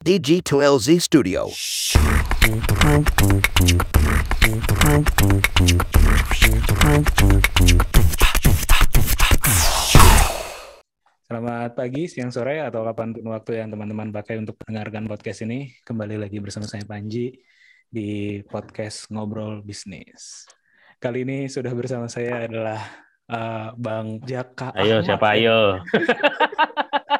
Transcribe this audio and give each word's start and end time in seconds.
DG2LZ 0.00 0.96
Studio. 0.96 1.52
Selamat 11.28 11.76
pagi, 11.76 12.08
siang, 12.08 12.32
sore, 12.32 12.64
atau 12.64 12.80
kapan 12.88 13.12
pun 13.12 13.28
waktu 13.28 13.60
yang 13.60 13.68
teman-teman 13.68 14.08
pakai 14.08 14.40
untuk 14.40 14.56
mendengarkan 14.64 15.04
podcast 15.04 15.44
ini. 15.44 15.68
Kembali 15.84 16.16
lagi 16.16 16.40
bersama 16.40 16.64
saya 16.64 16.88
Panji 16.88 17.36
di 17.84 18.40
podcast 18.48 19.12
Ngobrol 19.12 19.60
Bisnis. 19.60 20.48
Kali 20.96 21.28
ini 21.28 21.44
sudah 21.44 21.76
bersama 21.76 22.08
saya 22.08 22.48
adalah 22.48 22.80
uh, 23.28 23.76
Bang 23.76 24.24
Jaka. 24.24 24.72
Ayo, 24.80 25.04
Ahmad. 25.04 25.12
siapa 25.12 25.26
ayo? 25.36 25.76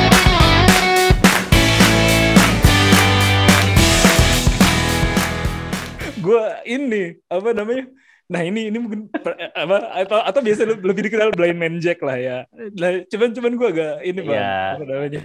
Gue 6.21 6.43
ini 6.65 7.03
apa 7.25 7.49
namanya? 7.51 7.85
Nah 8.31 8.41
ini 8.41 8.69
ini 8.69 8.77
mungkin 8.77 9.11
apa 9.51 9.75
atau 9.97 10.19
atau 10.21 10.39
biasa 10.39 10.61
le- 10.63 10.79
lebih 10.79 11.03
dikenal 11.03 11.33
blind 11.33 11.57
man 11.57 11.75
jack 11.77 11.99
lah 11.99 12.15
ya. 12.15 12.37
Nah, 12.51 13.03
cuman 13.05 13.29
cuman 13.31 13.51
gue 13.53 13.69
agak 13.69 13.93
ini 14.01 14.19
bang 14.21 14.37
Iya. 14.37 14.55
apa 14.71 14.83
namanya? 14.85 15.19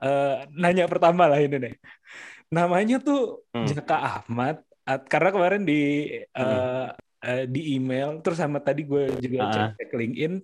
Eh, 0.00 0.34
nanya 0.54 0.84
pertama 0.86 1.28
lah 1.28 1.36
ini 1.36 1.56
nih. 1.58 1.74
Namanya 2.48 2.96
tuh 2.98 3.44
Hmm. 3.50 3.66
Jaka 3.66 3.96
Ahmad. 3.98 4.56
At- 4.82 5.06
karena 5.06 5.30
kemarin 5.30 5.62
di 5.62 5.82
eh, 6.24 6.86
eh, 7.20 7.44
di 7.44 7.76
email 7.76 8.18
terus 8.20 8.40
sama 8.40 8.58
tadi 8.58 8.82
gue 8.82 9.12
juga 9.20 9.38
Ah. 9.44 9.52
cek 9.52 9.76
cek 9.76 9.90
LinkedIn 9.92 10.34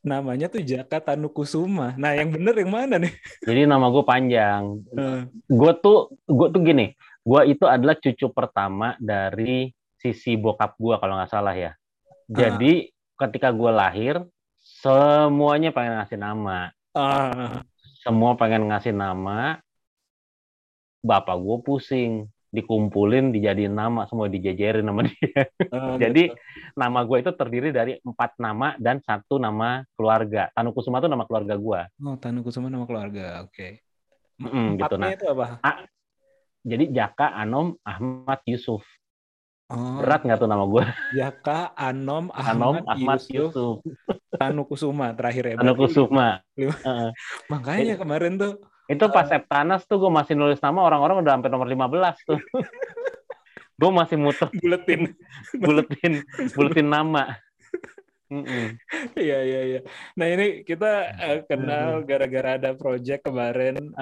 namanya 0.00 0.46
tuh 0.46 0.60
Jaka 0.60 1.00
Tanukusuma. 1.02 1.96
Nah 1.96 2.12
yang 2.12 2.30
bener 2.30 2.54
yang 2.54 2.70
mana 2.70 2.96
nih? 2.96 3.10
Jadi 3.42 3.64
nama 3.64 3.88
gue 3.88 4.04
panjang. 4.04 4.62
Eh, 4.94 5.20
Gue 5.48 5.72
tuh, 5.80 6.14
gue 6.22 6.48
tuh 6.48 6.60
gini. 6.60 6.92
Gue 7.24 7.40
itu 7.56 7.64
adalah 7.64 7.96
cucu 7.96 8.28
pertama 8.28 9.00
dari 9.00 9.72
sisi 9.96 10.36
bokap 10.36 10.76
gue 10.76 10.94
kalau 11.00 11.16
nggak 11.16 11.32
salah 11.32 11.56
ya. 11.56 11.72
Jadi 12.28 12.92
ketika 13.16 13.48
gue 13.48 13.70
lahir, 13.72 14.20
semuanya 14.60 15.72
pengen 15.72 15.96
ngasih 16.00 16.20
nama. 16.20 16.68
ah, 16.92 17.64
Semua 18.04 18.36
pengen 18.36 18.68
ngasih 18.68 18.92
nama. 18.92 19.56
Bapak 21.04 21.36
gue 21.36 21.56
pusing, 21.64 22.12
dikumpulin, 22.52 23.32
dijadiin 23.32 23.72
nama, 23.72 24.04
semua 24.08 24.28
dijejerin 24.28 24.84
nama 24.84 25.04
dia. 25.08 25.48
ah, 25.72 25.96
Jadi 25.96 26.28
gitu. 26.28 26.36
nama 26.76 27.00
gue 27.08 27.18
itu 27.24 27.32
terdiri 27.32 27.72
dari 27.72 27.96
empat 28.04 28.36
nama 28.36 28.76
dan 28.76 29.00
satu 29.00 29.40
nama 29.40 29.80
keluarga. 29.96 30.52
Tanukusuma 30.52 31.00
itu 31.00 31.08
nama 31.08 31.24
keluarga 31.24 31.56
gue. 31.56 31.80
oh 32.04 32.16
Tanukusuma 32.20 32.68
nama 32.68 32.84
keluarga. 32.84 33.48
Oke. 33.48 33.80
Mm, 34.36 34.76
gitu, 34.76 34.94
nah. 35.00 35.08
itu 35.14 35.26
apa? 35.30 35.62
Jadi 36.64 36.96
Jaka, 36.96 37.28
Anom, 37.36 37.76
Ahmad, 37.84 38.40
Yusuf. 38.48 38.80
Oh, 39.68 40.00
Berat 40.00 40.24
nggak 40.24 40.40
tuh 40.40 40.48
nama 40.48 40.64
gue? 40.64 40.84
Jaka, 41.12 41.76
Anom, 41.76 42.32
Anom, 42.32 42.80
Ahmad, 42.80 42.84
Ahmad, 42.88 43.20
Yusuf, 43.28 43.52
Yusuf. 43.52 43.74
Tanukusuma 44.32 45.12
terakhir 45.12 45.44
ya. 45.44 45.54
Tanukusuma. 45.60 46.40
Heeh. 46.56 47.08
Makanya 47.52 48.00
kemarin 48.00 48.40
tuh 48.40 48.64
Itu 48.84 49.08
pas 49.08 49.24
Septanas 49.24 49.88
tuh 49.88 49.96
gue 49.96 50.12
masih 50.12 50.36
nulis 50.36 50.60
nama 50.60 50.84
orang-orang 50.84 51.24
udah 51.24 51.40
sampai 51.40 51.48
nomor 51.52 51.68
15 51.68 52.28
tuh. 52.28 52.36
gue 53.80 53.90
masih 53.92 54.16
muter 54.20 54.48
buletin. 54.60 55.16
buletin 55.64 56.12
buletin 56.52 56.88
nama. 56.88 57.40
Iya 59.20 59.38
iya 59.44 59.60
iya. 59.68 59.80
Nah 60.16 60.26
ini 60.26 60.46
kita 60.64 60.90
eh, 61.12 61.38
kenal 61.44 62.02
gara-gara 62.08 62.56
ada 62.56 62.70
project 62.74 63.28
kemarin. 63.28 63.92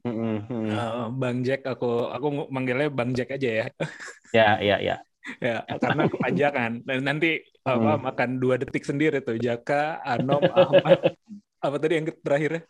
Mm. 0.00 0.38
eh, 0.72 1.06
Bang 1.12 1.44
Jack 1.44 1.68
aku 1.68 2.08
aku 2.08 2.26
ng- 2.32 2.50
manggilnya 2.50 2.88
Bang 2.88 3.12
Jack 3.12 3.36
aja 3.36 3.50
ya. 3.64 3.66
Ya, 4.30 4.62
ya, 4.62 4.76
ya. 4.78 4.96
ya 5.42 5.66
karena 5.82 6.06
kepanjangan. 6.06 6.86
Dan 6.86 7.02
nanti 7.02 7.42
apa 7.66 7.98
Hmm. 7.98 8.02
makan 8.08 8.30
dua 8.38 8.56
detik 8.56 8.86
sendiri 8.86 9.18
tuh 9.20 9.36
Jaka, 9.36 9.98
Anom, 10.06 10.40
Ahmad. 10.48 10.98
apa 11.66 11.76
tadi 11.76 11.98
yang 12.00 12.06
terakhirnya? 12.24 12.62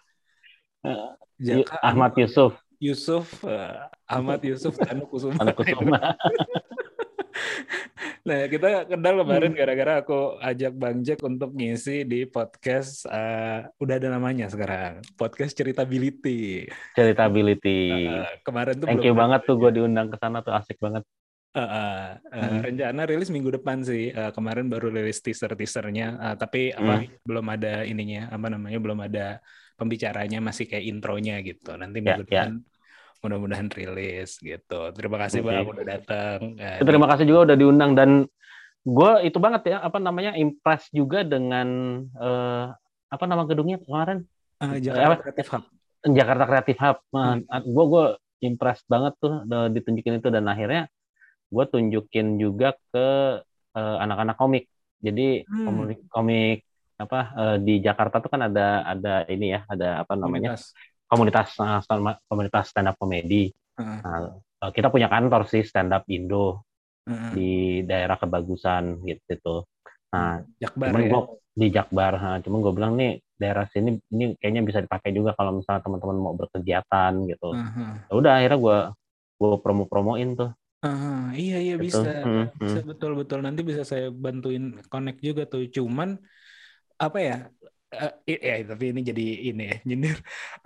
Y- 0.83 1.61
Jaka, 1.61 1.77
Ahmad 1.85 2.13
Yusuf, 2.17 2.57
Yusuf, 2.81 3.29
eh, 3.45 3.77
Ahmad 4.09 4.41
Yusuf, 4.41 4.73
Tanukusuma. 4.81 5.37
Tanukusuma. 5.37 6.17
Nah, 8.21 8.45
kita 8.47 8.85
kenal 8.85 9.15
Hmm. 9.17 9.21
kemarin 9.25 9.53
gara-gara 9.57 9.93
aku 10.05 10.37
ajak 10.39 10.73
Bang 10.77 11.01
Jack 11.01 11.25
untuk 11.25 11.57
ngisi 11.57 12.05
di 12.05 12.29
podcast 12.29 13.09
eh, 13.09 13.65
udah 13.81 13.95
ada 13.97 14.13
namanya 14.13 14.45
sekarang, 14.47 15.01
podcast 15.17 15.57
Ceritability. 15.57 16.69
Ceritability. 16.93 17.81
Eh, 18.13 18.45
kemarin 18.45 18.77
tuh 18.77 18.87
Thank 18.87 19.01
belum 19.01 19.09
you 19.09 19.17
banget 19.17 19.41
tuh 19.49 19.57
gue 19.57 19.71
diundang 19.73 20.13
ke 20.13 20.21
sana 20.21 20.45
tuh 20.45 20.53
asik 20.53 20.77
banget. 20.77 21.01
Eh, 21.51 21.59
eh, 21.59 22.05
eh, 22.31 22.45
Hmm. 22.45 22.61
rencana 22.63 23.01
rilis 23.09 23.33
minggu 23.33 23.51
depan 23.57 23.81
sih. 23.83 24.13
Eh, 24.13 24.31
kemarin 24.31 24.69
baru 24.69 24.93
rilis 24.93 25.19
teaser-teasernya, 25.19 26.07
eh, 26.21 26.35
tapi 26.37 26.71
apa 26.71 27.03
Hmm. 27.03 27.09
belum 27.25 27.47
ada 27.49 27.83
ininya, 27.83 28.29
apa 28.29 28.47
namanya 28.47 28.79
belum 28.79 29.01
ada 29.01 29.27
pembicaranya 29.75 30.39
masih 30.39 30.69
kayak 30.69 30.85
intronya 30.85 31.41
gitu. 31.41 31.73
Nanti 31.73 31.99
Ya, 31.99 32.21
minggu 32.21 32.23
ya. 32.29 32.53
depan 32.53 32.53
mudah-mudahan 33.21 33.69
rilis 33.69 34.41
gitu. 34.41 34.81
Terima 34.97 35.17
kasih 35.21 35.41
Oke. 35.41 35.49
Bang 35.53 35.69
udah 35.69 35.87
datang. 35.87 36.39
Eh, 36.57 36.81
Terima 36.81 37.07
kasih 37.07 37.25
juga 37.29 37.53
udah 37.53 37.57
diundang 37.57 37.93
dan 37.95 38.11
gue 38.81 39.13
itu 39.29 39.37
banget 39.37 39.77
ya 39.77 39.85
apa 39.85 40.01
namanya 40.01 40.33
impress 40.35 40.89
juga 40.91 41.21
dengan 41.21 41.69
eh, 42.09 42.65
apa 43.11 43.25
nama 43.29 43.45
gedungnya 43.45 43.77
kemarin 43.85 44.25
eh, 44.65 44.81
apa? 44.81 44.81
Jakarta 44.81 45.17
Creative 45.21 45.51
Hub. 45.53 45.63
Jakarta 46.01 46.45
Creative 46.49 46.81
Hub. 46.81 46.99
Hmm. 47.13 47.39
Gue 47.69 47.85
gue 47.87 48.05
impress 48.41 48.81
banget 48.89 49.13
tuh 49.21 49.45
ditunjukin 49.69 50.17
itu 50.17 50.29
dan 50.33 50.49
akhirnya 50.49 50.89
gue 51.53 51.65
tunjukin 51.69 52.41
juga 52.41 52.73
ke 52.89 53.09
eh, 53.77 53.97
anak-anak 54.01 54.37
komik. 54.41 54.65
Jadi 55.01 55.45
Hmm. 55.45 55.65
komik, 55.69 55.99
komik 56.09 56.59
apa 57.01 57.21
eh, 57.33 57.57
di 57.65 57.75
Jakarta 57.81 58.21
tuh 58.21 58.29
kan 58.29 58.45
ada 58.45 58.85
ada 58.85 59.25
ini 59.29 59.57
ya 59.57 59.65
ada 59.65 60.05
apa 60.05 60.13
namanya 60.17 60.57
Komunitas. 60.57 60.73
Komunitas 61.11 61.47
stand- 61.57 62.21
komunitas 62.31 62.65
stand 62.71 62.89
up 62.91 62.97
komedi. 63.01 63.51
Heeh. 63.79 64.03
Nah, 64.05 64.19
eh, 64.65 64.71
kita 64.77 64.89
punya 64.95 65.09
kantor 65.13 65.43
sih 65.51 65.63
stand 65.67 65.93
up 65.97 66.05
Indo 66.09 66.65
Heeh. 67.07 67.37
di 67.37 67.81
daerah 67.87 68.17
Kebagusan 68.19 69.03
gitu. 69.07 69.65
Nah, 70.15 70.43
Jakbar 70.61 70.97
cuman 70.97 71.03
ya. 71.03 71.11
gua 71.11 71.21
di 71.55 71.67
Jakbar, 71.75 72.13
ha. 72.23 72.31
cuman 72.43 72.59
gue 72.65 72.73
bilang 72.75 72.93
nih 72.99 73.21
daerah 73.41 73.67
sini 73.75 73.99
ini 74.15 74.35
kayaknya 74.41 74.63
bisa 74.67 74.81
dipakai 74.85 75.11
juga 75.15 75.35
kalau 75.39 75.59
misalnya 75.59 75.83
teman-teman 75.85 76.19
mau 76.19 76.35
berkegiatan 76.39 77.13
gitu. 77.31 77.59
Ya 78.11 78.15
udah 78.21 78.33
akhirnya 78.41 78.59
gue 78.61 78.79
gue 79.41 79.57
promo-promoin 79.65 80.29
tuh. 80.39 80.51
Heeh, 80.83 81.15
iya 81.41 81.55
iya 81.65 81.75
Gitu. 81.81 81.87
bisa, 81.87 82.09
Hmm, 82.25 82.45
bisa 82.63 82.77
hmm. 82.77 82.79
betul 82.89 83.11
betul 83.21 83.39
nanti 83.47 83.61
bisa 83.69 83.83
saya 83.91 84.05
bantuin 84.25 84.65
connect 84.93 85.19
juga 85.29 85.43
tuh. 85.53 85.63
Cuman 85.77 86.09
apa 87.05 87.19
ya? 87.29 87.35
Eh, 87.95 88.11
i- 88.31 88.43
ya 88.49 88.53
tapi 88.71 88.85
ini 88.93 89.01
jadi 89.11 89.23
ini 89.51 89.63
ya 89.71 89.77
nyindir. 89.89 90.17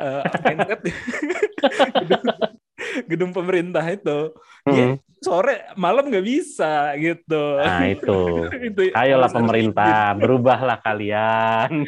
Eh, 0.00 0.20
apa 0.34 0.46
yang 0.52 0.60
lihat 0.66 0.80
gedung, 3.10 3.30
pemerintah 3.30 3.84
itu 3.86 4.32
Iya. 4.64 4.86
Hmm. 4.86 4.96
sore 5.20 5.56
malam 5.74 6.08
nggak 6.08 6.20
bisa 6.22 6.92
gitu. 6.96 7.56
Nah 7.56 7.84
itu. 7.84 8.18
itu 8.68 8.80
Ayolah 8.92 9.00
harus- 9.24 9.32
harus 9.32 9.32
pemerintah, 9.34 10.12
berubahlah 10.20 10.78
kalian. 10.78 11.84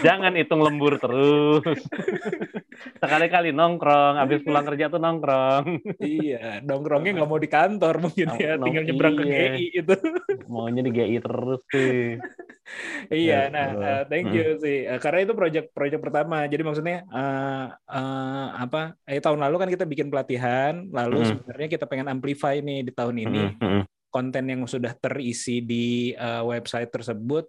Jangan 0.00 0.34
hitung 0.34 0.58
lembur 0.58 0.98
terus. 0.98 1.62
Sekali-kali 2.98 3.50
nongkrong, 3.50 4.14
habis 4.16 4.42
pulang 4.42 4.64
kerja 4.64 4.86
tuh 4.88 4.98
nongkrong. 4.98 5.82
Iya, 5.98 6.62
nongkrongnya 6.62 7.12
nggak 7.14 7.28
mau 7.28 7.38
di 7.38 7.46
kantor 7.46 7.94
mungkin 8.00 8.26
ya, 8.34 8.54
Nong- 8.54 8.66
tinggal 8.66 8.84
nyebrang 8.86 9.14
ke 9.14 9.24
iya. 9.24 9.38
GI 9.52 9.66
itu. 9.76 9.94
Maunya 10.48 10.82
di 10.82 10.90
GI 10.90 11.16
terus 11.18 11.60
sih. 11.68 12.18
Iya, 13.10 13.38
Ya, 13.42 13.52
nah, 13.52 13.66
eh, 13.70 14.02
thank 14.06 14.32
you 14.32 14.56
sih. 14.56 14.82
Eh, 14.84 14.96
karena 14.96 15.22
itu 15.22 15.34
project-project 15.34 16.00
pertama. 16.00 16.46
Jadi 16.46 16.62
maksudnya 16.62 17.04
eh, 17.04 17.66
eh, 17.70 18.48
apa? 18.56 18.96
Eh 19.04 19.20
tahun 19.20 19.38
lalu 19.38 19.56
kan 19.58 19.68
kita 19.68 19.84
bikin 19.84 20.01
pelatihan, 20.08 20.88
lalu 20.88 21.22
Mm. 21.22 21.28
sebenarnya 21.28 21.68
kita 21.68 21.84
pengen 21.86 22.08
amplify 22.08 22.58
nih 22.58 22.86
di 22.86 22.92
tahun 22.94 23.16
ini 23.20 23.44
Mm, 23.54 23.62
mm, 23.62 23.82
konten 24.08 24.44
yang 24.48 24.62
sudah 24.66 24.92
terisi 24.96 25.60
di 25.62 26.10
eh, 26.16 26.42
website 26.42 26.90
tersebut 26.90 27.46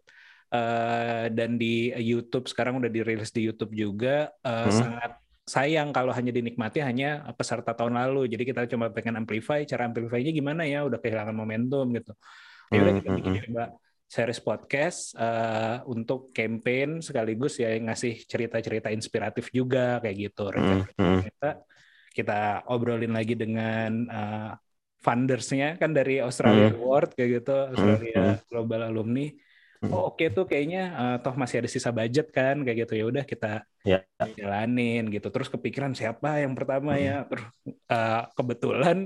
eh, 0.54 1.34
dan 1.34 1.58
di 1.58 1.90
YouTube 1.98 2.46
sekarang 2.46 2.78
udah 2.78 2.92
dirilis 2.92 3.34
di 3.34 3.50
YouTube 3.50 3.74
juga 3.74 4.30
eh, 4.46 4.70
Hmm. 4.70 4.70
sangat 4.70 5.12
sayang 5.44 5.92
kalau 5.92 6.16
hanya 6.16 6.32
dinikmati 6.32 6.80
hanya 6.80 7.26
peserta 7.36 7.76
tahun 7.76 8.00
lalu. 8.00 8.32
Jadi 8.32 8.44
kita 8.48 8.64
cuma 8.70 8.88
pengen 8.94 9.20
amplify, 9.20 9.66
cara 9.68 9.90
amplify-nya 9.92 10.32
gimana 10.32 10.64
ya? 10.64 10.88
Udah 10.88 11.02
kehilangan 11.04 11.36
momentum 11.36 11.90
gitu. 11.92 12.16
Ya 12.72 12.80
udah 12.80 12.94
kita 13.02 13.10
bikin 13.12 13.32
coba 13.50 13.76
series 14.08 14.40
podcast 14.40 15.18
eh, 15.18 15.82
untuk 15.90 16.30
campaign 16.32 17.02
sekaligus 17.02 17.58
ya 17.58 17.74
ngasih 17.76 18.24
cerita-cerita 18.30 18.94
inspiratif 18.94 19.50
juga 19.50 19.98
kayak 20.00 20.16
gitu. 20.32 20.54
Hmm. 20.54 20.86
Kita 22.13 22.62
obrolin 22.69 23.12
lagi 23.12 23.33
dengan 23.33 23.89
eh, 24.07 24.50
fundersnya 25.04 25.75
kan 25.81 25.92
dari 25.92 26.21
Australia 26.24 26.71
Hmm. 26.71 26.77
Award 26.80 27.10
kayak 27.18 27.30
gitu, 27.42 27.56
Australia 27.74 28.21
hmm. 28.38 28.48
Global 28.48 28.81
Alumni. 28.88 29.27
Hmm. 29.83 29.92
Oh, 29.92 30.15
oke 30.15 30.24
tuh 30.31 30.45
kayaknya 30.48 30.81
eh, 30.95 31.15
toh 31.19 31.36
masih 31.36 31.60
ada 31.60 31.68
sisa 31.68 31.92
budget 31.92 32.31
kan 32.31 32.56
kayak 32.63 32.88
gitu 32.88 32.94
ya 32.95 33.06
udah 33.12 33.24
kita 33.27 33.68
Ya. 33.83 34.00
jalanin 34.39 35.12
gitu. 35.12 35.27
Terus 35.27 35.51
kepikiran 35.51 35.92
siapa 35.92 36.39
yang 36.39 36.56
pertama 36.56 36.95
Hmm. 36.95 37.04
ya. 37.04 37.15
Terus 37.27 37.45
eh, 37.68 38.21
kebetulan 38.38 38.98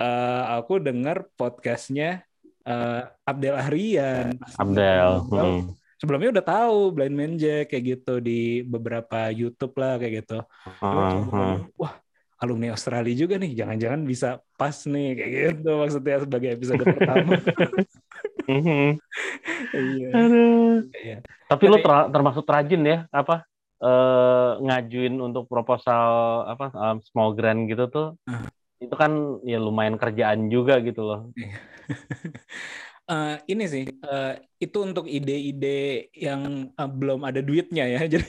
eh, 0.00 0.42
aku 0.56 0.72
dengar 0.80 1.28
podcastnya 1.36 2.24
eh, 2.64 3.00
Abdel 3.28 3.60
Ahrian. 3.60 4.40
Abdel. 4.56 5.10
Hmm. 5.28 5.76
Sebelumnya 5.96 6.28
udah 6.40 6.44
tahu 6.44 6.78
Blind 6.92 7.16
Man 7.16 7.32
Jack 7.36 7.72
kayak 7.72 7.84
gitu 7.96 8.20
di 8.20 8.60
beberapa 8.64 9.32
YouTube 9.32 9.72
lah 9.80 9.96
kayak 9.96 10.24
gitu. 10.24 10.38
Cuma 10.76 11.02
Hmm, 11.08 11.12
coba, 11.12 11.44
hmm. 11.44 11.56
wah 11.76 11.94
alumni 12.36 12.76
Australia 12.76 13.14
juga 13.16 13.40
nih, 13.40 13.56
jangan-jangan 13.56 14.00
bisa 14.04 14.28
pas 14.60 14.76
nih 14.84 15.08
kayak 15.16 15.30
gitu 15.32 15.70
maksudnya 15.76 16.18
sebagai 16.24 16.50
episode 16.56 16.82
pertama. 16.84 17.32
Hmm. 18.46 18.94
Iya. 19.74 20.08
Iya. 20.94 21.18
Tapi 21.50 21.64
ter- 21.66 22.08
termasuk 22.14 22.46
rajin 22.46 22.78
ya 22.86 22.98
apa 23.10 23.42
eh, 23.82 24.50
ngajuin 24.62 25.18
untuk 25.18 25.50
proposal 25.50 26.06
apa 26.46 26.70
em, 26.70 27.02
small 27.02 27.34
grant 27.34 27.66
gitu 27.66 27.90
tuh. 27.90 28.08
Ah. 28.30 28.46
Itu 28.78 28.94
kan 28.94 29.42
ya 29.42 29.58
lumayan 29.58 29.98
kerjaan 29.98 30.46
juga 30.46 30.78
gitu 30.78 31.02
loh. 31.02 31.20
Eh, 33.06 33.34
ini 33.54 33.64
sih 33.70 33.84
eh, 33.86 34.32
itu 34.58 34.78
untuk 34.82 35.06
ide-ide 35.06 36.10
yang 36.10 36.74
eh, 36.74 36.90
belum 36.98 37.20
ada 37.28 37.38
duitnya 37.38 37.84
ya. 37.94 38.00
Jadi 38.12 38.26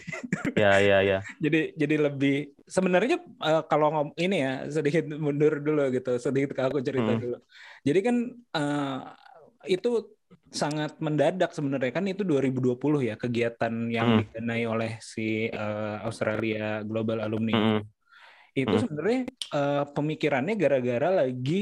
Ya 0.57 0.81
ya 0.81 0.97
ya. 1.05 1.17
jadi 1.43 1.57
jadi 1.81 1.95
lebih 2.09 2.33
sebenarnya 2.65 3.15
eh, 3.45 3.61
kalau 3.69 3.87
ngom 3.93 4.09
ini 4.17 4.35
ya 4.45 4.51
sedikit 4.75 5.03
mundur 5.25 5.53
dulu 5.65 5.81
gitu 5.95 6.09
sedikit 6.17 6.49
ke 6.57 6.61
aku 6.65 6.77
cerita 6.81 7.13
Hmm. 7.13 7.21
dulu 7.21 7.37
jadi 7.87 7.99
kan 8.07 8.15
eh, 8.57 8.97
itu 9.75 9.89
sangat 10.61 10.91
mendadak 11.05 11.49
sebenarnya 11.57 11.91
kan 11.97 12.05
itu 12.09 12.23
2020 12.25 12.99
ya 13.09 13.13
kegiatan 13.23 13.73
yang 13.97 14.07
Hmm. 14.07 14.19
didanai 14.25 14.63
oleh 14.73 14.91
si 15.01 15.21
eh, 15.49 15.95
Australia 16.07 16.81
Global 16.89 17.17
Alumni 17.25 17.53
Hmm. 17.53 17.81
itu 18.57 18.73
Hmm. 18.73 18.81
sebenarnya 18.81 19.19
eh, 19.57 19.83
pemikirannya 19.95 20.53
gara-gara 20.57 21.09
lagi 21.21 21.53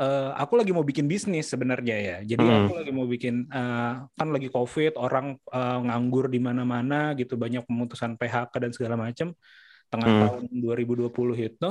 eh, 0.00 0.30
aku 0.42 0.52
lagi 0.60 0.72
mau 0.76 0.84
bikin 0.90 1.06
bisnis 1.12 1.46
sebenarnya 1.52 1.96
ya. 2.08 2.16
Jadi 2.24 2.44
Hmm. 2.48 2.56
aku 2.66 2.70
lagi 2.80 2.90
mau 2.96 3.06
bikin 3.06 3.34
eh, 3.52 3.92
kan 4.18 4.28
lagi 4.34 4.48
COVID, 4.48 4.92
orang 4.96 5.26
eh, 5.36 5.78
nganggur 5.86 6.26
di 6.32 6.40
mana-mana 6.40 7.12
gitu, 7.20 7.36
banyak 7.36 7.62
pemutusan 7.68 8.16
PHK 8.20 8.52
dan 8.62 8.70
segala 8.76 8.96
macam. 8.96 9.28
Tengah 9.92 10.10
Hmm. 10.10 10.20
tahun 10.22 10.42
2020 10.64 11.36
itu 11.38 11.68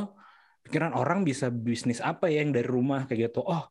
pikiran 0.66 0.92
orang 0.94 1.24
bisa 1.26 1.48
bisnis 1.50 2.00
apa 2.04 2.28
ya 2.30 2.44
yang 2.46 2.52
dari 2.54 2.68
rumah 2.70 3.08
kayak 3.10 3.31
gitu. 3.34 3.42
Oh, 3.42 3.64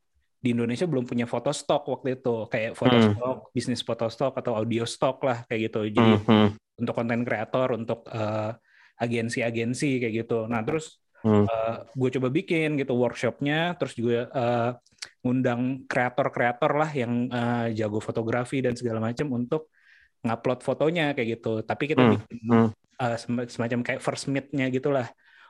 di 0.43 0.55
Indonesia 0.55 0.87
belum 0.91 1.05
punya 1.07 1.27
foto 1.31 1.51
stok 1.55 1.83
waktu 1.93 2.09
itu, 2.19 2.47
kayak 2.51 2.73
foto 2.79 2.97
Hmm. 2.99 3.05
stok, 3.13 3.37
bisnis 3.55 3.81
foto 3.87 4.07
stok 4.11 4.33
atau 4.41 4.53
audio 4.59 4.83
stok 4.89 5.17
lah 5.27 5.39
kayak 5.47 5.61
gitu. 5.71 5.81
Jadi 5.91 6.13
Hmm, 6.19 6.27
hmm, 6.27 6.49
untuk 6.83 6.95
konten 6.99 7.21
kreator, 7.27 7.69
untuk 7.79 8.01
eh, 8.11 8.51
agensi-agensi 8.99 10.03
kayak 10.03 10.15
gitu. 10.27 10.51
Nah, 10.51 10.63
terus 10.67 10.99
hmm. 11.23 11.47
gue 12.01 12.09
coba 12.17 12.29
bikin 12.39 12.69
gitu 12.81 12.93
workshopnya, 13.03 13.55
terus 13.79 13.93
juga 14.01 14.17
eh, 14.39 14.63
ngundang 15.23 15.61
kreator-kreator 15.91 16.71
lah 16.81 16.91
yang 17.01 17.13
eh, 17.37 17.65
jago 17.79 17.99
fotografi 18.09 18.57
dan 18.65 18.75
segala 18.81 19.01
macam 19.09 19.27
untuk 19.39 19.63
ngupload 20.25 20.61
fotonya 20.69 21.03
kayak 21.17 21.29
gitu. 21.39 21.49
Tapi 21.69 21.85
kita 21.91 22.03
Hmm, 22.03 22.13
bikin 22.13 22.39
hmm. 22.51 22.73
eh, 23.03 23.17
sem- 23.23 23.49
semacam 23.55 23.81
kayak 23.87 24.01
first 24.07 24.25
meet-nya 24.33 24.67
gitulah 24.77 25.07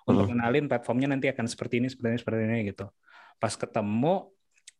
untuk 0.08 0.24
Hmm. 0.24 0.30
kenalin 0.30 0.64
platformnya 0.70 1.08
nanti 1.12 1.26
akan 1.32 1.46
seperti 1.52 1.74
ini, 1.80 1.88
seperti 1.92 2.08
ini, 2.14 2.20
seperti 2.22 2.40
ini 2.48 2.58
gitu. 2.72 2.84
Pas 3.42 3.54
ketemu 3.62 4.08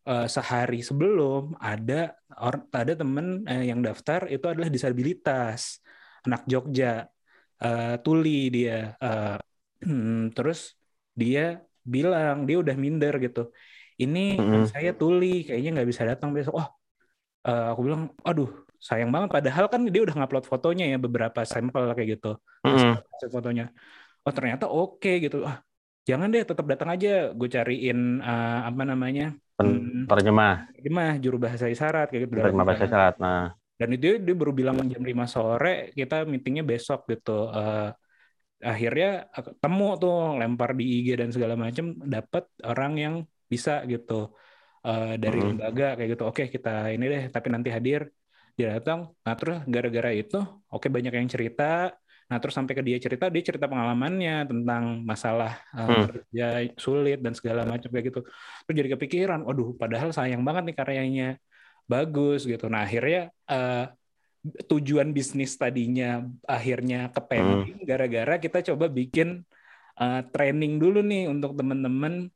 eh, 0.08 0.26
sehari 0.34 0.80
sebelum 0.88 1.54
ada 1.60 2.16
or, 2.40 2.54
ada 2.72 2.92
temen 3.00 3.26
eh, 3.50 3.64
yang 3.70 3.80
daftar 3.86 4.20
itu 4.34 4.46
adalah 4.52 4.68
disabilitas 4.72 5.80
anak 6.26 6.42
Jogja 6.50 7.08
Eh, 7.58 7.98
Tuli 8.06 8.54
dia 8.54 8.94
Eh, 9.02 9.36
hmm, 9.82 10.30
terus 10.36 10.77
dia 11.20 11.42
bilang 11.94 12.34
dia 12.48 12.56
udah 12.62 12.76
minder 12.84 13.14
gitu. 13.24 13.40
Ini 14.02 14.18
Mm-mm. 14.38 14.62
saya 14.72 14.90
Tuli 15.00 15.26
kayaknya 15.46 15.68
nggak 15.74 15.88
bisa 15.92 16.02
datang 16.10 16.30
besok. 16.36 16.54
Oh 16.60 16.68
eh, 17.48 17.64
aku 17.72 17.80
bilang 17.86 18.02
aduh 18.28 18.48
sayang 18.88 19.10
banget. 19.14 19.28
Padahal 19.36 19.64
kan 19.72 19.80
dia 19.94 20.00
udah 20.06 20.14
ngupload 20.18 20.44
fotonya 20.50 20.84
ya 20.92 20.96
beberapa 21.04 21.40
sampel 21.52 21.82
kayak 21.96 22.08
gitu. 22.18 22.28
Hmm. 22.64 22.94
hasil 23.12 23.28
fotonya. 23.36 23.64
Oh 24.24 24.32
ternyata 24.36 24.64
oke 24.70 25.10
gitu. 25.24 25.36
Ah 25.48 25.56
jangan 26.08 26.26
deh 26.34 26.42
tetap 26.50 26.66
datang 26.72 26.88
aja. 26.94 27.08
Gue 27.38 27.48
cariin 27.56 27.98
eh, 28.22 28.58
apa 28.68 28.82
namanya 28.90 29.24
Pen- 29.58 29.66
Hmm. 29.68 30.06
Terjemah, 30.06 30.70
terjemah 30.78 31.10
juru 31.18 31.36
bahasa 31.42 31.66
isyarat 31.66 32.06
kayak 32.14 32.22
gitu. 32.30 32.34
Terjemah 32.38 32.64
bahasa 32.64 32.84
isyarat. 32.86 33.14
Nah, 33.18 33.44
dan 33.78 33.88
itu 33.94 34.06
dia 34.22 34.34
baru 34.34 34.52
bilang 34.54 34.76
jam 34.86 35.02
5 35.02 35.24
sore 35.26 35.90
kita 35.98 36.22
meetingnya 36.30 36.62
besok 36.62 37.10
gitu. 37.10 37.50
Eh, 37.50 37.88
akhirnya 38.70 39.06
ketemu 39.46 39.84
tuh 40.02 40.14
lempar 40.40 40.70
di 40.78 40.84
IG 40.94 41.08
dan 41.20 41.30
segala 41.34 41.54
macam 41.64 41.84
dapat 42.14 42.42
orang 42.70 42.92
yang 43.04 43.14
bisa 43.52 43.72
gitu. 43.92 44.12
Eh, 44.86 45.06
dari 45.22 45.38
Hmm. 45.40 45.48
lembaga 45.48 45.84
kayak 45.96 46.08
gitu. 46.14 46.24
Oke 46.30 46.42
kita 46.54 46.70
ini 46.94 47.04
deh 47.12 47.22
tapi 47.34 47.48
nanti 47.54 47.68
hadir 47.76 48.00
dia 48.58 48.66
datang. 48.74 48.98
Nah 49.24 49.34
terus 49.38 49.56
gara-gara 49.74 50.10
itu 50.20 50.36
oke 50.74 50.86
banyak 50.96 51.12
yang 51.18 51.28
cerita. 51.34 51.64
Nah 52.28 52.36
terus 52.40 52.54
sampai 52.58 52.74
ke 52.78 52.82
dia 52.88 52.98
cerita 53.04 53.24
dia 53.34 53.42
cerita 53.48 53.66
pengalamannya 53.72 54.32
tentang 54.50 54.84
masalah 55.10 55.50
eh, 55.78 55.96
Hmm. 55.96 56.04
kerja 56.06 56.44
sulit 56.84 57.18
dan 57.24 57.32
segala 57.38 57.60
macam 57.72 57.88
kayak 57.92 58.06
gitu. 58.10 58.20
Terus 58.64 58.74
jadi 58.80 58.90
kepikiran 58.96 59.40
waduh 59.46 59.68
padahal 59.82 60.10
sayang 60.18 60.42
banget 60.46 60.62
nih 60.68 60.76
karyanya. 60.80 61.26
Bagus 61.92 62.38
gitu. 62.50 62.64
Nah 62.72 62.80
akhirnya 62.86 63.18
eh, 63.52 63.74
tujuan 64.42 65.10
bisnis 65.10 65.58
tadinya 65.58 66.22
akhirnya 66.46 67.10
ke 67.10 67.20
pending 67.20 67.82
gara-gara 67.82 68.38
kita 68.38 68.62
coba 68.72 68.86
bikin 68.86 69.42
eh, 69.98 70.22
training 70.30 70.78
dulu 70.78 71.02
nih 71.02 71.26
untuk 71.26 71.58
teman-teman 71.58 72.30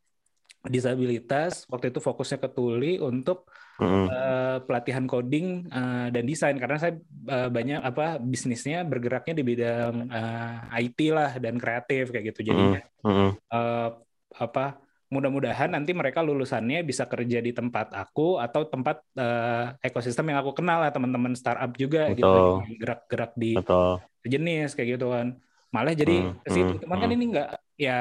disabilitas. 0.67 1.67
Waktu 1.67 1.91
itu 1.91 1.99
fokusnya 1.99 2.39
ke 2.39 2.49
Tuli 2.55 3.03
untuk 3.03 3.51
hmm. 3.83 4.07
eh, 4.07 4.59
pelatihan 4.63 5.06
coding 5.11 5.67
eh, 5.67 6.06
dan 6.15 6.25
desain. 6.27 6.55
Karena 6.59 6.79
saya 6.79 6.94
eh, 7.27 7.49
banyak 7.51 7.81
apa 7.82 8.23
bisnisnya 8.23 8.87
bergeraknya 8.87 9.35
di 9.35 9.44
bidang 9.47 9.94
eh, 10.11 10.82
IT 10.87 10.99
lah 11.11 11.31
dan 11.43 11.59
kreatif 11.59 12.15
kayak 12.15 12.35
gitu 12.35 12.53
jadinya. 12.55 12.82
Hmm. 13.03 13.35
eh, 13.35 13.91
apa 14.32 14.79
mudah-mudahan 15.15 15.69
nanti 15.75 15.91
mereka 16.01 16.21
lulusannya 16.29 16.79
bisa 16.91 17.05
kerja 17.13 17.39
di 17.47 17.51
tempat 17.59 17.87
aku 18.01 18.23
atau 18.45 18.63
tempat 18.73 18.97
eh, 19.21 19.65
ekosistem 19.87 20.25
yang 20.31 20.39
aku 20.43 20.53
kenal 20.59 20.79
lah 20.83 20.91
teman-teman 20.95 21.35
startup 21.41 21.71
juga 21.83 22.01
gitu 22.19 22.35
Betul. 22.35 22.49
yang 22.59 22.71
gerak-gerak 22.81 23.31
di 23.43 23.49
Betul. 23.55 24.03
sejenis 24.25 24.69
kayak 24.77 24.89
gitu 24.99 25.07
kan 25.15 25.29
malah 25.75 25.95
jadi 26.03 26.13
Hmm, 26.13 26.33
situ 26.55 26.73
hmm, 26.73 26.79
cuman 26.83 26.99
kan 27.03 27.11
hmm. 27.11 27.15
ini 27.15 27.25
enggak 27.33 27.49
ya 27.85 27.93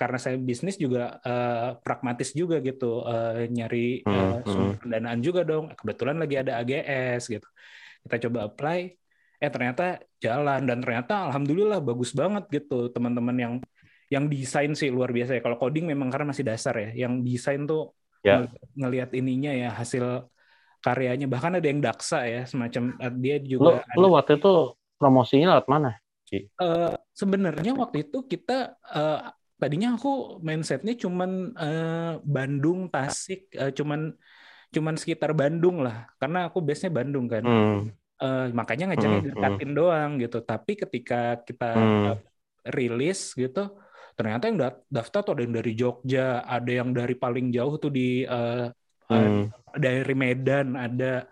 karena 0.00 0.18
saya 0.24 0.36
bisnis 0.48 0.76
juga 0.84 1.00
eh, 1.26 1.78
pragmatis 1.84 2.30
juga 2.40 2.56
gitu 2.68 2.84
eh, 3.10 3.46
nyari 3.54 3.78
Hmm, 4.06 4.40
sumber 4.50 4.74
pendanaan 4.82 5.20
juga 5.26 5.40
dong 5.50 5.64
kebetulan 5.78 6.16
lagi 6.22 6.34
ada 6.42 6.52
AGS 6.60 7.22
gitu 7.34 7.46
kita 8.04 8.16
coba 8.28 8.38
apply 8.48 8.78
eh 9.42 9.50
ternyata 9.54 9.82
jalan 10.24 10.60
dan 10.68 10.78
ternyata 10.82 11.12
alhamdulillah 11.28 11.78
bagus 11.88 12.10
banget 12.20 12.44
gitu 12.56 12.74
teman-teman 12.94 13.36
yang 13.44 13.54
yang 14.12 14.24
desain 14.32 14.72
sih 14.80 14.88
luar 14.96 15.10
biasa 15.16 15.30
ya 15.36 15.40
kalau 15.44 15.58
coding 15.62 15.84
memang 15.92 16.08
karena 16.12 16.26
masih 16.32 16.46
dasar 16.50 16.74
ya 16.84 16.88
yang 17.02 17.12
desain 17.26 17.60
tuh 17.70 17.80
Ya. 18.24 18.40
ngel- 18.40 18.56
ngelihat 18.80 19.10
ininya 19.20 19.50
ya 19.52 19.68
hasil 19.80 20.04
karyanya 20.84 21.26
bahkan 21.32 21.52
ada 21.56 21.66
yang 21.72 21.80
daksa 21.86 22.16
ya 22.28 22.40
semacam 22.50 22.82
eh, 23.04 23.12
dia 23.24 23.36
juga 23.52 23.72
ada- 23.92 24.00
lu 24.00 24.08
waktu 24.16 24.32
itu 24.40 24.52
promosinya 25.00 25.46
lewat 25.56 25.66
mana? 25.68 25.90
Eh, 26.60 26.90
sebenarnya 27.20 27.70
waktu 27.82 27.96
itu 28.06 28.16
kita 28.32 28.52
eh, 28.94 29.14
tadinya 29.60 29.88
aku 29.98 30.08
mindsetnya 30.46 30.92
cuman 31.04 31.30
eh, 31.62 32.12
Bandung, 32.34 32.78
Tasik, 32.92 33.38
eh, 33.60 33.70
cuman 33.78 34.00
cuman 34.74 34.94
sekitar 35.00 35.30
Bandung 35.40 35.76
lah, 35.86 35.96
karena 36.20 36.38
aku 36.48 36.58
base-nya 36.66 36.92
Bandung 36.98 37.26
kan. 37.34 37.44
Hmm. 37.46 37.90
Eh, 38.22 38.40
makanya 38.58 38.84
ngajaknya 38.88 39.20
Hmm, 39.20 39.30
dekatin 39.34 39.70
doang 39.78 40.10
gitu. 40.22 40.36
Tapi 40.50 40.72
ketika 40.82 41.16
kita 41.48 41.64
Hmm. 41.74 42.06
eh, 42.12 42.18
rilis 42.76 43.20
gitu, 43.42 43.60
ternyata 44.18 44.44
yang 44.50 44.58
da- 44.62 44.82
daftar 44.96 45.20
tuh 45.26 45.32
ada 45.34 45.42
yang 45.46 45.54
dari 45.58 45.72
Jogja, 45.80 46.20
ada 46.46 46.70
yang 46.70 46.90
dari 46.98 47.14
paling 47.14 47.46
jauh 47.56 47.74
tuh 47.82 47.90
di 47.98 48.24
eh, 48.24 48.66
Hmm. 49.10 49.52
dari 49.76 50.14
Medan 50.16 50.78
ada. 50.80 51.28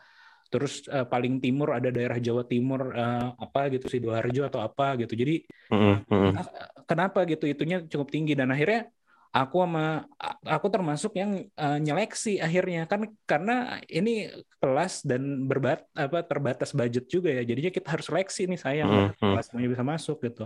Terus 0.53 0.85
eh, 0.85 1.07
paling 1.09 1.41
timur 1.41 1.73
ada 1.73 1.89
daerah 1.89 2.19
Jawa 2.21 2.45
Timur 2.45 2.93
eh, 2.93 3.27
apa 3.45 3.61
gitu 3.73 3.87
sidoarjo 3.89 4.43
atau 4.51 4.61
apa 4.61 5.01
gitu. 5.01 5.15
Jadi 5.17 5.35
Mm, 5.73 6.05
mm, 6.05 6.31
Ah, 6.37 6.49
kenapa 6.85 7.25
gitu 7.25 7.45
itunya 7.49 7.81
cukup 7.89 8.09
tinggi? 8.13 8.33
Dan 8.37 8.53
akhirnya 8.53 8.89
aku 9.33 9.65
sama 9.65 10.05
aku 10.45 10.67
termasuk 10.69 11.13
yang 11.17 11.31
eh, 11.49 11.79
nyeleksi 11.81 12.37
akhirnya. 12.45 12.85
Kan 12.91 13.01
karena 13.25 13.81
ini 13.89 14.29
kelas 14.61 15.05
dan 15.09 15.49
berbat 15.49 15.89
apa 15.97 16.21
terbatas 16.29 16.71
budget 16.77 17.09
juga 17.09 17.33
ya. 17.33 17.43
Jadinya 17.49 17.73
kita 17.73 17.89
harus 17.97 18.07
seleksi 18.13 18.45
nih 18.53 18.61
sayang. 18.61 18.89
Hmm, 18.93 18.97
nggak 19.09 19.17
hmm. 19.17 19.31
kelas 19.33 19.45
semuanya 19.49 19.71
bisa 19.73 19.85
masuk 19.85 20.17
gitu. 20.29 20.45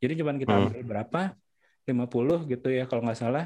Jadi 0.00 0.12
cuman 0.20 0.36
kita 0.40 0.52
Hmm. 0.52 0.60
ambil 0.72 0.82
berapa 0.84 1.20
50 1.88 2.38
gitu 2.50 2.66
ya 2.72 2.84
kalau 2.88 3.02
nggak 3.04 3.20
salah. 3.20 3.44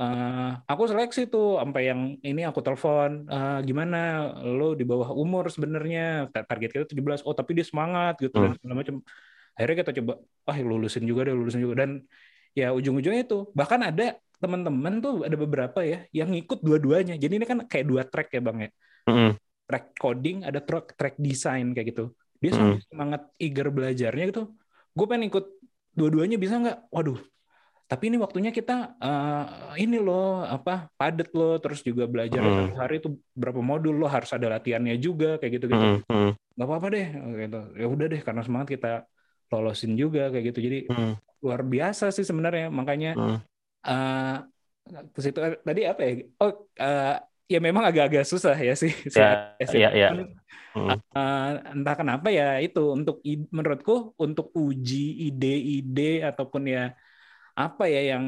Eh, 0.00 0.50
aku 0.70 0.82
seleksi 0.88 1.28
tuh 1.28 1.60
sampai 1.60 1.82
yang 1.92 2.00
ini 2.24 2.40
aku 2.48 2.60
telepon 2.64 3.28
"Eh, 3.28 3.58
gimana? 3.68 3.96
Lo 4.40 4.72
di 4.72 4.84
bawah 4.88 5.12
umur 5.12 5.44
sebenarnya 5.52 6.32
Ta- 6.32 6.46
target 6.48 6.70
kita 6.74 6.84
17 6.88 7.20
oh 7.28 7.34
tapi 7.36 7.52
dia 7.58 7.66
semangat 7.70 8.16
gitu 8.24 8.34
dan 8.40 8.50
Hmm. 8.50 8.56
segala 8.58 8.74
macam. 8.80 8.96
Akhirnya 9.52 9.76
kita 9.84 9.92
coba 10.00 10.12
wah 10.48 10.58
lulusin 10.58 11.04
juga 11.04 11.20
deh 11.28 11.34
lulusin 11.36 11.60
juga. 11.60 11.84
Dan 11.84 11.90
ya 12.56 12.72
ujung-ujungnya 12.72 13.22
itu 13.28 13.52
bahkan 13.52 13.80
ada 13.84 14.16
teman-teman 14.42 14.94
tuh 15.04 15.12
ada 15.28 15.36
beberapa 15.38 15.80
ya 15.86 16.08
yang 16.10 16.32
ngikut 16.32 16.58
dua-duanya. 16.66 17.14
Jadi 17.20 17.32
ini 17.38 17.46
kan 17.46 17.58
kayak 17.68 17.86
dua 17.86 18.02
track 18.08 18.28
ya 18.32 18.40
bang 18.42 18.58
ya? 18.66 18.70
Mm, 19.12 19.30
track 19.68 19.86
coding 20.00 20.36
ada 20.48 20.58
track 20.64 20.96
track 20.98 21.14
design 21.20 21.76
kayak 21.76 21.92
gitu. 21.94 22.04
Dia 22.42 22.50
Hmm. 22.56 22.80
semangat 22.90 23.28
eager 23.38 23.68
belajarnya 23.70 24.24
gitu. 24.34 24.42
Gue 24.96 25.06
pengen 25.06 25.28
ikut 25.30 25.44
dua-duanya 25.94 26.36
bisa 26.40 26.58
nggak? 26.58 26.88
Waduh 26.90 27.20
tapi 27.92 28.08
ini 28.08 28.16
waktunya 28.16 28.48
kita 28.48 28.96
eh, 28.96 29.44
ini 29.84 30.00
loh 30.00 30.48
apa 30.48 30.88
padet 30.96 31.28
loh 31.36 31.60
terus 31.60 31.84
juga 31.84 32.08
belajar 32.08 32.40
satu 32.40 32.72
hari 32.80 33.04
itu 33.04 33.20
berapa 33.36 33.60
modul 33.60 34.00
lo 34.00 34.08
harus 34.08 34.32
ada 34.32 34.48
latihannya 34.48 34.96
juga 34.96 35.36
kayak 35.36 35.60
gitu 35.60 35.66
gitu 35.68 35.86
mm, 36.00 36.08
mm, 36.08 36.30
nggak 36.56 36.68
apa-apa 36.72 36.86
deh 36.88 37.06
gitu. 37.44 37.60
Ya 37.76 37.86
udah 37.92 38.06
deh 38.08 38.20
karena 38.24 38.40
semangat 38.40 38.68
kita 38.72 39.04
lolosin 39.52 39.92
juga 39.92 40.32
kayak 40.32 40.56
gitu. 40.56 40.58
Jadi 40.64 40.78
mm, 40.88 41.12
luar 41.44 41.60
biasa 41.60 42.08
sih 42.16 42.24
sebenarnya 42.24 42.72
makanya 42.72 43.12
mm. 43.12 43.38
ke 45.12 45.20
situ 45.20 45.38
tadi 45.60 45.80
apa 45.84 46.00
ya? 46.00 46.12
Oh 46.40 46.64
eh, 46.80 47.16
ya 47.44 47.60
memang 47.60 47.84
agak-agak 47.84 48.24
susah 48.24 48.56
ya 48.56 48.72
sih. 48.72 48.88
Si 48.88 49.20
Ya, 49.20 49.52
AS 49.60 49.68
ya, 49.76 49.92
ya. 49.92 50.08
Mm. 50.72 50.96
eh, 50.96 51.50
entah 51.76 51.92
kenapa 51.92 52.32
ya 52.32 52.56
itu 52.56 52.96
untuk 52.96 53.20
menurutku 53.52 54.16
untuk 54.16 54.56
uji 54.56 55.28
ide-ide 55.28 56.24
ataupun 56.24 56.64
ya 56.64 56.96
apa 57.60 57.82
ya 57.94 58.00
yang 58.12 58.24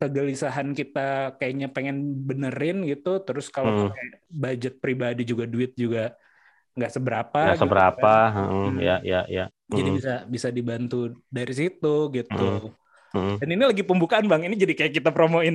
kegelisahan 0.00 0.68
kita 0.78 1.00
kayaknya 1.38 1.66
pengen 1.74 1.96
benerin 2.28 2.76
gitu 2.90 3.08
terus 3.26 3.46
kalau 3.54 3.70
Hmm. 3.70 3.80
pakai 3.80 4.02
budget 4.42 4.72
pribadi 4.82 5.20
juga 5.30 5.44
duit 5.52 5.70
juga 5.82 6.00
nggak 6.76 6.92
seberapa 6.96 7.38
Nggak 7.40 7.56
gitu 7.64 7.80
seberapa, 7.82 7.98
kan. 7.98 8.10
mm, 8.64 8.64
Hmm. 8.64 8.78
ya, 8.86 8.94
ya, 9.10 9.20
ya. 9.36 9.44
jadi 9.78 9.88
Mm, 9.88 9.96
bisa 9.96 10.10
bisa 10.34 10.48
dibantu 10.56 10.96
dari 11.36 11.52
situ 11.60 11.88
gitu 12.16 12.42
mm. 13.12 13.40
dan 13.40 13.48
ini 13.54 13.64
lagi 13.70 13.82
pembukaan 13.88 14.26
bang 14.30 14.42
ini 14.48 14.54
jadi 14.62 14.74
kayak 14.78 14.92
kita 15.02 15.10
promoin 15.16 15.54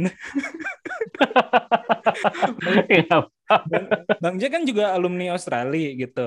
Bang, 3.69 3.85
Bang 4.21 4.35
Jack 4.39 4.51
kan 4.55 4.63
juga 4.69 4.83
alumni 4.95 5.25
Australia 5.35 5.87
gitu. 6.01 6.21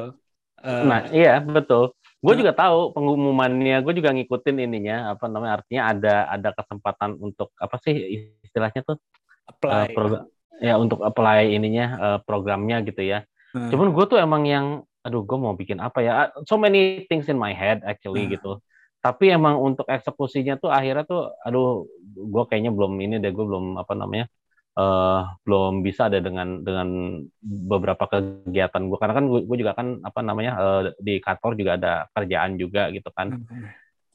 Eh, 0.65 0.89
Nah, 0.89 1.01
iya 1.17 1.33
betul. 1.55 1.83
Gue 2.23 2.35
juga 2.39 2.55
tahu 2.55 2.95
pengumumannya. 2.95 3.83
Gue 3.83 3.99
juga 3.99 4.15
ngikutin 4.15 4.57
ininya. 4.63 5.19
Apa 5.19 5.27
namanya? 5.27 5.59
Artinya 5.59 5.83
ada 5.91 6.15
ada 6.31 6.51
kesempatan 6.55 7.19
untuk 7.19 7.51
apa 7.59 7.77
sih 7.83 7.95
istilahnya 8.47 8.87
tuh? 8.87 8.97
apply. 9.43 9.91
eh, 9.91 9.95
program 9.95 10.23
ya 10.63 10.75
untuk 10.79 11.03
apply 11.03 11.51
ininya 11.51 11.87
eh, 11.99 12.19
programnya 12.23 12.79
gitu 12.87 13.03
ya. 13.03 13.27
Nah, 13.53 13.69
Cuman 13.69 13.91
gue 13.91 14.05
tuh 14.07 14.17
emang 14.23 14.47
yang, 14.47 14.67
aduh, 15.03 15.27
gue 15.27 15.35
mau 15.35 15.53
bikin 15.53 15.83
apa 15.83 15.99
ya? 16.01 16.31
So 16.47 16.57
many 16.57 17.05
things 17.11 17.27
in 17.27 17.37
my 17.37 17.51
head 17.53 17.83
actually 17.83 18.31
Hmm. 18.31 18.33
gitu. 18.39 18.53
Tapi 19.03 19.35
emang 19.35 19.59
untuk 19.59 19.91
eksekusinya 19.91 20.63
tuh 20.63 20.71
akhirnya 20.71 21.03
tuh, 21.03 21.35
aduh, 21.43 21.91
gue 22.07 22.45
kayaknya 22.47 22.71
belum 22.71 22.95
ini 23.03 23.19
deh, 23.19 23.35
gue 23.35 23.43
belum 23.45 23.75
apa 23.75 23.99
namanya, 23.99 24.31
eh 24.73 25.21
belum 25.45 25.85
bisa 25.87 26.09
deh 26.13 26.23
dengan 26.25 26.65
dengan 26.65 26.89
beberapa 27.43 28.05
kegiatan 28.09 28.83
gue. 28.89 28.99
Karena 29.01 29.15
kan 29.19 29.25
gue 29.29 29.57
juga 29.61 29.73
kan 29.77 30.01
apa 30.01 30.21
namanya 30.25 30.53
eh, 30.63 30.81
di 31.01 31.15
kantor 31.21 31.53
juga 31.61 31.73
ada 31.79 31.93
kerjaan 32.17 32.57
juga 32.57 32.89
gitu 32.95 33.09
kan. 33.13 33.37
hmm. 33.37 33.65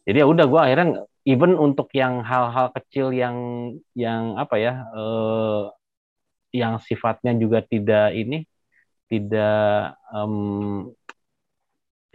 Jadi 0.07 0.17
ya 0.23 0.27
udah 0.27 0.45
gue 0.47 0.61
akhirnya 0.65 0.87
even 1.27 1.53
untuk 1.59 1.91
yang 1.93 2.23
hal-hal 2.23 2.71
kecil 2.73 3.11
yang 3.11 3.37
yang 3.93 4.39
apa 4.39 4.55
ya, 4.57 4.73
eh, 4.95 5.63
yang 6.55 6.79
sifatnya 6.81 7.35
juga 7.37 7.59
tidak 7.63 8.15
ini 8.15 8.47
tidak 9.11 9.95
em, 10.15 10.33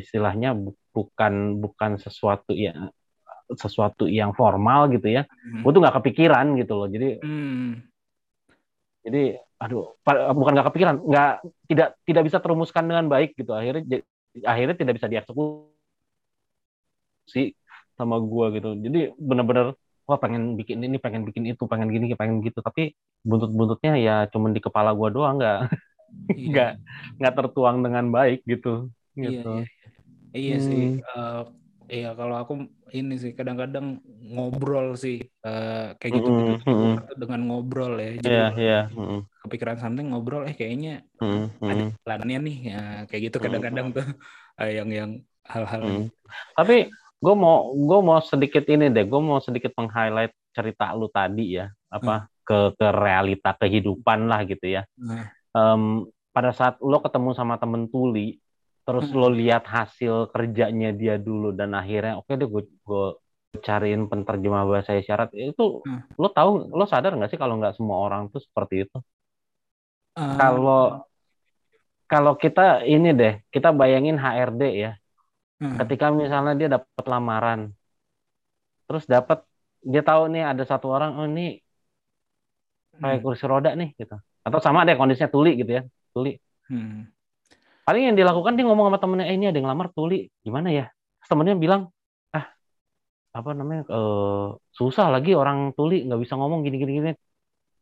istilahnya 0.00 0.56
bu- 0.56 0.78
bukan 0.92 1.60
bukan 1.62 2.00
sesuatu 2.00 2.52
yang 2.56 2.90
sesuatu 3.52 4.08
yang 4.08 4.32
formal 4.32 4.88
gitu 4.88 5.12
ya 5.12 5.28
Hmm. 5.28 5.60
gue 5.62 5.70
tuh 5.76 5.80
nggak 5.84 5.96
kepikiran 6.00 6.46
gitu 6.56 6.72
loh 6.80 6.88
jadi 6.88 7.20
Hmm. 7.20 7.84
Jadi 9.02 9.38
aduh 9.58 9.94
bukan 10.34 10.52
nggak 10.58 10.66
kepikiran 10.70 10.96
nggak 11.02 11.32
tidak 11.70 11.88
tidak 12.06 12.22
bisa 12.26 12.38
terumuskan 12.42 12.84
dengan 12.86 13.06
baik 13.10 13.34
gitu 13.38 13.50
akhirnya 13.54 14.02
akhirnya 14.46 14.76
tidak 14.78 14.94
bisa 14.98 15.06
dieksekusi 15.10 15.70
sama 17.94 18.16
gue 18.18 18.46
gitu 18.58 18.68
jadi 18.78 19.00
bener-bener 19.18 19.74
wah 20.06 20.18
pengen 20.18 20.58
bikin 20.58 20.82
ini 20.82 20.98
pengen 20.98 21.22
bikin 21.22 21.46
itu 21.46 21.62
pengen 21.70 21.90
gini 21.90 22.14
pengen 22.18 22.42
gitu 22.42 22.58
tapi 22.58 22.94
buntut-buntutnya 23.22 23.94
ya 24.02 24.16
cuman 24.30 24.50
di 24.50 24.60
kepala 24.62 24.90
gue 24.94 25.08
doang 25.14 25.38
nggak 25.38 25.70
Iya. 26.36 26.48
nggak 26.52 26.70
nggak 27.18 27.34
tertuang 27.40 27.80
dengan 27.80 28.04
baik 28.12 28.44
gitu 28.44 28.92
Iya, 29.16 29.30
gitu 29.32 29.52
iya, 29.52 29.64
Iya 30.32 30.56
Hmm. 30.56 30.64
sih. 30.64 30.84
Eh, 31.00 31.42
Iya 31.94 32.06
kalau 32.18 32.34
aku 32.42 32.52
ini 32.96 33.12
sih 33.22 33.32
kadang-kadang 33.38 33.86
ngobrol 34.32 34.86
sih 35.02 35.16
eh, 35.46 35.70
kayak 35.98 36.12
gitu 36.18 36.28
Mm-mm, 36.28 36.56
mm-mm. 36.66 36.94
dengan 37.22 37.40
ngobrol 37.46 37.92
ya. 38.04 38.08
Jadi 38.26 38.28
Iya, 38.28 38.42
iya. 38.58 38.78
Mm, 38.96 39.18
kepikiran 39.42 39.78
something 39.82 40.06
ngobrol 40.10 40.42
eh 40.48 40.54
kayaknya 40.60 40.90
mm, 41.20 41.44
ada 41.70 41.82
mm, 41.82 41.88
jalannya 42.04 42.36
nih 42.46 42.56
ya, 42.70 42.76
kayak 43.08 43.22
gitu 43.26 43.38
Mm. 43.38 43.44
kadang-kadang 43.44 43.86
tuh 43.96 44.04
eh, 44.60 44.70
yang 44.78 44.88
yang 44.98 45.10
hal-hal 45.52 45.84
mm. 45.84 46.02
Tapi 46.58 46.76
gue 47.22 47.34
mau 47.38 47.70
gue 47.74 47.98
mau 48.02 48.18
sedikit 48.22 48.64
ini 48.66 48.90
deh, 48.90 49.04
gue 49.06 49.20
mau 49.22 49.38
sedikit 49.38 49.72
meng-highlight 49.78 50.32
cerita 50.52 50.92
lu 50.98 51.06
tadi 51.08 51.58
ya, 51.60 51.66
apa 51.88 52.26
ke 52.42 52.74
ke 52.76 52.86
realita 52.92 53.54
kehidupan 53.56 54.26
lah 54.30 54.42
gitu 54.48 54.66
ya. 54.80 54.82
Nah, 54.96 55.32
Em, 55.54 56.06
pada 56.34 56.50
saat 56.56 56.80
lo 56.82 56.98
ketemu 57.04 57.30
sama 57.36 57.56
temen 57.62 57.86
tuli, 57.90 58.41
terus 58.86 59.06
Hmm. 59.06 59.18
lo 59.20 59.26
lihat 59.40 59.62
hasil 59.76 60.14
kerjanya 60.34 60.88
dia 61.00 61.14
dulu 61.26 61.46
dan 61.58 61.70
akhirnya 61.80 62.12
oke 62.20 62.32
deh 62.40 62.48
gue 62.54 62.62
gue 62.86 63.02
cariin 63.66 64.02
penterjemah 64.10 64.62
bahasa 64.70 64.92
isyarat. 65.00 65.28
Itu 65.50 65.62
Hmm. 65.84 66.02
lo 66.22 66.28
tahu 66.36 66.50
lo 66.78 66.84
sadar 66.92 67.10
nggak 67.16 67.30
sih 67.32 67.40
kalau 67.42 67.54
nggak 67.60 67.74
semua 67.78 67.96
orang 68.06 68.22
tuh 68.32 68.40
seperti 68.46 68.74
itu? 68.84 68.96
Eh, 70.16 70.22
kalau 70.38 71.06
kalau 72.10 72.32
kita 72.42 72.60
ini 72.92 73.08
deh 73.20 73.32
kita 73.54 73.68
bayangin 73.80 74.16
HRD 74.22 74.62
ya. 74.84 74.90
Hmm, 75.60 75.80
ketika 75.80 76.06
misalnya 76.20 76.52
dia 76.60 76.68
dapat 76.76 77.04
lamaran 77.12 77.60
terus 78.86 79.04
dapat 79.14 79.38
dia 79.92 80.02
tahu 80.08 80.22
nih 80.32 80.42
ada 80.52 80.62
satu 80.70 80.86
orang 80.96 81.10
oh 81.18 81.26
ini 81.30 81.42
pakai 83.02 83.18
hmm, 83.18 83.24
kursi 83.24 83.44
roda 83.52 83.70
nih 83.80 83.88
gitu. 84.00 84.14
Atau 84.46 84.60
sama 84.64 84.80
deh 84.86 84.94
kondisinya 85.00 85.30
tuli 85.34 85.50
gitu 85.60 85.70
ya 85.78 85.82
tuli. 86.14 86.30
Hmm. 86.68 87.12
Paling 87.82 88.02
yang 88.12 88.16
dilakukan 88.18 88.54
dia 88.54 88.64
ngomong 88.66 88.86
sama 88.90 88.98
temennya 89.02 89.26
eh 89.30 89.34
ini 89.36 89.46
ada 89.50 89.58
yang 89.58 89.70
lamar 89.70 89.90
tuli. 89.90 90.30
Gimana 90.42 90.68
ya? 90.70 90.86
Terus 91.20 91.28
temennya 91.30 91.54
bilang 91.58 91.90
ah 92.32 92.46
apa 93.32 93.50
namanya 93.56 93.82
eh, 93.88 94.46
susah 94.72 95.10
lagi 95.10 95.32
orang 95.34 95.72
tuli 95.74 96.04
nggak 96.06 96.20
bisa 96.22 96.34
ngomong 96.38 96.62
gini 96.66 96.76
gini. 96.78 96.92
Gini 96.98 97.10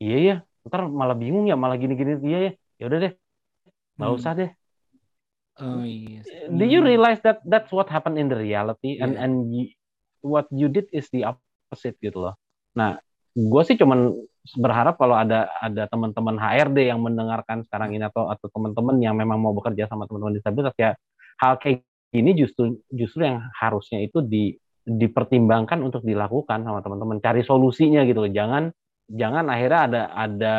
iya. 0.00 0.16
Ya 0.20 0.36
ntar 0.68 0.84
malah 0.92 1.16
bingung 1.16 1.48
ya 1.48 1.56
malah 1.56 1.76
gini 1.80 1.96
gini 1.96 2.20
iya. 2.24 2.38
Ya 2.38 2.50
ya 2.80 2.84
udah 2.88 2.98
deh 3.04 3.12
nggak 4.00 4.10
Hmm. 4.10 4.18
usah 4.18 4.32
deh. 4.36 4.50
Oh 5.60 5.84
iya. 5.84 6.24
do 6.48 6.64
you 6.64 6.80
Hmm. 6.80 6.88
realize 6.88 7.20
that 7.20 7.44
that's 7.44 7.68
what 7.68 7.88
happened 7.92 8.16
in 8.16 8.32
the 8.32 8.38
reality? 8.38 8.96
And 8.96 9.12
Yeah. 9.16 9.24
and 9.28 9.34
you- 9.52 9.76
what 10.24 10.48
you 10.52 10.68
did 10.72 10.88
is 10.92 11.08
the 11.12 11.28
opposite 11.28 12.00
gitu 12.00 12.24
loh. 12.24 12.34
Nah 12.72 12.96
gue 13.36 13.62
sih 13.64 13.76
cuman 13.76 14.16
berharap 14.56 14.96
kalau 14.96 15.16
ada 15.16 15.52
ada 15.60 15.84
teman-teman 15.86 16.40
HRD 16.40 16.88
yang 16.88 17.00
mendengarkan 17.04 17.62
sekarang 17.68 17.92
ini 17.92 18.08
atau 18.08 18.32
atau 18.32 18.48
teman-teman 18.48 18.96
yang 18.98 19.14
memang 19.14 19.36
mau 19.36 19.52
bekerja 19.52 19.84
sama 19.86 20.08
teman-teman 20.08 20.40
disabilitas 20.40 20.74
ya 20.80 20.96
hal 21.40 21.60
kayak 21.60 21.84
gini 22.10 22.34
justru 22.34 22.80
justru 22.90 23.28
yang 23.28 23.44
harusnya 23.60 24.02
itu 24.02 24.24
di 24.24 24.56
dipertimbangkan 24.84 25.78
untuk 25.84 26.02
dilakukan 26.02 26.66
sama 26.66 26.80
teman-teman. 26.82 27.22
Cari 27.22 27.44
solusinya 27.44 28.02
gitu 28.08 28.26
loh. 28.26 28.32
Jangan 28.32 28.72
jangan 29.10 29.44
akhirnya 29.50 29.80
ada 29.86 30.02
ada 30.14 30.56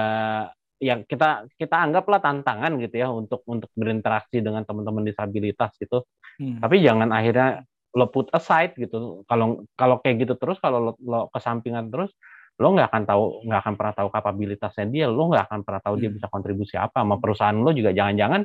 yang 0.82 1.06
kita 1.06 1.46
kita 1.56 1.78
anggaplah 1.78 2.18
tantangan 2.24 2.74
gitu 2.82 2.96
ya 2.98 3.08
untuk 3.12 3.46
untuk 3.46 3.70
berinteraksi 3.78 4.42
dengan 4.42 4.66
teman-teman 4.66 5.06
disabilitas 5.06 5.76
gitu. 5.78 6.06
Hmm. 6.42 6.64
tapi 6.64 6.80
jangan 6.80 7.12
akhirnya 7.12 7.68
lo 7.94 8.08
put 8.08 8.32
aside 8.32 8.74
gitu. 8.80 9.22
Kalau 9.28 9.68
kalau 9.76 10.00
kayak 10.00 10.26
gitu 10.26 10.34
terus 10.40 10.58
kalau 10.64 10.80
lo, 10.80 10.92
lo 11.04 11.28
kesampingan 11.30 11.92
terus 11.92 12.16
lo 12.60 12.68
nggak 12.76 12.88
akan 12.92 13.04
tahu 13.10 13.24
nggak 13.48 13.60
akan 13.64 13.74
pernah 13.80 13.94
tahu 13.98 14.10
kapabilitasnya 14.16 14.86
dia 14.94 15.06
lo 15.08 15.24
nggak 15.32 15.44
akan 15.50 15.60
pernah 15.66 15.82
tahu 15.86 15.96
dia 16.02 16.10
Hmm. 16.10 16.16
bisa 16.16 16.28
kontribusi 16.28 16.76
apa 16.76 16.98
sama 17.04 17.16
perusahaan 17.22 17.56
lo 17.58 17.70
juga 17.72 17.92
jangan-jangan 17.96 18.42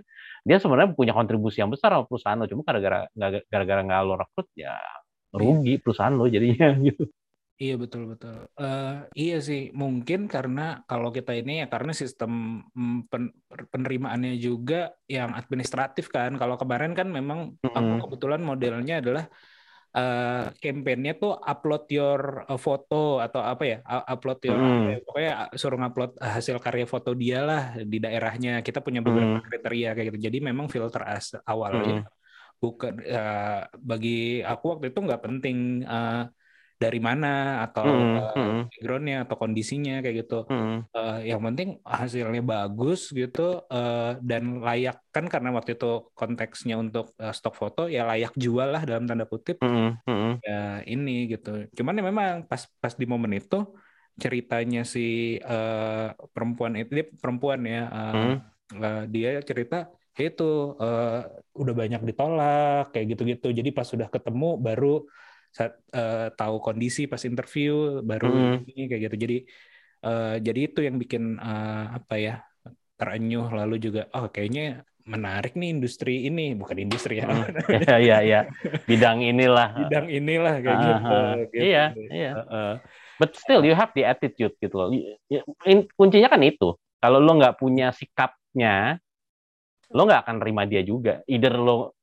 dia 0.46 0.56
sebenarnya 0.62 0.90
punya 0.94 1.12
kontribusi 1.16 1.58
yang 1.62 1.70
besar 1.74 1.90
sama 1.96 2.04
perusahaan 2.08 2.38
lo 2.38 2.46
cuma 2.50 2.62
gara-gara 2.68 2.98
gara-gara 3.50 3.80
nggak 3.86 4.00
lo 4.06 4.14
rekrut 4.22 4.48
ya 4.56 4.72
rugi 5.34 5.76
perusahaan 5.82 6.14
lo 6.16 6.24
jadinya 6.30 6.74
gitu 6.86 7.04
Iya 7.62 7.72
betul 7.82 8.02
betul. 8.12 8.34
Eh, 8.60 8.84
iya 9.20 9.34
sih 9.48 9.60
mungkin 9.80 10.20
karena 10.34 10.60
kalau 10.88 11.08
kita 11.16 11.30
ini 11.40 11.50
ya 11.60 11.64
karena 11.72 11.92
sistem 12.00 12.30
mm, 12.78 12.92
pen- 13.10 13.34
penerimaannya 13.72 14.30
juga 14.46 14.74
yang 15.14 15.30
administratif 15.40 16.04
kan. 16.16 16.30
Kalau 16.40 16.56
kemarin 16.60 16.92
kan 16.98 17.08
memang 17.16 17.38
aku 17.76 17.92
Mm-mm. 17.92 18.02
kebetulan 18.02 18.40
modelnya 18.48 18.94
adalah 19.00 19.24
eh 19.96 20.44
campaign-nya 20.62 21.12
tuh 21.22 21.32
upload 21.50 21.84
your 21.96 22.20
uh, 22.50 22.60
foto 22.66 22.94
atau 23.24 23.40
apa 23.40 23.62
ya 23.70 23.76
upload 24.12 24.38
your 24.44 24.58
Mm. 24.60 24.68
apa 24.76 24.88
ya, 24.92 24.98
pokoknya 25.06 25.32
suruh 25.60 25.78
ngupload 25.80 26.12
hasil 26.20 26.56
karya 26.64 26.84
foto 26.84 27.10
dia 27.22 27.38
lah 27.48 27.62
di 27.92 27.96
daerahnya. 28.04 28.50
Kita 28.66 28.78
punya 28.84 29.00
beberapa 29.00 29.40
Mm. 29.40 29.44
kriteria 29.48 29.88
kayak 29.96 30.06
gitu. 30.12 30.18
Jadi 30.28 30.38
memang 30.48 30.66
filter 30.68 31.02
as 31.14 31.26
awalnya 31.48 32.04
bukan 32.62 32.92
eh, 33.04 33.60
bagi 33.76 34.40
aku 34.40 34.64
waktu 34.72 34.84
itu 34.92 34.98
nggak 35.06 35.22
penting 35.26 35.56
eh, 35.84 36.22
dari 36.76 37.00
mana 37.00 37.64
atau 37.64 37.84
Mm, 37.88 38.16
eh, 38.20 38.32
mm. 38.36 38.60
backgroundnya 38.68 39.16
atau 39.24 39.36
kondisinya 39.40 40.04
kayak 40.04 40.16
gitu. 40.24 40.44
Mm. 40.52 40.78
Eh, 40.92 41.18
yang 41.32 41.40
penting 41.40 41.68
hasilnya 41.80 42.42
bagus 42.44 43.00
gitu 43.16 43.64
eh, 43.72 44.20
dan 44.20 44.60
layak 44.60 44.96
kan 45.08 45.24
karena 45.32 45.56
waktu 45.56 45.80
itu 45.80 46.12
konteksnya 46.12 46.76
untuk 46.76 47.16
eh, 47.16 47.32
stok 47.32 47.54
foto 47.56 47.82
ya 47.88 48.04
layak 48.04 48.36
jual 48.36 48.68
lah 48.76 48.82
dalam 48.84 49.08
tanda 49.08 49.24
kutip 49.24 49.56
Mm. 49.64 50.04
Mm. 50.04 50.32
ya 50.44 50.60
ini 50.84 51.32
gitu. 51.32 51.64
Cuman 51.72 51.96
ya 51.98 52.04
memang 52.04 52.44
pas 52.44 52.62
pas 52.82 52.92
di 52.92 53.06
momen 53.08 53.32
itu 53.40 53.56
ceritanya 54.16 54.84
si 54.84 55.36
eh, 55.40 56.08
perempuan 56.32 56.76
itu 56.76 56.90
dia 56.92 57.06
perempuan 57.08 57.60
ya 57.64 57.82
eh, 57.88 58.12
Hmm. 58.12 58.36
eh, 58.84 59.02
dia 59.08 59.30
cerita 59.48 59.76
itu 60.16 60.76
eh, 60.80 61.20
udah 61.56 61.74
banyak 61.76 62.00
ditolak 62.08 62.92
kayak 62.92 63.06
gitu-gitu. 63.16 63.48
Jadi 63.52 63.70
pas 63.72 63.84
sudah 63.88 64.08
ketemu 64.12 64.60
baru 64.60 65.04
saat 65.56 65.72
eh, 65.98 66.28
tahu 66.38 66.56
kondisi 66.66 67.02
pas 67.12 67.22
interview 67.30 68.04
baru 68.10 68.26
Hmm. 68.28 68.56
ini 68.70 68.82
kayak 68.90 69.02
gitu. 69.08 69.16
Jadi 69.24 69.36
eh, 70.06 70.34
jadi 70.46 70.60
itu 70.68 70.80
yang 70.86 70.96
bikin 71.02 71.22
eh, 71.40 71.84
apa 71.98 72.14
ya 72.26 72.34
terenyuh 72.96 73.46
lalu 73.52 73.74
juga 73.76 74.00
oh 74.16 74.26
kayaknya 74.32 74.80
menarik 75.06 75.52
nih 75.60 75.68
industri 75.76 76.26
ini 76.28 76.56
bukan 76.60 76.78
industri 76.82 77.22
ya 77.22 77.26
Mm. 77.30 77.44
Iya 77.70 77.94
iya 78.06 78.16
iya 78.28 78.40
bidang 78.90 79.18
inilah 79.22 79.68
bidang 79.80 80.06
inilah 80.10 80.54
kayak 80.64 80.76
Ah, 80.76 80.86
gitu, 80.88 81.14
ah. 81.14 81.32
gitu. 81.36 81.54
Iya, 81.62 81.84
iya. 82.10 82.30
Heeh. 82.36 82.70
But 83.20 83.30
still 83.38 83.62
you 83.64 83.72
have 83.78 83.92
the 83.96 84.04
attitude 84.04 84.54
gitu 84.60 84.74
loh. 84.76 84.88
Y- 84.92 85.16
y- 85.32 85.46
in- 85.70 85.88
Kuncinya 85.96 86.28
kan 86.28 86.42
itu. 86.44 86.76
Kalau 87.00 87.18
lo 87.22 87.32
nggak 87.38 87.56
punya 87.60 87.92
sikapnya, 87.94 88.96
lo 89.94 90.00
nggak 90.04 90.20
akan 90.26 90.36
terima 90.42 90.62
dia 90.68 90.82
juga. 90.82 91.22
Either 91.30 91.54
lo 91.56 91.95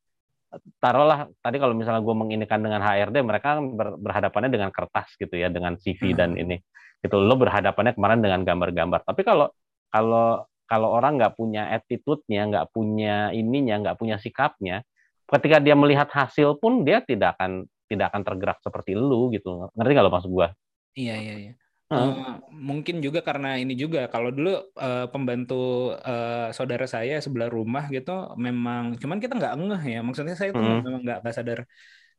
taruhlah 0.77 1.29
tadi 1.41 1.57
kalau 1.57 1.73
misalnya 1.73 2.01
gue 2.01 2.15
menginikan 2.15 2.59
dengan 2.61 2.81
HRD, 2.83 3.23
mereka 3.25 3.57
kan 3.57 3.73
ber- 3.73 3.97
berhadapannya 3.97 4.49
dengan 4.53 4.69
kertas 4.69 5.13
gitu 5.17 5.33
ya, 5.33 5.49
dengan 5.49 5.77
CV 5.79 6.13
dan 6.13 6.35
ini. 6.37 6.59
Gitu 7.03 7.15
lo 7.19 7.35
berhadapannya 7.35 7.93
kemarin 7.97 8.19
dengan 8.23 8.41
gambar-gambar. 8.45 9.03
Tapi 9.07 9.21
kalau 9.25 9.51
kalau 9.89 10.45
kalau 10.63 10.89
orang 10.95 11.19
nggak 11.19 11.35
punya 11.37 11.69
attitude-nya, 11.69 12.49
nggak 12.49 12.67
punya 12.73 13.29
ininya, 13.35 13.75
nggak 13.83 13.97
punya 13.99 14.15
sikapnya, 14.17 14.81
ketika 15.27 15.57
dia 15.59 15.75
melihat 15.75 16.07
hasil 16.09 16.57
pun 16.57 16.85
dia 16.87 17.03
tidak 17.03 17.37
akan 17.37 17.67
tidak 17.91 18.09
akan 18.13 18.21
tergerak 18.25 18.57
seperti 18.63 18.97
lu 18.97 19.29
gitu. 19.35 19.69
Ngerti 19.75 19.91
nggak 19.93 20.05
lo 20.05 20.11
maksud 20.13 20.31
gue? 20.31 20.47
Iya 20.97 21.15
iya 21.19 21.35
iya. 21.49 21.53
Mungkin 22.67 22.95
juga 23.05 23.19
karena 23.27 23.47
ini 23.61 23.73
juga 23.83 23.99
kalau 24.13 24.29
dulu 24.35 24.49
eh, 24.83 25.05
pembantu 25.13 25.53
eh, 26.07 26.53
saudara 26.57 26.85
saya 26.95 27.13
sebelah 27.25 27.49
rumah 27.57 27.83
gitu 27.95 28.09
memang 28.45 28.81
cuman 29.01 29.17
kita 29.23 29.33
nggak 29.39 29.53
ngeh 29.61 29.81
ya. 29.93 29.97
Maksudnya 30.05 30.35
saya 30.39 30.51
tuh 30.57 30.63
memang 30.69 31.01
nggak 31.05 31.17
sadar 31.37 31.59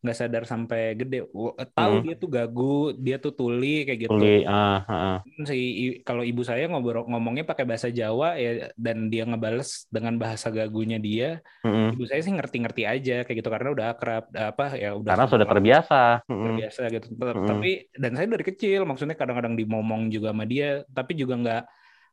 nggak 0.05 0.19
sadar 0.21 0.45
sampai 0.45 0.93
gede 1.01 1.25
tahu 1.73 1.93
Hmm. 1.97 2.05
dia 2.05 2.15
tuh 2.21 2.29
gagu 2.29 2.93
dia 2.93 3.17
tuh 3.17 3.33
tuli 3.33 3.89
kayak 3.89 3.99
gitu 4.05 4.13
Tuli, 4.21 4.45
ah, 4.45 4.85
ah. 4.85 5.19
si 5.49 5.57
kalau 6.05 6.21
ibu 6.21 6.45
saya 6.45 6.69
ngobrol 6.69 7.09
ngomongnya 7.09 7.49
pakai 7.49 7.65
bahasa 7.65 7.89
Jawa 7.89 8.37
ya 8.37 8.69
dan 8.77 9.09
dia 9.09 9.25
ngebales 9.25 9.89
dengan 9.89 10.21
bahasa 10.21 10.53
gagunya 10.53 11.01
dia 11.01 11.41
Mm-mm. 11.65 11.97
ibu 11.97 12.05
saya 12.05 12.21
sih 12.21 12.37
ngerti-ngerti 12.37 12.83
aja 12.85 13.25
kayak 13.25 13.37
gitu 13.41 13.49
karena 13.49 13.69
udah 13.73 13.87
akrab 13.97 14.25
apa 14.37 14.77
ya 14.77 14.93
udah 14.93 15.11
Karena 15.17 15.25
sudah 15.25 15.47
terbiasa. 15.49 16.03
Terbiasa 16.29 16.81
gitu. 16.93 17.07
Tet- 17.09 17.33
Mm-mm. 17.33 17.49
Tapi 17.49 17.71
dan 17.97 18.13
saya 18.13 18.27
dari 18.29 18.45
kecil 18.45 18.85
maksudnya 18.85 19.17
kadang-kadang 19.17 19.57
dimomong 19.57 20.13
juga 20.13 20.37
sama 20.37 20.45
dia, 20.45 20.85
tapi 20.93 21.17
juga 21.17 21.35
nggak 21.41 21.63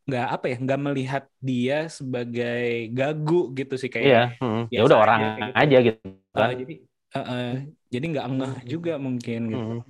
nggak 0.01 0.27
apa 0.33 0.45
ya 0.49 0.57
nggak 0.57 0.81
melihat 0.81 1.23
dia 1.37 1.85
sebagai 1.85 2.89
gagu 2.89 3.53
gitu 3.53 3.75
sih 3.77 3.91
kayak 3.91 4.07
Iya, 4.07 4.23
mm. 4.41 4.63
ya 4.73 4.79
udah 4.81 4.97
aja 4.97 5.03
orang 5.05 5.19
kayak 5.21 5.37
gitu. 5.37 5.59
aja 5.61 5.77
gitu 5.83 5.99
Uh, 6.31 6.53
jadi 6.55 6.73
uh, 7.11 7.19
uh, 7.19 7.49
jadi 7.91 8.05
nggak 8.07 8.27
ngeh 8.39 8.55
juga 8.65 8.95
mungkin 8.95 9.39
gitu. 9.51 9.59
Mm. 9.59 9.81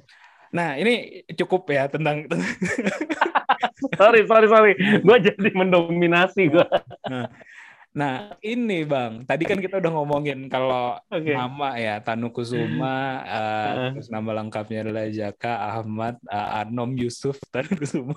Nah 0.52 0.76
ini 0.76 1.24
cukup 1.32 1.70
ya 1.72 1.88
tentang 1.88 2.28
sorry, 4.00 4.26
sorry, 4.28 4.48
sorry. 4.50 4.74
Gue 5.00 5.18
jadi 5.22 5.50
mendominasi 5.54 6.52
gue. 6.52 6.68
Nah 7.92 8.40
ini 8.40 8.88
bang, 8.88 9.28
tadi 9.28 9.44
kan 9.44 9.60
kita 9.60 9.84
udah 9.84 9.92
ngomongin 9.92 10.48
kalau 10.48 10.96
Oke. 11.12 11.36
nama 11.36 11.76
ya 11.76 12.00
Tanu 12.00 12.32
Kusuma, 12.32 13.20
uh, 13.20 13.68
Heeh. 13.68 13.90
terus 14.00 14.08
nama 14.08 14.32
lengkapnya 14.32 14.88
adalah 14.88 15.12
Jaka 15.12 15.76
Ahmad 15.76 16.16
uh, 16.24 16.64
Anom 16.64 16.96
Yusuf 16.96 17.36
Tanu 17.52 17.76
Kusuma. 17.76 18.16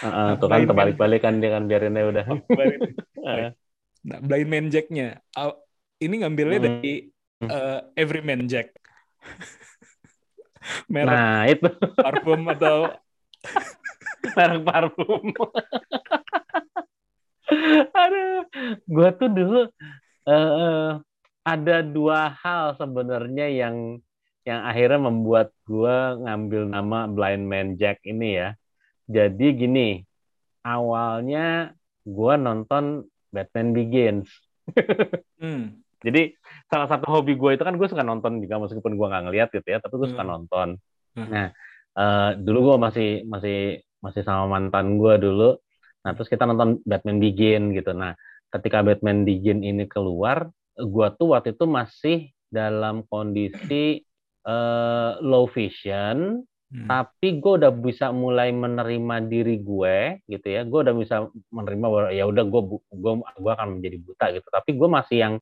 Heeh, 0.00 0.28
tuh 0.40 0.48
kan 0.48 0.64
terbalik-balik 0.64 1.20
kan 1.20 1.44
dia 1.44 1.52
kan 1.52 1.68
biarin 1.68 1.96
aja 1.96 2.08
udah. 2.08 2.24
Nah, 4.02 4.18
Blind 4.18 4.50
Man 4.50 4.66
Jack-nya. 4.66 5.22
Al- 5.38 5.62
ini 6.02 6.26
ngambilnya 6.26 6.58
Hmm. 6.58 6.66
dari 6.66 7.06
uh, 7.46 7.86
Every 7.94 8.18
Man 8.18 8.50
Jack. 8.50 8.74
Merek 10.92 11.10
Nah, 11.10 11.40
itu 11.50 11.68
parfum 11.98 12.40
atau 12.54 12.94
merek 14.36 14.62
parfum. 14.62 15.24
Aduh, 18.02 18.46
gue 18.86 19.08
tuh 19.18 19.28
dulu 19.28 19.60
eh, 20.30 20.90
ada 21.42 21.76
dua 21.82 22.30
hal 22.38 22.78
sebenarnya 22.78 23.50
yang 23.50 23.98
yang 24.42 24.62
akhirnya 24.66 25.10
membuat 25.10 25.54
gue 25.66 25.96
ngambil 26.22 26.62
nama 26.70 27.06
Blind 27.10 27.44
Man 27.46 27.74
Jack 27.78 28.02
ini 28.06 28.38
ya. 28.38 28.54
Jadi 29.10 29.46
gini, 29.54 29.88
awalnya 30.62 31.74
gue 32.06 32.34
nonton 32.38 33.06
Batman 33.30 33.74
Begins. 33.74 34.30
hmm, 35.42 35.81
Jadi 36.02 36.34
salah 36.66 36.86
satu 36.90 37.06
hobi 37.08 37.38
gue 37.38 37.54
itu 37.54 37.62
kan 37.62 37.74
gue 37.78 37.88
suka 37.88 38.02
nonton 38.02 38.42
juga 38.42 38.58
meskipun 38.58 38.98
gue 38.98 39.06
nggak 39.06 39.24
ngeliat 39.30 39.48
gitu 39.54 39.68
ya, 39.70 39.78
tapi 39.78 39.94
gue 39.98 40.08
suka 40.10 40.24
Hmm. 40.26 40.32
nonton. 40.34 40.68
Hmm. 41.14 41.28
Nah, 41.30 41.46
eh, 41.96 42.30
dulu 42.42 42.58
gue 42.72 42.76
masih 42.82 43.10
masih 43.26 43.58
masih 44.02 44.22
sama 44.26 44.58
mantan 44.58 44.98
gue 44.98 45.14
dulu. 45.18 45.56
Nah, 46.02 46.10
terus 46.18 46.26
kita 46.26 46.42
nonton 46.44 46.82
Batman 46.82 47.22
Begin 47.22 47.70
gitu. 47.72 47.94
Nah, 47.94 48.18
ketika 48.50 48.82
Batman 48.82 49.22
Begin 49.22 49.62
ini 49.62 49.86
keluar, 49.86 50.50
gue 50.74 51.06
tuh 51.14 51.38
waktu 51.38 51.54
itu 51.54 51.64
masih 51.70 52.18
dalam 52.50 53.06
kondisi 53.06 54.02
eh, 54.42 55.12
low 55.22 55.46
vision, 55.46 56.42
hmm. 56.72 56.88
tapi 56.88 57.38
gue 57.38 57.52
udah 57.62 57.70
bisa 57.70 58.10
mulai 58.10 58.50
menerima 58.50 59.28
diri 59.28 59.60
gue 59.60 60.24
gitu 60.26 60.46
ya 60.48 60.64
gue 60.64 60.80
udah 60.82 60.94
bisa 60.96 61.28
menerima 61.52 61.86
bahwa 61.86 62.10
ya 62.10 62.24
udah 62.24 62.44
gue 62.48 62.62
gue 62.90 63.12
gue 63.20 63.52
akan 63.52 63.68
menjadi 63.78 63.96
buta 64.00 64.26
gitu 64.32 64.48
tapi 64.48 64.70
gue 64.74 64.88
masih 64.88 65.16
yang 65.20 65.34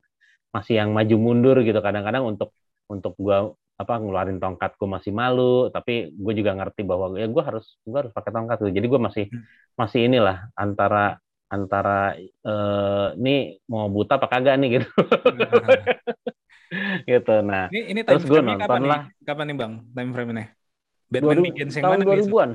masih 0.54 0.74
yang 0.80 0.90
maju 0.96 1.14
mundur 1.24 1.56
gitu 1.66 1.78
kadang-kadang 1.86 2.24
untuk 2.30 2.50
untuk 2.92 3.12
gue 3.18 3.36
apa 3.80 3.92
ngeluarin 3.96 4.36
tongkat 4.42 4.70
gue 4.76 4.88
masih 4.96 5.12
malu 5.20 5.72
tapi 5.74 6.12
gue 6.12 6.32
juga 6.38 6.52
ngerti 6.58 6.80
bahwa 6.84 7.16
ya 7.16 7.26
gue 7.30 7.42
harus 7.48 7.64
gue 7.88 7.96
harus 8.00 8.12
pakai 8.12 8.30
tongkat 8.34 8.56
gitu. 8.60 8.70
jadi 8.78 8.86
gue 8.92 9.00
masih 9.08 9.24
Hmm. 9.32 9.44
masih 9.80 10.00
inilah 10.10 10.36
antara 10.58 11.16
antara 11.50 12.14
eh, 12.20 13.06
ini 13.18 13.30
mau 13.72 13.86
buta 13.90 14.20
apa 14.20 14.26
kagak 14.30 14.54
nih 14.60 14.68
gitu 14.78 14.88
gitu 17.10 17.32
nah 17.44 17.66
Ini 17.70 17.80
ini 17.94 18.00
Terus 18.06 18.22
gua 18.26 18.40
frame-nya 18.42 18.56
kapan 18.62 18.80
nonton 18.80 18.82
nih? 18.86 18.90
lah. 18.90 19.00
Kapan 19.26 19.44
nih 19.50 19.56
bang? 19.60 19.72
Time 19.94 20.10
frame-nya? 20.14 20.44
Batman 21.12 21.38
2000 21.38 21.44
Begins 21.44 21.74
yang 21.78 21.86
tahun 21.86 21.98
mana 21.98 22.04
nih? 22.06 22.06
2000-an 22.08 22.50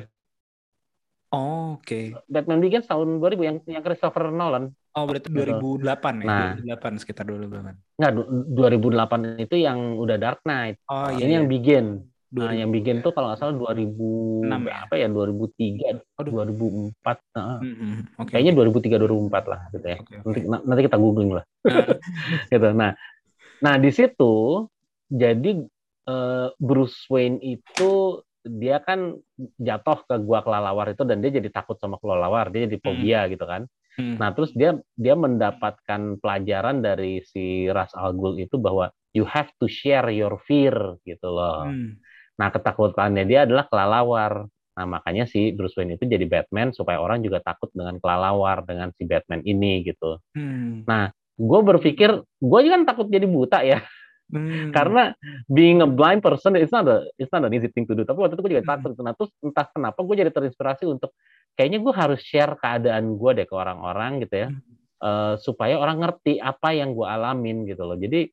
Oh, 1.36 1.76
Oke. 1.76 2.16
Batman 2.32 2.64
Begins 2.64 2.88
tahun 2.88 3.20
2000 3.20 3.44
yang 3.44 3.58
yang 3.68 3.84
Christopher 3.84 4.32
Nolan 4.32 4.72
Oh 4.96 5.04
berarti 5.04 5.28
Gitu. 5.28 5.44
2008 5.44 6.24
ya? 6.24 6.28
Nah. 6.32 6.52
2008 6.56 7.04
sekitar 7.04 7.28
2008. 7.28 7.76
Enggak, 8.00 8.12
du- 8.16 8.30
2008 8.56 9.20
itu 9.44 9.56
yang 9.60 10.00
udah 10.00 10.16
Dark 10.16 10.40
Knight. 10.48 10.80
Oh 10.88 11.12
iya. 11.12 11.28
Ini 11.28 11.32
yang 11.44 11.48
iya. 11.48 11.52
Begin. 11.52 11.86
Nah, 12.36 12.52
2000. 12.52 12.60
yang 12.64 12.70
Begin 12.72 12.98
tuh 13.00 13.12
kalau 13.12 13.28
nggak 13.32 13.40
salah 13.40 13.56
2000 13.56 14.48
Enam 14.48 14.62
ya? 14.68 14.88
apa 14.88 14.96
ya? 14.96 15.08
2003, 15.12 16.00
Aduh. 16.16 16.32
2004. 16.32 17.18
Nah, 17.36 17.60
Hmm, 17.60 17.76
hmm, 17.76 17.96
Oke. 18.24 18.30
Kayaknya 18.32 18.54
2003 18.56 18.96
2004 18.96 19.44
lah 19.52 19.60
gitu 19.72 19.88
ya. 19.88 19.98
Oke, 20.00 20.14
oke. 20.24 20.40
Nanti 20.48 20.64
nanti 20.64 20.82
kita 20.88 20.98
googling 20.98 21.32
lah. 21.36 21.44
Nah, 21.68 21.86
gitu. 22.56 22.68
Nah, 22.72 22.92
nah 23.60 23.76
di 23.76 23.92
situ 23.92 24.34
jadi 25.12 25.52
eh, 26.08 26.48
Bruce 26.56 27.04
Wayne 27.12 27.40
itu 27.44 27.92
dia 28.46 28.80
kan 28.80 29.18
jatuh 29.58 30.06
ke 30.06 30.16
gua 30.22 30.46
kelelawar 30.46 30.94
itu 30.94 31.04
dan 31.04 31.20
dia 31.20 31.34
jadi 31.34 31.50
takut 31.50 31.76
sama 31.82 31.98
kelelawar, 31.98 32.54
dia 32.54 32.70
jadi 32.70 32.78
fobia 32.80 33.26
gitu 33.28 33.44
kan. 33.44 33.66
Hmm. 33.96 34.20
Nah, 34.20 34.36
terus 34.36 34.52
dia 34.54 34.76
dia 34.96 35.16
mendapatkan 35.16 36.20
pelajaran 36.20 36.84
dari 36.84 37.24
si 37.24 37.66
Ras 37.72 37.96
Al 37.96 38.14
Ghul 38.14 38.44
itu 38.44 38.60
bahwa 38.60 38.92
you 39.16 39.24
have 39.24 39.48
to 39.64 39.72
share 39.72 40.12
your 40.12 40.38
fear 40.44 41.00
gitu 41.08 41.28
loh. 41.32 41.66
Hmm. 41.66 41.98
Nah, 42.36 42.52
ketakutannya 42.52 43.24
dia 43.24 43.48
adalah 43.48 43.66
kelelawar. 43.72 44.46
Nah, 44.76 44.86
makanya 45.00 45.24
si 45.24 45.56
Bruce 45.56 45.80
Wayne 45.80 45.96
itu 45.96 46.04
jadi 46.04 46.28
Batman 46.28 46.76
supaya 46.76 47.00
orang 47.00 47.24
juga 47.24 47.40
takut 47.40 47.72
dengan 47.72 47.96
kelelawar 47.96 48.68
dengan 48.68 48.92
si 48.92 49.08
Batman 49.08 49.40
ini 49.48 49.88
gitu. 49.88 50.20
Hmm. 50.36 50.84
Gue 51.36 51.62
berpikir, 51.64 52.12
gue 52.24 52.60
kan 52.68 52.84
takut 52.84 53.08
jadi 53.08 53.24
buta 53.28 53.64
ya, 53.64 53.80
Hmm. 54.26 54.74
karena 54.74 55.14
being 55.46 55.86
a 55.86 55.90
blind 55.90 56.26
person 56.26 56.58
it's 56.58 56.74
not 56.74 56.90
a 56.90 57.06
it's 57.22 57.30
not 57.30 57.46
an 57.46 57.54
easy 57.54 57.70
thing 57.70 57.86
to 57.86 57.94
do. 57.94 58.02
Tapi 58.02 58.18
waktu 58.18 58.34
itu 58.34 58.42
gue 58.42 58.52
juga 58.58 58.66
Hmm. 58.66 58.72
takut. 58.74 58.90
Nah, 58.98 59.14
terus 59.14 59.30
entah 59.40 59.66
kenapa 59.70 60.02
gue 60.02 60.16
jadi 60.18 60.32
terinspirasi 60.34 60.90
untuk 60.90 61.14
kayaknya 61.54 61.78
gue 61.80 61.94
harus 61.94 62.20
share 62.26 62.58
keadaan 62.58 63.16
gue 63.16 63.32
deh 63.32 63.46
ke 63.46 63.54
orang-orang 63.54 64.26
gitu 64.26 64.36
ya, 64.36 64.50
Hmm. 64.50 64.62
Eh, 64.96 65.34
supaya 65.38 65.78
orang 65.78 66.02
ngerti 66.02 66.42
apa 66.42 66.74
yang 66.74 66.98
gue 66.98 67.06
alamin 67.06 67.70
gitu 67.70 67.86
loh. 67.86 67.94
Jadi 67.94 68.26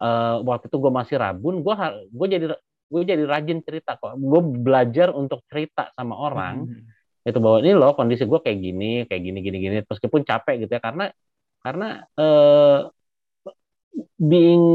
eh, 0.00 0.36
waktu 0.40 0.64
itu 0.66 0.76
gue 0.80 0.92
masih 0.92 1.16
rabun, 1.20 1.60
gue 1.60 1.74
gue 2.08 2.26
jadi 2.26 2.46
gue 2.88 3.02
jadi 3.04 3.22
rajin 3.28 3.60
cerita 3.60 4.00
kok. 4.00 4.16
Gue 4.16 4.40
belajar 4.42 5.12
untuk 5.12 5.44
cerita 5.46 5.92
sama 5.92 6.16
orang 6.16 6.66
Hmm. 6.66 6.88
itu 7.24 7.36
bahwa 7.36 7.60
ini 7.60 7.72
loh 7.72 7.92
kondisi 7.92 8.24
gue 8.24 8.40
kayak 8.40 8.58
gini, 8.58 8.92
kayak 9.04 9.22
gini, 9.22 9.38
gini, 9.44 9.56
gini. 9.60 9.74
Meskipun 9.84 10.24
capek 10.24 10.64
gitu 10.64 10.72
ya, 10.72 10.80
karena 10.80 11.12
karena 11.60 11.88
eh, 12.16 12.78
being 14.18 14.66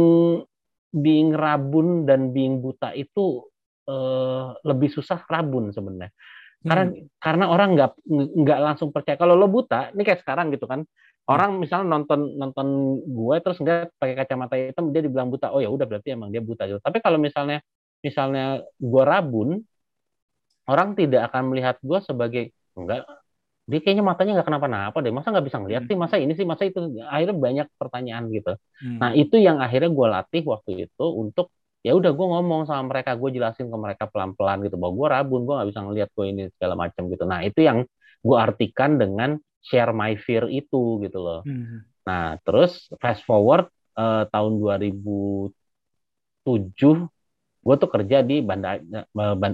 being 0.89 1.33
rabun 1.33 2.09
dan 2.09 2.33
being 2.33 2.61
buta 2.61 2.93
itu 2.97 3.45
eh, 3.85 4.45
lebih 4.65 4.89
susah 4.89 5.25
rabun 5.29 5.69
sebenarnya. 5.73 6.11
Karena 6.59 6.91
karena 7.23 7.45
orang 7.47 7.69
nggak 7.79 7.91
nggak 8.35 8.59
langsung 8.59 8.91
percaya. 8.91 9.15
Kalau 9.15 9.39
lo 9.39 9.47
buta, 9.47 9.95
ini 9.95 10.03
kayak 10.03 10.27
sekarang 10.27 10.51
gitu 10.51 10.67
kan. 10.67 10.83
Orang 11.29 11.61
misalnya 11.61 11.95
nonton 11.95 12.35
nonton 12.35 12.67
gue 13.05 13.35
terus 13.39 13.61
nggak 13.61 13.95
pakai 14.01 14.15
kacamata 14.17 14.59
hitam 14.59 14.91
dia 14.91 14.99
dibilang 15.05 15.31
buta. 15.31 15.55
Oh 15.55 15.63
ya 15.63 15.71
udah 15.71 15.87
berarti 15.87 16.11
emang 16.17 16.33
dia 16.35 16.43
buta 16.43 16.67
gitu. 16.67 16.83
Tapi 16.83 16.99
kalau 16.99 17.15
misalnya 17.15 17.63
misalnya 18.03 18.59
gue 18.75 19.03
rabun, 19.07 19.63
orang 20.67 20.99
tidak 20.99 21.31
akan 21.31 21.43
melihat 21.53 21.79
gue 21.79 21.99
sebagai 22.03 22.43
enggak 22.75 23.07
dia 23.69 23.79
kayaknya 23.85 24.01
matanya 24.01 24.31
nggak 24.41 24.47
kenapa-napa 24.49 24.97
deh. 25.05 25.13
Masa 25.13 25.29
nggak 25.29 25.45
bisa 25.45 25.57
ngeliat 25.61 25.83
sih? 25.85 25.93
Masa 25.93 26.15
ini 26.17 26.33
sih? 26.33 26.45
Masa 26.49 26.63
itu? 26.65 26.79
Akhirnya 27.05 27.37
banyak 27.37 27.67
pertanyaan 27.77 28.25
gitu. 28.33 28.57
Hmm. 28.81 28.97
nah 28.97 29.11
itu 29.13 29.35
yang 29.37 29.61
akhirnya 29.61 29.91
gue 29.93 30.07
latih 30.09 30.43
waktu 30.47 30.71
itu 30.89 31.05
untuk 31.05 31.53
ya 31.85 31.93
udah 31.93 32.11
gue 32.11 32.27
ngomong 32.33 32.65
sama 32.65 32.89
mereka. 32.89 33.13
Gue 33.13 33.29
jelasin 33.29 33.69
ke 33.69 33.77
mereka 33.77 34.09
pelan-pelan 34.09 34.65
gitu 34.65 34.75
bahwa 34.81 34.93
gue 34.97 35.07
rabun 35.13 35.41
gue 35.45 35.53
nggak 35.53 35.69
bisa 35.69 35.81
ngeliat 35.85 36.09
gue 36.17 36.25
ini 36.25 36.43
segala 36.57 36.73
macam 36.73 37.01
gitu. 37.13 37.23
Nah 37.29 37.39
itu 37.45 37.59
yang 37.61 37.85
gue 38.25 38.37
artikan 38.37 38.97
dengan 38.97 39.37
share 39.61 39.93
my 39.93 40.17
fear 40.17 40.49
itu 40.49 40.97
gitu 41.05 41.19
loh. 41.21 41.41
Hmm. 41.45 41.85
Nah, 42.07 42.41
terus 42.41 42.89
fast 42.97 43.21
forward 43.27 43.69
eh, 43.93 44.23
tahun 44.33 44.57
2007, 44.57 45.53
gue 47.59 47.75
tuh 47.75 47.89
kerja 47.91 48.17
di 48.25 48.41
Banda, 48.41 48.79
eh, 48.79 49.05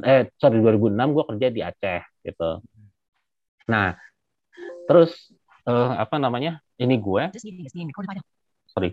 eh 0.06 0.21
sorry 0.39 0.62
2006 0.62 1.10
gue 1.12 1.25
kerja 1.36 1.47
di 1.51 1.62
Aceh 1.65 2.01
gitu. 2.23 2.63
Nah, 3.65 3.97
terus 4.89 5.12
eh, 5.67 5.93
apa 6.04 6.15
namanya? 6.21 6.62
Ini 6.78 6.95
gue, 6.99 7.23
sorry, 8.69 8.89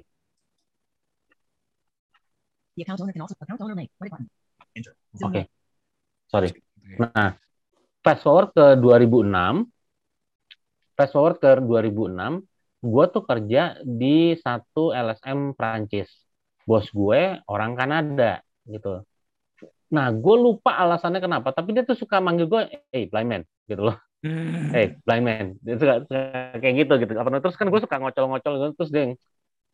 oke, 5.23 5.43
sorry. 6.33 6.49
Nah, 7.01 7.29
fast 8.05 8.23
forward 8.25 8.51
ke 8.57 8.67
2006, 8.83 9.67
fast 10.97 11.13
forward 11.15 11.37
ke 11.43 11.51
2006, 11.63 12.43
gue 12.83 13.05
tuh 13.15 13.23
kerja 13.31 13.63
di 13.85 14.35
satu 14.39 14.91
LSM 14.95 15.55
Prancis. 15.59 16.09
Bos 16.69 16.87
gue 16.95 17.21
orang 17.51 17.73
Kanada 17.79 18.39
gitu. 18.67 19.03
Nah, 19.95 20.09
gue 20.15 20.37
lupa 20.47 20.71
alasannya 20.83 21.21
kenapa, 21.21 21.49
tapi 21.53 21.77
dia 21.77 21.85
tuh 21.85 21.99
suka 21.99 22.17
manggil 22.23 22.47
gue, 22.49 22.63
hey 22.95 23.05
blind 23.11 23.29
man, 23.29 23.43
gitu 23.69 23.83
loh. 23.93 23.97
Hmm. 24.23 24.71
Hey 24.71 25.03
blind 25.03 25.25
man, 25.27 25.47
dia 25.67 25.75
suka, 25.75 26.07
suka 26.07 26.21
kayak 26.63 26.75
gitu 26.87 26.93
gitu. 27.03 27.13
Apa 27.19 27.27
namanya? 27.27 27.43
terus 27.51 27.59
kan 27.59 27.67
gue 27.67 27.81
suka 27.83 27.99
ngocol-ngocol 27.99 28.53
gitu, 28.55 28.67
terus 28.79 28.91
dia, 28.95 29.03
yang, 29.11 29.15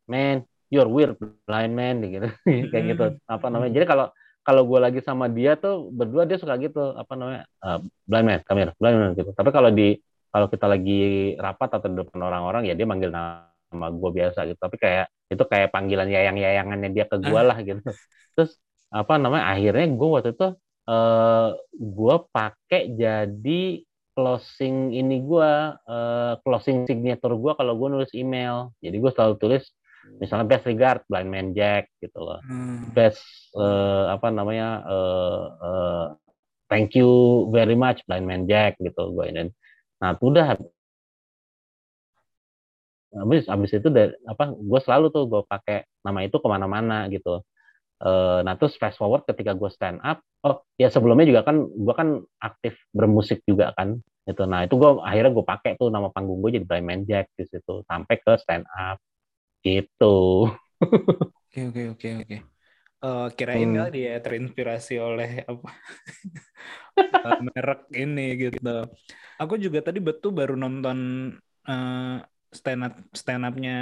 man, 0.09 0.37
you're 0.73 0.89
weird 0.89 1.21
blind 1.45 1.77
man, 1.77 2.01
gitu. 2.01 2.33
kayak 2.73 2.85
gitu. 2.97 3.05
Apa 3.29 3.53
namanya? 3.53 3.77
Jadi 3.77 3.85
kalau 3.85 4.07
kalau 4.41 4.65
gue 4.65 4.81
lagi 4.81 5.01
sama 5.05 5.29
dia 5.29 5.61
tuh 5.61 5.93
berdua 5.93 6.25
dia 6.25 6.41
suka 6.41 6.57
gitu 6.57 6.97
apa 6.97 7.13
namanya 7.13 7.45
uh, 7.61 7.85
blind 8.09 8.25
man, 8.25 8.41
come 8.49 8.65
here, 8.65 8.73
blind 8.81 8.97
man 8.97 9.13
gitu. 9.13 9.31
Tapi 9.37 9.51
kalau 9.53 9.69
di 9.69 10.01
kalau 10.33 10.49
kita 10.49 10.65
lagi 10.65 11.37
rapat 11.37 11.69
atau 11.77 11.89
di 11.93 11.97
depan 12.01 12.21
orang-orang 12.25 12.65
ya 12.65 12.73
dia 12.73 12.89
manggil 12.89 13.13
nama 13.13 13.87
gue 13.93 14.11
biasa 14.17 14.49
gitu. 14.49 14.57
Tapi 14.57 14.77
kayak 14.81 15.13
itu 15.29 15.45
kayak 15.45 15.69
panggilan 15.69 16.09
yayang-yayangannya 16.09 16.89
dia 16.97 17.05
ke 17.05 17.21
gue 17.21 17.41
lah 17.45 17.61
gitu. 17.61 17.85
Terus 18.37 18.57
apa 18.89 19.21
namanya? 19.21 19.53
Akhirnya 19.53 19.93
gue 19.93 20.09
waktu 20.09 20.33
itu 20.33 20.49
eh 20.89 21.49
gue 21.77 22.17
pakai 22.33 22.83
jadi 22.97 23.85
closing 24.19 24.91
ini 24.91 25.23
gue 25.23 25.53
eh, 25.87 26.35
closing 26.43 26.91
signature 26.91 27.31
gue 27.39 27.53
kalau 27.55 27.79
gue 27.79 27.89
nulis 27.95 28.11
email. 28.19 28.75
Jadi 28.83 28.97
gue 28.99 29.11
selalu 29.15 29.35
tulis 29.39 29.63
misalnya 30.19 30.47
best 30.49 30.65
regard 30.67 31.01
blind 31.07 31.29
man 31.29 31.49
Jack 31.53 31.93
gitu 32.01 32.19
loh 32.23 32.41
Hmm. 32.43 32.89
best 32.97 33.21
eh, 33.53 34.05
apa 34.09 34.33
namanya 34.33 34.69
eh, 34.89 35.45
eh, 35.69 36.07
thank 36.73 36.97
you 36.97 37.09
very 37.53 37.77
much 37.77 38.01
blind 38.09 38.25
man 38.25 38.49
Jack 38.49 38.81
gitu 38.81 39.13
gue 39.13 39.25
ini 39.29 39.53
nah 40.01 40.17
itu 40.17 40.25
udah 40.33 40.57
habis 43.19 43.43
habis 43.49 43.71
itu 43.73 43.89
dari 43.89 44.13
apa 44.29 44.53
gue 44.53 44.81
selalu 44.85 45.07
tuh 45.13 45.25
gue 45.29 45.43
pakai 45.49 45.85
nama 46.05 46.21
itu 46.25 46.37
ke 46.39 46.49
mana-mana 46.49 47.09
gitu 47.13 47.41
Eh, 47.99 48.39
nah 48.47 48.55
terus 48.55 48.79
fast 48.79 48.95
forward 48.95 49.27
ketika 49.27 49.59
gue 49.59 49.67
stand 49.75 49.99
up 50.07 50.23
oh 50.47 50.63
ya 50.79 50.87
sebelumnya 50.87 51.27
juga 51.27 51.43
kan 51.43 51.67
gue 51.67 51.95
kan 51.99 52.23
aktif 52.39 52.79
bermusik 52.95 53.43
juga 53.43 53.75
kan 53.75 53.99
itu 54.23 54.43
nah 54.47 54.63
itu 54.63 54.79
gue 54.79 55.03
akhirnya 55.03 55.35
gue 55.35 55.43
pakai 55.43 55.71
tuh 55.83 55.91
nama 55.91 56.07
panggung 56.15 56.39
gue 56.39 56.63
jadi 56.63 56.67
blind 56.69 56.87
man 56.87 57.03
Jack 57.11 57.27
di 57.35 57.43
situ 57.51 57.83
sampai 57.91 58.15
ke 58.23 58.39
stand 58.39 58.71
up 58.71 59.03
gitu 59.67 60.49
Oke 61.49 61.59
oke 61.69 61.81
oke 61.93 62.09
oke. 62.23 62.37
Eh, 63.05 63.27
kirain 63.39 63.71
Hmm. 63.71 63.79
kali 63.79 63.89
dia 63.97 64.13
terinspirasi 64.25 64.95
oleh 65.09 65.29
apa 65.51 65.69
merek 67.47 67.79
ini 68.03 68.23
gitu. 68.43 68.69
Aku 69.41 69.55
juga 69.65 69.79
tadi 69.87 69.99
betul 70.09 70.31
baru 70.39 70.55
nonton 70.63 70.99
eh, 71.69 72.17
stand 72.59 72.81
up 72.87 72.93
stand 73.21 73.43
upnya 73.49 73.73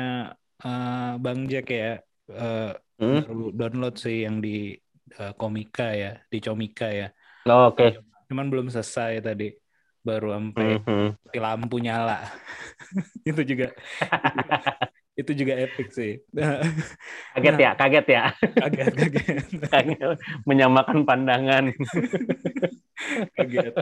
eh, 0.65 1.11
Bang 1.25 1.41
Jack 1.51 1.67
ya. 1.79 1.87
Eh, 2.41 2.65
Hmm? 2.97 3.21
baru 3.29 3.45
download 3.53 3.95
sih 4.01 4.25
yang 4.25 4.41
di 4.41 4.73
eh, 5.13 5.33
Komika 5.37 5.93
ya, 5.93 6.17
di 6.27 6.39
Comika 6.41 6.89
ya. 6.89 7.09
Oh, 7.45 7.71
oke 7.71 8.01
Cuman 8.27 8.51
belum 8.51 8.67
selesai 8.73 9.23
tadi. 9.23 9.53
Baru 10.03 10.31
sampai 10.33 10.79
Mhm. 10.81 11.19
mati 11.19 11.39
lampu 11.39 11.77
nyala. 11.79 12.23
itu 13.29 13.43
juga 13.43 13.75
itu 15.17 15.33
juga 15.33 15.55
epic 15.57 15.89
sih. 15.93 16.21
kaget 17.35 17.57
ya 17.59 17.71
kaget 17.75 18.07
ya 18.07 18.23
kaget 18.63 18.93
kaget. 18.95 19.45
Kaget. 19.67 20.17
menyamakan 20.45 21.03
pandangan 21.05 21.65
kaget. 23.37 23.73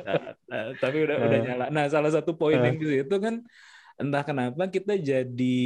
Nah, 0.48 0.64
tapi 0.79 0.96
udah 1.05 1.16
udah 1.18 1.38
Eh. 1.38 1.42
nyala. 1.44 1.66
Nah, 1.70 1.85
salah 1.88 2.11
satu 2.11 2.35
poin 2.35 2.59
Eh. 2.59 2.64
yang 2.66 2.77
di 2.79 2.87
situ 3.00 3.16
kan 3.18 3.42
entah 4.00 4.22
kenapa 4.26 4.62
kita 4.74 4.92
jadi 4.98 5.59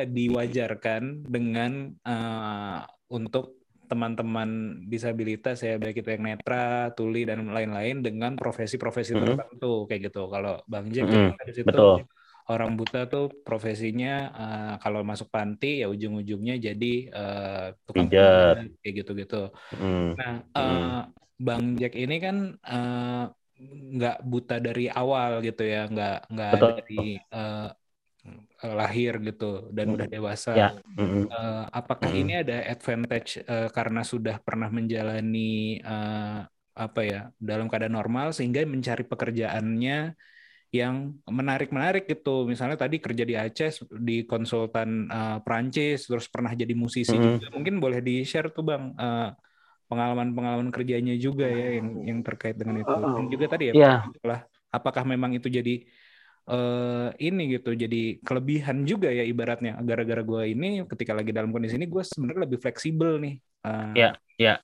eh, 0.00 0.08
diwajarkan 0.08 1.02
dengan 1.34 1.72
eh, 2.04 2.78
untuk 3.16 3.44
teman-teman 3.90 4.50
disabilitas 4.86 5.66
ya 5.66 5.74
baik 5.82 6.06
itu 6.06 6.08
yang 6.14 6.22
netra, 6.30 6.94
tuli 6.94 7.26
dan 7.26 7.42
lain-lain 7.50 8.06
dengan 8.06 8.38
profesi-profesi 8.38 9.18
Mhm. 9.18 9.22
tertentu 9.34 9.90
kayak 9.90 10.00
gitu. 10.14 10.30
Kalau 10.30 10.62
Bang 10.70 10.86
Jack 10.94 11.10
Mhm, 11.10 11.34
kan 11.34 11.44
di 11.50 11.52
situ 11.58 11.66
betul. 11.66 12.06
orang 12.50 12.70
buta 12.78 13.00
tuh 13.10 13.24
profesinya 13.46 14.12
eh, 14.40 14.72
kalau 14.82 15.00
masuk 15.02 15.28
panti 15.34 15.82
ya 15.82 15.86
ujung-ujungnya 15.90 16.54
jadi 16.62 16.92
eh, 17.10 17.66
tukang 17.86 18.06
Pijat. 18.06 18.54
kayak 18.82 18.94
gitu-gitu. 19.02 19.36
Hmm. 19.74 20.14
Nah, 20.18 20.32
Hmm. 20.54 20.62
eh, 20.62 21.02
Bang 21.40 21.64
Jack 21.80 21.92
ini 21.98 22.16
kan 22.22 22.36
eh, 22.62 23.24
nggak 23.94 24.14
buta 24.30 24.54
dari 24.66 24.82
awal 24.98 25.30
gitu 25.46 25.62
ya, 25.72 25.78
nggak 25.92 26.12
nggak 26.32 26.50
Betul. 26.50 26.70
dari 26.70 26.94
eh, 27.34 27.58
lahir 28.80 29.12
gitu 29.26 29.44
dan 29.76 29.86
Hmm. 29.86 29.94
udah 29.94 30.06
dewasa. 30.14 30.50
Ya. 30.54 30.66
Mm-mm. 30.98 31.28
Eh, 31.32 31.62
apakah 31.78 32.10
Mm-mm. 32.10 32.20
ini 32.20 32.32
ada 32.42 32.54
advantage 32.72 33.30
eh, 33.50 33.66
karena 33.76 34.00
sudah 34.12 34.36
pernah 34.46 34.68
menjalani 34.78 35.38
eh, 35.88 36.38
apa 36.84 37.00
ya 37.10 37.18
dalam 37.48 37.66
keadaan 37.70 37.96
normal 38.00 38.26
sehingga 38.36 38.60
mencari 38.74 39.04
pekerjaannya 39.12 39.94
yang 40.78 40.94
menarik-menarik 41.38 42.02
gitu. 42.12 42.30
Misalnya 42.52 42.76
tadi 42.84 42.96
kerja 43.04 43.24
di 43.30 43.34
Aceh 43.44 43.72
di 44.08 44.14
konsultan 44.30 44.90
eh, 45.14 45.36
Prancis, 45.46 45.98
terus 46.10 46.26
pernah 46.34 46.52
jadi 46.62 46.74
musisi 46.84 47.14
Mm-mm. 47.14 47.26
juga. 47.26 47.46
Mungkin 47.56 47.74
boleh 47.84 48.00
di-share 48.08 48.48
tuh 48.56 48.64
Bang. 48.70 48.84
eh, 49.02 49.26
pengalaman-pengalaman 49.90 50.70
kerjanya 50.70 51.18
juga 51.18 51.50
ya 51.50 51.82
yang 51.82 51.88
yang 52.06 52.18
terkait 52.22 52.54
dengan 52.54 52.80
itu. 52.80 52.94
Dan 52.94 53.26
juga 53.26 53.44
tadi 53.50 53.64
ya 53.70 53.74
Iya. 53.74 53.94
lah 54.22 54.40
apakah 54.70 55.02
memang 55.02 55.34
itu 55.34 55.50
jadi 55.50 55.82
eh 56.50 57.08
ini 57.20 57.58
gitu 57.58 57.74
jadi 57.76 58.18
kelebihan 58.24 58.82
juga 58.88 59.10
ya 59.12 59.22
ibaratnya 59.22 59.76
gara-gara 59.84 60.22
gue 60.24 60.42
ini 60.50 60.82
ketika 60.88 61.12
lagi 61.14 61.30
dalam 61.30 61.50
kondisi 61.54 61.76
ini 61.78 61.86
gue 61.86 62.02
sebenarnya 62.02 62.42
lebih 62.48 62.58
fleksibel 62.62 63.18
nih 63.18 63.34
Eh, 63.60 63.92
Iya. 63.92 64.10
Ya, 64.40 64.54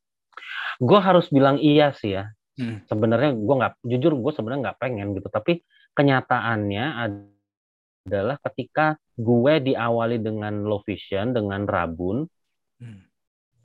gue 0.81 1.01
harus 1.05 1.29
bilang 1.29 1.61
iya 1.61 1.93
sih 1.93 2.17
ya. 2.17 2.33
Hmm. 2.57 2.81
Sebenarnya 2.89 3.37
gue 3.37 3.55
nggak, 3.61 3.75
jujur 3.85 4.17
gue 4.17 4.33
sebenarnya 4.33 4.61
nggak 4.73 4.81
pengen 4.81 5.13
gitu. 5.13 5.29
Tapi 5.29 5.61
kenyataannya 5.93 6.85
ad- 6.97 7.29
adalah 8.09 8.39
ketika 8.41 8.97
gue 9.19 9.55
diawali 9.69 10.17
dengan 10.23 10.65
low 10.65 10.81
vision, 10.81 11.35
dengan 11.37 11.67
rabun, 11.69 12.25
Hmm. 12.81 13.05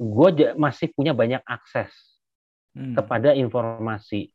Gue 0.02 0.58
masih 0.58 0.90
punya 0.98 1.14
banyak 1.14 1.46
akses 1.46 1.94
Hmm. 2.72 2.96
kepada 2.96 3.36
informasi. 3.36 4.32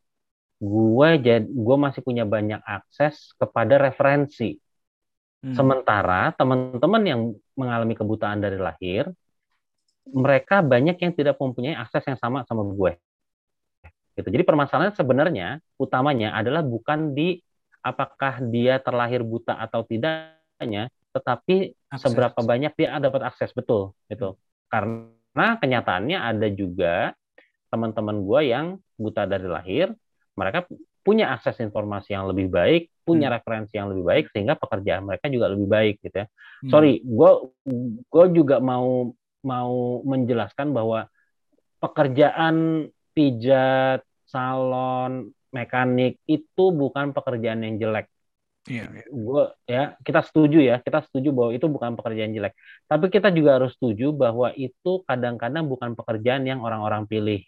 Gue 0.60 1.08
jadi, 1.20 1.48
gue 1.48 1.76
masih 1.80 2.04
punya 2.04 2.28
banyak 2.28 2.60
akses 2.60 3.32
kepada 3.40 3.80
referensi. 3.80 4.60
Hmm. 5.40 5.56
Sementara 5.56 6.36
teman-teman 6.36 7.02
yang 7.04 7.20
mengalami 7.56 7.96
kebutaan 7.96 8.44
dari 8.44 8.60
lahir, 8.60 9.08
mereka 10.06 10.60
banyak 10.60 11.00
yang 11.00 11.12
tidak 11.16 11.40
mempunyai 11.40 11.80
akses 11.80 12.04
yang 12.04 12.20
sama 12.20 12.44
sama 12.44 12.62
gue. 12.68 12.92
Gitu. 14.16 14.28
Jadi 14.32 14.44
permasalahan 14.44 14.92
sebenarnya 14.92 15.60
utamanya 15.76 16.32
adalah 16.36 16.60
bukan 16.64 17.12
di 17.12 17.40
apakah 17.84 18.40
dia 18.48 18.80
terlahir 18.80 19.20
buta 19.24 19.56
atau 19.60 19.84
tidaknya, 19.84 20.88
tetapi 21.12 21.72
Akses. 21.88 22.04
seberapa 22.04 22.40
banyak 22.40 22.72
dia 22.76 22.96
dapat 23.00 23.28
akses 23.28 23.52
betul 23.52 23.92
gitu. 24.08 24.36
Karena 24.72 25.08
kenyataannya 25.36 26.16
ada 26.16 26.48
juga 26.48 27.12
teman-teman 27.68 28.24
gue 28.24 28.40
yang 28.48 28.66
buta 28.96 29.28
dari 29.28 29.44
lahir, 29.44 29.92
mereka 30.32 30.64
punya 31.04 31.30
akses 31.30 31.60
informasi 31.60 32.16
yang 32.16 32.26
lebih 32.26 32.48
baik, 32.50 32.88
punya 33.06 33.30
referensi 33.30 33.78
yang 33.78 33.92
lebih 33.92 34.02
baik 34.02 34.24
sehingga 34.34 34.58
pekerjaan 34.58 35.06
mereka 35.06 35.30
juga 35.30 35.46
lebih 35.52 35.68
baik 35.68 35.94
gitu 36.02 36.24
ya. 36.24 36.26
Hmm. 36.26 36.70
Sorry, 36.72 36.92
gue 37.04 37.30
gue 38.10 38.26
juga 38.34 38.58
mau 38.58 39.14
mau 39.46 40.02
menjelaskan 40.02 40.74
bahwa 40.74 41.06
pekerjaan 41.78 42.88
pijat, 43.14 44.02
salon, 44.26 45.30
mekanik 45.54 46.18
itu 46.26 46.64
bukan 46.74 47.14
pekerjaan 47.14 47.62
yang 47.62 47.78
jelek. 47.78 48.10
Iya, 48.66 48.84
iya. 48.90 49.04
Gue 49.10 49.42
ya 49.66 49.82
kita 50.02 50.20
setuju 50.26 50.58
ya, 50.58 50.82
kita 50.82 51.06
setuju 51.06 51.30
bahwa 51.30 51.50
itu 51.54 51.66
bukan 51.70 51.94
pekerjaan 51.94 52.34
jelek. 52.34 52.54
Tapi 52.90 53.06
kita 53.10 53.30
juga 53.30 53.62
harus 53.62 53.74
setuju 53.78 54.10
bahwa 54.10 54.50
itu 54.58 55.02
kadang-kadang 55.06 55.70
bukan 55.70 55.94
pekerjaan 55.94 56.42
yang 56.46 56.62
orang-orang 56.62 57.06
pilih. 57.06 57.46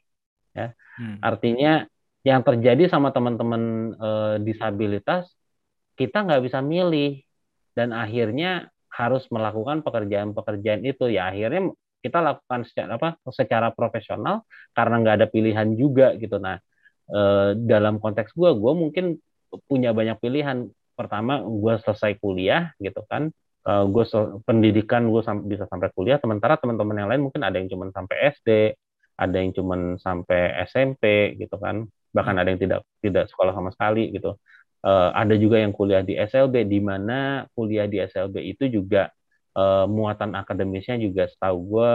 Hmm. 0.98 1.22
Artinya 1.22 1.86
yang 2.26 2.42
terjadi 2.42 2.90
sama 2.90 3.14
teman-teman 3.14 3.94
eh, 3.94 4.36
disabilitas 4.42 5.30
kita 5.94 6.26
nggak 6.26 6.42
bisa 6.50 6.58
milih 6.58 7.22
dan 7.78 7.94
akhirnya 7.94 8.68
harus 8.90 9.30
melakukan 9.30 9.86
pekerjaan-pekerjaan 9.86 10.82
itu 10.82 11.06
ya 11.14 11.30
akhirnya 11.30 11.70
kita 12.02 12.18
lakukan 12.18 12.66
secara 12.66 12.98
apa 12.98 13.18
secara 13.30 13.70
profesional 13.70 14.42
karena 14.74 14.94
nggak 15.02 15.16
ada 15.22 15.26
pilihan 15.30 15.68
juga 15.78 16.18
gitu 16.18 16.42
nah 16.42 16.58
eh, 17.10 17.50
dalam 17.54 18.02
konteks 18.02 18.34
gue 18.34 18.50
gue 18.58 18.72
mungkin 18.74 19.04
punya 19.70 19.94
banyak 19.94 20.18
pilihan 20.18 20.68
pertama 20.98 21.40
gue 21.46 21.74
selesai 21.84 22.12
kuliah 22.22 22.74
gitu 22.82 23.02
kan 23.10 23.30
Eh, 23.68 23.84
gue 23.92 24.04
sel- 24.08 24.40
pendidikan 24.48 25.04
gue 25.12 25.20
sam- 25.20 25.44
bisa 25.44 25.68
sampai 25.68 25.92
kuliah. 25.92 26.16
Sementara 26.22 26.56
teman-teman 26.56 26.96
yang 27.04 27.08
lain 27.12 27.22
mungkin 27.28 27.44
ada 27.44 27.60
yang 27.60 27.68
cuma 27.68 27.92
sampai 27.92 28.16
SD 28.32 28.72
ada 29.18 29.36
yang 29.36 29.52
cuma 29.52 29.74
sampai 30.00 30.40
SMP 30.64 31.36
gitu 31.36 31.56
kan. 31.60 31.84
Bahkan 32.16 32.34
ada 32.40 32.48
yang 32.48 32.60
tidak 32.64 32.80
tidak 33.04 33.28
sekolah 33.28 33.52
sama 33.52 33.68
sekali 33.74 34.08
gitu. 34.14 34.40
Eh, 34.86 35.10
ada 35.12 35.34
juga 35.36 35.58
yang 35.60 35.74
kuliah 35.76 36.00
di 36.06 36.14
SLB 36.16 36.64
di 36.64 36.78
mana 36.80 37.44
kuliah 37.52 37.84
di 37.90 37.98
SLB 38.00 38.40
itu 38.46 38.64
juga 38.72 39.10
eh, 39.58 39.84
muatan 39.90 40.32
akademisnya 40.38 40.96
juga 41.02 41.26
setahu 41.28 41.56
gue 41.76 41.92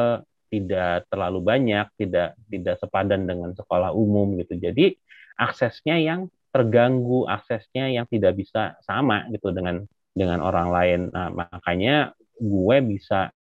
tidak 0.54 1.10
terlalu 1.10 1.40
banyak 1.42 1.86
tidak 1.98 2.38
tidak 2.52 2.76
sepadan 2.78 3.26
dengan 3.26 3.52
sekolah 3.58 3.90
umum 3.96 4.38
gitu. 4.38 4.54
Jadi 4.62 4.94
aksesnya 5.40 5.98
yang 5.98 6.30
terganggu 6.54 7.26
aksesnya 7.26 7.90
yang 7.90 8.06
tidak 8.14 8.38
bisa 8.38 8.78
sama 8.86 9.26
gitu 9.34 9.50
dengan 9.58 9.84
dengan 10.14 10.40
orang 10.46 10.68
lain 10.70 11.00
nah 11.10 11.30
makanya 11.34 12.14
gue 12.38 12.78
bisa 12.86 13.34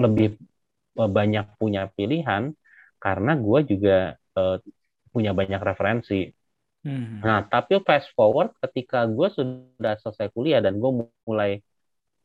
lebih 0.00 0.36
banyak 0.96 1.46
punya 1.60 1.88
pilihan 1.92 2.52
karena 3.00 3.32
gue 3.36 3.60
juga 3.68 3.96
eh, 4.16 4.56
punya 5.12 5.32
banyak 5.36 5.60
referensi 5.60 6.32
Hmm. 6.86 7.18
Nah, 7.18 7.42
tapi 7.50 7.82
fast 7.82 8.14
forward 8.14 8.54
ketika 8.62 9.02
gue 9.10 9.26
sudah 9.34 9.98
selesai 9.98 10.30
kuliah 10.30 10.62
dan 10.62 10.78
gue 10.78 10.90
mulai 11.26 11.58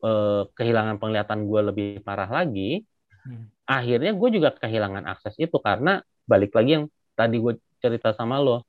eh, 0.04 0.42
kehilangan 0.56 0.96
penglihatan 1.02 1.50
gue 1.50 1.60
lebih 1.72 1.88
parah 2.06 2.30
lagi, 2.30 2.86
Hmm. 3.22 3.46
akhirnya 3.70 4.10
gue 4.18 4.28
juga 4.34 4.50
kehilangan 4.50 5.06
akses 5.06 5.38
itu 5.38 5.54
karena 5.62 6.02
balik 6.26 6.50
lagi 6.58 6.70
yang 6.78 6.86
tadi 7.14 7.38
gue 7.38 7.54
cerita 7.78 8.10
sama 8.18 8.42
lo, 8.42 8.66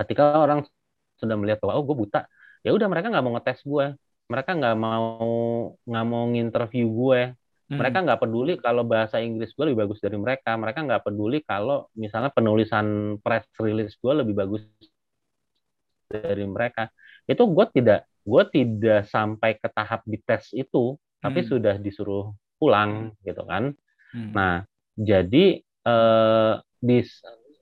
ketika 0.00 0.22
orang 0.44 0.60
sudah 1.20 1.36
melihat 1.40 1.58
bahwa 1.62 1.74
oh 1.80 1.84
gue 1.88 1.96
buta, 1.96 2.20
ya 2.64 2.70
udah 2.76 2.86
mereka 2.92 3.06
nggak 3.12 3.24
mau 3.24 3.32
ngetes 3.36 3.60
gue, 3.64 3.86
mereka 4.28 4.50
nggak 4.58 4.76
mau 4.76 5.06
nggak 5.88 6.04
mau 6.10 6.24
nginterview 6.32 6.86
gue, 6.90 7.22
Hmm. 7.66 7.82
mereka 7.82 7.98
nggak 8.06 8.20
peduli 8.22 8.52
kalau 8.62 8.86
bahasa 8.86 9.18
Inggris 9.18 9.50
gue 9.50 9.64
lebih 9.66 9.82
bagus 9.82 9.98
dari 9.98 10.14
mereka. 10.14 10.54
Mereka 10.54 10.86
nggak 10.86 11.02
peduli 11.02 11.42
kalau 11.42 11.90
misalnya 11.98 12.30
penulisan 12.30 13.18
press 13.18 13.42
release 13.58 13.98
gue 13.98 14.12
lebih 14.22 14.38
bagus 14.38 14.62
dari 16.06 16.44
mereka. 16.46 16.88
Itu 17.26 17.50
gue 17.50 17.66
tidak 17.74 18.06
gue 18.26 18.42
tidak 18.50 19.06
sampai 19.06 19.54
ke 19.58 19.68
tahap 19.70 20.02
dites 20.06 20.50
itu, 20.54 20.98
tapi 21.22 21.42
Hmm. 21.42 21.48
sudah 21.50 21.74
disuruh 21.78 22.34
pulang 22.58 23.14
gitu 23.26 23.42
kan. 23.46 23.74
Hmm. 24.14 24.30
Nah 24.34 24.54
jadi 24.94 25.62
eh, 25.62 26.54
di 26.82 26.98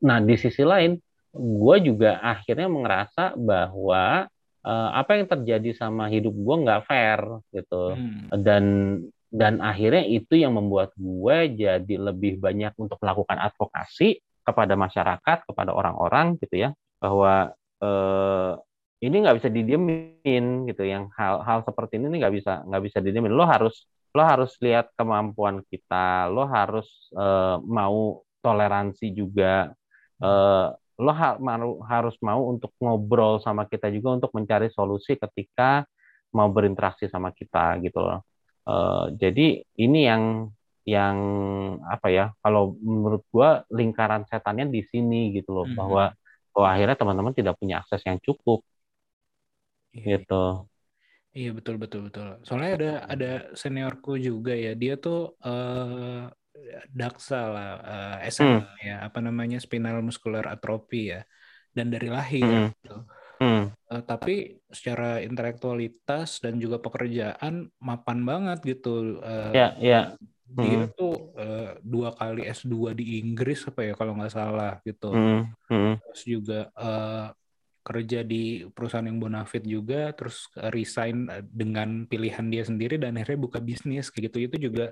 nah 0.04 0.18
di 0.20 0.34
sisi 0.36 0.64
lain 0.64 0.96
gue 1.34 1.76
juga 1.82 2.22
akhirnya 2.22 2.70
merasa 2.70 3.34
bahwa 3.34 4.30
eh, 4.62 4.90
apa 4.94 5.18
yang 5.18 5.26
terjadi 5.26 5.70
sama 5.74 6.06
hidup 6.08 6.32
gue 6.32 6.56
nggak 6.64 6.84
fair 6.86 7.20
gitu. 7.50 7.98
Hmm. 7.98 8.30
dan 8.40 8.64
dan 9.34 9.58
akhirnya 9.58 10.06
itu 10.06 10.38
yang 10.38 10.54
membuat 10.54 10.94
gue 10.94 11.58
jadi 11.58 11.94
lebih 11.98 12.38
banyak 12.38 12.70
untuk 12.78 13.02
melakukan 13.02 13.34
advokasi 13.42 14.22
kepada 14.46 14.78
masyarakat 14.78 15.38
kepada 15.50 15.74
orang-orang 15.74 16.38
gitu 16.38 16.70
ya. 16.70 16.70
Bahwa 17.02 17.50
eh, 17.82 18.52
ini 19.02 19.16
nggak 19.26 19.36
bisa 19.42 19.50
didiemin 19.50 20.70
gitu. 20.70 20.82
Yang 20.86 21.10
hal-hal 21.18 21.66
seperti 21.66 21.98
ini 21.98 22.22
nggak 22.22 22.34
bisa 22.34 22.62
nggak 22.62 22.82
bisa 22.86 22.98
didiemin. 23.02 23.34
Lo 23.34 23.42
harus 23.42 23.90
lo 24.14 24.22
harus 24.22 24.54
lihat 24.62 24.94
kemampuan 24.94 25.58
kita 25.66 26.30
lo 26.30 26.46
harus 26.46 26.86
eh, 27.18 27.58
mau 27.66 28.22
toleransi 28.38 29.10
juga 29.10 29.74
eh, 30.22 30.68
lo 31.02 31.12
harus 31.90 32.14
mau 32.22 32.40
untuk 32.52 32.70
ngobrol 32.82 33.42
sama 33.42 33.66
kita 33.66 33.90
juga 33.90 34.14
untuk 34.20 34.30
mencari 34.36 34.70
solusi 34.70 35.18
ketika 35.18 35.82
mau 36.34 36.48
berinteraksi 36.50 37.06
sama 37.10 37.30
kita 37.34 37.80
gitu 37.84 38.00
loh 38.02 38.20
Eh, 38.64 39.04
jadi 39.20 39.60
ini 39.76 40.08
yang 40.08 40.48
yang 40.88 41.16
apa 41.84 42.08
ya 42.08 42.32
kalau 42.40 42.72
menurut 42.80 43.20
gua 43.28 43.60
lingkaran 43.68 44.24
setannya 44.24 44.72
di 44.72 44.80
sini 44.88 45.36
gitu 45.36 45.52
loh 45.52 45.66
Mhm. 45.66 45.76
bahwa 45.76 46.16
bahwa 46.56 46.68
akhirnya 46.72 46.96
teman-teman 46.96 47.34
tidak 47.36 47.54
punya 47.60 47.84
akses 47.84 48.00
yang 48.08 48.16
cukup 48.24 48.64
Iya. 49.94 50.04
gitu 50.04 50.34
Iya 51.38 51.48
betul 51.58 51.74
betul 51.82 52.00
betul. 52.06 52.26
Soalnya 52.46 52.70
ada 52.78 52.90
ada 53.12 53.26
seniorku 53.60 54.10
juga 54.26 54.52
ya. 54.54 54.70
Dia 54.82 54.94
tuh 55.04 55.34
eh 55.46 56.22
daksa 57.00 57.36
lah 57.54 57.68
eh, 58.22 58.30
SMA 58.34 58.66
ya. 58.88 58.94
Apa 59.06 59.18
namanya 59.26 59.56
spinal 59.64 59.98
muscular 60.08 60.44
atrophy 60.54 60.96
ya. 61.14 61.20
Dan 61.76 61.86
dari 61.94 62.08
lahir 62.16 62.46
Mm-mm. 62.46 62.72
gitu. 62.72 62.94
Hmm, 63.40 63.74
Eh, 63.92 64.02
tapi 64.10 64.32
secara 64.72 65.20
intelektualitas 65.20 66.40
dan 66.44 66.56
juga 66.62 66.76
pekerjaan 66.80 67.68
mapan 67.88 68.18
banget 68.30 68.58
gitu. 68.70 69.20
Eh, 69.20 69.54
ya 69.54 69.66
ya 69.80 70.00
Dia 70.62 70.82
Mm-mm. 70.84 70.90
tuh 70.98 71.12
eh, 71.40 71.68
dua 71.82 72.08
kali 72.18 72.40
S2 72.46 72.90
di 72.98 73.04
Inggris 73.22 73.58
apa 73.70 73.80
ya 73.88 73.92
kalau 73.98 74.12
nggak 74.18 74.32
salah 74.38 74.72
gitu. 74.88 75.06
Hmm, 75.12 75.40
hmm, 75.70 75.94
Terus 76.00 76.22
juga 76.26 76.58
eh, 76.78 77.26
kerja 77.84 78.18
di 78.24 78.64
perusahaan 78.74 79.04
yang 79.10 79.20
bonafit 79.20 79.62
juga, 79.74 80.12
terus 80.16 80.48
resign 80.74 81.28
dengan 81.60 82.08
pilihan 82.10 82.46
dia 82.52 82.64
sendiri 82.64 82.96
dan 83.02 83.16
akhirnya 83.20 83.40
buka 83.46 83.60
bisnis 83.60 84.08
kayak 84.12 84.32
gitu. 84.32 84.38
Itu 84.48 84.56
juga 84.70 84.84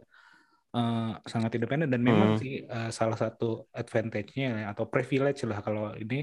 eh, 0.77 0.97
sangat 1.33 1.51
independen 1.57 1.89
dan 1.95 2.03
memang 2.11 2.31
Hmm. 2.31 2.41
sih 2.41 2.51
eh, 2.75 2.89
salah 2.99 3.19
satu 3.23 3.45
advantage-nya 3.81 4.47
ya, 4.61 4.65
atau 4.73 4.85
privilege 4.93 5.41
lah 5.51 5.59
kalau 5.67 5.83
ini 6.03 6.15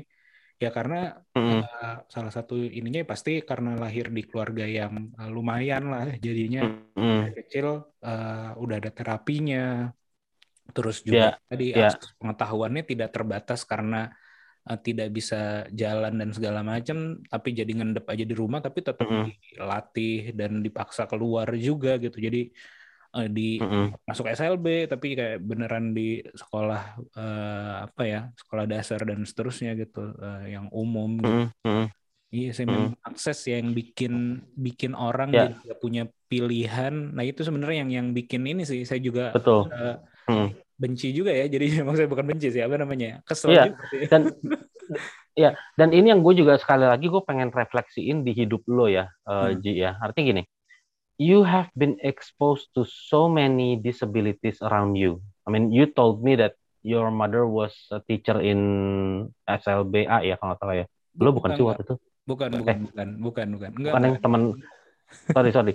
ya 0.63 0.67
karena 0.77 0.95
hmm, 1.35 1.61
eh, 1.83 1.95
salah 2.13 2.31
satu 2.37 2.53
ininya 2.77 3.01
pasti 3.11 3.31
karena 3.49 3.69
lahir 3.83 4.05
di 4.17 4.21
keluarga 4.29 4.63
yang 4.77 4.93
lumayan 5.35 5.83
lah 5.93 6.05
jadinya 6.25 6.61
hmm, 6.61 7.19
dari 7.19 7.31
kecil 7.39 7.67
eh, 8.07 8.61
udah 8.63 8.75
ada 8.81 8.91
terapinya 8.97 9.57
Terus 10.75 10.97
juga 11.09 11.27
Iya, 11.27 11.39
tadi 11.49 11.65
iya. 11.75 11.85
akses 11.85 12.13
pengetahuannya 12.19 12.83
tidak 12.91 13.09
terbatas 13.15 13.59
karena 13.71 13.97
tidak 14.85 15.07
bisa 15.17 15.35
jalan 15.81 16.13
dan 16.21 16.29
segala 16.37 16.61
macam, 16.71 16.97
tapi 17.31 17.49
jadi 17.59 17.71
ngendep 17.77 18.05
aja 18.13 18.25
di 18.31 18.35
rumah, 18.41 18.59
tapi 18.65 18.79
tetap 18.85 19.09
Mm-mm. 19.09 19.25
dilatih 19.25 20.13
dan 20.39 20.51
dipaksa 20.65 21.03
keluar 21.11 21.47
juga 21.67 21.89
gitu. 22.03 22.17
Jadi 22.27 22.39
eh, 23.17 23.27
di 23.37 23.41
Mm-mm. 23.59 23.95
masuk 24.07 24.25
SLB, 24.37 24.67
tapi 24.91 25.07
kayak 25.19 25.37
beneran 25.49 25.85
di 25.97 26.01
sekolah 26.41 26.79
eh, 27.17 27.73
apa 27.85 28.01
ya, 28.11 28.17
sekolah 28.41 28.65
dasar 28.73 28.99
dan 29.09 29.19
seterusnya 29.29 29.69
gitu, 29.81 29.99
eh, 30.25 30.39
yang 30.55 30.65
umum. 30.81 31.09
gitu. 31.25 31.37
Mm-mm. 31.65 31.89
Iya 32.35 32.47
sih, 32.57 32.65
Mm. 32.67 32.93
akses 33.07 33.37
yang 33.53 33.67
bikin 33.77 34.13
bikin 34.65 34.91
orang 35.03 35.29
Ya. 35.31 35.43
jadi 35.43 35.55
punya 35.83 36.01
pilihan. 36.31 36.93
Nah 37.15 37.23
itu 37.29 37.41
sebenarnya 37.47 37.77
yang 37.83 37.91
yang 37.99 38.07
bikin 38.17 38.41
ini 38.51 38.61
sih, 38.71 38.79
saya 38.89 39.01
juga 39.07 39.23
Betul. 39.33 39.71
eh, 39.73 39.89
Mm. 40.29 40.53
benci 40.83 41.07
juga 41.17 41.31
ya. 41.39 41.43
Jadi 41.53 41.65
maksudnya 41.85 42.11
bukan 42.13 42.27
benci 42.31 42.47
sih, 42.53 42.61
apa 42.67 42.75
namanya? 42.83 43.07
Kesel 43.27 43.51
Iya, 43.51 43.63
juga 43.65 43.83
sih. 43.93 44.03
dan 44.11 44.21
ya 45.37 45.55
dan 45.79 45.89
ini 45.95 46.11
yang 46.11 46.21
gue 46.25 46.33
juga 46.41 46.57
sekali 46.59 46.85
lagi 46.85 47.05
gue 47.07 47.21
pengen 47.23 47.49
refleksiin 47.53 48.17
di 48.27 48.31
hidup 48.35 48.61
lo 48.69 48.85
ya 48.89 49.07
eh, 49.29 49.49
Hmm. 49.49 49.59
Ji 49.61 49.79
ya 49.83 49.95
artinya 50.01 50.25
gini 50.35 50.43
you 51.19 51.43
have 51.43 51.67
been 51.75 51.99
exposed 51.99 52.71
to 52.73 52.87
so 52.87 53.27
many 53.27 53.75
disabilities 53.75 54.63
around 54.63 54.95
you. 54.95 55.19
I 55.43 55.51
mean 55.51 55.69
you 55.69 55.91
told 55.91 56.23
me 56.23 56.39
that 56.39 56.55
your 56.81 57.11
mother 57.11 57.43
was 57.43 57.75
a 57.91 57.99
teacher 58.07 58.39
in 58.39 58.59
SLBA 59.43 60.23
ya 60.23 60.39
kalau 60.39 60.55
salah 60.55 60.75
ya. 60.79 60.85
Lo 61.19 61.35
bukan 61.35 61.59
sih 61.59 61.67
waktu 61.67 61.83
itu? 61.83 61.95
Bukan, 62.23 62.49
bukan, 62.63 62.77
bukan, 62.87 63.07
bukan, 63.19 63.47
bukan. 63.51 63.69
Enggak, 63.75 63.91
bukan 63.91 64.01
yang 64.07 64.17
teman 64.23 64.41
sorry 65.35 65.51
sorry. 65.51 65.73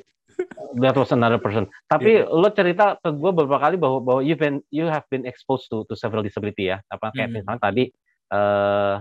That 0.81 0.97
was 0.99 1.13
another 1.15 1.39
person. 1.39 1.71
Tapi 1.87 2.25
Iya. 2.25 2.27
lo 2.27 2.49
cerita 2.51 2.99
ke 2.99 3.13
gue 3.15 3.31
beberapa 3.31 3.61
kali 3.63 3.77
bahwa 3.79 4.03
bahwa 4.03 4.21
you 4.25 4.35
been 4.35 4.65
you 4.73 4.89
have 4.89 5.07
been 5.13 5.29
exposed 5.29 5.69
to 5.71 5.87
to 5.87 5.95
several 5.95 6.25
disability 6.25 6.73
ya. 6.73 6.83
Apa 6.91 7.13
kayak 7.15 7.31
Hmm. 7.31 7.37
misalnya 7.45 7.61
tadi 7.63 7.85
eh 8.33 8.95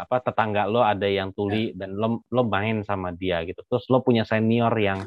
apa 0.00 0.16
tetangga 0.24 0.64
lo 0.64 0.80
ada 0.80 1.04
yang 1.04 1.36
tuli 1.36 1.76
dan 1.76 1.92
lo 1.92 2.24
lo 2.32 2.42
main 2.48 2.80
sama 2.86 3.12
dia 3.12 3.44
gitu. 3.44 3.60
Terus 3.68 3.84
lo 3.92 4.00
punya 4.00 4.24
senior 4.24 4.72
yang 4.80 5.04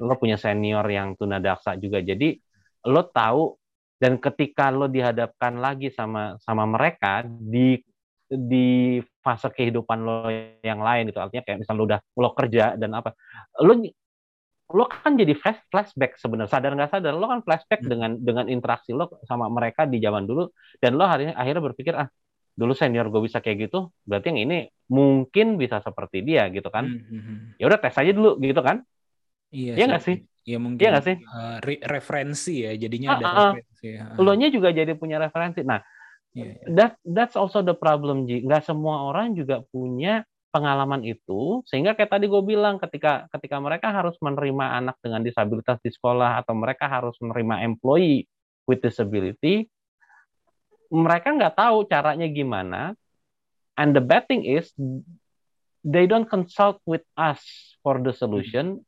lo 0.00 0.14
punya 0.20 0.36
senior 0.36 0.84
yang 0.88 1.16
tunadaksa 1.16 1.76
juga. 1.80 2.00
Jadi 2.00 2.36
lo 2.86 3.02
tahu 3.06 3.56
dan 3.96 4.20
ketika 4.20 4.68
lo 4.68 4.86
dihadapkan 4.86 5.56
lagi 5.56 5.88
sama 5.88 6.36
sama 6.44 6.68
mereka 6.68 7.24
di 7.26 7.80
di 8.26 8.98
fase 9.22 9.48
kehidupan 9.54 9.98
lo 10.02 10.28
yang 10.60 10.82
lain 10.82 11.08
gitu. 11.08 11.22
Artinya 11.22 11.42
kayak 11.46 11.58
misalnya 11.62 11.78
lo 11.78 11.84
udah 11.86 12.00
lo 12.18 12.28
kerja 12.34 12.64
dan 12.74 12.90
apa 12.98 13.14
lo 13.62 13.72
lo 14.66 14.84
kan 14.90 15.14
jadi 15.14 15.30
flash 15.38 15.62
flashback 15.70 16.18
sebenarnya. 16.18 16.50
Sadar 16.50 16.74
nggak 16.74 16.90
sadar 16.90 17.14
lo 17.14 17.26
kan 17.30 17.40
flashback 17.46 17.86
Hmm. 17.86 17.90
dengan 17.90 18.10
dengan 18.18 18.46
interaksi 18.50 18.90
lo 18.90 19.22
sama 19.22 19.46
mereka 19.46 19.86
di 19.86 20.02
zaman 20.02 20.26
dulu. 20.26 20.50
Dan 20.82 20.98
lo 20.98 21.06
akhirnya 21.06 21.38
akhirnya 21.38 21.62
berpikir 21.62 21.94
ah 21.94 22.10
dulu 22.56 22.72
senior 22.72 23.12
gue 23.12 23.20
bisa 23.20 23.44
kayak 23.44 23.68
gitu 23.68 23.92
berarti 24.08 24.32
yang 24.32 24.48
ini 24.48 24.58
mungkin 24.88 25.60
bisa 25.60 25.78
seperti 25.84 26.24
dia 26.26 26.48
gitu 26.50 26.66
kan. 26.72 26.88
Hmm, 26.88 27.04
hmm. 27.04 27.36
ya 27.62 27.64
udah 27.70 27.78
tes 27.78 27.94
aja 27.94 28.10
dulu 28.10 28.40
gitu 28.42 28.58
kan 28.64 28.82
Iya 29.50 29.72
Iya 29.76 29.84
nggak 29.86 30.04
sih 30.04 30.16
Iya 30.46 30.58
mungkin. 30.62 30.78
Iya 30.78 31.02
sih? 31.02 31.16
eh, 31.18 31.56
re- 31.58 31.82
referensi 31.82 32.54
ya, 32.62 32.72
jadinya 32.78 33.08
Ah, 33.08 33.16
ada 33.18 33.24
ah, 33.24 33.30
ah. 33.30 33.52
referensi. 33.54 33.86
ya. 33.90 34.04
lo 34.16 34.32
nya 34.34 34.48
juga 34.48 34.68
jadi 34.70 34.92
punya 34.94 35.18
referensi 35.18 35.60
nah 35.62 35.82
Iya, 36.32 36.52
iya. 36.52 36.66
that 36.68 36.92
that's 37.02 37.32
also 37.34 37.64
the 37.64 37.72
problem 37.72 38.28
Ji 38.28 38.44
nggak 38.44 38.62
semua 38.62 39.08
orang 39.08 39.32
juga 39.32 39.64
punya 39.72 40.22
pengalaman 40.52 41.00
itu 41.02 41.64
sehingga 41.64 41.92
kayak 41.92 42.12
tadi 42.12 42.28
gue 42.28 42.40
bilang 42.40 42.76
ketika 42.76 43.24
ketika 43.32 43.56
mereka 43.56 43.88
harus 43.88 44.16
menerima 44.20 44.80
anak 44.80 44.96
dengan 45.00 45.20
disabilitas 45.20 45.80
di 45.80 45.88
sekolah 45.88 46.40
atau 46.40 46.52
mereka 46.52 46.88
harus 46.88 47.16
menerima 47.20 47.64
employee 47.64 48.24
with 48.64 48.80
disability 48.80 49.68
mereka 50.88 51.32
nggak 51.32 51.56
tahu 51.56 51.84
caranya 51.84 52.28
gimana 52.28 52.92
and 53.74 53.92
the 53.92 54.00
bad 54.00 54.24
thing 54.24 54.44
is 54.44 54.70
they 55.82 56.04
don't 56.04 56.28
consult 56.28 56.78
with 56.84 57.04
us 57.16 57.40
for 57.80 57.98
the 57.98 58.12
solution 58.12 58.80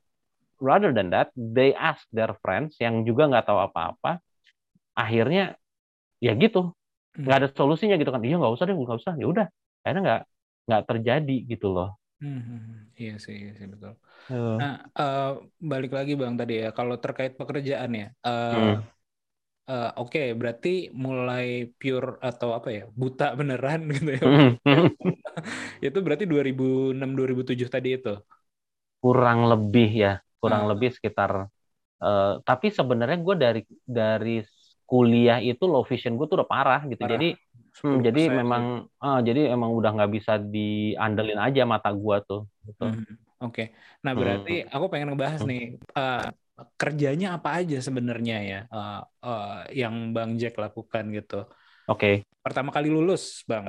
rather 0.61 0.91
than 0.97 1.09
that 1.15 1.31
they 1.37 1.73
ask 1.77 2.03
their 2.15 2.33
friends 2.45 2.77
yang 2.83 3.03
juga 3.09 3.29
nggak 3.31 3.47
tahu 3.49 3.61
apa-apa 3.69 4.19
akhirnya 4.99 5.57
ya 6.23 6.33
gitu 6.39 6.75
nggak 7.25 7.37
ada 7.45 7.49
solusinya 7.59 7.97
gitu 8.01 8.11
kan 8.15 8.23
iya 8.27 8.37
nggak 8.41 8.55
usah 8.57 8.65
deh 8.69 8.75
nggak 8.77 8.99
usah 9.03 9.15
ya 9.21 9.27
udah 9.33 9.47
akhirnya 9.85 10.03
nggak 10.09 10.23
nggak 10.69 10.83
terjadi 10.91 11.37
gitu 11.53 11.67
loh 11.77 11.89
Hmm, 12.21 12.39
hmm, 12.47 12.59
hmm. 12.67 12.79
Iya 13.01 13.13
sih, 13.25 13.35
iya 13.43 13.51
sih 13.59 13.67
betul. 13.73 13.93
Eh, 14.31 14.61
Nah, 14.61 14.73
eh, 15.01 15.21
balik 15.73 15.91
lagi 15.99 16.13
Bang 16.23 16.35
tadi 16.41 16.53
ya, 16.63 16.69
kalau 16.79 16.97
terkait 17.05 17.33
pekerjaan 17.41 17.93
ya, 18.01 18.05
eh, 18.27 18.51
Hmm. 18.51 18.89
eh, 19.71 19.87
oke, 20.01 20.19
berarti 20.41 20.69
mulai 21.05 21.45
pure 21.79 22.09
atau 22.29 22.49
apa 22.59 22.69
ya, 22.77 22.83
buta 23.01 23.25
beneran 23.39 23.81
gitu 23.95 24.11
ya. 24.19 24.27
Itu 25.87 25.99
berarti 26.05 26.25
2006-2007 26.33 27.69
tadi 27.75 27.89
itu. 27.99 28.11
kurang 29.03 29.39
lebih 29.51 29.89
ya 30.03 30.13
kurang 30.43 30.63
Ah. 30.63 30.71
lebih 30.71 30.91
sekitar 30.97 31.49
eh, 32.05 32.33
tapi 32.49 32.67
sebenarnya 32.79 33.19
gue 33.27 33.37
dari 33.45 33.61
dari 33.85 34.37
kuliah 34.91 35.39
itu 35.45 35.65
low 35.73 35.85
vision 35.91 36.15
gue 36.19 36.27
tuh 36.31 36.37
udah 36.43 36.51
parah 36.51 36.81
gitu 36.91 37.03
Parah. 37.03 37.15
jadi 37.15 37.37
hmm, 37.83 37.99
jadi 38.07 38.23
10%. 38.25 38.39
memang 38.41 38.65
ah, 39.05 39.21
jadi 39.29 39.41
emang 39.55 39.71
udah 39.79 39.91
nggak 39.97 40.13
bisa 40.17 40.33
diandelin 40.41 41.41
aja 41.47 41.63
mata 41.69 41.91
gue 41.95 42.17
tuh 42.29 42.41
gitu. 42.69 42.85
Hmm, 42.85 43.03
Oke, 43.43 43.63
nah 44.05 44.13
Hmm. 44.15 44.21
berarti 44.21 44.51
aku 44.75 44.85
pengen 44.91 45.09
ngebahas 45.11 45.43
nih 45.51 45.61
eh, 45.99 46.17
kerjanya 46.81 47.27
apa 47.37 47.49
aja 47.59 47.77
sebenarnya 47.87 48.35
ya 48.51 48.57
eh, 48.75 48.93
eh, 49.27 49.45
yang 49.81 49.95
Bang 50.15 50.31
Jack 50.41 50.55
lakukan 50.65 51.05
gitu. 51.17 51.35
oke 51.89 52.25
Pertama 52.45 52.71
kali 52.77 52.89
lulus, 52.97 53.23
Bang. 53.51 53.67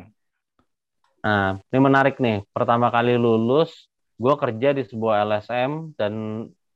Nah, 1.24 1.60
ini 1.72 1.80
menarik 1.88 2.16
nih. 2.24 2.36
Pertama 2.56 2.88
kali 2.96 3.12
lulus, 3.20 3.70
gue 4.22 4.34
kerja 4.40 4.68
di 4.78 4.84
sebuah 4.88 5.16
LSM 5.28 5.72
dan 6.00 6.14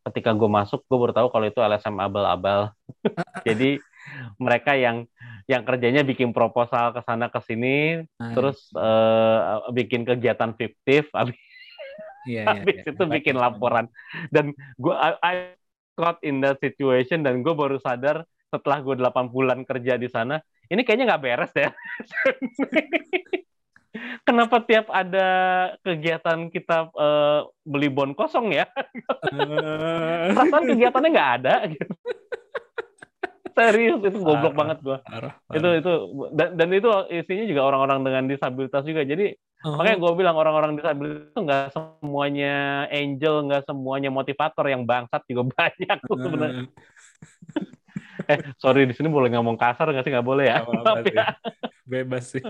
ketika 0.10 0.36
gue 0.36 0.50
masuk, 0.52 0.84
gue 0.84 0.98
baru 1.00 1.13
tahu 1.16 1.28
kalau 1.32 1.46
itu 1.48 1.60
LSM 1.63 1.96
abal-abal. 2.00 2.76
Jadi 3.48 3.80
mereka 4.36 4.76
yang 4.76 5.08
yang 5.48 5.63
kerjanya 5.63 6.04
bikin 6.04 6.32
proposal 6.36 6.92
ke 6.96 7.02
sana 7.04 7.28
ke 7.28 7.39
sini, 7.44 8.04
Nah, 8.20 8.32
terus 8.36 8.72
eh, 8.76 9.39
bikin 9.76 10.04
kegiatan 10.08 10.56
fiktif, 10.56 11.08
habis, 11.18 11.39
iya, 12.28 12.44
iya, 12.44 12.63
habis 12.63 12.84
iya. 12.84 12.92
itu 12.92 13.04
bikin 13.08 13.36
laporan. 13.39 13.88
Dan 14.32 14.52
gue 14.80 14.96
I, 14.96 15.12
I 15.24 15.36
caught 15.96 16.20
in 16.24 16.44
that 16.44 16.60
situation 16.60 17.24
dan 17.24 17.44
gue 17.44 17.54
baru 17.56 17.80
sadar 17.80 18.28
setelah 18.52 18.86
gue 18.86 18.96
8 19.02 19.34
bulan 19.34 19.66
kerja 19.66 19.98
di 19.98 20.08
sana, 20.12 20.38
ini 20.70 20.86
kayaknya 20.86 21.16
nggak 21.16 21.24
beres 21.24 21.52
deh. 21.56 21.72
Kenapa 24.26 24.58
tiap 24.66 24.90
ada 24.90 25.28
kegiatan 25.86 26.50
kita 26.50 26.90
eh, 26.94 27.40
beli 27.62 27.90
bon 27.94 28.18
kosong 28.18 28.50
ya? 28.50 28.66
Eh, 29.30 30.34
Perasaan 30.34 30.66
kegiatannya 30.66 31.10
nggak 31.14 31.32
ada. 31.42 31.56
Gitu. 31.70 31.94
Serius 33.54 34.02
itu 34.02 34.18
goblok 34.18 34.58
Parah. 34.58 34.58
banget 34.58 34.78
gua. 34.82 34.98
Itu 35.54 35.68
itu 35.78 35.92
dan, 36.34 36.58
dan 36.58 36.70
itu 36.74 36.90
isinya 37.14 37.46
juga 37.46 37.62
orang-orang 37.70 38.00
dengan 38.02 38.24
disabilitas 38.26 38.82
juga. 38.82 39.06
Jadi 39.06 39.38
Oh, 39.64 39.80
makanya 39.80 39.96
gue 39.96 40.12
bilang 40.20 40.36
orang-orang 40.36 40.76
disabilitas 40.76 41.32
itu 41.32 41.40
nggak 41.40 41.72
semuanya 41.72 42.84
angel, 42.92 43.48
nggak 43.48 43.64
semuanya 43.64 44.12
motivator 44.12 44.68
yang 44.68 44.84
bangsat 44.84 45.24
juga 45.24 45.48
banyak 45.56 45.98
tuh 46.04 46.20
sebenarnya. 46.20 46.68
Eh 48.28 48.40
sorry 48.60 48.84
di 48.84 48.92
sini 48.92 49.08
boleh 49.08 49.32
ngomong 49.32 49.56
kasar 49.56 49.88
nggak 49.88 50.04
sih? 50.04 50.12
Nggak 50.12 50.28
boleh 50.28 50.52
ya? 50.52 50.68
Maaf 50.68 51.08
ya. 51.08 51.40
Bebas 51.88 52.36
sih. 52.36 52.44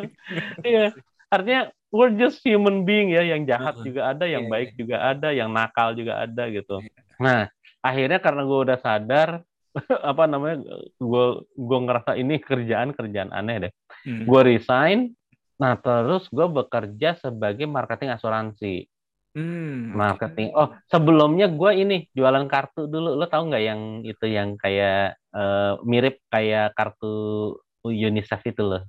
Iya. 0.66 0.98
Artinya 1.34 1.74
we're 1.90 2.14
just 2.14 2.38
human 2.46 2.86
being 2.86 3.10
ya, 3.10 3.26
yang 3.26 3.50
jahat 3.50 3.82
juga 3.82 4.14
ada, 4.14 4.30
yang 4.30 4.46
Iya, 4.46 4.52
baik 4.54 4.70
juga 4.78 4.98
ada, 5.02 5.30
yang 5.34 5.50
nakal 5.50 5.98
juga 5.98 6.22
ada 6.22 6.44
gitu. 6.54 6.78
Iya. 6.78 7.02
Nah, 7.18 7.42
akhirnya 7.82 8.20
karena 8.22 8.42
gue 8.46 8.60
udah 8.70 8.78
sadar 8.78 9.30
apa 10.14 10.24
namanya, 10.30 10.62
gue 11.02 11.26
gue 11.58 11.80
ngerasa 11.90 12.14
ini 12.14 12.38
kerjaan 12.38 12.94
kerjaan 12.94 13.34
aneh 13.34 13.70
deh. 13.70 13.74
Hmm. 14.06 14.30
Gue 14.30 14.42
resign. 14.46 15.18
Nah, 15.58 15.74
terus 15.82 16.30
gue 16.30 16.46
bekerja 16.46 17.18
sebagai 17.18 17.66
marketing 17.66 18.14
asuransi. 18.14 18.86
Hmm. 19.34 19.98
Marketing. 19.98 20.54
Oh, 20.54 20.70
sebelumnya 20.86 21.50
gue 21.50 21.72
ini 21.74 22.06
jualan 22.14 22.46
kartu 22.46 22.86
dulu. 22.86 23.18
Lo 23.18 23.26
tau 23.26 23.50
nggak 23.50 23.64
yang 23.66 23.82
itu 24.06 24.30
yang 24.30 24.54
kayak 24.62 25.18
eh, 25.18 25.74
mirip 25.82 26.22
kayak 26.30 26.78
kartu 26.78 27.58
UNICEF 27.82 28.46
itu 28.46 28.62
loh 28.62 28.84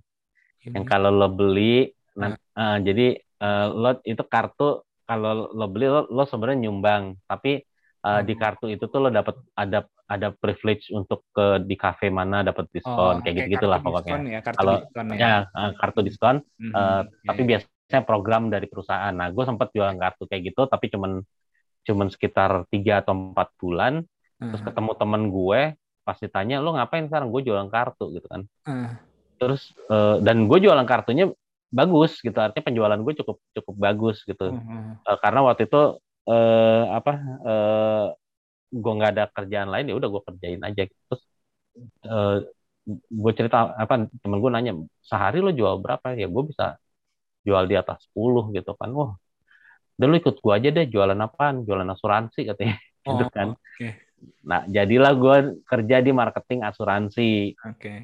yang 0.72 0.85
kalau 0.88 1.12
lo 1.12 1.28
beli 1.28 1.92
nah, 2.14 2.31
eh, 2.33 2.79
jadi 2.81 3.07
eh, 3.18 3.66
lo 3.70 3.90
itu 4.03 4.22
kartu 4.24 4.69
kalau 5.04 5.50
lo 5.50 5.67
beli 5.67 5.87
lo, 5.87 6.06
lo 6.06 6.25
sebenarnya 6.25 6.65
nyumbang 6.65 7.21
tapi 7.25 7.60
eh, 8.00 8.21
di 8.23 8.33
Hmm. 8.33 8.40
kartu 8.40 8.67
itu 8.69 8.85
tuh 8.85 8.98
lo 8.98 9.08
dapat 9.08 9.35
ada 9.54 9.85
ada 10.04 10.29
privilege 10.31 10.88
untuk 10.90 11.25
ke 11.31 11.60
di 11.60 11.75
kafe 11.75 12.08
mana 12.08 12.40
dapat 12.40 12.69
diskon 12.69 13.17
Oh, 13.17 13.21
kayak 13.21 13.48
gitu 13.48 13.56
gitulah 13.56 13.81
diskon 13.81 13.88
pokoknya 13.90 14.17
ya, 14.29 14.40
kartu 14.40 14.58
Kalau- 14.60 14.81
diskon 14.81 15.06
ya. 15.08 15.17
ya 15.17 15.35
kartu 15.75 16.00
diskon 16.00 16.37
Mhm, 16.60 16.71
eh, 16.71 16.81
iya, 17.00 17.00
tapi 17.25 17.40
iya. 17.40 17.48
biasanya 17.50 18.00
program 18.04 18.42
dari 18.46 18.67
perusahaan 18.67 19.12
nah 19.12 19.29
gue 19.29 19.44
sempat 19.44 19.69
jualan 19.71 19.96
kartu 19.96 20.23
kayak 20.25 20.42
gitu 20.46 20.62
tapi 20.65 20.87
cuman 20.88 21.25
cuman 21.83 22.08
sekitar 22.08 22.65
tiga 22.69 23.00
atau 23.00 23.12
empat 23.12 23.48
bulan 23.56 24.04
terus 24.37 24.60
Aha. 24.60 24.69
ketemu 24.69 24.90
temen 24.94 25.23
gue 25.29 25.60
pas 26.00 26.17
ditanya 26.17 26.60
lo 26.60 26.77
ngapain 26.77 27.08
sekarang 27.08 27.29
gue 27.29 27.40
jualan 27.42 27.69
kartu 27.69 28.12
gitu 28.12 28.25
kan 28.25 28.44
Ah. 28.65 29.00
terus 29.37 29.73
eh, 29.87 30.17
dan 30.21 30.44
gue 30.44 30.58
jualan 30.60 30.85
kartunya 30.85 31.29
bagus 31.79 32.12
gitu 32.27 32.38
artinya 32.44 32.64
penjualan 32.68 33.00
gue 33.04 33.14
cukup 33.20 33.37
cukup 33.56 33.75
bagus 33.87 34.16
gitu 34.29 34.44
Hmm. 34.54 34.94
Eh, 35.08 35.18
karena 35.25 35.40
waktu 35.46 35.62
itu 35.68 35.81
eh, 36.33 36.83
apa 36.98 37.12
eh, 37.50 38.04
gue 38.83 38.92
nggak 38.98 39.10
ada 39.14 39.25
kerjaan 39.37 39.68
lain 39.72 39.87
ya 39.90 39.94
udah 39.98 40.08
gue 40.14 40.22
kerjain 40.29 40.60
aja 40.68 40.83
gitu. 40.90 41.02
terus 41.10 41.22
eh, 42.08 42.35
gue 43.22 43.33
cerita 43.38 43.56
apa 43.83 43.94
temen 44.22 44.38
gue 44.42 44.50
nanya 44.54 44.72
sehari 45.10 45.38
lo 45.44 45.50
jual 45.58 45.75
berapa 45.85 46.06
ya 46.20 46.27
gue 46.35 46.42
bisa 46.50 46.64
jual 47.46 47.64
di 47.70 47.77
atas 47.83 47.98
10 48.12 48.44
gitu 48.56 48.72
kan 48.81 48.90
wah 48.98 49.10
udah 49.96 50.06
lo 50.10 50.16
ikut 50.22 50.37
gue 50.44 50.52
aja 50.58 50.68
deh 50.77 50.87
jualan 50.94 51.18
apaan 51.27 51.56
jualan 51.66 51.88
asuransi 51.94 52.40
katanya 52.50 52.77
Oh, 53.04 53.20
gitu 53.20 53.25
kan 53.37 53.48
oke. 53.52 53.88
nah 54.48 54.60
jadilah 54.64 55.12
gue 55.22 55.37
kerja 55.68 55.96
di 56.00 56.10
marketing 56.20 56.60
asuransi 56.64 57.52
Oke. 57.68 57.94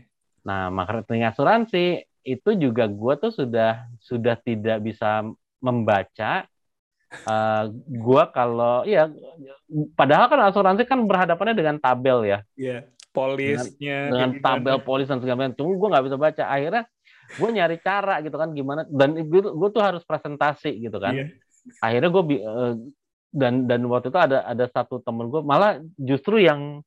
Nah, 0.40 0.72
marketing 0.72 1.28
asuransi 1.28 2.00
itu 2.24 2.50
juga 2.56 2.84
gue 2.86 3.14
tuh 3.20 3.32
sudah 3.32 3.88
sudah 4.00 4.36
tidak 4.40 4.80
bisa 4.84 5.24
membaca. 5.60 6.44
Eh 7.10 7.64
gue 7.90 8.22
kalau 8.30 8.86
ya, 8.86 9.10
padahal 9.98 10.30
kan 10.30 10.40
asuransi 10.46 10.86
kan 10.86 11.02
berhadapannya 11.04 11.54
dengan 11.58 11.76
tabel 11.82 12.22
ya, 12.22 12.38
Iya. 12.54 12.86
Polisnya 13.10 14.14
dengan 14.14 14.38
kayak 14.38 14.44
tabel 14.46 14.76
polis 14.86 15.10
dan 15.10 15.18
segala 15.18 15.42
macam. 15.42 15.58
Cuma 15.58 15.74
gue 15.74 15.88
nggak 15.90 16.06
bisa 16.06 16.16
baca. 16.16 16.44
Akhirnya 16.46 16.82
gue 17.30 17.48
nyari 17.50 17.76
cara 17.82 18.14
gitu 18.22 18.36
kan 18.38 18.50
gimana 18.54 18.86
dan 18.86 19.18
gue, 19.26 19.68
tuh 19.74 19.82
harus 19.82 20.06
presentasi 20.06 20.78
gitu 20.78 21.02
kan. 21.02 21.18
Iya. 21.18 21.26
Akhirnya 21.82 22.10
gue 22.14 22.22
eh, 22.38 22.74
dan 23.30 23.66
dan 23.66 23.80
waktu 23.86 24.10
itu 24.10 24.18
ada 24.18 24.42
ada 24.42 24.66
satu 24.70 24.98
temen 25.02 25.30
gue 25.30 25.42
malah 25.42 25.78
justru 25.94 26.42
yang 26.42 26.82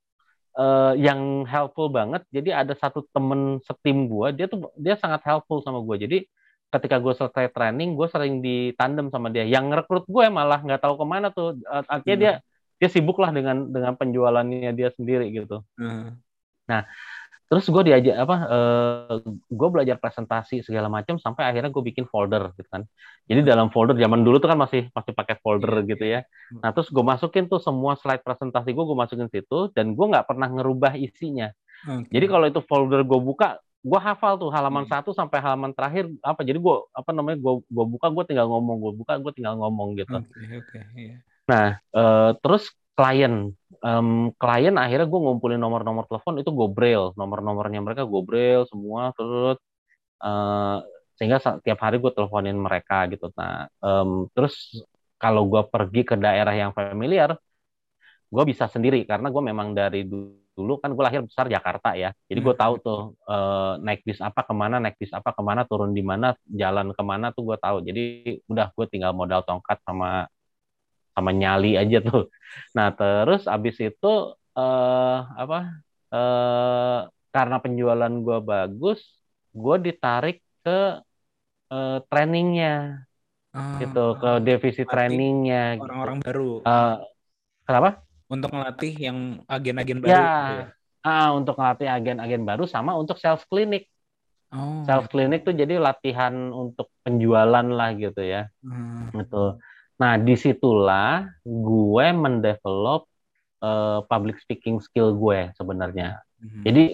eh, 0.58 0.92
yang 0.98 1.44
helpful 1.46 1.90
banget. 1.90 2.22
Jadi 2.30 2.50
ada 2.54 2.74
satu 2.74 3.06
temen 3.10 3.58
setim 3.62 4.06
gue, 4.10 4.28
dia 4.36 4.46
tuh 4.50 4.70
dia 4.78 4.94
sangat 4.98 5.22
helpful 5.26 5.60
sama 5.62 5.82
gue. 5.82 5.96
Jadi 6.06 6.18
ketika 6.74 6.98
gue 6.98 7.14
selesai 7.14 7.54
training, 7.54 7.94
gue 7.94 8.08
sering 8.10 8.42
ditandem 8.42 9.06
sama 9.14 9.30
dia. 9.30 9.46
Yang 9.46 9.64
ngerekrut 9.70 10.04
gue 10.10 10.24
malah 10.30 10.58
nggak 10.62 10.82
tahu 10.82 10.94
ke 10.98 11.06
mana 11.06 11.30
tuh. 11.30 11.58
Eh, 11.58 11.84
Artinya 11.86 12.18
dia 12.18 12.32
dia 12.78 12.88
sibuk 12.90 13.16
lah 13.22 13.30
dengan 13.30 13.70
dengan 13.70 13.94
penjualannya 13.94 14.74
dia 14.74 14.90
sendiri 14.94 15.30
gitu. 15.30 15.62
Hmm. 15.78 16.18
Terus 17.54 17.70
gue 17.70 17.82
diajak 17.86 18.16
apa? 18.18 18.36
eh 18.50 19.14
gue 19.30 19.68
belajar 19.70 19.96
presentasi 20.02 20.66
segala 20.66 20.90
macam 20.90 21.22
sampai 21.22 21.46
akhirnya 21.46 21.70
gue 21.70 21.84
bikin 21.86 22.02
folder 22.10 22.50
gitu 22.58 22.66
kan. 22.66 22.82
Jadi 23.30 23.46
dalam 23.46 23.70
folder 23.70 23.94
zaman 23.94 24.26
dulu 24.26 24.42
tuh 24.42 24.50
kan 24.50 24.58
masih 24.58 24.90
masih 24.90 25.14
pakai 25.14 25.38
folder 25.38 25.70
Iya, 25.70 25.86
gitu 25.86 26.04
ya. 26.18 26.20
Nah 26.58 26.74
terus 26.74 26.90
gue 26.90 27.04
masukin 27.06 27.46
tuh 27.46 27.62
semua 27.62 27.94
slide 27.94 28.26
presentasi 28.26 28.74
gue 28.74 28.82
gue 28.82 28.98
masukin 28.98 29.30
situ 29.30 29.70
dan 29.70 29.94
gue 29.94 30.06
nggak 30.10 30.26
pernah 30.26 30.50
ngerubah 30.50 30.98
isinya. 30.98 31.54
Oke. 31.86 32.10
Jadi 32.10 32.26
kalau 32.26 32.46
itu 32.50 32.60
folder 32.66 33.06
gue 33.06 33.20
buka, 33.22 33.60
gue 33.86 34.00
hafal 34.02 34.34
tuh 34.42 34.50
halaman 34.50 34.84
Hmm. 34.84 34.90
satu 34.90 35.14
sampai 35.14 35.38
halaman 35.38 35.70
terakhir 35.76 36.10
apa. 36.26 36.42
Jadi 36.42 36.58
gue 36.58 36.76
apa 36.90 37.10
namanya 37.14 37.38
gue 37.38 37.54
gue 37.70 37.86
buka 37.86 38.06
gue 38.10 38.24
tinggal 38.34 38.50
ngomong 38.50 38.76
gue 38.82 38.92
buka 38.98 39.14
gue 39.22 39.32
tinggal 39.36 39.54
ngomong 39.62 39.94
gitu. 39.94 40.16
Oke, 40.18 40.42
oke, 40.58 40.78
iya. 40.98 41.22
Nah, 41.44 41.76
eh, 41.76 42.30
terus 42.40 42.72
klien, 42.96 43.52
Em, 43.84 44.08
klien 44.40 44.74
akhirnya 44.82 45.06
gue 45.12 45.20
ngumpulin 45.24 45.60
nomor-nomor 45.64 46.04
telepon 46.08 46.34
itu 46.40 46.50
gue 46.58 46.68
braille, 46.76 47.12
nomor-nomornya 47.20 47.80
mereka 47.84 48.02
gue 48.12 48.22
braille 48.28 48.64
semua 48.72 49.02
terus 49.18 49.56
eh, 50.24 50.76
sehingga 51.18 51.38
sa- 51.44 51.58
tiap 51.64 51.78
hari 51.84 51.96
gue 52.02 52.12
teleponin 52.16 52.56
mereka 52.66 52.94
gitu. 53.12 53.26
Nah, 53.38 53.68
em, 53.84 54.10
terus 54.34 54.54
kalau 55.22 55.42
gue 55.52 55.62
pergi 55.72 56.00
ke 56.10 56.16
daerah 56.24 56.54
yang 56.62 56.72
familiar, 56.78 57.30
gue 58.34 58.44
bisa 58.50 58.66
sendiri 58.66 59.06
karena 59.06 59.28
gue 59.30 59.42
memang 59.50 59.68
dari 59.76 60.02
du- 60.08 60.42
dulu 60.54 60.78
kan 60.78 60.94
gue 60.94 61.02
lahir 61.02 61.22
besar 61.26 61.50
Jakarta 61.50 61.98
ya, 61.98 62.14
jadi 62.30 62.38
gue 62.38 62.54
tahu 62.54 62.74
tuh 62.78 63.00
eh, 63.26 63.72
naik 63.82 64.06
bis 64.06 64.18
apa 64.22 64.40
ke 64.46 64.54
mana, 64.54 64.78
naik 64.78 64.96
bis 65.02 65.10
apa 65.10 65.30
ke 65.34 65.42
mana, 65.42 65.66
turun 65.66 65.90
di 65.90 66.02
mana, 66.06 66.30
jalan 66.46 66.94
ke 66.94 67.02
mana 67.02 67.34
tuh 67.34 67.42
gue 67.54 67.58
tahu. 67.58 67.76
Jadi 67.82 68.02
udah 68.46 68.66
gue 68.70 68.86
tinggal 68.86 69.10
modal 69.18 69.42
tongkat 69.42 69.78
sama 69.82 70.30
sama 71.14 71.30
nyali 71.30 71.78
aja 71.80 71.98
tuh. 72.02 72.28
Nah 72.76 72.88
terus 72.98 73.46
abis 73.46 73.76
itu 73.80 74.12
eh, 74.58 75.16
apa? 75.42 75.58
eh 76.14 76.98
karena 77.34 77.56
penjualan 77.58 78.12
gue 78.26 78.38
bagus, 78.46 79.00
gue 79.50 79.76
ditarik 79.86 80.38
ke 80.62 80.78
eh, 81.72 81.98
trainingnya 82.10 82.74
Ah, 83.54 83.78
gitu, 83.78 84.18
ke 84.18 84.30
divisi 84.42 84.82
Berarti 84.82 84.90
trainingnya. 84.90 85.62
gitu. 85.78 85.86
orang-orang 85.86 86.16
baru 86.26 86.48
Eh, 86.66 86.94
kenapa? 87.66 87.90
untuk 88.26 88.50
ngelatih 88.50 88.92
yang 88.98 89.18
agen-agen 89.46 89.98
baru. 90.02 90.10
Ya, 90.10 90.26
gitu 90.26 90.52
ya. 90.58 90.66
ah, 91.06 91.28
untuk 91.38 91.54
ngelatih 91.54 91.88
agen-agen 91.90 92.42
baru 92.42 92.64
sama 92.66 92.98
untuk 92.98 93.14
sales 93.22 93.46
clinic. 93.46 93.86
Oh. 94.50 94.82
Sales 94.86 95.06
clinic 95.06 95.46
tuh 95.46 95.54
jadi 95.54 95.78
latihan 95.78 96.34
untuk 96.50 96.90
penjualan 97.06 97.62
lah 97.62 97.90
gitu 97.94 98.22
ya. 98.26 98.50
Hmm. 98.66 99.14
gitu. 99.14 99.54
Nah, 99.94 100.18
di 100.18 100.34
situlah 100.34 101.30
gue 101.46 102.06
mendevelop 102.10 103.06
eh, 103.62 104.00
public 104.10 104.36
speaking 104.42 104.82
skill 104.82 105.14
gue 105.14 105.54
sebenarnya. 105.54 106.18
Hmm. 106.42 106.62
Jadi 106.66 106.84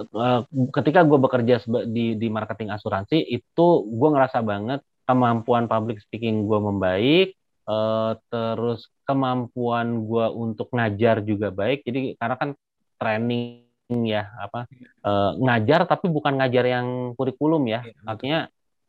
eh, 0.00 0.40
ketika 0.72 1.04
gue 1.04 1.18
bekerja 1.20 1.60
di 1.88 2.16
di 2.16 2.28
marketing 2.32 2.72
asuransi 2.72 3.20
itu 3.20 3.66
gue 3.84 4.08
ngerasa 4.08 4.40
banget 4.40 4.80
kemampuan 5.04 5.68
public 5.68 6.00
speaking 6.00 6.48
gue 6.48 6.58
membaik, 6.58 7.28
eh, 7.68 8.12
terus 8.32 8.88
kemampuan 9.04 10.08
gue 10.08 10.26
untuk 10.32 10.72
ngajar 10.72 11.20
juga 11.20 11.52
baik. 11.52 11.84
Jadi 11.84 12.16
karena 12.16 12.36
kan 12.40 12.50
training 12.96 13.68
ya 14.08 14.32
apa 14.40 14.64
eh, 15.04 15.32
ngajar 15.44 15.84
tapi 15.84 16.08
bukan 16.08 16.40
ngajar 16.40 16.64
yang 16.64 17.12
kurikulum 17.12 17.68
ya, 17.68 17.84
Iya, 17.84 18.00
artinya 18.08 18.40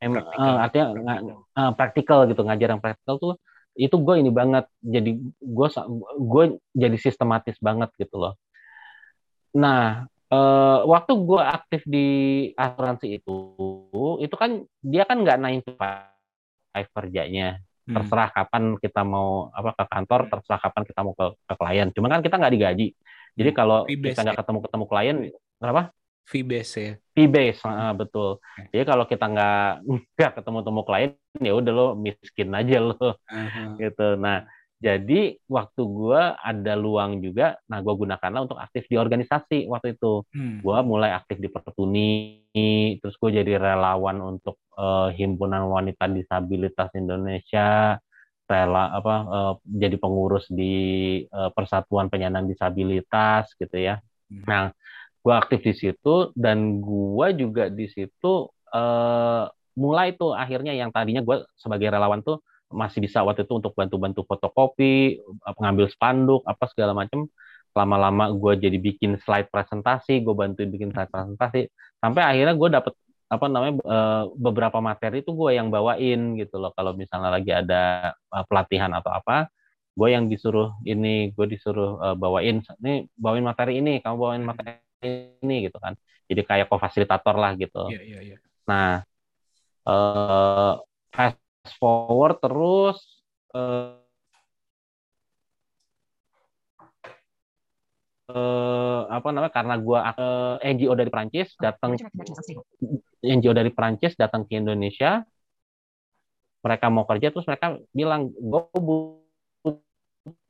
em- 0.03 0.15
Praktikal. 0.15 0.45
eh, 0.47 0.57
artinya 0.61 0.87
nga- 0.95 1.21
eh, 1.55 1.71
praktikal 1.75 2.19
gitu 2.27 2.41
ngajar 2.43 2.67
yang 2.75 2.83
praktikal 2.83 3.15
tuh 3.19 3.33
itu 3.75 3.95
gue 3.99 4.15
ini 4.23 4.31
banget 4.31 4.71
jadi 4.79 5.11
gue 5.43 5.67
gue 6.19 6.43
jadi 6.71 6.97
sistematis 6.99 7.59
banget 7.59 7.91
gitu 7.99 8.15
loh. 8.15 8.33
Nah 9.55 10.07
eh, 10.31 10.79
waktu 10.87 11.11
gue 11.15 11.41
aktif 11.43 11.81
di 11.85 12.07
asuransi 12.55 13.19
itu 13.19 13.37
itu 14.23 14.35
kan 14.35 14.63
dia 14.79 15.03
kan 15.03 15.21
nggak 15.21 15.39
nine 15.39 15.61
to 15.63 15.75
five 15.75 16.87
kerjanya. 16.91 17.59
Hmm. 17.85 18.01
terserah 18.01 18.33
kapan 18.33 18.81
kita 18.81 19.05
mau 19.05 19.53
apa 19.53 19.77
ke 19.77 19.85
kantor 19.85 20.25
terserah 20.25 20.57
kapan 20.57 20.83
kita 20.89 20.99
mau 21.05 21.13
ke, 21.13 21.37
ke 21.37 21.53
klien. 21.53 21.87
Cuman 21.93 22.17
kan 22.17 22.21
kita 22.25 22.41
nggak 22.41 22.53
digaji. 22.57 22.87
Jadi 23.37 23.49
kalau 23.53 23.85
Fee 23.85 23.93
base 24.01 24.17
kita 24.17 24.25
nggak 24.25 24.37
ketemu 24.41 24.59
ketemu 24.65 24.85
klien 24.89 25.17
kenapa 25.61 25.81
Fee 26.25 26.41
base 26.41 26.77
ya. 26.81 26.93
fee 27.13 27.29
base 27.29 27.61
ah, 27.63 27.93
betul 27.93 28.41
jadi 28.73 28.83
kalau 28.83 29.05
kita 29.05 29.29
nggak 29.29 29.87
nggak 30.17 30.31
ketemu 30.41 30.59
temu 30.65 30.81
klien 30.81 31.13
ya 31.39 31.53
udah 31.53 31.73
lo 31.73 31.87
miskin 31.93 32.49
aja 32.55 32.77
lo 32.79 33.19
Aha. 33.27 33.75
gitu. 33.79 34.15
Nah, 34.15 34.47
jadi 34.79 35.39
waktu 35.49 35.81
gua 35.87 36.35
ada 36.39 36.73
luang 36.77 37.19
juga, 37.23 37.57
nah 37.67 37.79
gua 37.81 37.95
gunakanlah 37.95 38.45
untuk 38.47 38.59
aktif 38.59 38.87
di 38.87 38.95
organisasi 38.99 39.67
waktu 39.67 39.97
itu. 39.97 40.23
Hmm. 40.31 40.61
Gua 40.61 40.83
mulai 40.85 41.11
aktif 41.15 41.39
di 41.41 41.49
Pertuni, 41.51 42.11
terus 42.99 43.15
gue 43.19 43.35
jadi 43.41 43.59
relawan 43.59 44.19
untuk 44.23 44.59
eh, 44.77 45.09
himpunan 45.19 45.67
wanita 45.67 46.07
disabilitas 46.11 46.91
Indonesia, 46.95 47.99
rela 48.45 48.83
apa 48.95 49.15
eh, 49.27 49.53
jadi 49.83 49.95
pengurus 49.99 50.47
di 50.51 50.75
eh, 51.25 51.49
Persatuan 51.55 52.07
Penyandang 52.07 52.47
Disabilitas 52.47 53.51
gitu 53.59 53.75
ya. 53.75 53.99
Hmm. 54.31 54.43
Nah, 54.47 54.63
gua 55.25 55.41
aktif 55.41 55.65
di 55.65 55.73
situ 55.73 56.29
dan 56.37 56.77
gua 56.85 57.33
juga 57.33 57.73
di 57.73 57.89
situ 57.89 58.53
eh, 58.69 59.43
mulai 59.73 60.13
tuh 60.13 60.37
akhirnya 60.37 60.77
yang 60.77 60.93
tadinya 60.93 61.25
gua 61.25 61.49
sebagai 61.57 61.89
relawan 61.89 62.21
tuh 62.21 62.45
masih 62.73 62.99
bisa 63.05 63.21
waktu 63.21 63.45
itu 63.45 63.53
untuk 63.55 63.73
bantu-bantu 63.77 64.25
fotokopi, 64.25 65.21
pengambil 65.57 65.85
spanduk, 65.89 66.41
apa 66.43 66.65
segala 66.69 66.97
macam. 66.97 67.29
Lama-lama 67.75 68.31
gue 68.31 68.53
jadi 68.67 68.77
bikin 68.79 69.19
slide 69.19 69.51
presentasi, 69.51 70.23
gue 70.23 70.33
bantuin 70.35 70.71
bikin 70.71 70.95
slide 70.95 71.11
presentasi, 71.11 71.67
sampai 71.99 72.23
akhirnya 72.23 72.55
gue 72.55 72.69
dapet 72.71 72.93
apa 73.25 73.45
namanya 73.51 73.73
eh, 73.83 74.23
beberapa 74.37 74.79
materi 74.79 75.19
itu 75.25 75.35
gue 75.35 75.51
yang 75.57 75.67
bawain 75.73 76.39
gitu 76.39 76.55
loh. 76.61 76.71
Kalau 76.71 76.95
misalnya 76.95 77.29
lagi 77.35 77.51
ada 77.51 78.13
eh, 78.15 78.45
pelatihan 78.47 78.91
atau 78.95 79.11
apa, 79.11 79.51
gue 79.95 80.07
yang 80.11 80.31
disuruh 80.31 80.75
ini, 80.87 81.31
gue 81.35 81.45
disuruh 81.47 82.15
bawain, 82.15 82.63
ini 82.83 83.07
bawain 83.15 83.43
materi 83.43 83.79
ini, 83.83 83.99
kamu 84.03 84.15
bawain 84.19 84.43
materi 84.43 84.84
ini 85.03 85.55
gitu 85.67 85.77
kan. 85.81 85.93
Jadi 86.29 86.41
kayak 86.47 86.65
co-fasilitator 86.71 87.35
lah 87.37 87.51
gitu. 87.59 87.91
Iya, 87.91 88.01
iya, 88.05 88.19
iya. 88.33 88.37
Nah, 88.69 89.05
eh 89.87 90.73
fast 91.13 91.73
forward 91.79 92.37
terus 92.43 92.97
eh 93.55 93.97
eh, 98.29 98.99
apa 99.15 99.27
namanya 99.33 99.53
karena 99.53 99.75
gua 99.81 99.99
eh, 100.17 100.55
NGO 100.73 100.93
dari 100.97 101.11
Prancis 101.13 101.53
datang. 101.57 101.97
NGO 103.25 103.53
dari 103.55 103.71
Prancis 103.73 104.13
datang 104.17 104.45
ke 104.47 104.57
Indonesia 104.61 105.21
mereka 106.65 106.85
mau 106.89 107.05
kerja 107.09 107.27
terus 107.31 107.45
mereka 107.49 107.77
bilang 107.93 108.33
gue 108.33 108.61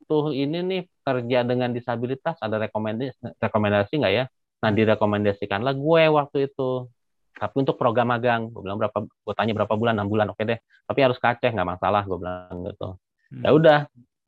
butuh 0.06 0.26
ini 0.34 0.58
nih 0.70 0.82
kerja 1.06 1.40
dengan 1.50 1.70
disabilitas 1.76 2.36
ada 2.46 2.58
rekomendasi 2.64 3.12
rekomendasi 3.44 3.94
nggak 4.02 4.14
ya? 4.20 4.26
Nah 4.66 4.72
direkomendasikanlah 4.74 5.78
gue 5.78 6.04
waktu 6.10 6.38
itu. 6.50 6.90
Tapi 7.36 7.56
untuk 7.62 7.78
program 7.78 8.10
magang, 8.16 8.50
gue 8.50 8.64
bilang 8.64 8.82
berapa, 8.82 9.06
gue 9.06 9.34
tanya 9.36 9.54
berapa 9.54 9.76
bulan, 9.78 9.94
enam 10.00 10.10
bulan, 10.10 10.32
oke 10.34 10.42
deh. 10.42 10.58
Tapi 10.58 11.00
harus 11.06 11.22
ke 11.22 11.28
Aceh 11.30 11.52
nggak 11.54 11.70
masalah, 11.78 12.02
gue 12.08 12.18
bilang 12.18 12.66
gitu. 12.66 12.98
Ya 13.44 13.52
udah, 13.54 13.80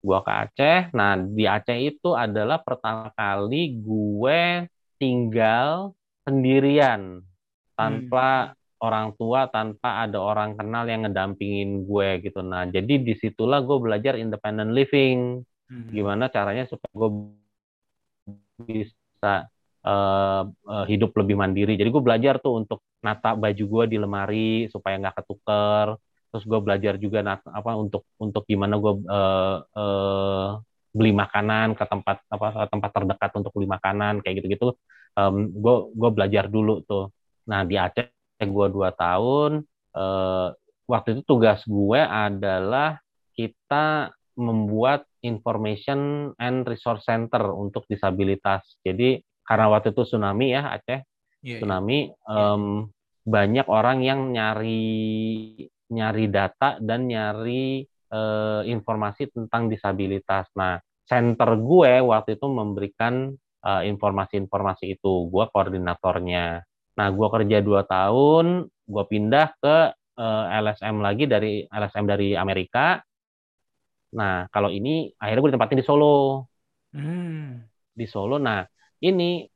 gue 0.03 0.19
ke 0.21 0.31
Aceh. 0.31 0.79
Nah 0.93 1.17
di 1.17 1.49
Aceh 1.49 1.77
itu 1.81 2.13
adalah 2.13 2.61
pertama 2.61 3.09
kali 3.15 3.81
gue 3.81 4.69
tinggal 5.01 5.97
sendirian 6.27 7.23
tanpa 7.79 8.53
orang 8.77 9.15
tua, 9.17 9.49
tanpa 9.49 10.05
ada 10.05 10.21
orang 10.21 10.53
kenal 10.53 10.85
yang 10.85 11.07
ngedampingin 11.07 11.87
gue 11.87 12.21
gitu. 12.21 12.45
Nah 12.45 12.69
jadi 12.69 13.01
di 13.01 13.17
situlah 13.17 13.63
gue 13.65 13.77
belajar 13.81 14.13
independent 14.19 14.75
living 14.75 15.41
Hmm. 15.67 15.91
gimana 15.91 16.31
caranya 16.31 16.63
supaya 16.63 16.91
gue 16.95 17.09
bisa 18.63 19.51
eh, 19.87 20.43
eh, 20.47 20.85
hidup 20.91 21.11
lebih 21.15 21.35
mandiri. 21.39 21.73
Jadi 21.79 21.89
gue 21.89 22.03
belajar 22.03 22.35
tuh 22.43 22.53
untuk 22.61 22.79
nata 23.05 23.33
baju 23.39 23.63
gue 23.73 23.83
di 23.91 23.97
lemari 24.03 24.51
supaya 24.73 24.99
nggak 24.99 25.15
ketuker. 25.23 25.87
Terus 26.27 26.43
gue 26.43 26.59
belajar 26.59 26.93
juga 26.99 27.19
nata, 27.23 27.47
apa 27.55 27.71
untuk 27.79 28.03
untuk 28.19 28.43
gimana 28.43 28.75
gue 28.77 28.93
eh, 28.99 29.57
eh, 29.79 30.49
beli 30.97 31.11
makanan 31.13 31.77
ke 31.77 31.85
tempat 31.87 32.17
apa 32.27 32.47
tempat 32.71 32.89
terdekat 32.95 33.31
untuk 33.39 33.51
beli 33.55 33.67
makanan 33.69 34.19
kayak 34.23 34.43
gitu-gitu. 34.43 34.75
Em, 35.17 35.35
gue 35.55 35.75
gue 35.95 36.09
belajar 36.13 36.45
dulu 36.51 36.83
tuh. 36.83 37.09
Nah 37.49 37.63
di 37.63 37.75
Aceh 37.79 38.11
gue 38.43 38.67
dua 38.69 38.91
tahun. 38.93 39.63
eh, 39.97 40.49
waktu 40.87 41.07
itu 41.19 41.21
tugas 41.27 41.59
gue 41.67 41.99
adalah 41.99 43.01
kita 43.35 44.13
membuat 44.37 45.03
information 45.25 46.31
and 46.37 46.63
resource 46.69 47.03
center 47.05 47.41
untuk 47.53 47.83
disabilitas. 47.89 48.77
Jadi 48.85 49.19
karena 49.47 49.65
waktu 49.73 49.95
itu 49.95 50.03
tsunami 50.07 50.45
ya 50.55 50.61
Aceh, 50.75 50.99
Iya, 51.45 51.57
iya. 51.57 51.57
tsunami 51.61 51.97
em, 52.11 52.63
banyak 53.27 53.67
orang 53.71 53.97
yang 54.03 54.19
nyari 54.35 54.83
nyari 55.87 56.25
data 56.27 56.77
dan 56.83 57.07
nyari 57.07 57.83
eh, 57.87 58.61
informasi 58.67 59.31
tentang 59.31 59.67
disabilitas. 59.71 60.47
Nah, 60.59 60.79
center 61.07 61.49
gue 61.59 61.93
waktu 62.03 62.35
itu 62.39 62.47
memberikan 62.47 63.31
eh, 63.67 63.83
informasi-informasi 63.91 64.85
itu. 64.99 65.13
Gue 65.31 65.45
koordinatornya. 65.51 66.63
Nah, 66.97 67.07
gue 67.13 67.27
kerja 67.35 67.57
dua 67.63 67.83
tahun, 67.87 68.67
gue 68.67 69.03
pindah 69.11 69.47
ke 69.63 69.77
eh, 70.19 70.45
LSM 70.63 70.95
lagi 71.03 71.23
dari 71.27 71.63
LSM 71.67 72.05
dari 72.07 72.35
Amerika. 72.35 72.99
Nah, 74.17 74.47
kalau 74.53 74.71
ini 74.71 75.11
akhirnya 75.19 75.41
gue 75.43 75.51
ditempatin 75.55 75.79
di 75.83 75.87
Solo 75.87 76.47
Hmm. 76.95 77.67
di 77.93 78.05
Solo. 78.07 78.39
Nah, 78.39 78.63
ini 79.03 79.49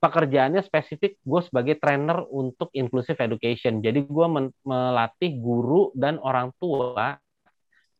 pekerjaannya 0.00 0.64
spesifik 0.64 1.20
gue 1.20 1.40
sebagai 1.44 1.76
trainer 1.76 2.24
untuk 2.32 2.72
inclusive 2.72 3.20
education. 3.20 3.84
Jadi 3.84 4.08
gue 4.08 4.26
melatih 4.64 5.36
guru 5.36 5.92
dan 5.92 6.16
orang 6.24 6.50
tua 6.56 7.20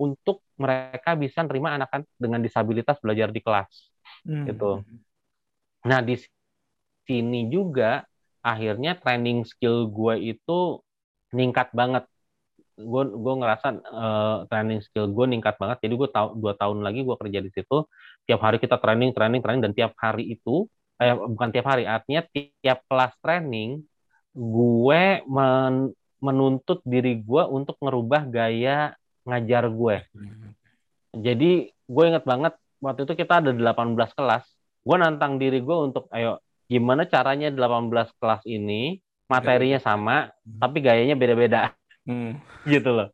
untuk 0.00 0.40
mereka 0.56 1.12
bisa 1.12 1.44
nerima 1.44 1.76
anak-anak 1.76 2.08
dengan 2.16 2.40
disabilitas 2.40 2.96
belajar 3.04 3.28
di 3.28 3.40
kelas. 3.44 3.92
Hmm. 4.24 4.48
Gitu. 4.48 4.72
Nah, 5.84 6.00
di 6.00 6.16
sini 7.04 7.52
juga 7.52 8.08
akhirnya 8.40 8.96
training 8.96 9.44
skill 9.44 9.92
gue 9.92 10.36
itu 10.36 10.80
ningkat 11.36 11.68
banget. 11.76 12.08
Gue 12.84 13.02
gue 13.08 13.34
ngerasa 13.40 13.66
eh, 13.76 14.38
training 14.48 14.80
skill 14.84 15.10
gue 15.12 15.26
ningkat 15.28 15.56
banget. 15.60 15.84
Jadi 15.84 15.94
gue 15.96 16.08
tahu 16.10 16.28
dua 16.40 16.52
tahun 16.56 16.80
lagi 16.84 17.04
gue 17.04 17.16
kerja 17.16 17.40
di 17.44 17.50
situ. 17.52 17.84
Tiap 18.28 18.40
hari 18.40 18.58
kita 18.60 18.78
training, 18.80 19.12
training, 19.12 19.40
training 19.42 19.62
dan 19.64 19.72
tiap 19.76 19.92
hari 19.98 20.32
itu 20.32 20.66
eh, 21.00 21.16
bukan 21.16 21.48
tiap 21.50 21.66
hari, 21.66 21.88
artinya 21.88 22.22
tiap 22.30 22.84
kelas 22.86 23.16
training 23.24 23.80
gue 24.36 25.02
men- 25.26 25.96
menuntut 26.20 26.84
diri 26.84 27.16
gue 27.18 27.42
untuk 27.48 27.80
ngerubah 27.80 28.28
gaya 28.28 28.92
ngajar 29.24 29.64
gue. 29.72 29.96
Jadi 31.16 31.50
gue 31.72 32.04
inget 32.06 32.22
banget 32.22 32.54
waktu 32.78 33.08
itu 33.08 33.14
kita 33.16 33.40
ada 33.42 33.50
18 33.50 34.12
kelas. 34.14 34.44
Gue 34.84 34.96
nantang 35.00 35.40
diri 35.40 35.58
gue 35.60 35.76
untuk 35.76 36.06
ayo 36.12 36.38
gimana 36.70 37.02
caranya 37.02 37.50
18 37.50 38.14
kelas 38.20 38.46
ini 38.46 39.02
materinya 39.26 39.80
sama 39.82 40.30
tapi 40.62 40.78
gayanya 40.78 41.18
beda-beda 41.18 41.74
Hmm. 42.10 42.34
gitu 42.66 42.90
loh. 42.90 43.08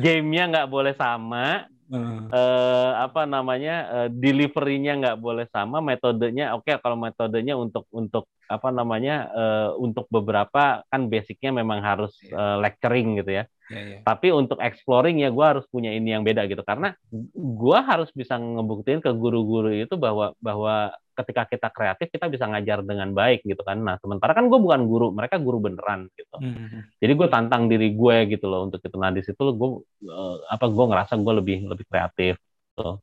Gamenya 0.00 0.42
nggak 0.50 0.68
boleh 0.72 0.94
sama, 0.96 1.68
Hmm. 1.92 2.32
eh, 2.32 2.90
apa 3.04 3.28
namanya 3.28 3.74
eh, 3.92 4.08
deliverynya 4.08 4.92
nggak 4.96 5.18
boleh 5.20 5.46
sama, 5.52 5.84
metodenya 5.84 6.56
oke 6.56 6.72
kalau 6.80 6.96
metodenya 6.96 7.54
untuk 7.60 7.84
untuk 7.92 8.24
apa 8.48 8.68
namanya 8.68 9.28
eh, 9.32 9.70
untuk 9.80 10.08
beberapa 10.12 10.84
kan 10.88 11.08
basicnya 11.08 11.50
memang 11.50 11.80
harus 11.80 12.12
eh, 12.24 12.56
lecturing 12.60 13.20
gitu 13.20 13.42
ya. 13.42 13.44
Iya, 13.72 13.80
iya. 13.80 13.98
Tapi 14.04 14.28
untuk 14.28 14.60
exploring 14.60 15.24
ya 15.24 15.32
gue 15.32 15.40
harus 15.44 15.64
punya 15.72 15.88
ini 15.88 16.12
yang 16.12 16.20
beda 16.20 16.44
gitu 16.44 16.60
karena 16.60 16.92
gue 17.32 17.78
harus 17.80 18.12
bisa 18.12 18.36
ngebuktiin 18.36 19.00
ke 19.00 19.08
guru-guru 19.16 19.72
itu 19.72 19.96
bahwa 19.96 20.36
bahwa 20.36 20.92
ketika 21.14 21.42
kita 21.48 21.68
kreatif 21.70 22.10
kita 22.10 22.26
bisa 22.28 22.44
ngajar 22.50 22.84
dengan 22.84 23.14
baik 23.16 23.46
gitu 23.46 23.62
kan. 23.64 23.80
Nah 23.80 23.96
sementara 24.02 24.36
kan 24.36 24.50
gue 24.50 24.60
bukan 24.60 24.84
guru, 24.84 25.14
mereka 25.14 25.40
guru 25.40 25.62
beneran 25.64 26.10
gitu. 26.12 26.36
Hmm. 26.36 26.84
Jadi 27.00 27.12
gue 27.14 27.28
tantang 27.30 27.70
diri 27.70 27.94
gue 27.94 28.16
gitu 28.36 28.46
loh 28.50 28.68
untuk 28.68 28.82
itu. 28.84 28.96
Nah 29.00 29.14
di 29.14 29.22
situ 29.24 29.40
gue 29.40 29.70
eh, 30.04 30.36
apa 30.50 30.66
gue 30.68 30.84
ngerasa 30.84 31.14
gue 31.16 31.32
lebih 31.40 31.58
lebih 31.70 31.86
kreatif. 31.88 32.36
Gitu. 32.74 33.00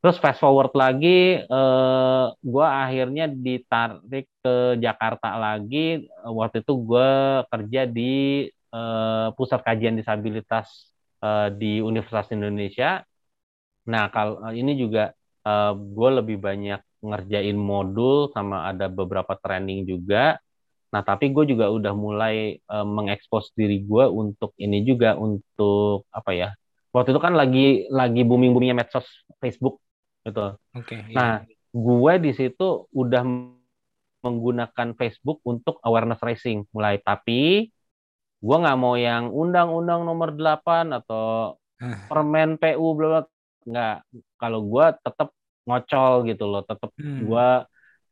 Terus 0.00 0.16
fast 0.22 0.40
forward 0.40 0.72
lagi, 0.72 1.44
eh, 1.44 2.24
gue 2.40 2.66
akhirnya 2.84 3.24
ditarik 3.28 4.24
ke 4.40 4.54
Jakarta 4.80 5.36
lagi. 5.36 6.08
Waktu 6.24 6.64
itu 6.64 6.72
gue 6.88 7.08
kerja 7.52 7.80
di 7.84 8.10
eh, 8.48 9.26
pusat 9.36 9.60
kajian 9.66 10.00
disabilitas 10.00 10.66
eh, 11.20 11.48
di 11.60 11.84
Universitas 11.84 12.32
Indonesia. 12.32 13.04
Nah 13.92 14.04
kalau 14.14 14.40
ini 14.56 14.72
juga 14.82 15.12
eh, 15.48 15.72
gue 15.76 16.08
lebih 16.18 16.36
banyak 16.40 16.80
ngerjain 17.04 17.56
modul 17.56 18.32
sama 18.32 18.68
ada 18.72 18.86
beberapa 18.88 19.32
training 19.40 19.84
juga. 19.88 20.36
Nah, 20.90 21.02
tapi 21.06 21.30
gue 21.30 21.44
juga 21.52 21.70
udah 21.70 21.92
mulai 21.94 22.58
eh, 22.58 22.86
mengekspos 22.96 23.52
diri 23.58 23.84
gue 23.84 24.04
untuk 24.10 24.52
ini 24.58 24.82
juga 24.88 25.14
untuk 25.20 26.08
apa 26.10 26.32
ya? 26.34 26.48
Waktu 26.94 27.14
itu 27.14 27.20
kan 27.22 27.34
lagi 27.38 27.86
lagi 27.92 28.20
booming 28.26 28.50
boomingnya 28.54 28.76
medsos 28.82 29.06
Facebook 29.38 29.78
gitu. 30.22 30.56
Oke. 30.74 30.96
iya. 31.00 31.14
Nah, 31.14 31.32
gue 31.70 32.12
di 32.18 32.32
situ 32.32 32.86
udah 32.90 33.22
menggunakan 34.20 34.88
Facebook 34.94 35.40
untuk 35.42 35.80
awareness 35.80 36.20
raising 36.20 36.68
mulai. 36.70 37.00
Tapi 37.00 37.68
gue 38.40 38.56
nggak 38.56 38.78
mau 38.80 38.96
yang 38.96 39.28
undang-undang 39.28 40.04
nomor 40.04 40.32
8 40.32 40.92
atau 40.92 41.56
permen 42.08 42.56
PU 42.56 42.86
bla 42.92 43.06
bla 43.08 43.22
nggak. 43.62 43.96
Kalau 44.36 44.60
gue 44.64 44.86
tetap 45.00 45.28
ngocol 45.64 46.12
gitu 46.28 46.44
loh, 46.44 46.62
tetap 46.64 46.90
Hmm. 46.96 47.24
gue 47.24 47.48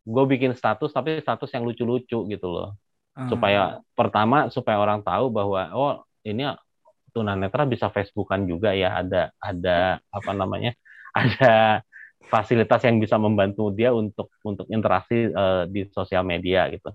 gue 0.09 0.25
bikin 0.25 0.57
status 0.57 0.89
tapi 0.89 1.21
status 1.21 1.53
yang 1.53 1.69
lucu-lucu 1.69 2.25
gitu 2.25 2.49
loh 2.49 2.73
Ah. 3.13 3.29
supaya 3.29 3.61
pertama 3.93 4.47
supaya 4.49 4.81
orang 4.81 5.05
tahu 5.05 5.29
bahwa 5.29 5.69
oh 5.77 5.93
ini 6.25 6.49
tunanetra 7.11 7.67
bisa 7.67 7.91
Facebookan 7.91 8.47
juga 8.47 8.73
ya 8.73 8.95
ada 9.05 9.35
ada 9.37 9.99
apa 10.09 10.33
namanya 10.33 10.73
ada 11.19 11.83
fasilitas 12.35 12.81
yang 12.87 12.97
bisa 13.05 13.17
membantu 13.21 13.63
dia 13.79 13.91
untuk 13.95 14.29
untuk 14.45 14.67
interaksi 14.75 15.17
eh, 15.33 15.63
di 15.75 15.81
sosial 15.97 16.23
media 16.33 16.69
gitu. 16.75 16.89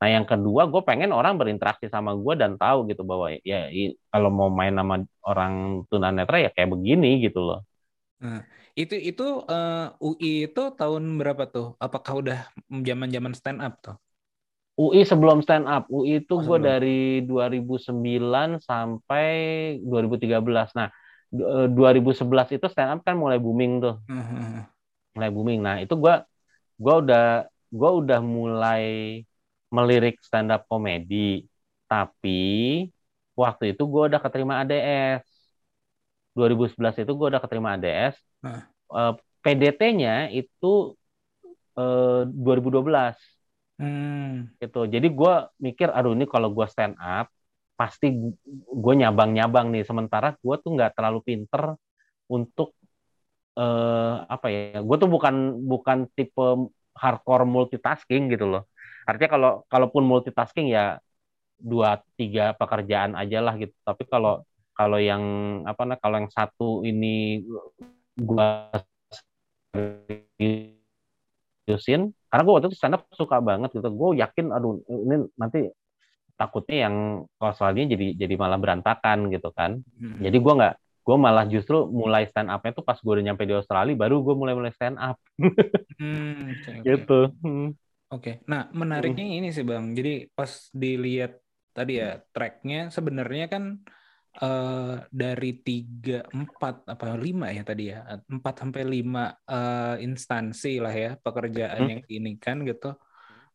Nah 0.00 0.08
yang 0.14 0.24
kedua 0.30 0.62
gue 0.72 0.82
pengen 0.88 1.10
orang 1.16 1.34
berinteraksi 1.40 1.86
sama 1.94 2.12
gue 2.14 2.34
dan 2.40 2.52
tahu 2.60 2.78
gitu 2.90 3.02
bahwa 3.10 3.26
ya 3.44 3.68
i- 3.72 3.96
kalau 4.12 4.28
mau 4.38 4.48
main 4.52 4.74
sama 4.78 4.94
orang 5.26 5.52
tunanetra 5.90 6.36
ya 6.44 6.50
kayak 6.54 6.70
begini 6.74 7.08
gitu 7.24 7.40
loh. 7.48 7.58
Itu 8.76 8.94
itu 9.10 9.22
eh, 9.52 9.86
UI 10.04 10.30
itu 10.48 10.60
tahun 10.78 11.02
berapa 11.20 11.42
tuh? 11.54 11.66
Apakah 11.84 12.12
udah 12.20 12.38
zaman-zaman 12.88 13.32
stand 13.38 13.60
up 13.64 13.72
tuh? 13.84 13.96
UI 14.76 15.00
sebelum 15.10 15.38
stand 15.44 15.64
up, 15.74 15.88
UI 15.88 16.20
itu 16.20 16.34
Oh, 16.36 16.42
gue 16.46 16.58
dari 16.68 17.24
2009 17.28 18.60
sampai 18.68 19.24
2013. 19.88 20.68
Nah, 20.78 20.88
du- 21.32 21.48
eh, 21.48 21.66
2011 21.76 22.48
itu 22.56 22.66
stand 22.72 22.90
up 22.92 23.00
kan 23.06 23.16
mulai 23.22 23.38
booming 23.40 23.72
tuh, 23.84 23.94
Hmm. 24.08 24.66
Mulai 25.16 25.30
booming. 25.32 25.60
Nah, 25.64 25.76
itu 25.82 25.94
gue 25.96 26.14
gua 26.82 26.94
udah 27.02 27.22
gua 27.72 27.90
udah 28.00 28.20
mulai 28.20 28.84
melirik 29.72 30.20
stand 30.22 30.52
up 30.54 30.62
komedi. 30.70 31.44
Tapi 31.90 32.30
waktu 33.36 33.64
itu 33.76 33.82
gue 33.86 34.02
udah 34.12 34.20
keterima 34.22 34.54
ADS. 34.62 35.24
2011 36.36 36.96
itu 37.00 37.12
gue 37.16 37.26
udah 37.32 37.40
keterima 37.42 37.68
ADS. 37.76 38.14
Hah. 38.44 38.62
Eh, 38.92 39.12
PDT-nya 39.44 40.28
itu 40.34 40.96
eh, 41.78 42.22
2012 42.28 43.16
Hmm. 43.76 44.48
gitu. 44.56 44.88
Jadi 44.88 45.12
gue 45.12 45.34
mikir, 45.60 45.92
aduh 45.92 46.16
ini 46.16 46.24
kalau 46.24 46.48
gue 46.48 46.64
stand 46.64 46.96
up 46.96 47.28
pasti 47.76 48.08
gue 48.72 48.94
nyabang-nyabang 48.96 49.68
nih. 49.68 49.84
Sementara 49.84 50.32
gue 50.40 50.56
tuh 50.64 50.70
nggak 50.72 50.96
terlalu 50.96 51.20
pinter 51.20 51.76
untuk 52.32 52.72
eh 53.58 54.14
apa 54.34 54.46
ya? 54.54 54.78
Gue 54.86 54.96
tuh 55.02 55.10
bukan 55.10 55.34
bukan 55.70 55.98
tipe 56.16 56.46
hardcore 56.96 57.44
multitasking 57.48 58.22
gitu 58.32 58.46
loh. 58.52 58.62
Artinya 59.08 59.30
kalau 59.34 59.50
kalaupun 59.72 60.02
multitasking 60.04 60.66
ya 60.76 60.98
dua 61.56 62.00
tiga 62.20 62.52
pekerjaan 62.60 63.12
aja 63.20 63.38
lah 63.46 63.54
gitu. 63.60 63.72
Tapi 63.88 64.02
kalau 64.08 64.44
kalau 64.76 64.98
yang 65.00 65.22
apa 65.64 65.82
nah 65.88 65.98
kalau 66.00 66.16
yang 66.20 66.30
satu 66.32 66.84
ini 66.84 67.40
gua 68.16 68.72
seriusin 71.66 72.12
karena 72.30 72.42
gue 72.46 72.52
waktu 72.54 72.68
itu 72.70 72.78
stand 72.78 72.94
up 72.96 73.02
suka 73.10 73.42
banget 73.42 73.70
gitu 73.74 73.88
gue 73.90 74.08
yakin 74.22 74.46
aduh 74.54 74.78
ini 74.86 75.26
nanti 75.34 75.66
takutnya 76.36 76.88
yang 76.88 76.96
klausalnya 77.40 77.84
jadi 77.96 78.06
jadi 78.26 78.34
malah 78.38 78.60
berantakan 78.60 79.32
gitu 79.32 79.50
kan 79.50 79.80
Hmm. 79.98 80.20
jadi 80.22 80.36
gue 80.38 80.52
nggak 80.58 80.74
gue 81.06 81.16
malah 81.24 81.44
justru 81.46 81.76
mulai 82.00 82.26
stand 82.30 82.50
upnya 82.50 82.72
tuh 82.78 82.84
pas 82.88 82.98
gue 82.98 83.12
udah 83.14 83.24
nyampe 83.30 83.42
di 83.48 83.54
Australia 83.54 83.94
baru 84.02 84.16
gue 84.26 84.34
mulai 84.40 84.54
mulai 84.58 84.72
stand 84.74 84.98
up 84.98 85.16
Hmm, 85.98 86.52
oke, 86.52 86.70
oke. 86.82 87.02
gitu 87.06 87.12
Hmm. 87.42 87.76
Oke, 88.12 88.30
nah 88.50 88.70
menariknya 88.80 89.24
ini 89.42 89.48
sih 89.56 89.64
Bang. 89.70 89.86
Jadi 89.98 90.10
pas 90.36 90.52
dilihat 90.82 91.32
tadi 91.76 91.92
ya 92.00 92.06
tracknya 92.34 92.76
sebenarnya 92.96 93.44
kan 93.52 93.64
eh, 94.42 94.94
dari 95.20 95.48
tiga 95.66 96.12
empat 96.36 96.74
apa 96.92 97.06
lima 97.24 97.46
ya 97.56 97.62
tadi 97.70 97.82
ya 97.92 97.98
empat 98.34 98.54
sampai 98.62 98.82
lima 98.94 99.20
eh, 99.50 99.94
instansi 100.06 100.68
lah 100.84 100.94
ya 101.02 101.08
pekerjaan 101.24 101.82
Hmm. 101.82 101.90
yang 101.92 102.02
ini 102.16 102.30
kan 102.44 102.56
gitu. 102.68 102.86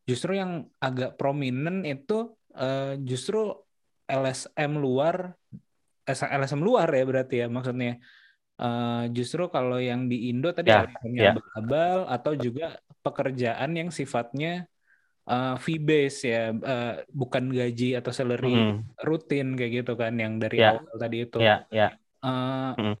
Justru 0.08 0.30
yang 0.40 0.52
agak 0.86 1.10
prominent 1.20 1.78
itu 1.88 2.14
eh, 2.58 3.00
justru 3.10 3.38
LSM 4.10 4.72
luar, 4.84 5.16
LSM 6.08 6.60
luar 6.60 6.88
ya 6.90 7.04
berarti 7.06 7.34
ya 7.42 7.46
maksudnya. 7.46 7.98
Eh, 8.62 9.02
justru 9.16 9.42
kalau 9.50 9.78
yang 9.80 10.06
di 10.06 10.30
Indo 10.30 10.52
tadi 10.54 10.70
Ya, 10.70 10.86
LSM-nya 10.86 11.20
ya. 11.22 11.32
abal-abal 11.34 11.98
atau 12.06 12.32
juga 12.38 12.78
pekerjaan 13.02 13.70
yang 13.74 13.90
sifatnya 13.90 14.70
uh, 15.26 15.58
fee 15.58 15.82
base 15.82 16.18
ya, 16.30 16.54
uh, 16.54 17.02
bukan 17.10 17.50
gaji 17.50 17.98
atau 17.98 18.14
salary 18.14 18.54
Hmm. 18.54 18.86
rutin 19.02 19.58
kayak 19.58 19.72
gitu 19.82 19.92
kan 19.98 20.14
yang 20.14 20.38
dari 20.38 20.62
Ya. 20.62 20.78
awal 20.78 20.94
tadi 20.98 21.16
itu. 21.26 21.38
ya 21.42 21.66
ya 21.74 21.88
Uh, 22.22 22.70
Hmm. 22.78 22.96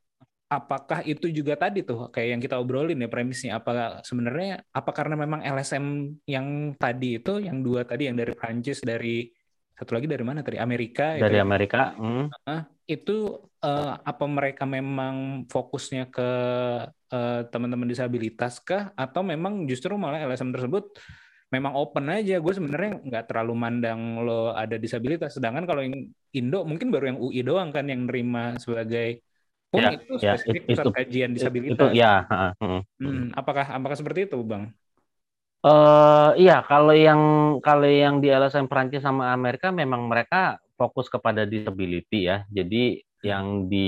Apakah 0.52 1.00
itu 1.08 1.32
juga 1.32 1.56
tadi 1.56 1.80
tuh 1.80 2.10
kayak 2.12 2.28
yang 2.36 2.40
kita 2.42 2.60
obrolin 2.60 3.00
ya 3.00 3.08
premisnya 3.08 3.56
apa 3.56 4.02
sebenarnya 4.04 4.60
apa 4.68 4.90
karena 4.92 5.16
memang 5.16 5.40
LSM 5.40 6.12
yang 6.28 6.76
tadi 6.76 7.16
itu 7.22 7.40
yang 7.40 7.64
dua 7.64 7.88
tadi 7.88 8.10
yang 8.10 8.18
dari 8.20 8.36
Prancis 8.36 8.84
dari 8.84 9.32
satu 9.76 9.96
lagi 9.96 10.06
dari 10.06 10.24
mana? 10.24 10.44
Tadi 10.44 10.58
Amerika 10.60 11.16
itu 11.16 11.24
dari 11.24 11.38
ya? 11.38 11.44
Amerika 11.44 11.96
hmm. 11.96 12.26
itu 12.86 13.16
eh, 13.64 13.94
apa 13.98 14.24
mereka 14.28 14.64
memang 14.68 15.46
fokusnya 15.48 16.12
ke 16.12 16.30
eh, 17.12 17.40
teman-teman 17.48 17.88
disabilitas 17.88 18.60
kah? 18.60 18.92
Atau 18.94 19.24
memang 19.24 19.64
justru 19.66 19.94
malah 19.96 20.22
LSM 20.22 20.52
tersebut 20.52 20.96
memang 21.52 21.76
open 21.76 22.08
aja? 22.08 22.40
Gue 22.40 22.52
sebenarnya 22.56 23.00
nggak 23.00 23.24
terlalu 23.28 23.54
mandang 23.56 24.24
lo 24.24 24.52
ada 24.52 24.76
disabilitas. 24.76 25.36
Sedangkan 25.36 25.64
kalau 25.68 25.84
yang 25.84 26.08
Indo 26.32 26.64
mungkin 26.64 26.88
baru 26.88 27.12
yang 27.12 27.18
UI 27.20 27.40
doang 27.44 27.68
kan 27.72 27.84
yang 27.88 28.08
nerima 28.08 28.56
sebagai 28.56 29.20
pun 29.72 29.80
Ya, 29.80 29.90
itu 29.96 30.12
ya, 30.20 30.36
spesifik 30.36 30.62
pusat 30.68 30.84
itu- 30.84 30.92
kajian 30.92 31.30
itu 31.32 31.36
disabilitas. 31.40 31.92
ya 31.96 32.28
ha, 32.28 32.52
hmm. 32.60 32.80
Hmm, 33.00 33.24
apakah 33.32 33.64
apakah 33.72 33.96
seperti 33.96 34.28
itu 34.28 34.36
bang 34.44 34.68
Eh 35.62 36.30
iya, 36.42 36.58
kalau 36.66 36.90
yang 36.90 37.20
kalau 37.62 37.86
yang 37.86 38.18
di 38.18 38.26
LSM 38.34 38.66
Prancis 38.66 39.06
sama 39.06 39.30
Amerika 39.30 39.70
memang 39.70 40.10
mereka 40.10 40.58
fokus 40.74 41.06
kepada 41.06 41.46
disability 41.46 42.26
ya. 42.26 42.42
Jadi 42.50 42.98
yang 43.22 43.70
di 43.70 43.86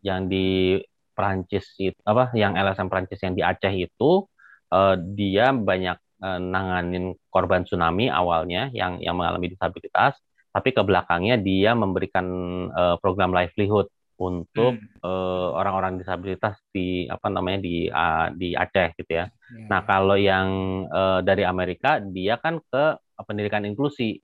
yang 0.00 0.32
di 0.32 0.80
Prancis 1.12 1.76
itu 1.76 2.00
apa 2.08 2.32
yang 2.32 2.56
LSM 2.56 2.88
Prancis 2.88 3.20
yang 3.20 3.36
di 3.36 3.44
Aceh 3.44 3.68
itu 3.68 4.24
eh, 4.72 4.96
dia 5.12 5.52
banyak 5.52 5.98
eh, 6.24 6.40
nanganin 6.40 7.12
korban 7.28 7.68
tsunami 7.68 8.08
awalnya 8.08 8.72
yang 8.72 8.96
yang 9.04 9.12
mengalami 9.20 9.52
disabilitas, 9.52 10.16
tapi 10.56 10.72
ke 10.72 10.80
belakangnya 10.80 11.36
dia 11.36 11.76
memberikan 11.76 12.26
eh, 12.72 12.96
program 13.04 13.36
livelihood 13.36 13.92
untuk 14.20 14.76
Hmm. 14.76 15.00
eh, 15.00 15.48
orang-orang 15.56 15.96
disabilitas 15.96 16.60
di 16.68 17.08
apa 17.08 17.32
namanya 17.32 17.64
di 17.64 17.88
ah, 17.88 18.28
di 18.30 18.52
Aceh 18.52 18.92
gitu 19.00 19.12
ya. 19.16 19.26
Ya, 19.26 19.66
Nah, 19.72 19.80
kalau 19.88 20.14
yang 20.20 20.48
eh, 20.92 21.20
dari 21.24 21.42
Amerika, 21.48 21.98
dia 22.04 22.36
kan 22.36 22.60
ke 22.60 22.84
pendidikan 23.24 23.64
inklusi. 23.64 24.20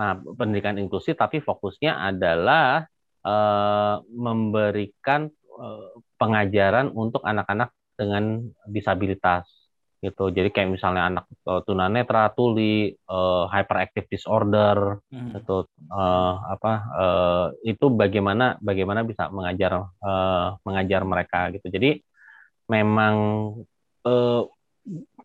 Nah, 0.00 0.16
pendidikan 0.40 0.80
inklusi 0.80 1.12
tapi 1.14 1.44
fokusnya 1.44 1.92
adalah 2.08 2.88
eh, 3.24 3.96
memberikan 4.10 5.28
eh, 5.60 5.88
pengajaran 6.16 6.88
untuk 6.96 7.20
anak-anak 7.22 7.70
dengan 7.94 8.42
disabilitas 8.66 9.63
gitu. 10.04 10.28
Jadi 10.28 10.52
kayak 10.52 10.70
misalnya 10.76 11.02
anak 11.08 11.24
eh, 11.32 11.60
tunanetra, 11.64 12.28
tuli, 12.36 12.92
eh, 12.92 13.44
hyperactive 13.48 14.06
disorder, 14.12 15.00
Hmm. 15.08 15.32
itu 15.32 15.56
eh, 15.88 16.34
apa 16.54 16.72
eh, 17.00 17.46
itu 17.72 17.86
bagaimana 17.88 18.60
bagaimana 18.60 19.00
bisa 19.02 19.32
mengajar 19.32 19.72
eh, 20.04 20.46
mengajar 20.66 21.02
mereka 21.08 21.40
gitu. 21.56 21.66
Jadi 21.72 21.90
memang 22.68 23.14
eh, 24.04 24.42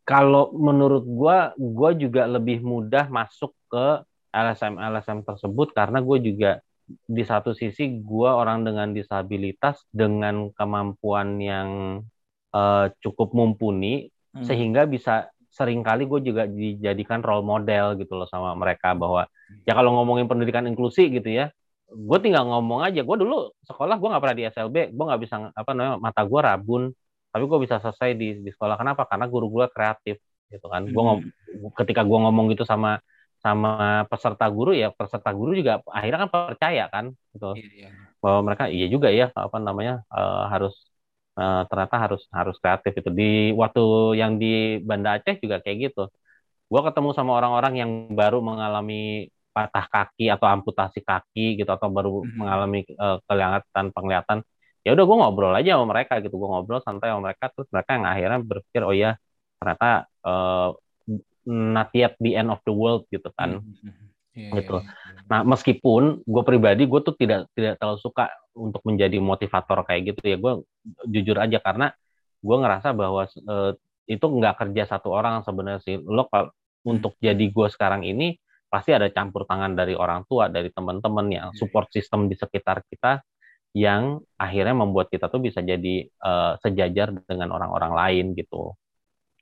kalau 0.07 0.55
menurut 0.55 1.03
gua 1.05 1.51
gua 1.59 1.91
juga 1.93 2.23
lebih 2.25 2.63
mudah 2.63 3.11
masuk 3.11 3.51
ke 3.67 4.01
LSM 4.29 4.77
LSM 4.77 5.19
tersebut 5.25 5.73
karena 5.73 5.99
gue 6.05 6.17
juga 6.21 6.51
di 7.05 7.21
satu 7.25 7.53
sisi 7.53 7.89
gua 8.01 8.37
orang 8.37 8.65
dengan 8.65 8.93
disabilitas 8.93 9.81
dengan 9.93 10.49
kemampuan 10.53 11.37
yang 11.41 11.69
eh, 12.53 12.85
cukup 13.01 13.33
mumpuni 13.33 14.09
Hmm. 14.29 14.45
sehingga 14.45 14.85
bisa 14.85 15.25
sering 15.49 15.81
kali 15.81 16.05
gue 16.05 16.21
juga 16.21 16.45
dijadikan 16.45 17.25
role 17.25 17.41
model 17.41 17.97
gitu 17.97 18.13
loh 18.13 18.29
sama 18.29 18.53
mereka 18.53 18.93
bahwa 18.93 19.25
ya 19.65 19.73
kalau 19.73 19.89
ngomongin 19.97 20.29
pendidikan 20.29 20.69
inklusi 20.69 21.09
gitu 21.09 21.25
ya 21.25 21.49
gue 21.89 22.17
tinggal 22.21 22.45
ngomong 22.45 22.85
aja 22.85 23.01
gue 23.01 23.17
dulu 23.17 23.49
sekolah 23.65 23.97
gue 23.97 24.07
nggak 24.13 24.21
pernah 24.21 24.37
di 24.37 24.43
SLB 24.45 24.93
gue 24.93 25.03
nggak 25.09 25.21
bisa 25.25 25.35
apa 25.49 25.71
namanya 25.73 25.97
mata 25.97 26.21
gue 26.21 26.39
rabun 26.45 26.83
tapi 27.33 27.43
gue 27.49 27.59
bisa 27.65 27.81
selesai 27.81 28.09
di 28.13 28.27
di 28.45 28.49
sekolah 28.53 28.77
kenapa 28.77 29.09
karena 29.09 29.25
guru 29.25 29.49
gue 29.49 29.65
kreatif 29.73 30.21
gitu 30.53 30.65
kan 30.69 30.85
gue 30.85 31.01
Hmm. 31.01 31.73
ketika 31.73 32.05
gue 32.05 32.17
ngomong 32.21 32.53
gitu 32.53 32.61
sama 32.61 33.01
sama 33.41 34.05
peserta 34.05 34.45
guru 34.53 34.77
ya 34.77 34.93
peserta 34.93 35.33
guru 35.33 35.57
juga 35.57 35.81
akhirnya 35.89 36.27
kan 36.27 36.29
percaya 36.29 36.83
kan 36.93 37.05
gitu 37.33 37.57
Iya, 37.57 37.67
iya. 37.73 37.89
bahwa 38.21 38.39
mereka 38.45 38.69
iya 38.69 38.85
juga 38.85 39.09
ya 39.09 39.33
apa 39.33 39.57
namanya 39.57 40.05
eh, 40.13 40.43
harus 40.53 40.77
eh, 41.39 41.63
ternyata 41.71 41.95
harus 42.03 42.21
harus 42.29 42.55
kreatif 42.59 42.93
itu 42.99 43.09
di 43.09 43.31
waktu 43.55 43.83
yang 44.19 44.35
di 44.35 44.83
Banda 44.83 45.15
Aceh 45.17 45.39
juga 45.39 45.63
kayak 45.63 45.77
gitu. 45.91 46.03
Gue 46.69 46.81
ketemu 46.85 47.09
sama 47.17 47.31
orang-orang 47.39 47.73
yang 47.81 47.91
baru 48.13 48.43
mengalami 48.43 49.31
patah 49.49 49.85
kaki 49.89 50.29
atau 50.29 50.45
amputasi 50.45 51.01
kaki 51.01 51.57
gitu 51.57 51.71
atau 51.71 51.89
baru 51.89 52.21
Mhm. 52.27 52.35
mengalami 52.37 52.79
eh, 52.85 53.17
kelihatan 53.25 53.85
penglihatan. 53.95 54.39
Ya 54.85 54.95
udah 54.95 55.03
gue 55.07 55.17
ngobrol 55.19 55.53
aja 55.55 55.75
sama 55.75 55.87
mereka 55.95 56.19
gitu. 56.23 56.35
Gue 56.37 56.49
ngobrol 56.51 56.79
santai 56.85 57.09
sama 57.11 57.31
mereka 57.31 57.49
terus 57.51 57.67
mereka 57.73 57.89
yang 57.97 58.05
akhirnya 58.05 58.39
berpikir 58.43 58.81
oh 58.85 58.95
ya 58.95 59.11
ternyata 59.59 60.05
eh, 60.27 60.69
not 61.49 61.89
yet 61.97 62.13
the 62.21 62.37
end 62.37 62.53
of 62.53 62.61
the 62.67 62.73
world 62.75 63.09
gitu 63.09 63.27
kan. 63.33 63.59
Hmm, 63.59 64.08
hmm, 64.39 64.47
hmm. 64.47 64.59
Iya, 64.59 64.59
Gitu. 64.59 64.75
iya, 64.79 64.91
iya. 65.09 65.19
Nah, 65.31 65.41
meskipun 65.45 66.25
gue 66.25 66.43
pribadi 66.47 66.83
gue 66.89 66.99
tuh 67.05 67.13
tidak 67.19 67.47
tidak 67.53 67.77
terlalu 67.77 67.99
suka 68.01 68.29
untuk 68.57 68.81
menjadi 68.87 69.17
motivator 69.21 69.85
kayak 69.87 70.01
gitu 70.15 70.21
ya. 70.25 70.37
Gue 70.41 70.53
jujur 71.09 71.37
aja 71.37 71.57
karena 71.61 71.93
gue 72.41 72.55
ngerasa 72.57 72.89
bahwa 72.97 73.23
eh, 73.29 73.71
itu 74.09 74.25
nggak 74.25 74.55
kerja 74.65 74.83
satu 74.89 75.13
orang 75.13 75.45
sebenarnya 75.45 75.81
sih. 75.85 75.95
Lo 76.01 76.25
kalau 76.31 76.49
untuk 76.87 77.13
jadi 77.21 77.43
gue 77.51 77.67
sekarang 77.69 78.01
ini 78.07 78.37
pasti 78.71 78.93
ada 78.95 79.09
campur 79.13 79.45
tangan 79.49 79.73
dari 79.77 79.93
orang 79.97 80.25
tua, 80.29 80.49
dari 80.49 80.69
teman-teman 80.73 81.27
yang 81.29 81.49
Iya, 81.53 81.59
support 81.59 81.89
system 81.93 82.25
di 82.31 82.35
sekitar 82.37 82.81
kita 82.89 83.21
yang 83.77 84.21
akhirnya 84.39 84.75
membuat 84.77 85.09
kita 85.13 85.27
tuh 85.33 85.41
bisa 85.43 85.61
jadi 85.65 86.05
eh, 86.09 86.53
sejajar 86.63 87.13
dengan 87.29 87.49
orang-orang 87.55 87.93
lain 87.97 88.25
gitu. 88.37 88.73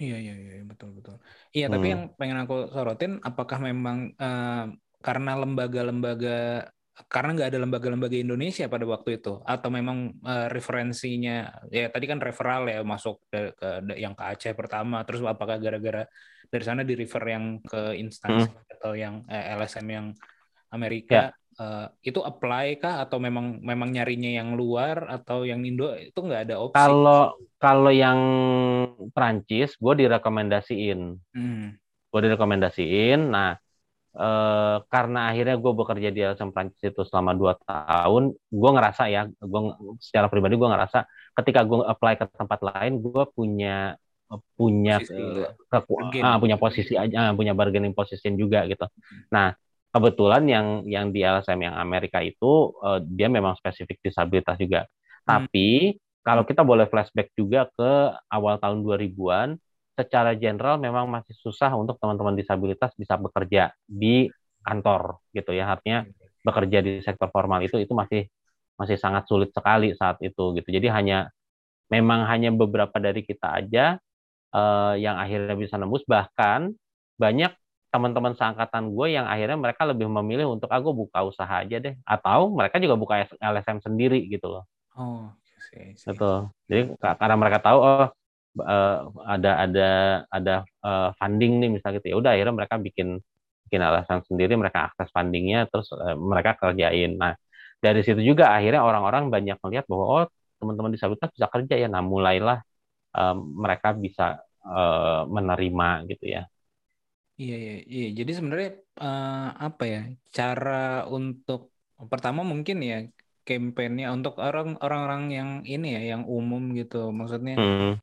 Iya 0.02 0.16
iya 0.24 0.32
iya 0.44 0.54
betul 0.72 0.90
betul. 0.98 1.16
Iya 1.56 1.66
tapi 1.74 1.86
Hmm. 1.86 1.94
yang 1.94 2.02
pengen 2.20 2.38
aku 2.44 2.54
sorotin 2.76 3.12
apakah 3.28 3.58
memang 3.68 3.98
eh, 4.24 4.54
karena 5.02 5.38
lembaga-lembaga 5.38 6.68
karena 7.06 7.30
nggak 7.38 7.50
ada 7.54 7.60
lembaga-lembaga 7.62 8.18
Indonesia 8.18 8.66
pada 8.66 8.82
waktu 8.90 9.22
itu 9.22 9.38
atau 9.46 9.70
memang 9.70 10.18
eh, 10.26 10.48
referensinya 10.50 11.46
ya 11.70 11.94
tadi 11.94 12.06
kan 12.10 12.18
referral 12.18 12.66
ya 12.66 12.82
masuk 12.82 13.22
ke, 13.30 13.54
ke 13.54 13.68
yang 14.02 14.18
ke 14.18 14.24
Aceh 14.26 14.58
pertama 14.58 15.06
terus 15.06 15.22
apakah 15.22 15.62
gara-gara 15.62 16.10
dari 16.50 16.64
sana 16.66 16.82
di 16.82 16.98
refer 16.98 17.24
yang 17.30 17.62
ke 17.62 17.94
instansi 18.02 18.50
atau 18.74 18.98
yang 18.98 19.22
eh, 19.30 19.54
LSM 19.54 19.88
yang 19.94 20.08
Amerika 20.74 21.30
eh, 21.62 21.88
itu 22.02 22.18
apply 22.26 22.82
kah 22.82 23.06
atau 23.06 23.22
memang 23.22 23.62
memang 23.62 23.94
nyarinya 23.94 24.34
yang 24.34 24.58
luar 24.58 25.06
atau 25.06 25.46
yang 25.46 25.62
Indo 25.62 25.94
itu 25.94 26.18
nggak 26.18 26.50
ada 26.50 26.56
opsi? 26.58 26.82
Kalau 26.82 27.38
kalau 27.62 27.94
yang 27.94 28.20
Prancis 29.14 29.78
gue 29.78 29.94
direkomendasiin. 30.06 31.02
Hmm. 31.38 31.78
gue 32.08 32.22
direkomendasiin. 32.24 33.20
Nah, 33.30 33.60
eh, 34.18 34.76
karena 34.94 35.20
akhirnya 35.32 35.56
gue 35.64 35.72
bekerja 35.80 36.10
di 36.16 36.20
LSM 36.26 36.52
Prancis 36.56 36.82
itu 36.92 37.02
selama 37.10 37.32
dua 37.38 37.54
tahun, 37.64 38.24
gue 38.34 38.70
ngerasa 38.76 39.04
ya, 39.14 39.22
gue 39.30 39.60
secara 40.02 40.28
pribadi 40.32 40.54
gue 40.60 40.70
ngerasa 40.74 40.98
ketika 41.38 41.62
gue 41.70 41.80
apply 41.86 42.14
ke 42.20 42.26
tempat 42.34 42.60
lain 42.66 42.92
gue 43.06 43.24
punya 43.38 43.96
punya 44.60 45.00
Posisi, 45.00 45.14
eh, 45.74 45.82
bargain. 45.88 46.24
ah, 46.26 46.36
punya 46.42 46.58
posisi 46.60 46.94
aja 47.00 47.32
punya 47.32 47.54
bargaining 47.56 47.96
position 47.96 48.36
juga 48.36 48.68
gitu 48.68 48.84
nah 49.32 49.56
kebetulan 49.94 50.44
yang 50.46 50.68
yang 50.84 51.06
di 51.16 51.24
LSM 51.24 51.60
yang 51.64 51.76
Amerika 51.80 52.20
itu 52.20 52.76
eh, 52.84 53.00
dia 53.08 53.28
memang 53.32 53.56
spesifik 53.60 54.04
disabilitas 54.04 54.58
juga 54.60 54.84
Hmm. 55.28 55.44
tapi 55.44 56.00
kalau 56.24 56.44
kita 56.48 56.64
boleh 56.64 56.88
flashback 56.88 57.32
juga 57.36 57.68
ke 57.76 57.92
awal 58.32 58.56
tahun 58.64 58.80
2000-an 58.84 59.50
secara 59.98 60.38
general 60.38 60.78
memang 60.78 61.10
masih 61.10 61.34
susah 61.42 61.74
untuk 61.76 61.98
teman-teman 62.02 62.38
disabilitas 62.38 62.94
bisa 62.96 63.18
bekerja 63.18 63.74
di 63.90 64.30
kantor 64.64 65.20
gitu 65.34 65.52
ya. 65.58 65.74
Artinya 65.76 66.06
bekerja 66.46 66.80
di 66.86 66.92
sektor 67.04 67.28
formal 67.34 67.66
itu 67.66 67.78
itu 67.82 67.92
masih 67.98 68.30
masih 68.80 68.98
sangat 69.02 69.26
sulit 69.30 69.50
sekali 69.56 69.94
saat 69.98 70.22
itu 70.22 70.54
gitu. 70.58 70.70
Jadi 70.70 70.88
hanya 70.94 71.18
memang 71.92 72.28
hanya 72.32 72.50
beberapa 72.54 72.98
dari 73.00 73.24
kita 73.26 73.62
aja 73.64 73.98
eh, 74.56 74.94
yang 75.04 75.18
akhirnya 75.20 75.56
bisa 75.58 75.76
nembus. 75.82 76.04
Bahkan 76.08 76.74
banyak 77.22 77.52
teman-teman 77.94 78.34
seangkatan 78.38 78.94
gue 78.94 79.08
yang 79.18 79.26
akhirnya 79.30 79.58
mereka 79.60 79.84
lebih 79.90 80.08
memilih 80.12 80.48
untuk 80.54 80.70
aku 80.72 80.92
buka 80.94 81.24
usaha 81.28 81.64
aja 81.64 81.78
deh. 81.82 81.96
Atau 82.08 82.54
mereka 82.54 82.78
juga 82.84 82.96
buka 83.00 83.16
LSM 83.42 83.80
sendiri 83.84 84.26
gitu 84.32 84.48
loh. 84.52 84.66
Oh, 84.98 85.30
see, 85.70 85.94
gitu 86.08 86.24
jadi 86.70 86.82
ka- 87.02 87.18
karena 87.22 87.36
mereka 87.42 87.60
tahu 87.66 87.78
oh 87.86 88.08
eh, 88.62 88.98
ada 89.34 89.50
ada 89.64 89.82
ada 90.36 90.54
eh, 90.86 91.10
funding 91.20 91.52
nih 91.62 91.70
misalnya 91.76 91.96
gitu 92.00 92.08
ya 92.14 92.18
udah 92.22 92.32
akhirnya 92.36 92.56
mereka 92.60 92.76
bikin 92.88 93.08
bikin 93.68 93.82
alasan 93.84 94.20
sendiri 94.28 94.54
mereka 94.62 94.80
akses 94.92 95.10
fundingnya 95.16 95.58
terus 95.72 95.88
eh, 95.96 96.16
mereka 96.32 96.52
kerjain 96.62 97.12
nah 97.22 97.34
dari 97.84 98.00
situ 98.06 98.22
juga 98.26 98.46
akhirnya 98.58 98.82
orang-orang 98.88 99.24
banyak 99.34 99.58
melihat 99.64 99.86
bahwa 99.92 100.06
oh 100.14 100.24
teman-teman 100.60 100.92
disabilitas 100.96 101.30
bisa 101.36 101.48
kerja 101.54 101.76
ya 101.84 101.88
nah 101.94 102.02
mulailah 102.06 102.58
eh, 103.18 103.36
mereka 103.64 103.90
bisa 104.06 104.24
eh, 104.68 105.22
menerima 105.36 105.88
gitu 106.12 106.26
ya 106.36 106.42
Iya, 107.42 107.54
iya, 107.64 107.72
iya. 107.94 108.06
Jadi 108.20 108.32
sebenarnya 108.38 108.70
eh, 109.02 109.30
apa 109.66 109.84
ya? 109.94 109.98
Cara 110.38 110.70
untuk 111.16 111.60
pertama 112.12 112.42
mungkin 112.52 112.78
ya 112.90 112.96
kampanye 113.48 114.04
untuk 114.16 114.34
orang 114.46 114.68
orang-orang 114.84 115.22
yang 115.38 115.50
ini 115.72 115.86
ya, 115.96 116.00
yang 116.12 116.24
umum 116.36 116.62
gitu. 116.80 116.96
Maksudnya 117.20 117.54
Hmm, 117.56 118.00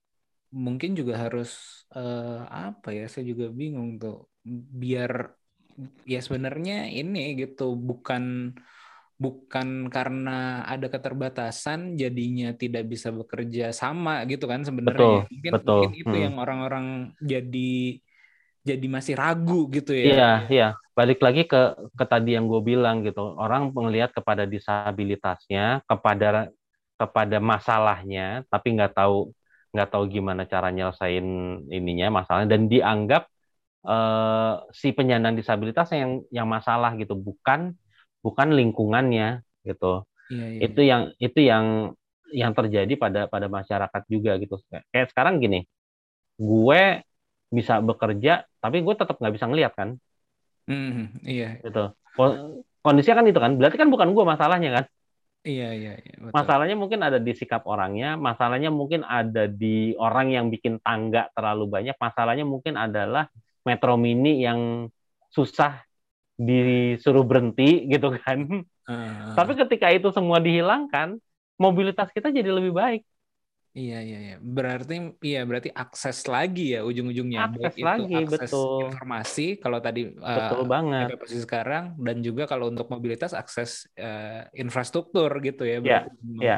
mungkin 0.66 0.90
juga 0.98 1.14
harus 1.24 1.48
eh, 1.96 2.38
apa 2.66 2.88
ya? 2.98 3.02
Saya 3.12 3.24
juga 3.32 3.46
bingung 3.60 3.90
tuh. 4.02 4.14
Biar 4.80 5.12
ya 6.12 6.18
sebenarnya 6.26 6.74
ini 6.98 7.18
gitu 7.40 7.62
bukan 7.88 8.22
bukan 9.22 9.68
karena 9.94 10.30
ada 10.72 10.86
keterbatasan 10.94 11.80
jadinya 12.02 12.46
tidak 12.62 12.82
bisa 12.92 13.08
bekerja 13.18 13.62
sama 13.80 14.10
gitu 14.30 14.44
kan 14.52 14.60
sebenarnya. 14.68 15.06
Betul, 15.06 15.28
Mungkin 15.32 15.52
betul. 15.52 15.82
mungkin 15.82 15.90
itu 16.00 16.14
Hmm. 16.14 16.24
yang 16.24 16.34
orang-orang 16.42 16.86
jadi 17.32 17.58
jadi 18.68 18.86
masih 18.94 19.14
ragu 19.20 19.68
gitu 19.76 19.92
ya. 20.06 20.06
Iya, 20.06 20.22
iya. 20.52 20.64
Balik 20.98 21.18
lagi 21.26 21.40
ke 21.50 21.56
ke 21.98 22.04
tadi 22.12 22.28
yang 22.36 22.44
gue 22.52 22.60
bilang 22.70 22.96
gitu. 23.06 23.20
Orang 23.42 23.62
melihat 23.86 24.10
kepada 24.16 24.44
disabilitasnya, 24.54 25.60
kepada 25.88 26.26
kepada 27.00 27.36
masalahnya, 27.42 28.22
tapi 28.52 28.66
nggak 28.76 28.92
tahu 28.98 29.16
nggak 29.74 29.88
tahu 29.92 30.04
gimana 30.14 30.42
cara 30.52 30.68
nyelesain 30.76 31.26
ininya 31.76 32.06
masalahnya 32.22 32.48
dan 32.54 32.62
dianggap 32.72 33.22
eh, 33.88 34.52
si 34.80 34.88
penyandang 34.96 35.34
disabilitas 35.40 35.88
yang 35.96 36.12
yang 36.36 36.48
masalah 36.50 36.90
gitu, 37.00 37.14
bukan 37.18 37.74
bukan 38.24 38.48
lingkungannya 38.58 39.42
gitu. 39.68 40.04
Iya, 40.30 40.46
iya. 40.56 40.66
Itu 40.66 40.80
yang 40.86 41.02
itu 41.22 41.38
yang 41.50 41.66
yang 42.34 42.52
terjadi 42.58 42.94
pada 42.98 43.20
pada 43.32 43.46
masyarakat 43.50 44.02
juga 44.10 44.32
gitu. 44.42 44.56
Kayak 44.92 45.08
sekarang 45.14 45.34
gini, 45.44 45.64
gue 46.40 46.82
bisa 47.56 47.74
bekerja 47.88 48.32
tapi 48.62 48.82
gue 48.84 48.94
tetap 48.98 49.16
nggak 49.20 49.34
bisa 49.36 49.46
ngelihat 49.50 49.72
kan 49.78 49.90
Hmm, 50.66 51.08
iya, 51.26 51.60
gitu 51.64 51.80
Ko- 52.16 52.38
kondisinya 52.84 53.16
kan 53.20 53.26
itu 53.30 53.40
kan 53.44 53.52
berarti 53.58 53.76
kan 53.80 53.88
bukan 53.94 54.08
gue 54.16 54.24
masalahnya 54.32 54.68
kan 54.76 54.84
iya, 55.44 55.70
iya, 55.76 55.92
iya, 56.00 56.14
betul. 56.18 56.34
masalahnya 56.34 56.76
mungkin 56.76 57.00
ada 57.04 57.20
di 57.20 57.32
sikap 57.36 57.68
orangnya 57.68 58.16
masalahnya 58.16 58.72
mungkin 58.72 59.04
ada 59.04 59.44
di 59.46 59.92
orang 60.00 60.32
yang 60.32 60.46
bikin 60.48 60.80
tangga 60.80 61.28
terlalu 61.36 61.68
banyak 61.68 61.96
masalahnya 62.00 62.48
mungkin 62.48 62.74
adalah 62.80 63.28
metro 63.64 63.94
mini 63.96 64.44
yang 64.44 64.88
susah 65.32 65.84
disuruh 66.34 67.22
berhenti 67.22 67.86
gitu 67.86 68.14
kan. 68.18 68.66
Ah, 68.84 69.32
tapi 69.38 69.56
ketika 69.56 69.88
itu 69.88 70.12
semua 70.12 70.42
dihilangkan 70.42 71.16
mobilitas 71.56 72.10
kita 72.12 72.28
jadi 72.28 72.50
lebih 72.50 72.74
baik 72.74 73.02
iya, 73.78 73.94
iya, 74.06 74.16
iya. 74.24 74.34
Berarti, 74.56 74.92
iya, 75.28 75.38
berarti 75.48 75.70
akses 75.82 76.18
lagi 76.34 76.60
ya 76.74 76.78
ujung-ujungnya. 76.88 77.38
Akses 77.46 77.74
Baik 77.74 77.76
itu 77.78 77.84
lagi, 77.88 78.14
akses 78.18 78.52
betul. 78.52 78.70
informasi 78.82 79.42
kalau 79.62 79.78
tadi 79.86 80.00
betul 80.36 80.62
banget 80.72 81.08
sampai 81.08 81.16
posisi 81.20 81.40
sekarang 81.46 81.84
dan 82.06 82.16
juga 82.26 82.42
kalau 82.50 82.64
untuk 82.72 82.86
mobilitas 82.94 83.32
akses 83.40 83.70
eh, 83.98 84.46
infrastruktur 84.62 85.30
gitu 85.46 85.62
ya. 85.70 85.76
Iya, 85.86 85.98
iya. 86.42 86.54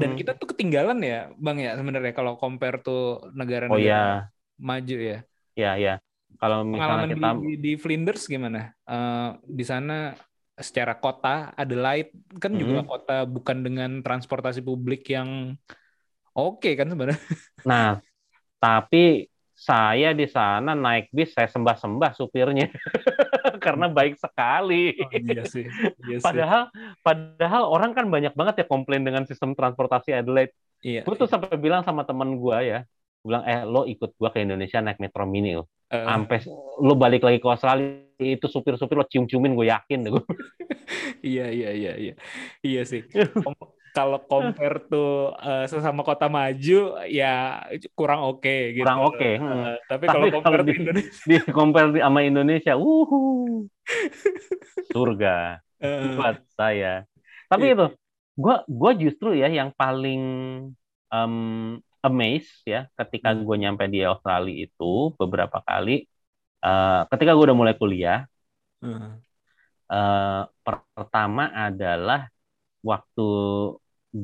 Dan 0.00 0.10
kita 0.18 0.30
tuh 0.40 0.46
ketinggalan 0.50 0.98
ya, 1.10 1.16
Bang 1.44 1.56
ya 1.64 1.70
sebenarnya 1.78 2.12
kalau 2.18 2.32
compare 2.42 2.76
tuh 2.86 2.98
oh 3.70 3.78
negara-negara 3.78 3.88
ya 3.88 4.30
maju 4.68 4.96
ya. 5.10 5.16
ya 5.58 5.70
ya 5.78 5.94
kalau 6.40 6.62
Pengalaman 6.70 7.10
misalnya 7.10 7.14
kita 7.18 7.28
di, 7.42 7.50
di 7.58 7.70
Flinders 7.82 8.22
gimana? 8.30 8.70
Eh, 8.86 9.28
di 9.42 9.64
sana 9.66 10.14
secara 10.60 10.92
kota 11.00 11.56
Adelaide 11.56 12.12
kan 12.42 12.52
juga 12.60 12.84
Mhm. 12.84 12.90
kota 12.90 13.24
bukan 13.24 13.58
dengan 13.66 13.90
transportasi 14.04 14.60
publik 14.60 15.08
yang 15.08 15.56
oke 16.34 16.70
kan 16.78 16.86
sebenarnya. 16.88 17.20
Nah, 17.68 18.00
tapi 18.56 19.28
saya 19.52 20.16
di 20.16 20.24
sana 20.24 20.72
naik 20.72 21.12
bis 21.12 21.36
saya 21.36 21.44
sembah-sembah 21.44 22.16
supirnya 22.16 22.72
karena 23.64 23.92
baik 23.92 24.16
sekali. 24.16 24.96
Oh, 24.96 25.12
iya 25.12 25.44
sih. 25.44 25.68
Iya 26.08 26.16
sih. 26.16 26.24
Padahal 26.24 26.72
padahal 27.04 27.68
orang 27.68 27.92
kan 27.92 28.08
banyak 28.08 28.32
banget 28.32 28.64
ya 28.64 28.66
komplain 28.66 29.04
dengan 29.04 29.28
sistem 29.28 29.52
transportasi 29.52 30.16
Adelaide. 30.16 30.56
Iya. 30.80 31.04
Gue 31.04 31.12
tuh 31.20 31.28
sampai 31.28 31.60
bilang 31.60 31.84
sama 31.84 32.08
teman 32.08 32.40
gue 32.40 32.56
ya, 32.64 32.88
bilang 33.20 33.44
eh 33.44 33.68
lo 33.68 33.84
ikut 33.84 34.16
gua 34.16 34.32
ke 34.32 34.40
Indonesia 34.40 34.80
naik 34.80 34.96
Metro 34.96 35.28
Mini 35.28 35.60
lo. 35.60 35.68
Sampai 35.92 36.40
lo 36.80 36.96
balik 36.96 37.20
lagi 37.20 37.36
ke 37.36 37.48
Australia 37.52 38.00
itu 38.16 38.48
supir-supir 38.48 38.96
lo 38.96 39.04
cium-ciumin 39.04 39.52
gue 39.52 39.68
yakin 39.68 40.08
deh. 40.08 40.12
iya 41.36 41.52
iya 41.52 41.70
iya 41.76 41.92
iya. 42.00 42.14
Iya 42.64 42.82
sih. 42.88 43.04
Kalau 43.96 44.18
compare 44.30 44.74
tuh 44.90 45.06
eh, 45.44 45.60
sesama 45.72 46.00
kota 46.08 46.26
maju 46.36 46.72
ya 47.18 47.26
kurang 47.98 48.20
oke 48.28 48.50
gitu. 48.78 48.86
Kurang 48.86 48.98
oke, 49.04 49.28
hmm. 49.36 49.62
Eh, 49.66 49.74
tapi 49.90 50.04
Tapi 50.08 50.14
kalau 50.14 50.26
compare 50.34 50.62
di- 50.64 50.72
di 50.72 50.72
Indonesia 50.80 51.24
Di 51.28 51.36
compare 51.52 51.88
di- 51.94 52.00
sama 52.02 52.20
Indonesia, 52.24 52.72
wuhu, 52.80 53.68
surga. 54.92 55.60
eh, 55.84 56.16
buat 56.16 56.36
saya. 56.58 57.04
Tapi 57.50 57.64
Iya. 57.66 57.74
itu, 57.74 57.86
gua 58.38 58.54
gua 58.70 58.90
justru 58.96 59.28
ya 59.36 59.48
yang 59.50 59.70
paling 59.76 60.20
em, 61.12 61.34
amazed 62.06 62.64
ya 62.64 62.88
ketika 62.98 63.28
Hmm. 63.36 63.44
gue 63.46 63.56
nyampe 63.62 63.84
di 63.92 64.00
Australia 64.06 64.54
itu 64.66 64.84
beberapa 65.20 65.58
kali. 65.68 66.06
eh, 66.66 67.00
ketika 67.12 67.32
gue 67.36 67.44
udah 67.48 67.58
mulai 67.62 67.76
kuliah, 67.80 68.18
eh, 69.92 70.42
per- 70.64 70.86
pertama 70.96 71.42
adalah 71.66 72.20
waktu 72.84 73.22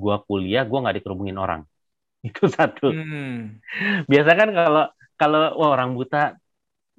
gua 0.03 0.16
kuliah, 0.28 0.62
gua 0.68 0.78
nggak 0.82 0.97
dikerubungin 1.03 1.39
orang. 1.45 1.62
Itu 2.28 2.47
satu. 2.57 2.87
hmm, 2.87 3.61
Biasa 4.11 4.30
kan 4.41 4.49
kalau 4.59 4.82
kalau 5.20 5.39
wah, 5.59 5.70
orang 5.74 5.91
buta 5.99 6.37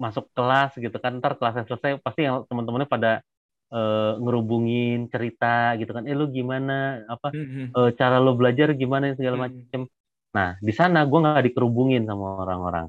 masuk 0.02 0.24
kelas 0.36 0.70
gitu 0.84 0.96
kan, 1.04 1.12
ntar 1.20 1.32
kelasnya 1.38 1.64
selesai 1.68 1.90
pasti 2.06 2.20
yang 2.28 2.36
teman-temannya 2.50 2.88
pada 2.94 3.10
eh, 3.74 4.10
ngerubungin 4.22 4.96
cerita 5.12 5.46
gitu 5.80 5.90
kan, 5.96 6.04
eh 6.10 6.16
lu 6.20 6.26
gimana 6.38 6.72
apa 7.14 7.28
hmm, 7.32 7.42
hmm, 7.54 7.74
eh, 7.76 7.88
cara 8.00 8.16
lo 8.24 8.30
belajar 8.40 8.68
gimana 8.82 9.04
segala 9.18 9.36
Hmm. 9.36 9.44
macem. 9.46 9.80
Nah 10.36 10.48
di 10.68 10.72
sana 10.80 10.98
gue 11.10 11.18
nggak 11.24 11.44
dikerubungin 11.48 12.02
sama 12.10 12.26
orang-orang. 12.44 12.86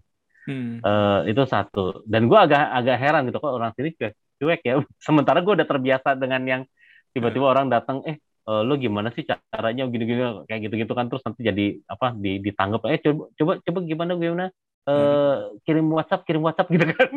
hmm. 0.48 0.80
Eh, 0.86 1.20
itu 1.32 1.42
satu. 1.54 1.80
Dan 2.12 2.22
gue 2.32 2.40
agak 2.46 2.62
agak 2.78 2.96
heran 3.04 3.22
gitu 3.28 3.38
kok 3.44 3.52
orang 3.58 3.72
sini 3.78 3.90
cuek, 4.00 4.14
cuek 4.40 4.60
ya. 4.68 4.74
Sementara 5.08 5.40
gue 5.46 5.54
udah 5.58 5.68
terbiasa 5.72 6.10
dengan 6.22 6.42
yang 6.52 6.62
tiba-tiba 7.14 7.46
orang 7.54 7.68
datang, 7.74 7.98
eh 8.10 8.18
eh, 8.48 8.62
lo 8.64 8.74
gimana 8.80 9.10
sih 9.12 9.24
caranya 9.28 9.84
gini-gini 9.90 10.46
kayak 10.48 10.62
gitu-gitu 10.70 10.94
kan? 10.96 11.12
Terus 11.12 11.24
nanti 11.26 11.42
jadi 11.44 11.66
apa 11.90 12.16
di 12.16 12.40
ditanggap 12.40 12.88
eh 12.88 13.00
coba 13.04 13.24
coba 13.36 13.52
coba 13.64 13.80
gimana 13.84 14.12
gimana? 14.16 14.46
Eh 14.90 15.36
kirim 15.68 15.88
WhatsApp 15.94 16.26
kirim 16.26 16.42
WhatsApp 16.42 16.72
gitu 16.72 16.86
kan. 16.90 17.10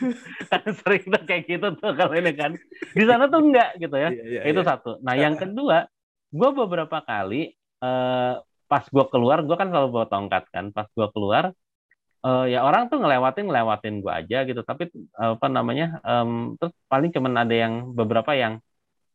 Kan 0.50 0.62
sering 0.80 1.04
tuh 1.04 1.22
kayak 1.28 1.44
gitu 1.44 1.66
tuh 1.76 1.90
kalau 1.92 2.14
ini 2.16 2.32
kan. 2.32 2.56
Di 2.96 3.04
sana 3.04 3.28
tuh 3.28 3.40
enggak 3.44 3.76
gitu 3.76 3.96
ya. 3.98 4.08
Iya, 4.14 4.24
iya, 4.24 4.40
itu 4.48 4.60
iya. 4.62 4.68
satu. 4.68 4.90
Nah 5.04 5.14
yang 5.18 5.34
kedua 5.42 5.88
gue 6.28 6.50
beberapa 6.52 7.00
kali 7.04 7.52
eh 7.84 8.34
pas 8.68 8.84
gue 8.84 9.04
keluar 9.08 9.40
gue 9.44 9.56
kan 9.56 9.68
selalu 9.68 9.88
bawa 9.92 10.06
tongkat 10.08 10.44
kan. 10.54 10.72
Pas 10.72 10.88
gue 10.88 11.08
keluar 11.12 11.52
eh 12.24 12.44
ya 12.50 12.64
orang 12.64 12.88
tuh 12.90 12.98
ngelewatin 13.02 13.44
ngelewatin 13.50 13.94
gue 14.00 14.12
aja 14.12 14.38
gitu. 14.48 14.60
Tapi 14.64 14.88
eh, 14.94 15.32
apa 15.36 15.46
namanya 15.52 16.00
em, 16.06 16.56
terus 16.56 16.72
paling 16.88 17.10
cuman 17.12 17.44
ada 17.44 17.54
yang 17.54 17.92
beberapa 17.92 18.32
yang 18.32 18.62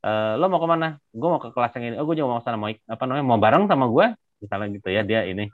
eh, 0.04 0.34
lo 0.40 0.46
mau 0.52 0.60
ke 0.60 0.68
mana 0.68 0.88
gue 1.00 1.30
mau 1.32 1.42
ke 1.42 1.50
kelas 1.56 1.72
yang 1.80 1.84
ini 1.94 1.96
oh 2.00 2.06
gue 2.08 2.16
juga 2.20 2.30
mau 2.36 2.42
sana 2.44 2.58
mau 2.60 2.70
apa 2.70 3.04
namanya 3.08 3.26
mau 3.26 3.40
bareng 3.40 3.64
sama 3.72 3.86
gue 3.88 4.06
misalnya 4.44 4.68
gitu 4.76 4.88
ya 4.92 5.02
dia 5.08 5.24
ini. 5.24 5.48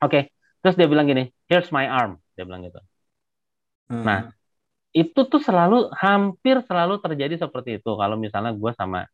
Oke, 0.00 0.32
terus 0.64 0.76
dia 0.80 0.88
bilang 0.88 1.04
gini, 1.04 1.28
here's 1.48 1.68
my 1.72 1.84
arm, 1.84 2.16
dia 2.32 2.44
bilang 2.48 2.64
gitu. 2.64 2.80
Hmm. 3.92 4.04
Nah, 4.04 4.20
itu 4.96 5.20
tuh 5.28 5.40
selalu 5.40 5.92
hampir 5.92 6.60
selalu 6.64 7.00
terjadi 7.04 7.36
seperti 7.36 7.80
itu 7.80 7.90
kalau 7.96 8.16
misalnya 8.16 8.52
gue 8.56 8.72
sama 8.76 9.04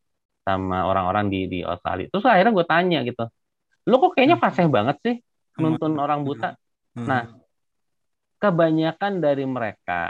sama 0.46 0.86
orang-orang 0.86 1.26
di 1.26 1.40
di 1.50 1.58
Australia. 1.66 2.06
Terus 2.10 2.22
akhirnya 2.22 2.54
gue 2.54 2.66
tanya 2.66 2.98
gitu, 3.02 3.24
lo 3.90 3.94
kok 3.98 4.14
kayaknya 4.14 4.38
fasih 4.38 4.66
banget 4.70 4.96
sih 5.02 5.16
nuntun 5.58 5.98
orang 5.98 6.22
buta? 6.22 6.54
Hmm. 6.94 7.06
Nah, 7.06 7.22
kebanyakan 8.38 9.12
dari 9.18 9.42
mereka 9.42 10.02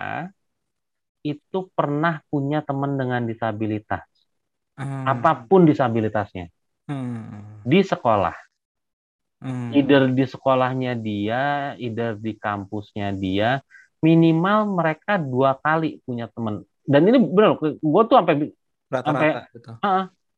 itu 1.35 1.67
pernah 1.75 2.23
punya 2.31 2.63
teman 2.63 2.95
dengan 2.95 3.27
disabilitas, 3.27 4.05
Hmm. 4.77 5.09
apa 5.09 5.49
pun 5.49 5.65
disabilitasnya, 5.65 6.53
Hmm. 6.87 7.65
di 7.65 7.81
sekolah. 7.81 8.37
Hmm. 9.41 9.73
Either 9.73 10.09
di 10.13 10.25
sekolahnya 10.25 10.97
dia, 10.97 11.75
either 11.77 12.17
di 12.17 12.37
kampusnya 12.37 13.13
dia, 13.13 13.61
minimal 14.01 14.69
mereka 14.77 15.17
dua 15.21 15.57
kali 15.61 16.01
punya 16.05 16.29
teman. 16.33 16.65
Dan 16.87 17.03
ini 17.09 17.19
benar, 17.21 17.59
gue 17.61 18.03
tuh 18.09 18.17
sampai 18.17 18.35
Rata-rata 18.87 19.51
gitu. 19.51 19.71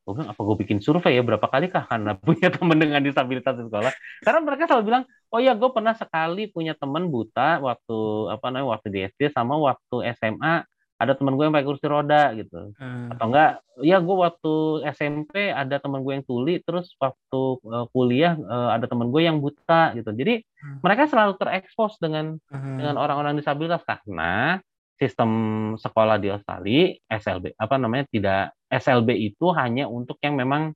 gue 0.09 0.13
bilang 0.17 0.29
apa 0.33 0.41
gue 0.41 0.57
bikin 0.65 0.81
survei 0.81 1.21
ya 1.21 1.21
berapa 1.21 1.45
kali 1.45 1.69
kah 1.69 1.85
karena 1.85 2.17
punya 2.25 2.49
teman 2.49 2.81
dengan 2.81 2.97
disabilitas 2.97 3.53
di 3.53 3.69
sekolah 3.69 3.93
karena 4.25 4.39
mereka 4.41 4.65
selalu 4.65 4.83
bilang 4.89 5.03
oh 5.29 5.37
ya 5.37 5.53
gue 5.53 5.69
pernah 5.69 5.93
sekali 5.93 6.49
punya 6.49 6.73
teman 6.73 7.13
buta 7.13 7.61
waktu 7.61 7.97
apa 8.33 8.45
namanya 8.49 8.73
waktu 8.73 8.87
di 8.89 8.99
SD 9.05 9.29
sama 9.29 9.61
waktu 9.61 10.09
SMA 10.17 10.65
ada 10.99 11.15
teman 11.15 11.39
gue 11.39 11.47
yang 11.47 11.55
pakai 11.55 11.67
kursi 11.67 11.87
roda 11.87 12.35
gitu 12.35 12.75
Hmm. 12.75 13.07
atau 13.15 13.25
enggak 13.31 13.51
ya 13.79 13.97
gue 14.03 14.15
waktu 14.19 14.53
SMP 14.91 15.47
ada 15.49 15.79
teman 15.79 16.03
gue 16.03 16.13
yang 16.19 16.25
tuli 16.27 16.59
terus 16.59 16.91
waktu 16.99 17.41
uh, 17.63 17.87
kuliah 17.95 18.35
uh, 18.35 18.75
ada 18.75 18.83
teman 18.85 19.07
gue 19.07 19.23
yang 19.23 19.39
buta 19.39 19.95
gitu 19.95 20.11
jadi 20.11 20.43
Hmm. 20.59 20.83
mereka 20.83 21.07
selalu 21.07 21.39
terekspos 21.39 21.95
dengan 22.03 22.35
Hmm. 22.51 22.77
dengan 22.77 22.99
orang-orang 22.99 23.39
disabilitas 23.39 23.79
karena 23.87 24.59
sistem 24.99 25.31
sekolah 25.79 26.19
di 26.19 26.27
Australia 26.27 26.91
SLB 27.07 27.55
apa 27.55 27.79
namanya 27.79 28.03
tidak 28.11 28.51
SLB 28.67 29.15
itu 29.15 29.47
hanya 29.55 29.87
untuk 29.87 30.19
yang 30.19 30.35
memang 30.35 30.75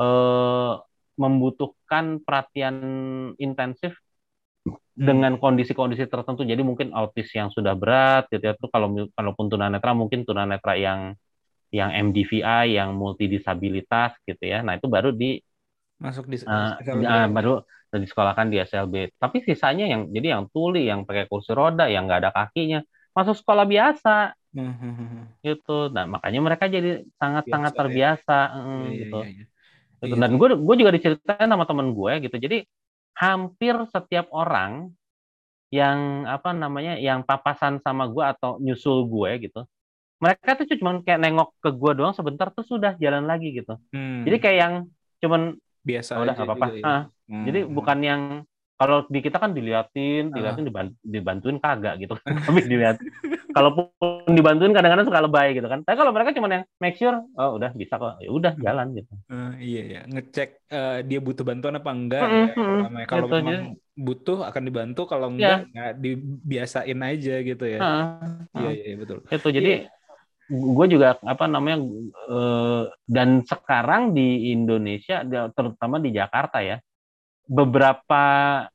eh, 0.00 0.72
membutuhkan 1.14 2.24
perhatian 2.24 2.76
intensif 3.36 3.94
dengan 5.00 5.32
kondisi-kondisi 5.40 6.04
tertentu 6.12 6.44
jadi 6.44 6.60
mungkin 6.60 6.92
autis 6.92 7.32
yang 7.32 7.48
sudah 7.48 7.72
berat 7.72 8.28
gitu 8.28 8.44
ya 8.44 8.52
itu 8.52 8.66
kalau 8.68 8.88
kalaupun 9.16 9.46
tunanetra 9.48 9.96
mungkin 9.96 10.28
tunanetra 10.28 10.76
yang 10.76 11.16
yang 11.72 11.90
MDVI 11.94 12.76
yang 12.76 12.92
multidisabilitas 12.92 14.12
gitu 14.28 14.44
ya 14.44 14.60
nah 14.60 14.76
itu 14.76 14.86
baru 14.92 15.10
di 15.16 15.40
masuk 15.96 16.28
di 16.28 16.36
eh, 16.36 16.72
SLB. 16.84 17.04
eh, 17.04 17.26
baru 17.32 17.52
disekolahkan 17.90 18.46
di 18.52 18.56
SLB 18.60 18.94
tapi 19.16 19.40
sisanya 19.40 19.88
yang 19.88 20.12
jadi 20.12 20.36
yang 20.38 20.44
tuli 20.52 20.86
yang 20.86 21.08
pakai 21.08 21.26
kursi 21.26 21.50
roda 21.56 21.88
yang 21.88 22.04
nggak 22.06 22.20
ada 22.28 22.30
kakinya 22.36 22.80
masuk 23.16 23.34
sekolah 23.40 23.64
biasa 23.64 24.36
Hmm, 24.50 24.74
hmm, 24.74 24.94
hmm. 24.98 25.24
gitu 25.46 25.94
nah 25.94 26.10
makanya 26.10 26.42
mereka 26.42 26.66
jadi 26.66 27.06
sangat-sangat 27.22 27.70
ya. 27.70 27.78
terbiasa 27.78 28.38
eh, 28.50 28.66
Iya, 28.66 28.82
iya, 28.82 28.98
gitu 28.98 29.18
iya, 29.22 29.30
iya. 29.30 29.44
Gitu. 30.00 30.14
Iya 30.16 30.16
dan 30.16 30.30
gue 30.40 30.48
gue 30.56 30.76
juga 30.80 30.92
diceritain 30.96 31.48
sama 31.52 31.64
temen 31.68 31.88
gue 31.92 32.12
gitu 32.24 32.36
jadi 32.40 32.56
hampir 33.20 33.76
setiap 33.92 34.26
orang 34.32 34.90
yang 35.70 36.26
apa 36.26 36.50
namanya 36.50 36.98
yang 36.98 37.22
papasan 37.22 37.78
sama 37.84 38.10
gue 38.10 38.24
atau 38.26 38.58
nyusul 38.58 39.06
gue 39.06 39.30
gitu 39.46 39.60
mereka 40.18 40.58
tuh 40.58 40.66
cuma 40.80 40.98
kayak 41.06 41.20
nengok 41.22 41.48
ke 41.62 41.70
gue 41.72 41.92
doang 41.98 42.14
sebentar 42.16 42.48
tuh 42.50 42.64
sudah 42.66 42.92
jalan 42.98 43.24
lagi 43.30 43.54
gitu 43.54 43.78
Hmm. 43.94 44.26
jadi 44.26 44.36
kayak 44.42 44.58
yang 44.58 44.74
cuman 45.22 45.42
biasa 45.86 46.10
"Oh, 46.18 46.22
udah 46.24 46.32
nggak 46.36 46.48
apa-apa 46.48 46.66
ya. 46.76 46.84
Ah, 46.84 47.02
Hmm. 47.30 47.44
jadi 47.46 47.60
bukan 47.70 47.98
yang 48.02 48.22
kalau 48.80 49.04
di 49.12 49.20
kita 49.20 49.36
kan 49.36 49.52
diliatin, 49.52 50.32
diliatin 50.32 50.64
diban- 50.64 50.96
dibantuin 51.04 51.60
kagak 51.60 52.00
gitu. 52.00 52.16
Tapi 52.48 52.60
dilihat 52.64 52.96
kalaupun 53.52 53.92
dibantuin 54.32 54.72
kadang-kadang 54.72 55.06
suka 55.06 55.20
lebay 55.20 55.52
gitu 55.52 55.68
kan. 55.68 55.84
Tapi 55.84 55.96
kalau 56.00 56.12
mereka 56.16 56.32
cuma 56.32 56.48
yang 56.48 56.64
make 56.80 56.96
sure, 56.96 57.16
oh 57.36 57.50
udah 57.60 57.70
bisa 57.76 58.00
kok, 58.00 58.16
ya 58.24 58.30
udah 58.32 58.52
jalan 58.56 58.86
gitu. 58.96 59.12
Eh, 59.30 59.50
iya 59.66 59.80
ya, 59.94 59.98
ngecek 60.12 60.48
eh, 60.74 60.92
dia 61.08 61.18
butuh 61.26 61.44
bantuan 61.48 61.74
apa 61.78 61.90
enggak. 61.94 62.22
Mm-mm, 62.26 62.34
ya, 62.34 62.50
yang 62.50 62.58
mm-mm. 62.58 62.78
pertama 62.82 62.96
ya. 63.02 63.06
Kalau 63.12 63.26
Gitu, 63.30 63.34
memang 63.38 63.58
butuh 64.06 64.38
akan 64.48 64.62
dibantu, 64.68 65.00
kalau 65.12 65.26
Ya. 65.30 65.34
enggak 65.34 65.56
nggak 65.70 65.90
dibiasain 66.02 67.00
aja 67.10 67.32
gitu 67.48 67.64
ya. 67.74 67.78
Iya 67.78 67.86
heeh. 67.86 68.70
iya 68.74 68.82
iya, 68.90 68.94
betul. 69.00 69.18
itu 69.30 69.48
jadi 69.54 69.70
gue 70.50 70.86
juga 70.90 71.08
apa 71.22 71.44
namanya 71.46 71.78
eh, 72.34 72.82
dan 73.06 73.28
sekarang 73.46 74.02
di 74.18 74.50
Indonesia 74.50 75.22
terutama 75.54 76.02
di 76.02 76.10
Jakarta 76.10 76.58
ya 76.58 76.76
beberapa 77.50 78.24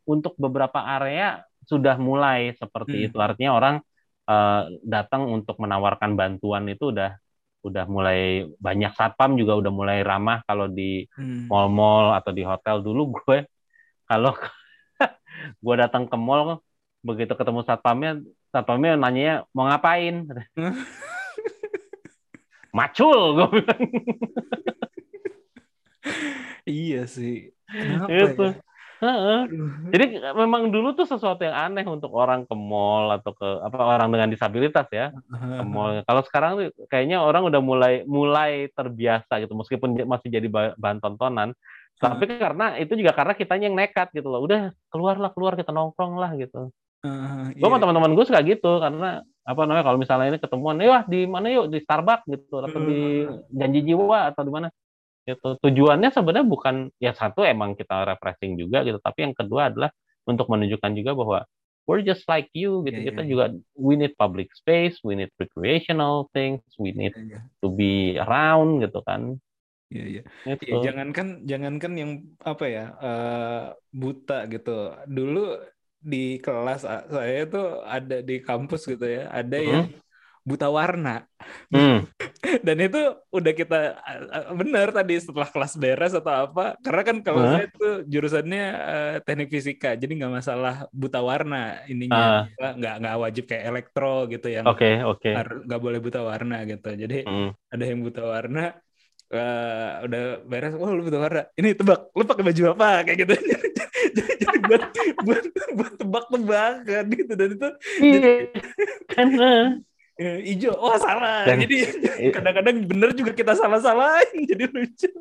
untuk 0.03 0.35
beberapa 0.35 0.83
area 0.83 1.39
sudah 1.63 1.95
mulai 1.95 2.51
seperti 2.59 2.95
Hmm. 2.99 3.05
itu 3.09 3.17
artinya 3.23 3.51
orang 3.55 3.75
eh, 4.25 4.61
datang 4.83 5.31
untuk 5.31 5.55
menawarkan 5.63 6.17
bantuan 6.19 6.67
itu 6.67 6.91
udah 6.91 7.15
udah 7.65 7.85
mulai 7.89 8.45
banyak 8.61 8.91
satpam 8.93 9.33
juga 9.39 9.57
udah 9.57 9.71
mulai 9.73 9.97
ramah 10.05 10.43
kalau 10.45 10.67
di 10.69 11.07
Hmm. 11.17 11.47
mall-mall 11.49 12.13
atau 12.19 12.29
di 12.35 12.43
hotel 12.45 12.83
dulu 12.85 13.15
gue 13.21 13.47
kalau 14.09 14.33
gue 15.65 15.75
datang 15.79 16.05
ke 16.11 16.17
mall 16.19 16.59
begitu 17.05 17.31
ketemu 17.37 17.61
satpamnya 17.63 18.11
satpamnya 18.53 18.97
nanya 18.99 19.45
mau 19.55 19.65
ngapain 19.69 20.25
macul 22.77 23.19
gue 23.39 23.47
bilang 23.61 23.81
Iya 26.65 27.05
sih. 27.05 27.54
Kenapa 27.69 28.09
Gitu. 28.09 28.43
ya? 28.45 28.53
Heeh. 28.95 29.41
Jadi 29.91 30.05
memang 30.33 30.71
dulu 30.71 30.95
tuh 30.95 31.03
sesuatu 31.03 31.43
yang 31.43 31.53
aneh 31.53 31.83
untuk 31.83 32.15
orang 32.15 32.47
ke 32.47 32.55
mall 32.55 33.11
atau 33.11 33.35
ke 33.35 33.43
apa 33.59 33.75
orang 33.75 34.07
dengan 34.07 34.31
disabilitas 34.31 34.87
ya 34.87 35.11
ke 35.35 35.63
mall. 35.67 35.99
Kalau 36.07 36.21
sekarang 36.23 36.51
tuh 36.55 36.65
kayaknya 36.87 37.19
orang 37.19 37.43
udah 37.43 37.59
mulai 37.59 37.93
mulai 38.07 38.71
terbiasa 38.71 39.43
gitu. 39.43 39.51
Meskipun 39.51 39.99
masih 40.07 40.31
jadi 40.31 40.47
ba- 40.47 40.75
bahan 40.79 41.03
tontonan 41.03 41.51
tapi 41.95 42.27
karena 42.27 42.75
itu 42.75 42.91
juga 42.99 43.15
karena 43.15 43.31
kitanya 43.35 43.71
yang 43.71 43.77
nekat 43.77 44.11
gitu 44.11 44.27
loh. 44.27 44.43
Udah 44.43 44.71
keluarlah 44.91 45.31
keluar 45.31 45.55
kita 45.55 45.71
nongkrong 45.71 46.19
lah 46.19 46.31
gitu. 46.35 46.71
Heeh, 47.03 47.55
gue 47.55 47.67
sama 47.67 47.77
iya. 47.77 47.83
teman-teman 47.83 48.11
gue 48.17 48.25
suka 48.25 48.41
gitu 48.43 48.71
karena 48.81 49.21
apa 49.45 49.61
namanya 49.63 49.85
kalau 49.85 49.99
misalnya 50.01 50.27
ini 50.33 50.39
ketemuan 50.41 50.75
ya 50.81 51.05
di 51.07 51.23
mana 51.23 51.47
yuk? 51.51 51.71
Di 51.71 51.79
Starbucks 51.83 52.27
gitu. 52.27 52.63
Atau 52.63 52.79
di 52.83 53.27
janji 53.53 53.79
jiwa 53.85 54.31
atau 54.31 54.43
di 54.43 54.51
mana 54.51 54.67
gitu 55.25 55.57
tujuannya 55.61 56.09
sebenarnya 56.13 56.47
bukan 56.47 56.75
ya 57.01 57.11
satu 57.17 57.41
emang 57.45 57.73
kita 57.73 58.05
refreshing 58.05 58.55
juga 58.61 58.85
gitu 58.87 58.97
tapi 59.01 59.25
yang 59.25 59.33
kedua 59.33 59.73
adalah 59.73 59.89
untuk 60.29 60.45
menunjukkan 60.49 60.91
juga 60.97 61.11
bahwa 61.17 61.39
we're 61.85 62.01
just 62.05 62.25
like 62.29 62.49
you 62.53 62.81
gitu 62.85 62.97
Iya, 62.97 63.07
kita 63.13 63.21
iya. 63.25 63.29
juga 63.29 63.43
we 63.77 63.93
need 63.97 64.13
public 64.17 64.49
space 64.53 65.01
we 65.05 65.13
need 65.17 65.29
recreational 65.41 66.29
things 66.33 66.61
we 66.81 66.93
need 66.93 67.13
Iya, 67.13 67.25
iya. 67.25 67.39
to 67.61 67.67
be 67.69 68.17
around 68.21 68.81
gitu 68.85 69.01
kan 69.05 69.37
Iya, 69.93 70.03
iya. 70.11 70.21
gitu 70.49 70.65
Iya, 70.65 70.75
jangankan 70.89 71.27
jangankan 71.45 71.93
yang 72.01 72.11
apa 72.41 72.65
ya 72.65 72.83
eh, 73.05 73.63
buta 73.93 74.37
gitu. 74.49 74.71
Dulu 75.05 75.39
di 76.11 76.41
kelas 76.41 76.81
saya 76.85 77.39
tuh 77.53 77.65
ada 77.85 78.15
di 78.21 78.35
kampus 78.41 78.81
gitu 78.91 79.05
ya, 79.05 79.29
ada 79.29 79.57
yang 79.57 79.85
buta 80.45 80.69
warna. 80.69 81.25
Hmm. 81.73 82.05
Dan 82.65 82.77
itu 82.77 83.01
udah 83.33 83.53
kita 83.57 83.79
eh, 83.97 84.53
benar 84.53 84.93
tadi 84.93 85.17
setelah 85.17 85.49
kelas 85.49 85.73
beres 85.81 86.13
atau 86.13 86.33
apa. 86.45 86.77
Karena 86.85 87.01
kan 87.01 87.17
kalau 87.25 87.41
Hah? 87.41 87.51
saya 87.57 87.65
tuh 87.73 87.93
jurusannya 88.05 88.63
eh, 88.93 89.15
teknik 89.25 89.49
fisika, 89.49 89.97
jadi 89.97 90.11
nggak 90.21 90.33
masalah 90.39 90.85
buta 90.93 91.19
warna 91.25 91.81
ininya. 91.89 92.45
Nggak 92.55 92.95
nggak 93.01 93.15
wajib 93.17 93.43
kayak 93.49 93.63
elektro 93.73 94.29
gitu 94.29 94.47
yang 94.53 94.65
oke 94.69 94.89
oke 95.09 95.29
har- 95.33 95.61
nggak 95.65 95.81
boleh 95.81 95.99
buta 95.99 96.21
warna 96.21 96.61
gitu. 96.69 96.89
Jadi 96.93 97.25
Hmm. 97.25 97.49
ada 97.73 97.83
yang 97.89 98.05
buta 98.05 98.21
warna 98.21 98.77
eh, 99.33 99.89
udah 100.05 100.23
beres 100.45 100.73
wah 100.77 100.91
lu 100.93 101.01
buta 101.01 101.17
warna 101.17 101.41
ini 101.57 101.73
tebak 101.73 102.13
lu 102.13 102.23
pakai 102.29 102.43
baju 102.45 102.61
apa 102.77 102.87
kayak 103.09 103.17
gitu 103.25 103.33
jadi, 104.13 104.21
jadi 104.45 104.57
buat 104.69 104.83
buat 105.25 105.43
buat 105.73 105.93
tebak-tebakan 105.97 107.03
gitu 107.09 107.33
dan 107.33 107.49
itu 107.57 107.69
iya 108.05 108.19
eh. 109.17 109.25
eh, 109.25 109.65
hijau 110.17 110.71
oh 110.73 110.95
salah 110.95 111.43
Dan- 111.43 111.59
jadi 111.63 111.77
kadang-kadang 112.31 112.75
bener 112.87 113.09
juga 113.11 113.31
kita 113.31 113.51
salah-salahin 113.53 114.47
jadi 114.47 114.65
lucu 114.69 115.11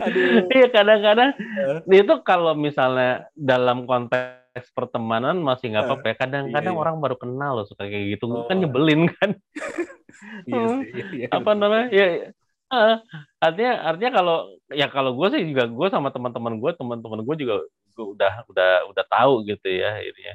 aduh 0.00 0.46
Iya 0.48 0.66
kadang-kadang 0.70 1.30
Eh. 1.90 2.00
itu 2.00 2.14
kalau 2.22 2.54
misalnya 2.54 3.26
dalam 3.34 3.84
konteks 3.84 4.70
pertemanan 4.72 5.38
masih 5.38 5.74
nggak 5.74 5.84
Eh, 5.84 5.88
apa-apa. 5.88 6.06
ya. 6.06 6.14
Kadang-kadang 6.16 6.74
iya, 6.74 6.78
iya. 6.78 6.82
orang 6.86 6.96
baru 6.98 7.16
kenal 7.18 7.52
loh 7.58 7.66
suka 7.66 7.86
kayak 7.86 8.18
gitu. 8.18 8.24
Oh. 8.30 8.46
Kan 8.46 8.62
nyebelin 8.62 9.10
kan. 9.12 9.30
iya 10.46 10.62
sih 10.78 10.88
iya, 10.94 11.04
iya, 11.10 11.26
apa 11.30 11.50
namanya? 11.54 11.86
Ya 11.90 12.06
eh, 12.70 12.96
artinya 13.38 13.72
artinya 13.84 14.10
kalau 14.14 14.36
ya 14.70 14.86
kalau 14.86 15.10
gue 15.14 15.26
sih 15.34 15.42
juga 15.44 15.66
gue 15.66 15.86
sama 15.90 16.10
teman-teman 16.10 16.54
gue 16.56 16.70
teman-teman 16.74 17.20
gue 17.24 17.36
juga 17.38 17.54
gua 17.98 18.06
udah 18.14 18.32
udah 18.46 18.72
udah 18.94 19.04
tahu 19.10 19.42
gitu 19.44 19.68
ya 19.68 19.98
ini 20.00 20.22
ya. 20.22 20.34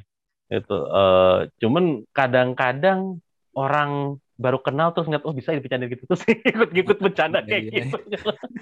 Itu 0.52 0.76
eh, 0.90 1.38
cuman 1.62 1.84
kadang-kadang 2.14 3.20
orang 3.56 4.20
baru 4.36 4.60
kenal 4.60 4.92
terus 4.92 5.08
ngeliat 5.08 5.24
oh 5.24 5.32
bisa 5.32 5.56
bercanda 5.56 5.88
gitu 5.88 6.04
terus 6.12 6.24
ikut-ikut 6.28 6.98
bercanda 7.00 7.40
Iya, 7.40 7.48
kayak 7.50 7.64
iya. 7.64 7.72
gitu. 7.80 7.98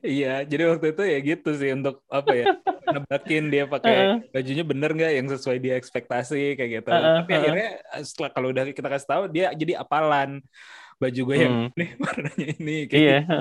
Iya, 0.00 0.32
jadi 0.48 0.62
waktu 0.72 0.86
itu 0.96 1.02
ya 1.04 1.18
gitu 1.20 1.48
sih 1.60 1.70
untuk 1.76 2.00
apa 2.08 2.32
ya 2.32 2.46
nebakin 2.96 3.42
dia 3.52 3.64
pakai 3.68 3.94
bajunya 4.32 4.64
bener 4.64 4.90
nggak 4.96 5.12
yang 5.20 5.26
sesuai 5.28 5.58
dia 5.60 5.74
ekspektasi 5.76 6.56
kayak 6.56 6.70
gitu. 6.80 6.88
Heeh, 6.88 7.14
Tapi 7.20 7.30
heeh. 7.30 7.38
akhirnya 7.38 7.68
setelah 8.02 8.30
kalau 8.32 8.48
udah 8.50 8.64
kita 8.72 8.88
kasih 8.88 9.08
tahu 9.08 9.22
dia 9.30 9.46
jadi 9.52 9.72
apalan 9.84 10.40
baju 11.00 11.20
gue 11.28 11.36
yang 11.36 11.54
Hmm. 11.68 11.76
ini 11.76 11.86
warnanya 12.00 12.46
ini 12.56 12.76
kayak 12.88 13.00
Iya, 13.00 13.18
gitu. 13.20 13.34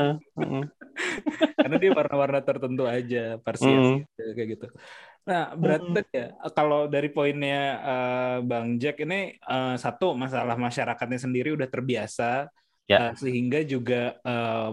karena 1.60 1.76
dia 1.80 1.92
warna-warna 1.92 2.40
tertentu 2.44 2.84
aja 2.88 3.22
parsial 3.44 3.80
Hmm. 3.80 3.98
gitu, 4.04 4.22
kayak 4.36 4.50
gitu. 4.56 4.68
Nah, 5.28 5.54
berarti 5.62 5.88
ya 6.16 6.24
kalau 6.58 6.88
dari 6.94 7.08
poinnya 7.16 7.56
eh, 7.88 8.38
Bang 8.50 8.68
Jack 8.82 8.96
ini 9.04 9.16
eh, 9.38 9.74
satu 9.84 10.06
masalah 10.24 10.56
masyarakatnya 10.66 11.20
sendiri 11.26 11.50
udah 11.58 11.70
terbiasa 11.70 12.24
Ya. 12.90 13.00
eh, 13.00 13.12
sehingga 13.22 13.60
juga 13.74 13.96
eh, 14.28 14.68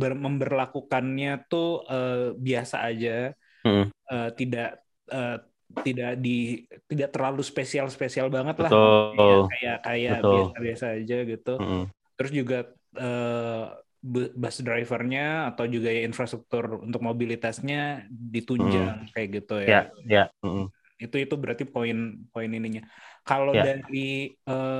ber- 0.00 0.20
memberlakukannya 0.24 1.30
tuh 1.50 1.66
eh, 1.92 2.36
biasa 2.46 2.76
aja, 2.88 3.10
Hmm. 3.64 3.88
eh, 4.10 4.28
tidak 4.38 4.66
eh, 5.14 5.36
tidak 5.86 6.10
di 6.24 6.30
tidak 6.90 7.08
terlalu 7.14 7.42
spesial 7.42 7.86
spesial 7.90 8.28
banget 8.36 8.56
lah, 8.64 8.72
Betul. 8.72 9.48
kayak 9.50 9.76
kayak 9.86 10.16
Betul. 10.16 10.32
biasa-biasa 10.32 10.86
aja 10.98 11.16
gitu 11.32 11.50
Heeh. 11.58 11.84
terus 12.16 12.32
juga 12.40 12.56
eh, 13.02 13.64
bu- 13.64 13.83
bus 14.42 14.56
drivernya 14.66 15.20
atau 15.48 15.64
juga 15.74 15.88
ya 15.96 16.00
infrastruktur 16.08 16.64
untuk 16.86 17.00
mobilitasnya 17.08 17.76
ditunjang 18.34 18.96
kayak 19.12 19.28
gitu. 19.36 19.52
Ya, 19.66 19.72
ya. 19.72 19.94
ya. 20.08 20.30
heeh. 20.42 20.68
Itu 21.02 21.16
itu 21.24 21.34
berarti 21.42 21.64
poin 21.74 21.96
poin 22.32 22.50
ininya. 22.58 22.80
Kalau 23.28 23.52
Ya. 23.52 23.64
dari 23.66 23.98
eh, 24.48 24.74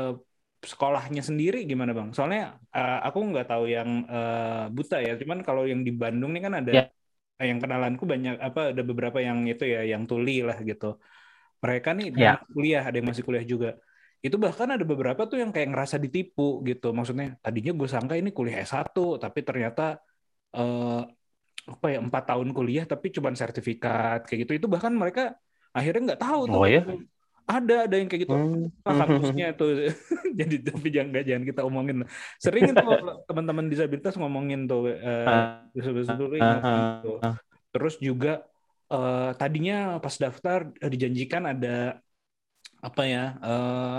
sekolahnya 0.70 1.20
sendiri 1.28 1.56
gimana 1.70 1.92
bang? 1.98 2.08
Soalnya 2.16 2.40
eh, 2.76 2.94
aku 3.06 3.18
nggak 3.30 3.46
tahu 3.50 3.64
yang 3.76 3.90
eh, 4.12 4.64
buta 4.76 4.96
ya. 5.06 5.10
Cuman 5.20 5.38
kalau 5.46 5.62
yang 5.70 5.80
di 5.86 5.92
Bandung 6.02 6.30
nih 6.34 6.42
kan 6.46 6.54
ada 6.60 6.72
eh, 7.40 7.46
yang 7.50 7.60
kenalanku 7.62 8.04
banyak 8.12 8.34
apa 8.46 8.60
ada 8.72 8.82
beberapa 8.90 9.18
yang 9.28 9.38
itu 9.52 9.64
ya 9.74 9.78
yang 9.92 10.02
tuli 10.10 10.32
lah 10.48 10.56
gitu. 10.70 10.86
Mereka 11.64 11.88
nih 11.98 12.06
masih 12.22 12.38
kuliah 12.54 12.82
ada 12.86 12.96
yang 13.00 13.08
masih 13.12 13.24
kuliah 13.28 13.46
juga 13.54 13.68
itu 14.24 14.36
bahkan 14.40 14.72
ada 14.72 14.84
beberapa 14.88 15.28
tuh 15.28 15.36
yang 15.36 15.52
kayak 15.52 15.68
ngerasa 15.68 16.00
ditipu 16.00 16.64
gitu. 16.64 16.96
Maksudnya 16.96 17.36
tadinya 17.44 17.76
gue 17.76 17.88
sangka 17.92 18.16
ini 18.16 18.32
kuliah 18.32 18.64
S1 18.64 19.20
tapi 19.20 19.44
ternyata 19.44 20.00
eh, 20.56 21.00
apa 21.64 21.86
ya 21.92 22.00
empat 22.00 22.24
tahun 22.32 22.48
kuliah 22.56 22.88
tapi 22.88 23.12
cuman 23.12 23.36
sertifikat 23.36 24.24
kayak 24.24 24.48
gitu. 24.48 24.64
Itu 24.64 24.66
bahkan 24.72 24.96
mereka 24.96 25.36
akhirnya 25.76 26.16
nggak 26.16 26.22
tahu 26.24 26.40
tuh 26.48 26.60
Oh, 26.64 26.64
ya? 26.64 26.80
ada 27.44 27.84
ada 27.84 27.94
yang 28.00 28.08
kayak 28.08 28.22
gitu. 28.24 28.32
Hmm. 28.32 28.72
Wah, 28.80 28.94
kampusnya 29.04 29.52
tuh? 29.52 29.92
Jadi 30.40 30.56
tapi 30.64 30.88
jangan 30.88 31.20
jangan 31.20 31.44
kita 31.44 31.60
omongin. 31.60 31.96
Sering 32.40 32.72
itu 32.72 32.80
teman-teman 33.28 33.68
disabilitas 33.68 34.16
ngomongin 34.16 34.64
tuh 34.64 34.88
eh, 34.88 35.60
disabilitas 35.76 36.16
dulu 36.16 36.40
ngomongin 36.40 36.84
tuh. 37.04 37.18
terus 37.76 38.00
juga 38.00 38.40
eh, 38.88 39.30
tadinya 39.36 40.00
pas 40.00 40.16
daftar 40.16 40.72
eh, 40.80 40.88
dijanjikan 40.88 41.44
ada 41.44 42.00
apa 42.86 43.00
ya 43.12 43.18
eh, 43.46 43.98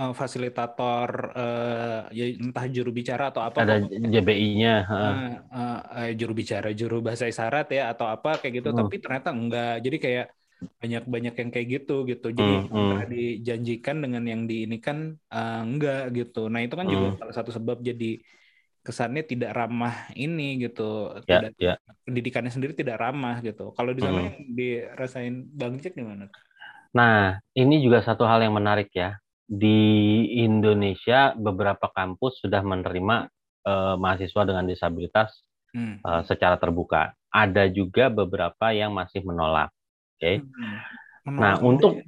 eh, 0.00 0.10
fasilitator 0.20 1.10
eh, 1.38 1.98
ya 2.18 2.22
entah 2.44 2.64
juru 2.76 2.90
bicara 2.98 3.22
atau 3.30 3.42
apa 3.48 3.60
Ada. 3.60 3.74
JBI-nya. 4.12 4.72
heeh. 4.90 5.14
Nah, 5.14 5.18
eh, 5.54 5.72
eh, 5.96 6.08
juru 6.20 6.32
bicara, 6.40 6.68
juru 6.80 6.94
bahasa 7.06 7.24
isyarat 7.32 7.64
ya 7.76 7.80
atau 7.92 8.06
apa 8.14 8.28
kayak 8.40 8.54
gitu, 8.58 8.70
Hmm. 8.70 8.78
tapi 8.78 8.94
ternyata 9.02 9.28
enggak. 9.38 9.68
Jadi 9.84 9.96
kayak 10.04 10.24
banyak-banyak 10.82 11.32
yang 11.40 11.50
kayak 11.54 11.68
gitu 11.74 11.92
gitu. 12.10 12.26
Jadi 12.40 12.52
Hmm, 12.60 12.66
hmm. 12.70 13.12
dijanjikan 13.12 13.96
dengan 14.04 14.22
yang 14.32 14.42
diinikan 14.50 14.98
eh, 15.34 15.52
enggak 15.66 15.98
gitu. 16.16 16.38
Nah 16.52 16.60
itu 16.64 16.74
kan 16.80 16.86
juga 16.92 17.06
Hmm. 17.06 17.16
salah 17.18 17.34
satu 17.38 17.50
sebab 17.58 17.76
jadi 17.88 18.04
kesannya 18.86 19.22
tidak 19.30 19.50
ramah 19.58 19.94
ini 20.22 20.42
gitu. 20.64 20.82
Ya, 21.26 21.42
Tidak, 21.42 21.50
ya. 21.58 21.78
pendidikannya 22.06 22.50
sendiri 22.54 22.74
tidak 22.80 22.96
ramah 23.04 23.34
gitu. 23.46 23.62
Kalau 23.76 23.92
di 23.98 24.02
sana 24.06 24.18
Hmm. 24.18 24.26
yang 24.28 24.36
dirasain 24.58 25.34
Bang 25.60 25.74
Jack 25.82 25.92
gimana? 26.00 26.24
Nah, 26.92 27.40
ini 27.56 27.80
juga 27.80 28.04
satu 28.04 28.24
hal 28.28 28.44
yang 28.44 28.54
menarik 28.56 28.92
ya. 28.92 29.16
Di 29.48 29.80
Indonesia 30.40 31.32
beberapa 31.36 31.88
kampus 31.92 32.40
sudah 32.44 32.60
menerima 32.64 33.28
eh, 33.62 33.94
mahasiswa 33.94 34.42
dengan 34.42 34.66
disabilitas 34.66 35.30
Hmm. 35.72 36.02
eh, 36.04 36.22
secara 36.28 36.58
terbuka. 36.60 37.14
Ada 37.32 37.70
juga 37.72 38.12
beberapa 38.12 38.74
yang 38.74 38.92
masih 38.92 39.24
menolak. 39.24 39.70
Oke. 40.18 40.42
Hmm. 41.24 41.38
Nah, 41.38 41.56
untuk 41.62 42.02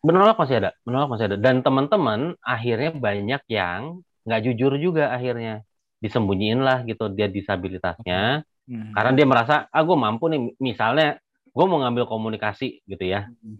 menolak 0.00 0.38
masih 0.38 0.62
ada, 0.62 0.70
menolak 0.86 1.08
masih 1.12 1.26
ada. 1.28 1.36
Dan 1.38 1.60
teman-teman 1.60 2.38
akhirnya 2.40 2.94
banyak 2.94 3.42
yang 3.50 4.00
nggak 4.22 4.42
jujur 4.46 4.78
juga 4.78 5.10
akhirnya 5.10 5.66
disembunyiin 5.98 6.62
lah 6.62 6.82
gitu 6.86 7.10
dia 7.10 7.26
disabilitasnya 7.26 8.46
Hmm. 8.70 8.94
karena 8.94 9.10
dia 9.18 9.26
merasa 9.26 9.54
ah 9.74 9.82
gue 9.82 9.98
mampu 9.98 10.30
nih 10.30 10.54
misalnya 10.62 11.18
gue 11.50 11.64
mau 11.66 11.82
ngambil 11.82 12.06
komunikasi 12.06 12.78
gitu 12.86 13.02
ya 13.02 13.26
Hmm. 13.26 13.58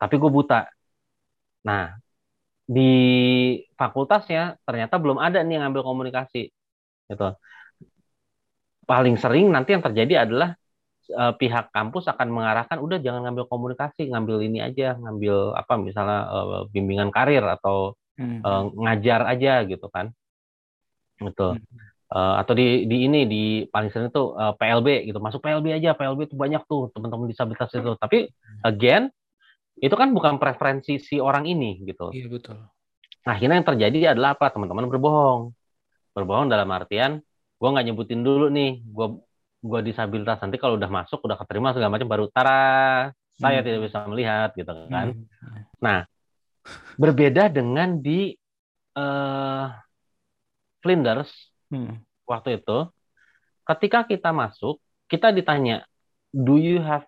Tapi 0.00 0.14
gue 0.22 0.30
buta. 0.30 0.68
Nah 1.68 1.84
di 2.64 2.80
fakultasnya 3.80 4.56
ternyata 4.66 4.94
belum 5.02 5.18
ada 5.20 5.38
nih 5.44 5.58
yang 5.60 5.62
ngambil 5.68 5.84
komunikasi 5.84 6.50
gitu. 7.10 7.28
Paling 8.84 9.16
sering 9.16 9.48
nanti 9.48 9.72
yang 9.72 9.84
terjadi 9.84 10.28
adalah 10.28 10.50
eh, 11.08 11.32
pihak 11.40 11.72
kampus 11.72 12.04
akan 12.12 12.28
mengarahkan 12.36 12.78
udah 12.80 12.98
jangan 13.00 13.24
ngambil 13.28 13.44
komunikasi 13.48 14.12
ngambil 14.12 14.36
ini 14.44 14.58
aja 14.60 14.96
ngambil 15.00 15.56
apa 15.56 15.74
misalnya 15.80 16.18
eh, 16.28 16.62
bimbingan 16.74 17.10
karir 17.14 17.44
atau 17.44 17.96
Hmm. 18.14 18.38
eh, 18.46 18.64
ngajar 18.78 19.20
aja 19.26 19.66
gitu 19.66 19.86
kan. 19.90 20.14
Gitu. 21.18 21.48
Hmm. 21.56 21.62
Eh, 22.14 22.34
atau 22.42 22.52
di 22.54 22.86
di 22.90 22.96
ini 23.10 23.20
di 23.26 23.42
paling 23.72 23.90
sering 23.90 24.08
itu 24.12 24.22
eh, 24.38 24.52
PLB 24.58 24.88
gitu. 25.08 25.18
Masuk 25.18 25.40
PLB 25.42 25.66
aja 25.74 25.96
PLB 25.98 26.30
itu 26.30 26.36
banyak 26.38 26.62
tuh 26.70 26.92
teman-teman 26.94 27.26
disabilitas 27.30 27.70
itu. 27.74 27.90
Tapi 27.98 28.18
again 28.62 29.10
itu 29.78 29.94
kan 29.94 30.14
bukan 30.14 30.38
preferensi 30.38 30.98
si 30.98 31.18
orang 31.18 31.44
ini 31.44 31.82
gitu 31.82 32.14
Iya 32.14 32.30
betul. 32.30 32.58
nah 33.24 33.32
akhirnya 33.34 33.56
yang 33.58 33.68
terjadi 33.68 33.98
adalah 34.14 34.36
apa 34.36 34.52
teman-teman 34.52 34.86
berbohong 34.86 35.50
berbohong 36.14 36.46
dalam 36.46 36.68
artian 36.70 37.18
gue 37.58 37.68
nggak 37.68 37.84
nyebutin 37.90 38.20
dulu 38.22 38.46
nih 38.52 38.84
gue 38.84 39.06
gue 39.64 39.80
disabilitas 39.82 40.36
nanti 40.44 40.60
kalau 40.60 40.76
udah 40.76 40.90
masuk 40.92 41.24
udah 41.24 41.40
keterima 41.40 41.72
segala 41.72 41.96
macam 41.96 42.08
baru 42.10 42.26
tara 42.28 43.08
saya 43.34 43.58
Hmm. 43.60 43.66
tidak 43.66 43.80
bisa 43.90 43.98
melihat 44.06 44.48
gitu 44.54 44.72
kan 44.86 45.08
Hmm. 45.80 46.02
berbeda 46.94 47.50
dengan 47.50 47.98
di 47.98 48.36
eh 48.94 49.66
Flinders 50.80 51.32
Hmm. 51.72 52.04
waktu 52.28 52.60
itu 52.62 52.78
ketika 53.64 54.04
kita 54.04 54.30
masuk 54.30 54.78
kita 55.08 55.32
ditanya 55.32 55.82
do 56.30 56.54
you 56.54 56.78
have 56.78 57.02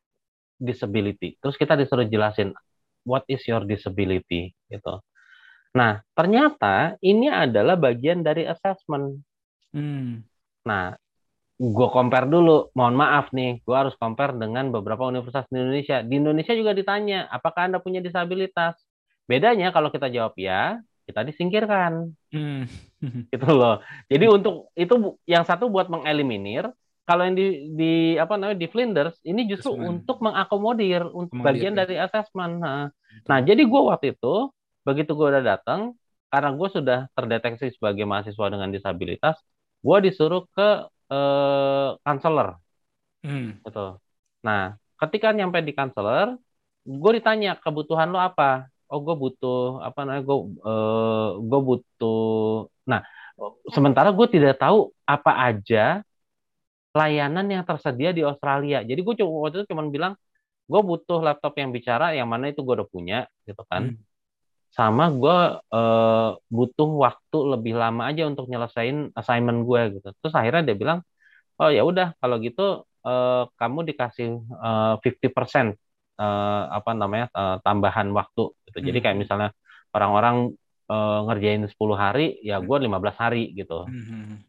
disability. 0.57 1.37
Terus 1.41 1.57
kita 1.57 1.77
disuruh 1.77 2.09
jelasin 2.09 2.53
what 3.07 3.23
is 3.31 3.45
your 3.47 3.63
disability 3.63 4.53
gitu. 4.69 5.01
Nah 5.77 6.03
ternyata 6.17 6.99
ini 7.05 7.31
adalah 7.31 7.79
bagian 7.79 8.25
dari 8.25 8.49
assessment. 8.49 9.23
Hmm. 9.77 10.25
nah 10.65 10.97
gue 11.57 11.89
compare 11.93 12.27
dulu. 12.29 12.73
Mohon 12.73 12.97
maaf 12.97 13.27
nih 13.33 13.61
gue 13.61 13.77
harus 13.77 13.93
compare 13.97 14.37
dengan 14.37 14.73
beberapa 14.73 15.07
universitas 15.09 15.47
di 15.49 15.61
Indonesia. 15.61 16.01
Di 16.01 16.15
Indonesia 16.17 16.53
juga 16.57 16.73
ditanya 16.73 17.29
apakah 17.29 17.71
anda 17.71 17.79
punya 17.81 18.01
disabilitas? 18.01 18.77
Bedanya 19.27 19.71
kalau 19.71 19.93
kita 19.93 20.09
jawab 20.09 20.35
ya 20.37 20.81
kita 21.07 21.23
disingkirkan. 21.23 22.13
Hmm. 22.35 22.67
gitu 23.33 23.49
loh. 23.55 23.81
Jadi 24.11 24.27
untuk 24.27 24.75
itu 24.75 25.15
yang 25.25 25.47
satu 25.47 25.71
buat 25.71 25.87
mengeliminir, 25.87 26.67
kalau 27.07 27.23
yang 27.23 27.39
di 27.39 27.71
di 27.79 27.93
apa 28.19 28.35
namanya 28.35 28.59
di 28.59 28.67
Flinders 28.67 29.17
ini 29.23 29.47
justru 29.47 29.79
Assessment. 29.79 30.03
untuk 30.03 30.17
mengakomodir 30.27 31.07
untuk 31.07 31.39
bagian 31.39 31.79
ya. 31.79 31.87
dari 31.87 31.95
assessment. 32.03 32.59
Nah, 32.59 32.91
nah 33.31 33.39
jadi 33.39 33.63
gue 33.63 33.81
waktu 33.87 34.19
itu 34.19 34.51
begitu 34.83 35.15
gue 35.15 35.27
udah 35.31 35.45
datang 35.45 35.95
karena 36.29 36.51
gue 36.59 36.69
sudah 36.69 36.99
terdeteksi 37.15 37.71
sebagai 37.79 38.03
mahasiswa 38.03 38.47
dengan 38.51 38.69
disabilitas, 38.75 39.39
gue 39.81 39.97
disuruh 40.03 40.43
ke 40.51 40.91
eh, 41.15 41.89
counselor 42.03 42.59
Hmm. 43.27 43.59
gitu. 43.67 43.99
Nah, 44.47 44.79
ketika 45.03 45.35
nyampe 45.35 45.59
di 45.67 45.75
counselor, 45.75 46.39
gue 46.87 47.11
ditanya 47.19 47.59
kebutuhan 47.59 48.07
lo 48.15 48.23
apa? 48.23 48.71
Oh, 48.87 49.03
gue 49.03 49.19
butuh 49.19 49.83
apa 49.83 50.07
namanya? 50.07 50.23
Gue 50.23 50.39
gue 51.43 51.61
butuh. 51.69 52.71
Nah, 52.87 53.03
sementara 53.75 54.15
gue 54.15 54.27
tidak 54.31 54.63
tahu 54.63 54.95
apa 55.03 55.33
aja 55.51 56.07
layanan 56.97 57.45
yang 57.53 57.63
tersedia 57.69 58.11
di 58.17 58.25
Australia. 58.25 58.81
Jadi 58.81 59.01
gue 59.05 59.15
cuma 59.21 59.45
waktu 59.45 59.57
itu 59.63 59.67
cuma 59.77 59.85
bilang 59.93 60.17
gue 60.67 60.81
butuh 60.81 61.21
laptop 61.21 61.53
yang 61.61 61.71
bicara, 61.71 62.17
yang 62.17 62.27
mana 62.27 62.49
itu 62.51 62.65
gue 62.65 62.75
udah 62.81 62.89
punya, 62.89 63.29
gitu 63.45 63.61
kan. 63.69 63.93
Hmm. 63.93 64.01
Sama 64.73 65.13
gue 65.13 65.39
eh, 65.61 66.31
butuh 66.49 66.91
waktu 67.05 67.39
lebih 67.53 67.77
lama 67.77 68.09
aja 68.09 68.25
untuk 68.25 68.49
nyelesain 68.49 69.13
assignment 69.13 69.69
gue 69.69 70.01
gitu. 70.01 70.09
Terus 70.25 70.35
akhirnya 70.35 70.73
dia 70.73 70.77
bilang, 70.77 70.99
oh 71.61 71.69
ya 71.69 71.85
udah 71.85 72.17
kalau 72.19 72.41
gitu 72.41 72.83
eh, 73.05 73.45
kamu 73.61 73.79
dikasih 73.93 74.31
eh, 74.41 74.95
50% 75.05 75.77
eh, 76.19 76.63
apa 76.73 76.91
namanya 76.97 77.29
eh, 77.31 77.57
tambahan 77.61 78.09
waktu 78.17 78.57
gitu. 78.73 78.79
Jadi 78.81 78.99
Hmm. 79.01 79.05
kayak 79.05 79.17
misalnya 79.21 79.49
orang-orang 79.93 80.57
eh, 80.87 81.19
ngerjain 81.31 81.63
10 81.69 81.97
hari, 81.99 82.39
ya 82.43 82.57
gue 82.63 82.77
15 82.79 83.17
hari 83.19 83.53
gitu 83.53 83.85
Mhm. 83.91 84.45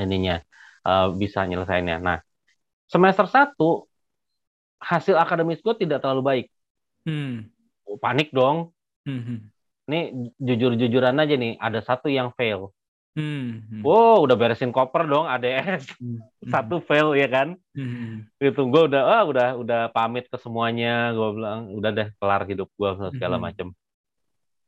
ininya 0.00 0.40
eh, 0.82 1.08
bisa 1.16 1.46
nyelesainnya. 1.46 1.98
Nah, 2.02 2.18
semester 2.86 3.26
1 3.26 3.86
hasil 4.82 5.14
akademis 5.14 5.62
gue 5.62 5.74
tidak 5.78 6.02
terlalu 6.02 6.22
baik. 6.22 6.46
Hmm. 7.06 7.50
Panik 8.02 8.34
dong. 8.34 8.74
Mhm. 9.06 9.50
Ini 9.90 10.00
jujur-jujuran 10.38 11.18
aja 11.18 11.34
nih, 11.34 11.58
ada 11.58 11.82
satu 11.82 12.06
yang 12.06 12.30
fail. 12.38 12.70
Hmm. 13.12 13.84
Wow, 13.84 14.24
udah 14.24 14.36
beresin 14.40 14.72
koper 14.72 15.04
dong, 15.04 15.28
ADS. 15.28 15.84
Hmm. 16.00 16.22
Satu 16.48 16.80
fail 16.80 17.12
ya 17.12 17.28
kan? 17.28 17.58
Hmm. 17.76 18.24
Gitu. 18.40 18.62
Gue 18.72 18.88
udah 18.88 19.02
ah 19.04 19.22
udah 19.28 19.48
udah 19.58 19.80
pamit 19.92 20.30
ke 20.32 20.38
semuanya, 20.40 21.12
gue 21.12 21.28
bilang 21.36 21.68
udah 21.76 21.90
deh 21.92 22.08
kelar 22.16 22.42
hidup 22.48 22.72
gue 22.72 22.90
segala 23.12 23.36
Mhm. 23.36 23.44
macem. 23.44 23.68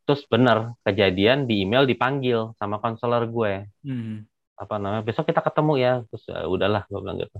Terus 0.04 0.20
bener 0.28 0.76
kejadian 0.84 1.48
di 1.48 1.64
email 1.64 1.88
dipanggil 1.88 2.52
sama 2.60 2.76
konselor 2.76 3.24
gue. 3.24 3.64
Hmm. 3.80 4.28
Apa 4.54 4.78
namanya? 4.78 5.02
Besok 5.02 5.26
kita 5.28 5.42
ketemu 5.42 5.72
ya. 5.78 5.92
Terus 6.10 6.24
"Ya 6.30 6.46
udahlah 6.46 6.82
gue 6.86 6.98
bilang 6.98 7.18
gitu. 7.18 7.38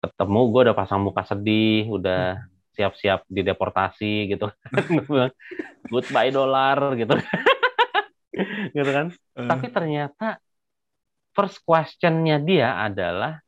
Ketemu 0.00 0.40
gue 0.48 0.60
udah 0.68 0.76
pasang 0.76 1.00
muka 1.00 1.22
sedih, 1.24 1.88
udah 1.88 2.40
siap-siap 2.76 3.26
dideportasi 3.28 4.30
gitu. 4.30 4.48
Gue 4.88 5.04
bilang, 5.04 5.32
Goodbye 5.90 6.32
dolar 6.32 6.96
gitu. 6.96 7.12
gitu 8.76 8.90
kan. 8.90 9.06
Eh. 9.36 9.48
Tapi 9.50 9.66
ternyata 9.68 10.40
first 11.36 11.60
question-nya 11.60 12.40
dia 12.40 12.78
adalah 12.80 13.42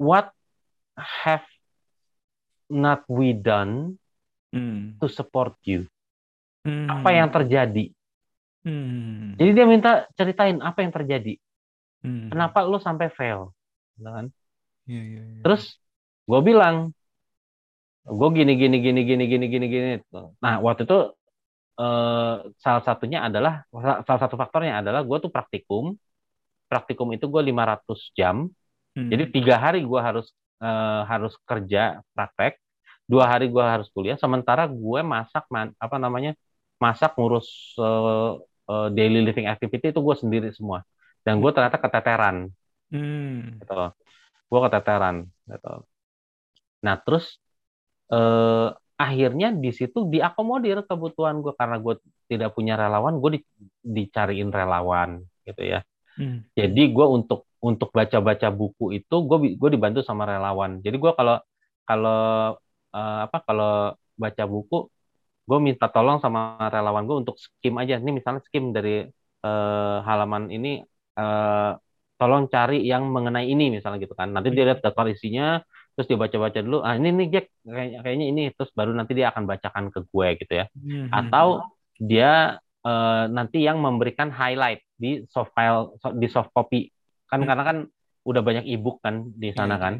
what 0.00 0.32
have 0.96 1.44
not 2.70 3.04
we 3.10 3.34
done 3.34 3.98
Hmm. 4.54 4.94
to 5.02 5.10
support 5.10 5.58
you? 5.66 5.90
Hmm. 6.62 6.86
Apa 6.86 7.10
yang 7.10 7.26
terjadi? 7.26 7.90
Hmm. 8.64 9.36
Jadi 9.36 9.50
dia 9.52 9.66
minta 9.68 9.90
ceritain 10.16 10.56
apa 10.64 10.80
yang 10.80 10.92
terjadi. 10.92 11.36
Hmm. 12.00 12.32
Kenapa 12.32 12.64
lu 12.64 12.80
sampai 12.80 13.08
fail? 13.12 13.52
Gitu 13.96 14.08
kan? 14.08 14.26
Iya, 14.88 15.00
iya, 15.04 15.20
iya. 15.24 15.42
Terus 15.44 15.62
gue 16.28 16.40
bilang, 16.40 16.76
gue 18.04 18.28
gini 18.38 18.52
gini 18.60 18.76
gini 18.84 19.00
gini 19.08 19.24
gini 19.32 19.44
gini 19.52 19.66
gini. 19.72 19.88
Nah 20.44 20.54
waktu 20.64 20.82
itu 20.88 20.96
eh, 21.80 22.34
salah 22.64 22.82
satunya 22.88 23.18
adalah 23.28 23.54
salah 24.06 24.20
satu 24.24 24.36
faktornya 24.42 24.80
adalah 24.82 25.00
gue 25.08 25.18
tuh 25.24 25.32
praktikum. 25.32 25.96
Praktikum 26.70 27.08
itu 27.16 27.26
gue 27.30 27.42
500 27.50 28.00
jam. 28.18 28.48
Hmm. 28.96 29.08
Jadi 29.12 29.24
tiga 29.34 29.56
hari 29.60 29.84
gue 29.84 30.00
harus 30.00 30.26
eh, 30.64 31.02
harus 31.10 31.34
kerja 31.48 32.00
praktek, 32.16 32.60
dua 33.10 33.24
hari 33.32 33.46
gue 33.54 33.64
harus 33.64 33.88
kuliah. 33.94 34.16
Sementara 34.20 34.64
gue 34.70 35.00
masak 35.04 35.44
man- 35.54 35.76
apa 35.80 35.96
namanya 36.00 36.32
masak 36.82 37.14
ngurus 37.18 37.48
eh, 37.80 38.32
eh, 38.70 38.88
daily 38.96 39.20
living 39.26 39.46
activity 39.50 39.86
itu 39.92 40.00
gue 40.00 40.16
sendiri 40.22 40.48
semua. 40.54 40.80
Dan 41.24 41.40
gue 41.42 41.50
ternyata 41.54 41.78
keteteran 41.80 42.36
Hmm. 42.92 43.58
gitu. 43.60 43.74
Gue 44.50 44.60
keteteran 44.68 45.16
gitu. 45.50 45.72
Nah, 46.84 46.96
terus 47.04 47.24
eh, 48.12 48.68
akhirnya 48.94 49.48
di 49.64 49.70
situ 49.74 49.98
diakomodir 50.12 50.78
kebutuhan 50.88 51.36
gue 51.44 51.52
karena 51.60 51.76
gue 51.84 51.94
tidak 52.30 52.50
punya 52.56 52.74
relawan, 52.78 53.18
gue 53.22 53.30
di- 53.40 53.46
dicariin 53.82 54.50
relawan 54.54 55.10
gitu 55.48 55.62
ya. 55.64 55.80
Hmm. 56.18 56.46
Jadi 56.58 56.82
gue 56.94 57.06
untuk 57.08 57.48
untuk 57.64 57.90
baca-baca 57.96 58.48
buku 58.52 58.84
itu 58.98 59.16
gue 59.28 59.38
gue 59.60 59.70
dibantu 59.74 60.00
sama 60.04 60.24
relawan. 60.28 60.80
Jadi 60.84 60.96
gue 61.02 61.12
kalau 61.18 61.36
kalau 61.88 62.20
eh, 62.94 63.18
apa 63.26 63.38
kalau 63.46 63.96
baca 64.14 64.44
buku 64.46 64.76
gue 65.48 65.58
minta 65.60 65.86
tolong 65.94 66.18
sama 66.24 66.56
relawan 66.74 67.04
gue 67.08 67.16
untuk 67.22 67.36
skim 67.40 67.74
aja. 67.82 67.94
Ini 68.02 68.10
misalnya 68.18 68.40
skim 68.46 68.72
dari 68.76 69.04
eh, 69.44 69.96
halaman 70.08 70.48
ini 70.56 70.80
eh, 71.20 71.70
tolong 72.20 72.44
cari 72.54 72.76
yang 72.86 73.02
mengenai 73.10 73.46
ini 73.52 73.64
misalnya 73.76 73.98
gitu 74.04 74.14
kan. 74.16 74.30
Nanti 74.34 74.48
dia 74.54 74.64
lihat 74.70 74.80
daftar 74.84 75.06
isinya, 75.10 75.60
terus 75.94 76.06
dia 76.10 76.18
baca-baca 76.18 76.58
dulu. 76.64 76.78
Ah 76.86 76.94
ini 76.98 77.08
nih 77.12 77.26
Jack 77.34 77.46
kayaknya 77.66 77.98
kayaknya 78.04 78.26
ini 78.32 78.42
terus 78.56 78.70
baru 78.78 78.90
nanti 78.98 79.12
dia 79.18 79.26
akan 79.34 79.44
bacakan 79.50 79.84
ke 79.94 80.00
gue 80.10 80.28
gitu 80.40 80.52
ya. 80.62 80.64
Hmm. 80.74 81.08
Atau 81.12 81.46
dia 81.98 82.58
eh, 82.86 83.24
nanti 83.36 83.58
yang 83.66 83.78
memberikan 83.82 84.28
highlight 84.32 84.80
di 84.94 85.24
soft 85.28 85.52
file 85.56 85.94
di 86.16 86.26
soft 86.30 86.50
copy 86.54 86.88
kan 87.30 87.40
Hmm. 87.42 87.48
karena 87.50 87.64
kan 87.66 87.76
udah 88.24 88.42
banyak 88.44 88.64
ebook 88.72 89.02
kan 89.04 89.28
di 89.36 89.50
sana 89.52 89.76
Iya, 89.76 89.82
kan. 89.84 89.94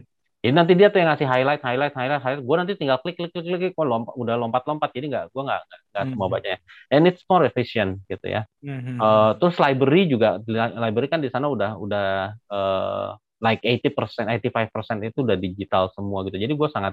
Jadi 0.45 0.53
nanti 0.53 0.73
dia 0.77 0.93
tuh 0.93 1.01
yang 1.01 1.09
ngasih 1.09 1.25
highlight, 1.25 1.63
highlight, 1.65 1.95
highlight, 1.97 2.21
highlight. 2.21 2.45
Gue 2.45 2.57
nanti 2.61 2.73
tinggal 2.77 3.01
klik, 3.01 3.17
klik, 3.17 3.33
klik, 3.33 3.49
klik. 3.49 3.73
Kok 3.73 3.87
lompat, 3.89 4.13
udah 4.21 4.35
lompat-lompat. 4.37 4.93
Jadi 4.93 5.07
nggak, 5.09 5.25
gue 5.33 5.43
nggak, 5.49 5.61
nggak 5.65 5.81
nggak 5.89 6.05
Hmm. 6.05 6.11
semua 6.13 6.27
bacanya. 6.29 6.59
And 6.93 7.03
it's 7.09 7.25
more 7.25 7.43
efficient 7.49 8.05
gitu 8.13 8.27
ya. 8.29 8.45
Hmm. 8.61 9.01
Eh, 9.01 9.31
terus 9.41 9.57
library 9.57 10.05
juga, 10.13 10.37
li- 10.45 10.77
library 10.85 11.09
kan 11.09 11.25
di 11.25 11.33
sana 11.33 11.49
udah, 11.49 11.81
udah 11.81 12.07
eh, 12.37 13.09
like 13.41 13.61
80%, 13.65 14.29
85% 14.29 15.01
itu 15.09 15.19
udah 15.25 15.37
digital 15.41 15.89
semua 15.97 16.29
gitu. 16.29 16.37
Jadi 16.37 16.53
gue 16.53 16.69
sangat, 16.69 16.93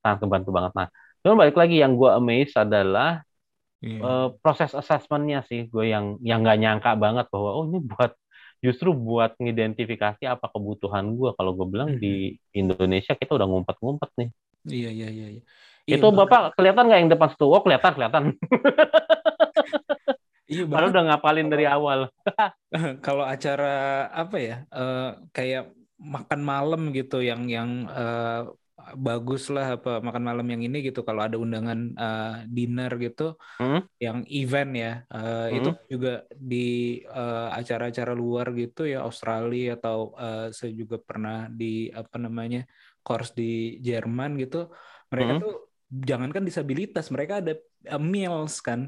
sangat 0.00 0.18
kebantu 0.24 0.50
banget. 0.56 0.72
Nah, 0.72 0.88
cuman 1.20 1.36
balik 1.44 1.56
lagi 1.60 1.76
yang 1.84 2.00
gue 2.00 2.10
amazed 2.16 2.56
adalah 2.56 3.20
Iya. 3.84 4.00
eh, 4.00 4.28
proses 4.40 4.72
assessmentnya 4.72 5.44
sih 5.44 5.68
gue 5.68 5.84
yang 5.92 6.16
yang 6.24 6.40
nggak 6.42 6.58
nyangka 6.62 6.90
banget 6.96 7.26
bahwa 7.28 7.50
oh 7.60 7.64
ini 7.68 7.78
buat 7.84 8.12
justru 8.64 8.92
buat 8.96 9.36
ngidentifikasi 9.36 10.24
apa 10.26 10.46
kebutuhan 10.48 11.12
gue 11.14 11.30
kalau 11.36 11.52
gue 11.52 11.66
bilang 11.68 11.96
di 12.00 12.36
Indonesia 12.56 13.12
kita 13.12 13.36
udah 13.36 13.46
ngumpet-ngumpet 13.46 14.10
nih. 14.16 14.28
Iya, 14.66 14.90
iya, 14.90 15.08
iya. 15.12 15.28
iya. 15.38 15.42
itu 15.86 16.02
Iya, 16.02 16.16
bapak 16.18 16.58
kelihatan 16.58 16.90
nggak 16.90 17.00
yang 17.00 17.10
depan 17.12 17.28
situ? 17.30 17.46
Oh 17.46 17.62
kelihatan 17.62 17.92
kelihatan. 17.94 18.24
Iya, 20.46 20.62
padahal 20.62 20.94
udah 20.94 21.04
ngapalin 21.10 21.50
dari 21.50 21.66
awal. 21.66 22.06
kalau 23.06 23.26
acara 23.26 24.06
apa 24.14 24.36
ya 24.38 24.56
eh, 24.70 25.10
kayak 25.34 25.74
makan 25.98 26.40
malam 26.46 26.94
gitu 26.94 27.18
yang 27.18 27.50
yang 27.50 27.90
eh, 27.90 28.46
bagus 29.06 29.42
lah 29.54 29.66
apa 29.76 29.90
makan 30.06 30.24
malam 30.28 30.46
yang 30.52 30.62
ini 30.66 30.76
gitu 30.86 31.00
kalau 31.08 31.22
ada 31.26 31.36
undangan 31.44 31.78
eh, 32.02 32.22
dinner 32.56 32.90
gitu 33.04 33.22
Hmm? 33.58 33.88
yang 34.04 34.18
event 34.38 34.70
ya 34.82 34.88
eh, 35.14 35.38
itu 35.56 35.68
juga 35.92 36.10
di 36.50 36.56
eh, 37.18 37.46
acara-acara 37.58 38.12
luar 38.22 38.46
gitu 38.60 38.80
ya 38.92 38.96
Australia 39.08 39.66
atau 39.78 39.98
eh, 40.22 40.38
saya 40.58 40.72
juga 40.80 40.96
pernah 41.08 41.34
di 41.60 41.66
apa 42.00 42.16
namanya 42.24 42.58
course 43.04 43.30
di 43.40 43.44
Jerman 43.86 44.30
gitu 44.42 44.56
mereka 45.12 45.32
Hmm. 45.32 45.40
tuh 45.42 45.50
jangankan 46.08 46.42
disabilitas 46.48 47.06
mereka 47.14 47.34
ada 47.40 47.52
eh, 47.92 48.02
meals 48.12 48.54
kan 48.68 48.80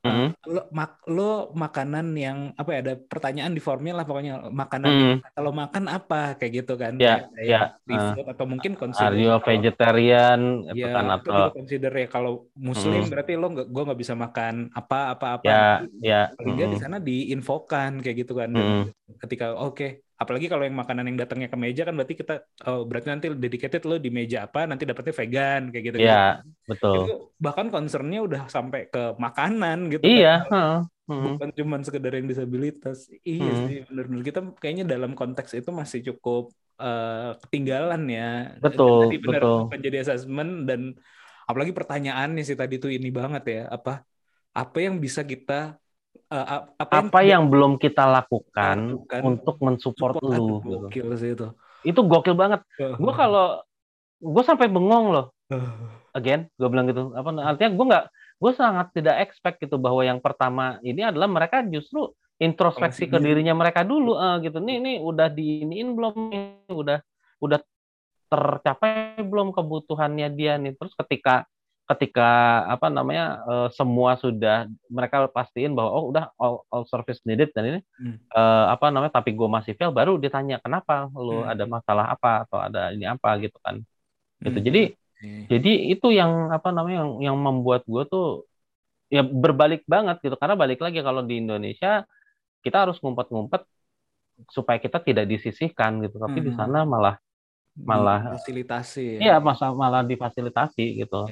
Mhm. 0.00 0.32
lo, 0.48 0.62
mak, 0.72 1.04
lo 1.12 1.52
makanan 1.52 2.16
yang 2.16 2.56
apa 2.56 2.70
ya 2.72 2.78
ada 2.80 2.94
pertanyaan 2.96 3.52
di 3.52 3.60
formnya 3.60 3.92
lah 3.92 4.08
pokoknya 4.08 4.48
makanan 4.48 4.88
Mhm. 4.88 4.96
yang 4.96 5.12
kalau 5.36 5.52
makan 5.52 5.84
apa 5.86 6.40
kayak 6.40 6.52
gitu 6.64 6.74
kan 6.74 6.96
Ya, 6.96 7.28
Kayak- 7.28 7.28
ya, 7.36 7.60
kayak 7.60 7.70
free 7.84 7.98
eh. 8.00 8.12
food 8.16 8.26
atau 8.32 8.44
mungkin 8.48 8.72
are 8.72 8.80
consider 8.80 9.12
you 9.14 9.28
kalau- 9.28 9.44
vegetarian 9.44 10.40
itu 10.64 10.80
ya 10.80 10.88
kan 10.96 11.04
itu 11.04 11.12
atau 11.12 11.32
juga 11.36 11.52
consider 11.52 11.92
ya 11.92 12.06
kalau 12.08 12.32
muslim 12.56 13.02
Mhm. 13.04 13.10
berarti 13.12 13.32
lo 13.36 13.46
nggak 13.52 13.66
gue 13.68 13.82
nggak 13.84 14.00
bisa 14.00 14.14
makan 14.16 14.54
apa 14.72 14.98
apa 15.12 15.26
apa 15.36 15.44
ya 15.44 15.60
ya 16.00 16.20
paling 16.32 16.52
nggak 16.56 16.68
di 16.72 16.78
mhm. 16.80 16.84
sana 16.84 16.96
diinfokan 16.98 17.92
kayak 18.00 18.16
gitu 18.24 18.32
kan 18.32 18.48
Dan 18.50 18.64
Mhm. 18.88 19.16
ketika 19.20 19.52
oke 19.52 20.00
apalagi 20.20 20.46
kalau 20.52 20.64
yang 20.68 20.76
makanan 20.82 21.04
yang 21.08 21.18
datangnya 21.22 21.48
ke 21.52 21.58
meja 21.64 21.82
kan 21.86 21.94
berarti 21.98 22.14
kita 22.20 22.32
oh 22.68 22.80
berarti 22.88 23.08
nanti 23.12 23.26
dedicated 23.44 23.82
lo 23.88 23.94
di 24.04 24.10
meja 24.18 24.38
apa 24.46 24.58
nanti 24.70 24.84
dapetnya 24.88 25.14
vegan 25.20 25.60
kayak 25.72 25.84
gitu 25.88 25.98
ya 26.10 26.16
betul 26.68 26.96
itu 26.96 27.08
bahkan 27.44 27.66
concernnya 27.74 28.18
udah 28.26 28.42
sampai 28.54 28.80
ke 28.92 29.00
makanan 29.24 29.78
gitu 29.94 30.06
iya 30.06 30.28
kan. 30.42 30.50
heeh. 30.50 30.78
Mhm. 31.10 31.32
bukan 31.34 31.48
cuma 31.58 31.76
sekedar 31.86 32.12
yang 32.18 32.28
disabilitas 32.32 32.98
iya 33.30 33.50
Hmm. 33.50 33.64
sih 33.64 33.76
benar-benar 33.88 34.22
kita 34.28 34.40
kayaknya 34.62 34.84
dalam 34.94 35.12
konteks 35.20 35.50
itu 35.58 35.70
masih 35.80 36.00
cukup 36.08 36.42
eh, 36.82 37.30
ketinggalan 37.42 38.02
ya 38.16 38.22
Betul, 38.62 38.96
tadi 39.00 39.14
benar 39.24 39.42
betul. 39.42 39.56
bukan 39.60 39.78
jadi 39.86 39.96
assessment 40.04 40.50
dan 40.68 40.80
apalagi 41.48 41.72
pertanyaannya 41.78 42.42
sih 42.48 42.56
tadi 42.62 42.74
tuh 42.82 42.90
ini 42.96 43.08
banget 43.20 43.42
ya 43.54 43.60
apa 43.76 43.90
apa 44.60 44.76
yang 44.86 44.96
bisa 45.04 45.20
kita 45.32 45.52
ap- 46.30 46.78
apa, 46.78 46.92
apa 47.10 47.20
yang 47.26 47.50
belum 47.50 47.74
kita 47.76 48.06
lakukan 48.06 48.94
Lakukan. 48.94 49.20
untuk 49.26 49.56
mensupport 49.58 50.14
support 50.22 50.38
lu? 50.38 50.62
gokil 50.62 51.08
sih 51.18 51.34
itu. 51.34 51.46
Itu 51.82 52.00
gokil 52.06 52.38
banget. 52.38 52.62
Gue 52.78 53.12
kalau 53.20 53.60
gue 54.22 54.42
sampai 54.46 54.70
bengong 54.70 55.10
loh. 55.10 55.26
Again 56.18 56.46
gue 56.54 56.68
bilang 56.70 56.86
gitu. 56.86 57.10
Apa 57.12 57.34
artinya 57.34 57.70
gue 57.74 57.86
nggak 57.90 58.04
gue 58.40 58.52
sangat 58.56 58.86
tidak 58.94 59.16
expect 59.26 59.58
gitu 59.60 59.76
bahwa 59.76 60.00
yang 60.06 60.22
pertama 60.22 60.78
ini 60.86 61.04
adalah 61.04 61.28
mereka 61.28 61.60
justru 61.66 62.14
introspeksi 62.40 63.04
ke 63.04 63.20
diri. 63.20 63.42
dirinya 63.42 63.52
mereka 63.58 63.82
dulu. 63.84 64.16
Eh, 64.16 64.36
gitu. 64.48 64.62
Nih 64.62 64.78
nih 64.80 64.96
udah 65.02 65.28
diiniin 65.28 65.88
belum 65.92 66.14
nih? 66.30 66.46
Udah 66.72 66.98
udah 67.42 67.58
tercapai 68.30 69.18
belum 69.20 69.50
kebutuhannya 69.50 70.30
dia 70.32 70.54
nih? 70.56 70.78
Terus 70.78 70.94
ketika 70.94 71.44
ketika 71.90 72.28
apa 72.70 72.86
namanya 72.86 73.42
eh, 73.42 73.68
semua 73.74 74.14
sudah 74.14 74.64
mereka 74.86 75.26
pastiin 75.26 75.74
bahwa 75.74 75.90
oh 75.90 76.04
udah 76.08 76.30
all, 76.38 76.62
all 76.70 76.86
service 76.86 77.18
needed 77.26 77.50
dan 77.50 77.66
ini 77.66 77.80
Hmm. 77.98 78.14
eh, 78.30 78.64
apa 78.70 78.88
namanya 78.88 79.10
tapi 79.12 79.34
gue 79.34 79.48
masih 79.48 79.74
fail 79.74 79.90
baru 79.90 80.14
ditanya 80.14 80.58
kenapa 80.58 81.10
lu 81.10 81.42
Hmm. 81.42 81.50
ada 81.50 81.64
masalah 81.66 82.06
apa 82.08 82.46
atau 82.46 82.58
ada 82.58 82.94
ini 82.94 83.04
apa 83.04 83.34
gitu 83.38 83.58
kan 83.58 83.82
gitu 84.38 84.58
Hmm. 84.58 84.66
jadi 84.66 84.82
Iya. 85.20 85.44
jadi 85.52 85.72
itu 85.92 86.08
yang 86.10 86.48
apa 86.48 86.70
namanya 86.70 87.04
yang 87.04 87.12
yang 87.20 87.36
membuat 87.36 87.84
gue 87.84 88.02
tuh 88.06 88.48
ya 89.10 89.20
berbalik 89.20 89.82
banget 89.84 90.22
gitu 90.22 90.38
karena 90.38 90.54
balik 90.54 90.78
lagi 90.78 91.02
kalau 91.02 91.20
di 91.20 91.42
Indonesia 91.42 92.06
kita 92.62 92.86
harus 92.86 92.96
ngumpet-ngumpet 93.02 93.66
supaya 94.48 94.78
kita 94.78 95.02
tidak 95.02 95.26
disisihkan 95.26 96.00
gitu 96.00 96.16
tapi 96.16 96.38
di 96.40 96.54
Hmm. 96.54 96.58
sana 96.62 96.86
malah 96.86 97.18
Malah- 97.76 98.34
fasilitasi. 98.34 99.20
ya 99.20 99.38
masa 99.38 99.70
malah 99.72 100.02
difasilitasi 100.02 101.00
gitu 101.00 101.28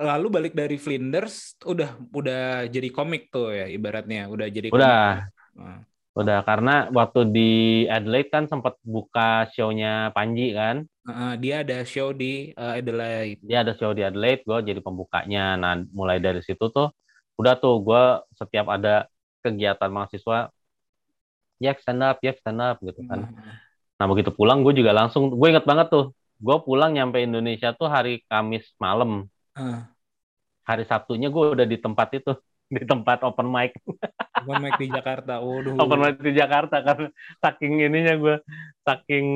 Lalu 0.00 0.26
balik 0.32 0.54
dari 0.56 0.80
Flinders 0.80 1.60
udah 1.60 2.00
udah 2.08 2.64
jadi 2.72 2.88
komik 2.88 3.28
tuh 3.28 3.52
ya 3.52 3.68
ibaratnya. 3.68 4.32
Udah 4.32 4.48
jadi 4.48 4.72
udah. 4.72 5.28
Komik. 5.28 5.60
Nah, 5.60 5.80
udah 6.10 6.42
karena 6.42 6.90
waktu 6.90 7.20
di 7.30 7.50
Adelaide 7.86 8.34
kan 8.34 8.44
sempat 8.50 8.74
buka 8.82 9.46
show-nya 9.54 10.10
Panji 10.10 10.50
kan? 10.50 10.82
Uh, 11.06 11.38
dia 11.38 11.62
ada 11.62 11.86
show 11.86 12.10
di 12.10 12.50
uh, 12.58 12.76
Adelaide. 12.76 13.38
dia 13.46 13.62
ada 13.62 13.78
show 13.78 13.94
di 13.94 14.02
Adelaide 14.02 14.42
gue 14.42 14.58
jadi 14.74 14.80
pembukanya. 14.82 15.54
Nah 15.54 15.78
mulai 15.94 16.18
dari 16.18 16.42
situ 16.42 16.66
tuh 16.74 16.90
udah 17.38 17.54
tuh 17.56 17.78
gue 17.80 18.04
setiap 18.36 18.68
ada 18.74 19.06
kegiatan 19.40 19.88
mahasiswa 19.88 20.50
ya 21.62 21.72
stand 21.78 22.02
up 22.02 22.18
ya 22.20 22.34
stand 22.36 22.58
up 22.58 22.82
gitu 22.82 23.06
kan. 23.06 23.30
Nah 23.96 24.06
begitu 24.10 24.34
pulang 24.34 24.66
gue 24.66 24.74
juga 24.74 24.90
langsung 24.90 25.30
gue 25.30 25.48
inget 25.48 25.64
banget 25.64 25.94
tuh 25.94 26.10
gue 26.42 26.56
pulang 26.66 26.90
nyampe 26.90 27.22
Indonesia 27.22 27.70
tuh 27.70 27.86
hari 27.86 28.26
Kamis 28.26 28.66
malam 28.82 29.30
Uh, 29.56 29.82
hari 30.64 30.84
Sabtunya 30.86 31.28
gue 31.28 31.44
udah 31.56 31.66
di 31.66 31.78
tempat 31.80 32.08
itu 32.14 32.32
di 32.74 32.86
tempat 32.86 33.26
open 33.26 33.50
mic 33.50 33.74
open 34.46 34.58
mic 34.62 34.78
di 34.78 34.86
Jakarta. 34.86 35.42
Waduh. 35.42 35.74
open 35.74 35.98
mic 35.98 36.16
di 36.22 36.32
Jakarta 36.38 36.76
karena 36.86 37.08
saking 37.42 37.72
ininya 37.82 38.14
gue 38.14 38.36
saking 38.86 39.26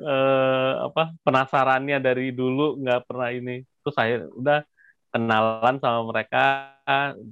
eh, 0.00 0.72
apa 0.88 1.02
penasarannya 1.20 2.00
dari 2.00 2.32
dulu 2.32 2.80
nggak 2.80 3.00
pernah 3.04 3.28
ini 3.28 3.60
terus 3.84 3.94
saya 3.94 4.24
udah 4.32 4.64
kenalan 5.12 5.76
sama 5.84 6.00
mereka 6.08 6.72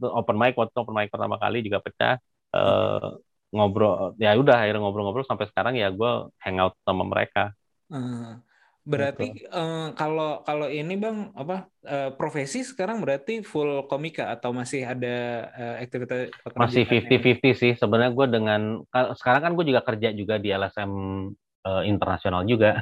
open 0.05 0.37
mic 0.37 0.53
waktu 0.61 0.77
open 0.77 0.93
mic 0.93 1.09
pertama 1.09 1.41
kali 1.41 1.65
juga 1.65 1.81
pecah 1.81 2.21
Eh, 2.51 3.09
ngobrol 3.55 4.19
ya 4.19 4.35
udah 4.35 4.59
akhirnya 4.59 4.83
ngobrol-ngobrol 4.83 5.27
sampai 5.27 5.47
sekarang 5.51 5.75
ya 5.79 5.87
gue 5.95 6.11
hangout 6.43 6.75
sama 6.87 7.07
mereka 7.07 7.55
Uh, 7.91 8.39
berarti 8.81 9.45
eh, 9.45 9.87
kalau 9.95 10.41
kalau 10.43 10.67
ini 10.67 10.97
bang 10.97 11.31
apa 11.37 11.69
eh, 11.85 12.11
profesi 12.17 12.65
sekarang 12.65 13.05
berarti 13.05 13.45
full 13.45 13.85
komika 13.87 14.33
atau 14.33 14.51
masih 14.57 14.83
ada 14.85 15.17
eh, 15.53 15.75
aktivitas 15.85 16.33
masih 16.57 16.83
pekerjaan 16.85 16.89
yang- 16.89 17.41
50-50 17.45 17.53
sih 17.55 17.73
sebenarnya 17.77 18.13
gue 18.13 18.27
dengan 18.27 18.61
ka- 18.89 19.13
sekarang 19.21 19.43
kan 19.45 19.53
gue 19.55 19.65
juga 19.69 19.81
kerja 19.85 20.09
juga 20.13 20.35
di 20.41 20.49
LSM 20.51 20.93
eh, 21.61 21.83
internasional 21.87 22.43
juga 22.45 22.81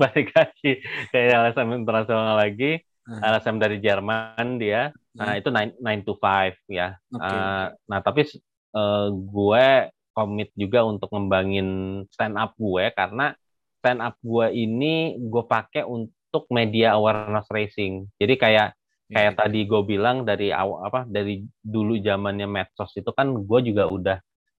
balik 0.00 0.28
lagi 0.32 0.80
ke 1.10 1.18
LSM 1.32 1.68
internasional 1.76 2.36
lagi 2.36 2.80
Hmm. 3.08 3.24
LSM 3.24 3.56
dari 3.56 3.80
Jerman 3.80 4.60
dia 4.60 4.92
nah 5.16 5.32
Hmm. 5.32 5.40
itu 5.40 5.48
9 5.48 6.04
to 6.04 6.12
5 6.20 6.52
ya 6.68 6.92
Oke. 7.08 7.24
Eh, 7.24 7.66
nah 7.88 8.00
tapi 8.04 8.28
eh, 8.76 9.06
gue 9.08 9.66
komit 10.12 10.52
juga 10.52 10.84
untuk 10.84 11.08
ngembangin 11.08 11.68
stand 12.12 12.36
up 12.36 12.52
gue 12.60 12.92
karena 12.92 13.32
stand 13.78 14.00
up 14.02 14.16
gue 14.22 14.46
ini 14.52 15.16
gue 15.18 15.44
pakai 15.46 15.86
untuk 15.86 16.44
media 16.52 16.94
awareness 16.98 17.46
racing. 17.50 18.06
Jadi 18.20 18.34
kayak 18.38 18.68
kayak 19.08 19.34
Ya, 19.34 19.38
tadi 19.40 19.64
gue 19.64 19.80
bilang 19.88 20.28
dari 20.28 20.52
awal 20.52 20.84
apa 20.84 21.00
dari 21.08 21.40
dulu 21.64 21.96
zamannya 21.96 22.44
medsos 22.44 22.92
itu 22.92 23.08
kan 23.16 23.32
gue 23.32 23.60
juga 23.64 23.88
udah 23.88 24.18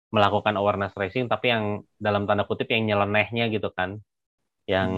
melakukan 0.09 0.57
awareness 0.57 0.93
racing 0.97 1.29
tapi 1.29 1.53
yang 1.53 1.85
dalam 2.01 2.25
tanda 2.25 2.43
kutip 2.49 2.67
yang 2.73 2.89
nyelenehnya 2.89 3.51
gitu 3.53 3.69
kan. 3.75 4.01
Yang 4.69 4.91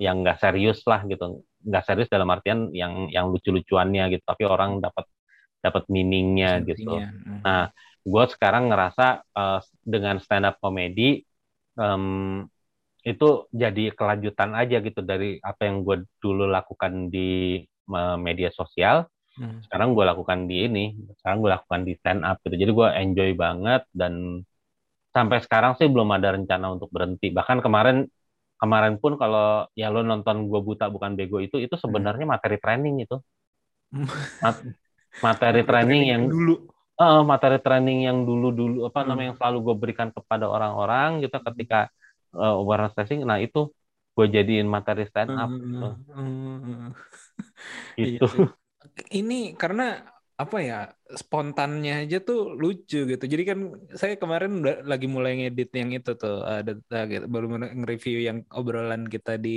yang 0.00 0.16
nggak 0.24 0.38
serius 0.40 0.84
lah 0.88 1.04
gitu. 1.08 1.44
Nggak 1.64 1.84
serius 1.88 2.08
dalam 2.12 2.28
artian 2.32 2.68
yang 2.76 3.08
yang 3.12 3.28
lucu-lucuannya 3.32 4.12
gitu 4.16 4.24
tapi 4.24 4.44
orang 4.48 4.80
dapat 4.84 5.04
dapat 5.64 5.84
meaningnya 5.88 6.60
gitu. 6.68 7.00
Hmm. 7.00 7.40
Nah, 7.40 7.72
gue 8.04 8.24
sekarang 8.36 8.68
ngerasa 8.68 9.24
eh, 9.24 9.60
dengan 9.84 10.16
stand 10.20 10.44
up 10.48 10.56
comedy 10.60 11.24
em, 11.80 12.44
itu 13.04 13.24
jadi 13.52 13.82
kelanjutan 13.98 14.50
aja 14.56 14.76
gitu 14.80 15.00
dari 15.04 15.36
apa 15.44 15.60
yang 15.68 15.76
gue 15.86 15.96
dulu 16.22 16.44
lakukan 16.48 17.12
di 17.14 17.60
media 18.26 18.50
sosial. 18.52 19.06
Hmm. 19.36 19.60
Sekarang 19.66 19.92
gue 19.96 20.04
lakukan 20.06 20.40
di 20.50 20.56
ini, 20.68 20.84
sekarang 21.20 21.38
gue 21.44 21.50
lakukan 21.56 21.82
di 21.88 21.92
stand 22.00 22.22
up 22.28 22.38
gitu. 22.44 22.56
Jadi 22.62 22.72
gue 22.72 22.88
enjoy 23.02 23.30
banget 23.36 23.82
dan 23.92 24.44
sampai 25.14 25.38
sekarang 25.44 25.72
sih 25.78 25.86
belum 25.88 26.10
ada 26.16 26.34
rencana 26.36 26.66
untuk 26.74 26.90
berhenti. 26.94 27.30
Bahkan 27.30 27.58
kemarin 27.64 27.96
kemarin 28.60 28.94
pun 29.02 29.12
kalau 29.20 29.68
ya 29.76 29.88
lo 29.94 30.00
nonton 30.06 30.48
gue 30.50 30.60
buta 30.64 30.86
bukan 30.94 31.12
bego 31.18 31.38
itu 31.42 31.56
itu 31.62 31.74
sebenarnya 31.78 32.26
materi 32.28 32.56
training 32.62 33.04
itu. 33.04 33.16
Hmm. 33.92 34.08
Mat- 34.42 34.64
materi 35.22 35.62
training 35.68 36.02
yang 36.12 36.24
dulu 36.30 36.54
Eh, 36.94 37.22
materi 37.26 37.58
training 37.58 38.06
yang 38.06 38.22
dulu-dulu 38.22 38.86
apa 38.86 39.02
Hmm. 39.02 39.08
namanya 39.10 39.28
yang 39.34 39.38
selalu 39.42 39.58
gue 39.66 39.76
berikan 39.82 40.08
kepada 40.14 40.46
orang-orang 40.46 41.26
gitu 41.26 41.42
ketika 41.42 41.90
eh, 42.42 42.54
awareness 42.60 42.92
training 42.96 43.20
nah 43.30 43.38
itu 43.46 43.58
gue 44.16 44.26
jadiin 44.36 44.66
materi 44.76 45.02
stand 45.10 45.30
up 45.40 45.50
gitu. 45.70 45.84
Hmm. 46.14 46.92
Iya 48.04 48.18
Gitu. 48.18 48.24
sih. 48.32 48.44
Ini 49.18 49.34
karena 49.62 49.82
apa 50.42 50.56
ya 50.68 50.76
spontannya 51.20 51.92
aja 52.02 52.16
tuh 52.28 52.38
lucu 52.62 52.96
gitu. 53.10 53.24
Jadi 53.32 53.42
kan 53.50 53.58
saya 54.00 54.14
kemarin 54.22 54.50
udah 54.60 54.74
lagi 54.90 55.06
mulai 55.16 55.32
ngedit 55.38 55.68
yang 55.80 55.90
itu 55.98 56.10
tuh 56.22 56.34
ada 56.58 56.72
ada 56.90 56.98
gitu, 57.12 57.24
baru 57.34 57.46
nge-review 57.80 58.16
yang 58.28 58.38
obrolan 58.58 59.02
kita 59.14 59.32
di 59.44 59.50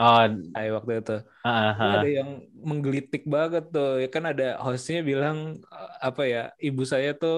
Oh, 0.00 0.26
Hai 0.54 0.66
waktu 0.76 0.92
itu. 1.00 1.12
Itu 1.76 1.86
ah. 1.88 1.96
ada 1.96 2.08
yang 2.18 2.28
menggelitik 2.70 3.22
banget 3.36 3.62
tuh. 3.74 3.88
Ya 4.02 4.08
kan 4.14 4.24
ada 4.32 4.44
hostnya 4.64 4.98
bilang 5.10 5.38
eh, 5.74 5.90
apa 6.08 6.22
ya 6.32 6.40
ibu 6.66 6.82
saya 6.92 7.08
tuh 7.20 7.34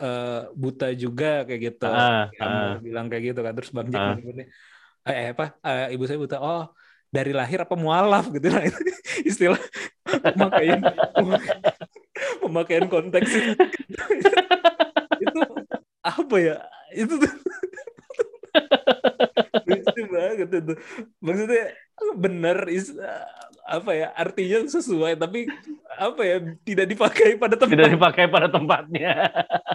eh, 0.00 0.40
buta 0.52 0.86
juga 0.92 1.44
kayak 1.48 1.60
gitu. 1.72 1.88
Amber 1.88 2.76
ah. 2.76 2.76
bilang 2.82 3.06
kayak 3.08 3.24
gitu 3.32 3.40
kan. 3.40 3.52
Terus 3.56 3.70
Bang 3.72 3.88
Jack 3.88 4.20
nyebutnya, 4.20 4.46
eh, 5.08 5.16
eh, 5.16 5.28
apa 5.32 5.44
eh, 5.64 5.94
ibu 5.96 6.04
saya 6.04 6.18
buta. 6.20 6.38
Oh 6.40 6.64
dari 7.16 7.32
lahir 7.32 7.62
apa 7.62 7.74
mualaf 7.78 8.28
gitu 8.28 8.50
nah 8.50 8.60
itu 8.60 8.80
istilah 9.30 9.60
pemakaian 10.04 10.80
pemakaian 12.42 12.86
konteks 12.90 13.30
itu, 13.30 13.52
itu 15.24 15.40
apa 16.02 16.36
ya 16.38 16.56
itu 16.94 17.14
tuh 17.16 17.32
lucu 19.66 20.02
banget 20.12 20.48
itu 20.62 20.74
maksudnya 21.18 21.64
benar 22.14 22.58
is 22.70 22.92
apa 23.66 23.90
ya 23.98 24.08
artinya 24.14 24.62
sesuai 24.70 25.18
tapi 25.18 25.50
apa 25.98 26.22
ya 26.22 26.36
tidak 26.62 26.86
dipakai 26.86 27.34
pada 27.34 27.58
tempat. 27.58 27.74
Tidak 27.74 27.90
dipakai 27.98 28.24
pada 28.30 28.46
tempatnya. 28.46 29.12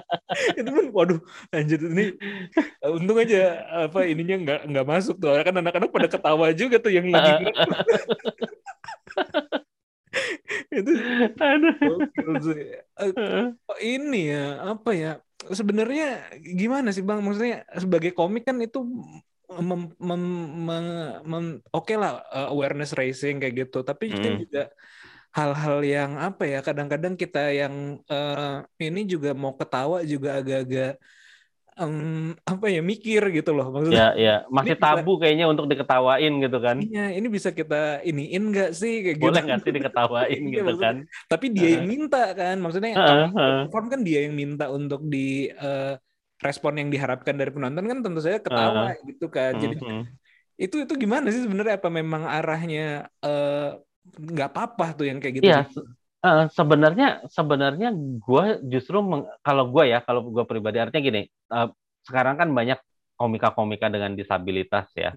Itu 0.60 0.70
kan 0.72 0.86
waduh 0.96 1.20
anjir 1.52 1.84
ini 1.84 2.16
untung 2.88 3.20
aja 3.20 3.68
apa 3.92 4.08
ininya 4.08 4.36
nggak 4.40 4.60
nggak 4.72 4.88
masuk 4.88 5.20
tuh. 5.20 5.36
Kan 5.44 5.60
anak-anak 5.60 5.92
pada 5.92 6.08
ketawa 6.08 6.56
juga 6.56 6.80
tuh 6.80 6.96
yang 6.96 7.12
lagi 7.12 7.52
itu. 10.72 10.92
Eh, 12.96 13.12
ini 13.84 14.32
ya 14.32 14.72
apa 14.72 14.96
ya 14.96 15.12
sebenarnya 15.52 16.32
gimana 16.40 16.96
sih 16.96 17.04
bang? 17.04 17.20
Maksudnya 17.20 17.68
sebagai 17.76 18.16
komik 18.16 18.48
kan 18.48 18.56
itu 18.64 18.80
mem, 19.60 19.82
mem, 20.00 20.24
mem- 20.64 21.20
mem- 21.24 21.60
oke 21.70 21.94
lah 21.96 22.24
uh, 22.30 22.48
awareness 22.50 22.96
raising 22.96 23.38
kayak 23.38 23.68
gitu. 23.68 23.84
Tapi 23.84 24.08
Hmm. 24.08 24.40
juga 24.40 24.72
hal-hal 25.32 25.80
yang 25.82 26.12
apa 26.16 26.44
ya 26.44 26.60
kadang-kadang 26.60 27.16
kita 27.16 27.52
yang 27.52 28.00
uh, 28.06 28.64
ini 28.78 29.04
juga 29.04 29.32
mau 29.32 29.56
ketawa 29.56 30.04
juga 30.04 30.40
agak-agak 30.40 31.00
em, 31.74 32.36
apa 32.44 32.66
ya 32.68 32.84
mikir 32.84 33.22
gitu 33.32 33.56
loh. 33.56 33.72
Maksudnya 33.72 34.12
ya 34.12 34.20
ya. 34.20 34.36
masih 34.52 34.76
Ini 34.76 34.80
bisa- 34.80 34.92
tabu 35.00 35.12
kayaknya 35.18 35.46
untuk 35.48 35.66
diketawain 35.72 36.34
gitu 36.38 36.58
kan. 36.60 36.78
Iya 36.84 37.06
ini 37.16 37.28
bisa 37.32 37.50
kita 37.52 38.04
iniin 38.04 38.44
nggak 38.52 38.72
sih 38.76 38.94
kayak 39.02 39.18
boleh 39.18 39.40
gitu 39.40 39.48
nggak 39.48 39.60
sih 39.64 39.72
diketawain 39.72 40.42
Iya, 40.44 40.52
gitu 40.52 40.64
maksudnya- 40.68 40.84
kan? 41.08 41.30
tapi 41.32 41.46
dia 41.50 41.70
yang 41.80 41.86
minta 41.88 42.24
kan. 42.36 42.56
Maksudnya 42.60 42.90
kalau 42.94 43.16
heeh. 43.32 43.60
perform 43.66 43.86
kan 43.88 44.02
dia 44.04 44.20
yang 44.28 44.36
minta 44.36 44.66
untuk 44.68 45.02
di 45.08 45.48
eh, 45.48 45.96
respon 46.42 46.74
yang 46.82 46.90
diharapkan 46.90 47.38
dari 47.38 47.52
penonton 47.54 47.86
kan 47.86 47.98
tentu 48.02 48.20
saja 48.22 48.42
ketawa 48.42 48.98
gitu 49.06 49.26
kan 49.30 49.54
jadi 49.56 49.76
Mhm. 49.78 50.04
itu 50.62 50.76
itu 50.86 50.94
gimana 50.94 51.28
sih 51.34 51.42
sebenarnya 51.42 51.82
apa 51.82 51.90
memang 51.90 52.22
arahnya 52.26 53.10
eh, 53.26 53.70
nggak 54.18 54.50
apa-apa 54.54 54.86
tuh 54.98 55.06
yang 55.10 55.18
kayak 55.22 55.42
gitu 55.42 55.46
Iya, 55.50 55.62
eh, 56.26 56.46
sebenarnya 56.54 57.08
sebenarnya 57.30 57.90
gue 58.22 58.46
justru 58.70 58.98
meng- 59.02 59.30
kalau 59.42 59.70
gue 59.74 59.84
ya 59.90 60.02
kalau 60.06 60.26
gue 60.30 60.46
pribadi 60.46 60.78
artinya 60.82 61.02
gini 61.02 61.22
eh, 61.30 61.68
sekarang 62.06 62.36
kan 62.38 62.50
banyak 62.50 62.78
komika-komika 63.18 63.86
dengan 63.94 64.18
disabilitas 64.18 64.90
ya. 64.98 65.14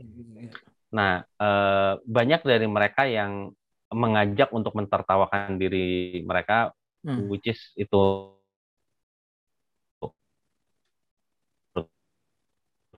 Nah 0.93 1.25
eh, 1.25 1.93
banyak 2.05 2.41
dari 2.45 2.67
mereka 2.69 3.09
yang 3.09 3.53
mengajak 3.95 4.51
untuk 4.53 4.75
mentertawakan 4.77 5.57
diri 5.61 6.21
mereka, 6.25 6.73
Hmm. 7.05 7.29
which 7.29 7.47
is 7.53 7.61
itu 7.77 8.33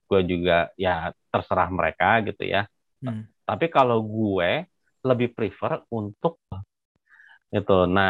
gue 0.09 0.21
juga 0.31 0.71
ya 0.79 1.11
terserah 1.31 1.69
mereka 1.71 2.23
gitu 2.27 2.43
ya. 2.47 2.65
Tapi 3.47 3.65
kalau 3.71 3.99
gue 4.03 4.65
lebih 5.07 5.29
prefer 5.35 5.83
untuk 5.93 6.39
itu. 7.55 7.77
Nah, 7.87 8.09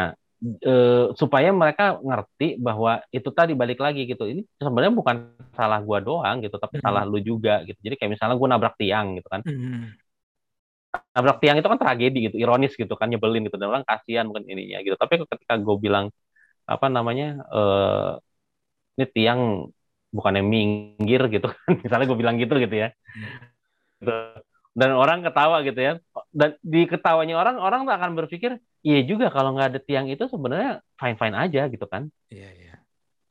eh, 0.62 1.04
supaya 1.18 1.48
mereka 1.50 1.98
ngerti 1.98 2.58
bahwa 2.62 3.02
itu 3.10 3.28
tadi 3.34 3.52
balik 3.58 3.78
lagi 3.82 4.06
gitu 4.06 4.22
ini 4.30 4.42
sebenarnya 4.58 4.94
bukan 4.94 5.16
salah 5.58 5.82
gua 5.82 5.98
doang 5.98 6.38
gitu 6.46 6.54
tapi 6.62 6.78
Hmm. 6.78 6.82
salah 6.84 7.02
lu 7.02 7.18
juga 7.18 7.66
gitu 7.66 7.78
jadi 7.82 7.94
kayak 7.98 8.12
misalnya 8.14 8.36
gua 8.38 8.48
nabrak 8.54 8.74
tiang 8.78 9.18
gitu 9.18 9.26
kan 9.26 9.42
Hmm. 9.44 9.98
nabrak 11.16 11.38
tiang 11.42 11.56
itu 11.60 11.68
kan 11.68 11.78
tragedi 11.80 12.18
gitu 12.30 12.36
ironis 12.40 12.72
gitu 12.80 12.94
kan 13.00 13.08
nyebelin 13.12 13.44
gitu 13.46 13.56
dan 13.60 13.68
orang 13.72 13.84
kasihan 13.84 14.24
mungkin 14.28 14.46
ininya 14.48 14.78
gitu 14.86 14.96
tapi 14.96 15.20
ketika 15.20 15.54
gue 15.60 15.76
bilang 15.84 16.06
apa 16.68 16.86
namanya 16.96 17.26
eh 17.56 18.12
ini 18.98 19.06
tiang 19.16 19.40
bukannya 20.12 20.42
minggir 20.44 21.20
gitu 21.28 21.52
kan. 21.52 21.70
Misalnya 21.84 22.06
gue 22.08 22.18
bilang 22.18 22.36
gitu 22.40 22.54
gitu 22.56 22.74
ya. 22.74 22.88
Gitu. 23.98 24.14
dan 24.78 24.94
orang 24.94 25.26
ketawa 25.26 25.58
gitu 25.66 25.80
ya. 25.80 25.92
Dan 26.30 26.54
di 26.62 26.86
ketawanya 26.86 27.34
orang 27.34 27.58
orang 27.58 27.82
akan 27.82 28.14
berpikir 28.14 28.62
iya 28.86 29.02
juga 29.02 29.26
kalau 29.26 29.50
nggak 29.58 29.74
ada 29.74 29.80
tiang 29.82 30.06
itu 30.06 30.30
sebenarnya 30.30 30.86
fine 30.94 31.18
fine 31.18 31.36
aja 31.36 31.66
gitu 31.66 31.86
kan. 31.90 32.06
Iya, 32.30 32.50
iya. 32.54 32.74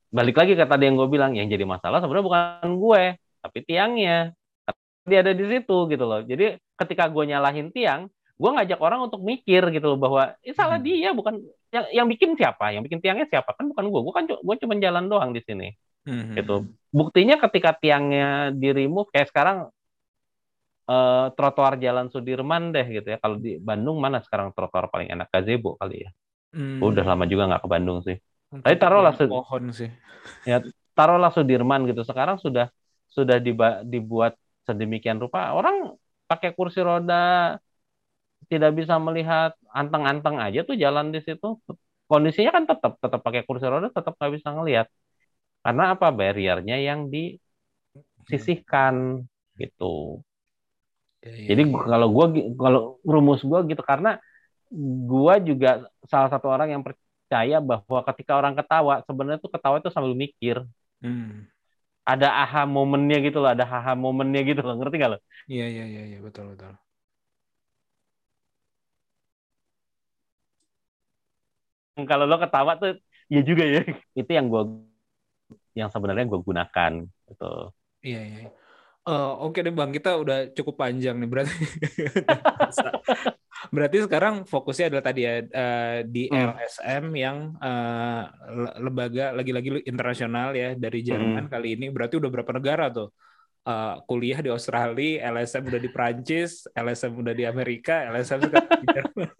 balik 0.08 0.40
lagi 0.40 0.56
ke 0.56 0.64
tadi 0.64 0.88
yang 0.88 0.96
gue 0.96 1.10
bilang 1.12 1.36
yang 1.36 1.52
jadi 1.52 1.68
masalah 1.68 2.00
sebenarnya 2.00 2.26
bukan 2.26 2.70
gue 2.80 3.04
tapi 3.44 3.60
tiangnya. 3.64 4.36
Dia 5.08 5.24
ada 5.24 5.32
di 5.32 5.46
situ 5.48 5.78
gitu 5.88 6.04
loh. 6.04 6.20
Jadi 6.20 6.60
ketika 6.76 7.08
gue 7.08 7.24
nyalahin 7.32 7.72
tiang 7.72 8.12
gue 8.38 8.52
ngajak 8.54 8.78
orang 8.84 9.08
untuk 9.08 9.24
mikir 9.24 9.72
gitu 9.72 9.96
loh 9.96 10.00
bahwa 10.00 10.36
ini 10.46 10.54
salah 10.54 10.78
Hmm. 10.78 10.86
dia 10.86 11.10
bukan 11.16 11.42
yang 11.72 11.86
yang 12.04 12.08
bikin 12.12 12.36
siapa? 12.36 12.76
Yang 12.76 12.92
bikin 12.92 13.00
tiangnya 13.00 13.28
siapa? 13.32 13.56
Kan 13.56 13.72
bukan 13.72 13.88
gue 13.88 14.02
gue 14.04 14.14
kan 14.14 14.26
gue 14.28 14.56
cuma 14.62 14.74
jalan 14.78 15.08
doang 15.08 15.32
di 15.32 15.40
sini 15.48 15.72
Hmm. 16.08 16.40
gitu. 16.40 16.56
Buktinya 16.88 17.36
ketika 17.36 17.76
tiangnya 17.76 18.56
di 18.56 18.72
remove 18.72 19.12
kayak 19.12 19.28
sekarang 19.28 19.68
eh, 20.88 21.26
trotoar 21.36 21.76
jalan 21.76 22.08
Sudirman 22.08 22.72
deh 22.72 22.88
gitu 22.88 23.08
ya. 23.12 23.18
Kalau 23.20 23.36
di 23.36 23.60
Bandung 23.60 24.00
mana 24.00 24.24
sekarang 24.24 24.56
trotoar 24.56 24.88
paling 24.88 25.12
enak? 25.12 25.28
Gazebo 25.28 25.76
kali 25.76 26.08
ya. 26.08 26.12
Hmm. 26.56 26.80
udah 26.80 27.04
lama 27.04 27.28
juga 27.28 27.44
nggak 27.52 27.62
ke 27.68 27.70
Bandung 27.70 28.00
sih. 28.08 28.16
Tapi 28.48 28.64
Tapi 28.64 28.76
taruhlah 28.80 29.14
pohon 29.20 29.64
sih. 29.76 29.92
taruhlah 30.96 31.32
Sudirman 31.36 31.84
gitu. 31.92 32.08
Sekarang 32.08 32.40
sudah 32.40 32.72
sudah 33.12 33.38
dibuat 33.84 34.40
sedemikian 34.64 35.20
rupa. 35.20 35.52
Orang 35.52 36.00
pakai 36.32 36.56
kursi 36.56 36.80
roda 36.80 37.60
tidak 38.48 38.72
bisa 38.80 38.96
melihat 38.96 39.52
anteng-anteng 39.76 40.40
aja 40.40 40.64
tuh 40.64 40.80
jalan 40.80 41.12
di 41.12 41.20
situ. 41.20 41.60
Kondisinya 42.08 42.56
kan 42.56 42.64
tetap 42.64 42.96
tetap 43.04 43.20
pakai 43.20 43.44
kursi 43.44 43.68
roda 43.68 43.92
tetap 43.92 44.16
nggak 44.16 44.32
bisa 44.40 44.50
ngelihat 44.56 44.88
karena 45.68 45.84
apa 45.94 46.08
barriernya 46.20 46.78
yang 46.88 47.02
disisihkan 48.28 48.96
gitu 49.60 50.24
Iya, 51.24 51.34
iya, 51.42 51.50
jadi 51.50 51.62
iya. 51.66 51.78
kalau 51.92 52.08
gua 52.16 52.26
kalau 52.64 52.82
rumus 53.12 53.42
gua 53.50 53.60
gitu 53.70 53.82
karena 53.92 54.10
gua 55.12 55.34
juga 55.50 55.68
salah 56.12 56.30
satu 56.34 56.48
orang 56.54 56.70
yang 56.76 56.84
percaya 56.88 57.58
bahwa 57.70 58.00
ketika 58.14 58.34
orang 58.40 58.54
ketawa 58.60 58.94
sebenarnya 59.08 59.40
tuh 59.46 59.52
ketawa 59.56 59.76
itu 59.82 59.90
sambil 59.96 60.16
mikir 60.24 60.58
Hmm. 61.02 61.48
ada 62.12 62.28
aha 62.42 62.60
momennya 62.76 63.16
gitu 63.26 63.38
loh, 63.44 63.50
ada 63.54 63.66
haha 63.72 63.92
momennya 64.04 64.40
gitu 64.50 64.62
loh, 64.66 64.74
ngerti 64.80 64.96
gak 65.04 65.12
lo? 65.14 65.18
Iya, 65.52 65.66
iya, 65.74 65.84
iya, 65.92 66.02
iya, 66.10 66.18
betul, 66.26 66.46
betul. 66.52 66.72
Kalau 72.10 72.26
lo 72.30 72.36
ketawa 72.44 72.72
tuh, 72.82 72.90
ya 73.34 73.40
juga 73.50 73.64
ya. 73.74 73.80
Itu 74.20 74.32
yang 74.38 74.46
gua 74.52 74.62
yang 75.80 75.90
sebenarnya 75.94 76.26
gue 76.32 76.40
gunakan 76.48 76.92
gitu. 77.30 77.46
Iya, 78.06 78.18
iya. 78.30 78.40
Eh, 79.10 79.30
oke 79.44 79.60
deh 79.66 79.74
Bang, 79.80 79.92
kita 79.98 80.10
udah 80.24 80.38
cukup 80.58 80.76
panjang 80.82 81.16
nih 81.22 81.30
berarti. 81.34 81.56
berarti 83.76 83.98
sekarang 84.06 84.36
fokusnya 84.52 84.86
adalah 84.92 85.06
tadi 85.10 85.20
ya 85.28 85.34
eh, 85.44 85.98
di 86.14 86.20
Hmm. 86.30 86.52
LSM 86.52 87.06
yang 87.16 87.38
eh, 87.64 88.22
le- 88.62 88.76
lembaga 88.86 89.24
lagi-lagi 89.38 89.70
internasional 89.92 90.48
ya 90.62 90.68
dari 90.78 91.00
Jerman 91.08 91.46
kali 91.54 91.68
ini. 91.80 91.86
Berarti 91.96 92.16
udah 92.22 92.30
berapa 92.34 92.52
negara 92.58 92.86
tuh? 92.94 93.08
Eh, 93.68 93.96
kuliah 94.08 94.40
di 94.40 94.48
Australia, 94.48 95.28
LSM 95.28 95.68
udah 95.68 95.82
di 95.84 95.90
Prancis, 95.92 96.72
LSM 96.72 97.20
udah 97.20 97.36
di 97.36 97.44
Amerika, 97.44 98.08
LSM 98.08 98.40
sekarang 98.48 98.80
di 98.80 98.88
Jerman. 98.96 99.30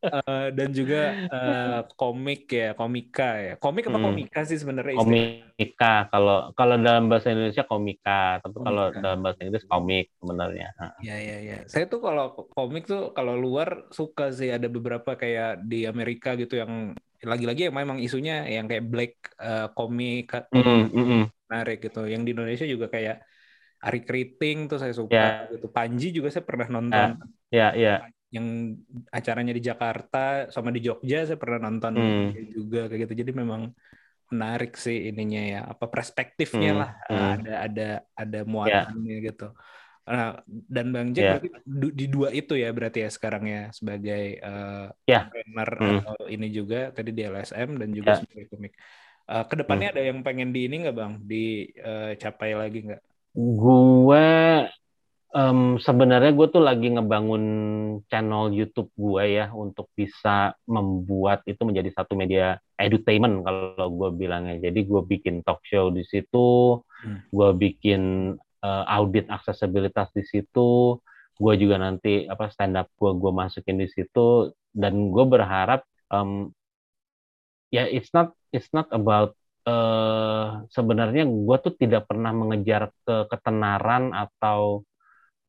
Eh, 0.00 0.48
dan 0.56 0.68
juga 0.74 1.14
eh, 1.30 1.80
komik 1.94 2.50
ya, 2.50 2.74
komika 2.74 3.28
ya. 3.38 3.54
Komik 3.56 3.86
apa 3.86 3.98
Hmm. 4.02 4.06
komika 4.10 4.40
sih 4.42 4.58
sebenarnya? 4.58 4.98
Komika 4.98 6.10
kalau 6.10 6.50
kalau 6.58 6.74
dalam 6.80 7.06
bahasa 7.06 7.30
Indonesia 7.30 7.64
komika, 7.64 8.40
tapi 8.42 8.56
kalau 8.58 8.84
Komika. 8.90 9.00
dalam 9.00 9.18
bahasa 9.22 9.40
Inggris 9.46 9.64
komik 9.68 10.10
sebenarnya. 10.18 10.68
Ya 11.00 11.16
ya 11.22 11.36
ya. 11.40 11.58
Saya 11.70 11.86
tuh 11.86 12.02
kalau 12.02 12.34
komik 12.50 12.88
tuh 12.90 13.14
kalau 13.14 13.38
luar 13.38 13.86
suka 13.94 14.34
sih 14.34 14.50
ada 14.50 14.66
beberapa 14.66 15.14
kayak 15.14 15.62
di 15.64 15.86
Amerika 15.86 16.34
gitu 16.34 16.58
yang 16.58 16.96
lagi-lagi 17.20 17.68
yang 17.68 17.76
memang 17.76 18.00
isunya 18.00 18.48
yang 18.48 18.66
kayak 18.66 18.84
black 18.88 19.12
eh, 19.38 19.68
komik 19.76 20.32
Mm, 20.50 20.64
mm, 20.90 20.90
mm. 20.90 21.24
Menarik 21.50 21.76
gitu. 21.82 21.98
Yang 22.06 22.22
di 22.26 22.30
Indonesia 22.38 22.66
juga 22.70 22.86
kayak 22.94 23.16
Ari 23.82 24.00
Kriting 24.06 24.58
tuh 24.70 24.78
saya 24.78 24.94
suka 24.94 25.18
Ya. 25.18 25.50
gitu. 25.50 25.66
Panji 25.76 26.06
juga 26.16 26.28
saya 26.30 26.44
pernah 26.46 26.68
nonton 26.70 27.08
Ya, 27.50 27.74
ya. 27.74 28.06
yang 28.30 28.46
acaranya 29.10 29.50
di 29.58 29.62
Jakarta 29.68 30.46
sama 30.54 30.70
di 30.70 30.80
Jogja 30.86 31.26
saya 31.26 31.34
pernah 31.42 31.58
nonton 31.66 31.92
Hmm. 31.98 32.30
juga 32.54 32.86
kayak 32.86 33.00
gitu. 33.10 33.14
Jadi 33.26 33.32
memang 33.34 33.62
menarik 34.30 34.78
sih 34.78 35.10
ininya 35.10 35.40
ya 35.42 35.58
apa 35.72 35.84
perspektifnya 35.90 36.70
Hmm, 36.70 36.80
lah 36.80 36.90
hmm. 37.10 37.18
Ya. 37.18 37.26
ada 37.34 37.52
ada 37.66 37.82
ada 38.14 38.38
muatannya 38.46 39.14
gitu. 39.26 39.44
Nah, 40.10 40.42
dan 40.74 40.86
Bang 40.94 41.08
Jack 41.14 41.24
Ya. 41.26 41.30
berarti 41.34 41.48
di 42.00 42.04
dua 42.14 42.28
itu 42.34 42.52
ya 42.62 42.68
berarti 42.76 42.98
ya 43.04 43.10
sekarang 43.16 43.44
ya 43.54 43.60
sebagai 43.78 44.22
eh, 44.46 44.86
Ya. 45.10 45.20
trainer 45.30 45.70
Hmm. 45.78 45.98
atau 45.98 46.14
ini 46.34 46.46
juga 46.58 46.76
tadi 46.96 47.10
di 47.16 47.22
LSM 47.26 47.70
dan 47.80 47.88
juga 47.98 48.10
Ya. 48.14 48.18
sebagai 48.22 48.46
komik. 48.52 48.72
Eh, 49.30 49.44
ke 49.46 49.54
depannya 49.62 49.94
ada 49.94 50.02
yang 50.02 50.26
pengen 50.26 50.50
di 50.50 50.66
ini 50.66 50.82
nggak 50.82 50.96
Bang 50.98 51.22
dicapai 51.22 52.50
lagi 52.58 52.82
nggak? 52.82 53.02
Gue 53.38 54.26
em, 55.30 55.78
sebenarnya 55.78 56.34
gue 56.34 56.46
tuh 56.50 56.58
lagi 56.58 56.90
ngebangun 56.90 57.44
channel 58.10 58.50
YouTube 58.50 58.90
gue 58.98 59.38
ya 59.38 59.54
untuk 59.54 59.86
bisa 59.94 60.58
membuat 60.66 61.46
itu 61.46 61.62
menjadi 61.62 61.94
satu 61.94 62.18
media 62.18 62.58
edutainment 62.74 63.46
kalau 63.46 63.86
gue 63.94 64.10
bilangnya. 64.18 64.58
Jadi 64.58 64.82
gue 64.82 65.02
bikin 65.06 65.46
talk 65.46 65.62
show 65.62 65.94
di 65.94 66.02
situ, 66.02 66.82
Hmm. 67.00 67.22
gue 67.32 67.50
bikin 67.54 68.02
eh, 68.60 68.84
audit 68.92 69.24
aksesibilitas 69.30 70.10
di 70.12 70.20
situ, 70.26 70.98
gue 71.38 71.54
juga 71.56 71.80
nanti 71.80 72.26
apa 72.28 72.50
stand 72.52 72.76
up 72.76 72.90
gue 72.98 73.14
gue 73.14 73.32
masukin 73.32 73.78
di 73.80 73.88
situ 73.88 74.52
dan 74.74 75.08
gue 75.14 75.24
berharap 75.24 75.80
em, 76.12 76.50
ya 77.70 77.86
it's 77.86 78.10
not 78.10 78.34
it's 78.54 78.70
not 78.74 78.88
about 78.94 79.34
eh 79.68 80.48
sebenarnya 80.72 81.28
gue 81.28 81.56
tuh 81.64 81.74
tidak 81.76 82.08
pernah 82.08 82.32
mengejar 82.32 82.90
ke 83.04 83.28
ketenaran 83.28 84.12
atau 84.16 84.82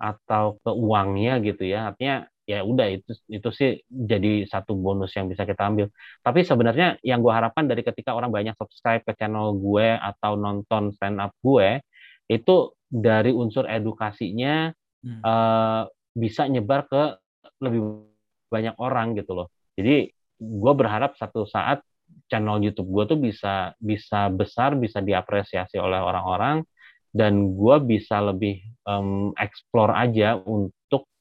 atau 0.02 0.58
ke 0.64 0.72
uangnya 0.74 1.40
gitu 1.46 1.64
ya. 1.64 1.94
Artinya 1.94 2.26
ya 2.50 2.66
udah 2.66 2.88
itu 2.92 3.12
itu 3.32 3.50
sih 3.54 3.70
jadi 3.88 4.44
satu 4.50 4.74
bonus 4.76 5.14
yang 5.16 5.30
bisa 5.32 5.46
kita 5.48 5.64
ambil. 5.70 5.88
Tapi 6.26 6.42
sebenarnya 6.44 6.98
yang 7.06 7.22
gue 7.24 7.32
harapkan 7.32 7.66
dari 7.70 7.86
ketika 7.86 8.12
orang 8.18 8.34
banyak 8.34 8.58
subscribe 8.58 9.06
ke 9.06 9.14
channel 9.16 9.56
gue 9.56 9.96
atau 9.96 10.36
nonton 10.36 10.92
stand 10.98 11.22
up 11.22 11.32
gue 11.46 11.80
itu 12.28 12.56
dari 12.90 13.32
unsur 13.32 13.66
edukasinya 13.70 14.74
Hmm. 15.02 15.18
eh, 15.26 15.84
bisa 16.14 16.46
nyebar 16.46 16.86
ke 16.86 17.18
lebih 17.58 18.06
banyak 18.54 18.78
orang 18.78 19.18
gitu 19.18 19.34
loh. 19.34 19.48
Jadi 19.74 20.14
gue 20.38 20.74
berharap 20.78 21.18
satu 21.18 21.50
saat 21.50 21.82
channel 22.32 22.64
YouTube 22.64 22.88
gue 22.88 23.04
tuh 23.12 23.20
bisa 23.20 23.76
bisa 23.76 24.32
besar, 24.32 24.80
bisa 24.80 25.04
diapresiasi 25.04 25.76
oleh 25.76 26.00
orang-orang, 26.00 26.64
dan 27.12 27.52
gue 27.52 27.76
bisa 27.84 28.24
lebih 28.24 28.64
em, 28.88 29.36
explore 29.36 29.92
aja 29.92 30.40
untuk 30.40 31.12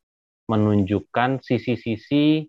menunjukkan 0.47 1.43
sisi-sisi 1.43 2.47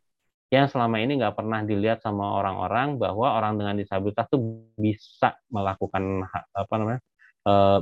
yang 0.51 0.67
selama 0.67 0.99
ini 0.99 1.17
nggak 1.17 1.38
pernah 1.38 1.63
dilihat 1.63 2.03
sama 2.03 2.38
orang-orang 2.38 2.99
bahwa 2.99 3.39
orang 3.39 3.55
dengan 3.55 3.79
disabilitas 3.79 4.27
tuh 4.27 4.67
bisa 4.75 5.33
melakukan 5.47 6.27
apa 6.51 6.73
namanya 6.75 7.01
eh, 7.47 7.79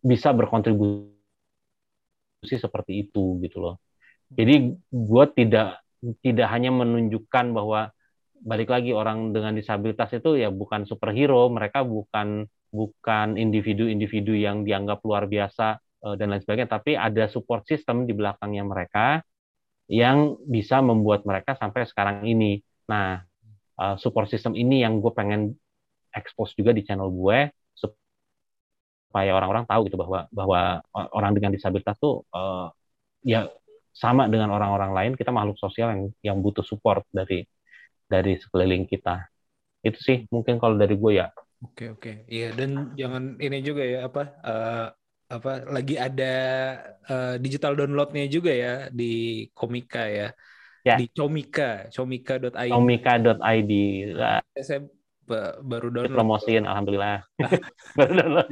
bisa 0.00 0.32
berkontribusi 0.32 1.12
seperti 2.56 3.04
itu 3.06 3.36
gitu 3.44 3.60
loh. 3.60 3.76
Jadi 4.32 4.74
gue 4.80 5.24
tidak 5.36 5.84
tidak 6.24 6.48
hanya 6.50 6.70
menunjukkan 6.72 7.52
bahwa 7.52 7.92
balik 8.42 8.68
lagi 8.70 8.90
orang 8.92 9.32
dengan 9.32 9.56
disabilitas 9.56 10.10
itu 10.16 10.36
ya 10.38 10.48
bukan 10.52 10.84
superhero, 10.88 11.48
mereka 11.48 11.82
bukan 11.86 12.48
bukan 12.70 13.28
individu-individu 13.40 14.36
yang 14.36 14.66
dianggap 14.66 15.00
luar 15.06 15.24
biasa 15.30 15.78
eh, 15.80 16.14
dan 16.18 16.34
lain 16.34 16.42
sebagainya, 16.42 16.70
tapi 16.70 16.92
ada 16.98 17.24
support 17.30 17.64
system 17.64 18.04
di 18.04 18.12
belakangnya 18.12 18.64
mereka 18.66 19.22
yang 19.86 20.34
bisa 20.42 20.82
membuat 20.82 21.22
mereka 21.22 21.54
sampai 21.54 21.86
sekarang 21.86 22.26
ini. 22.26 22.60
Nah, 22.90 23.22
eh, 23.80 23.96
support 24.02 24.28
system 24.28 24.54
ini 24.58 24.82
yang 24.84 25.00
gue 25.00 25.12
pengen 25.14 25.54
expose 26.14 26.56
juga 26.56 26.72
di 26.72 26.82
channel 26.86 27.12
gue 27.12 27.52
supaya 27.76 29.30
orang-orang 29.36 29.64
tahu 29.68 29.80
gitu 29.88 29.96
bahwa 30.00 30.28
bahwa 30.32 30.80
orang 31.12 31.32
dengan 31.36 31.50
disabilitas 31.54 31.96
tuh 32.00 32.24
eh, 32.34 32.66
ya 33.26 33.48
sama 33.96 34.28
dengan 34.28 34.52
orang-orang 34.52 34.92
lain, 34.92 35.12
kita 35.16 35.32
makhluk 35.32 35.56
sosial 35.56 35.88
yang 35.88 36.02
yang 36.20 36.36
butuh 36.44 36.60
support 36.60 37.08
dari 37.08 37.48
dari 38.06 38.38
sekeliling 38.38 38.84
kita. 38.86 39.26
Itu 39.86 39.98
sih 40.02 40.18
mungkin 40.34 40.58
kalau 40.62 40.74
dari 40.78 40.94
gue 40.98 41.12
ya. 41.20 41.26
Oke 41.64 41.84
oke. 41.94 42.10
Iya 42.28 42.52
dan 42.58 42.70
jangan 43.00 43.22
ini 43.40 43.58
juga 43.64 43.82
ya 43.82 43.98
apa 44.08 44.20
eh, 44.44 44.86
apa 45.26 45.50
lagi 45.74 45.94
ada 45.98 46.32
eh, 47.10 47.34
digital 47.42 47.72
downloadnya 47.74 48.24
juga 48.30 48.52
ya 48.54 48.72
di 48.92 49.04
Komika 49.56 50.06
ya. 50.06 50.28
Ya. 50.86 51.02
Di 51.02 51.10
Comika, 51.10 51.90
comika.id. 51.90 52.70
Komika.id 52.70 53.72
Lah, 54.14 54.38
Saya 54.54 54.86
ba- 55.26 55.58
baru 55.58 55.90
download. 55.90 56.14
promosiin 56.14 56.62
alhamdulillah. 56.62 57.26
Baru 57.98 58.12
download. 58.14 58.48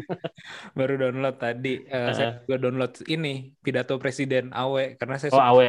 baru 0.74 0.94
download 0.98 1.36
tadi. 1.39 1.72
Eh, 1.86 2.10
saya 2.10 2.43
juga 2.43 2.56
download 2.59 2.93
ini 3.06 3.55
pidato 3.62 3.94
Presiden 4.02 4.51
Awe 4.51 4.98
karena 4.98 5.16
saya 5.20 5.31
Oh, 5.31 5.39
suka 5.39 5.47
Awe. 5.55 5.68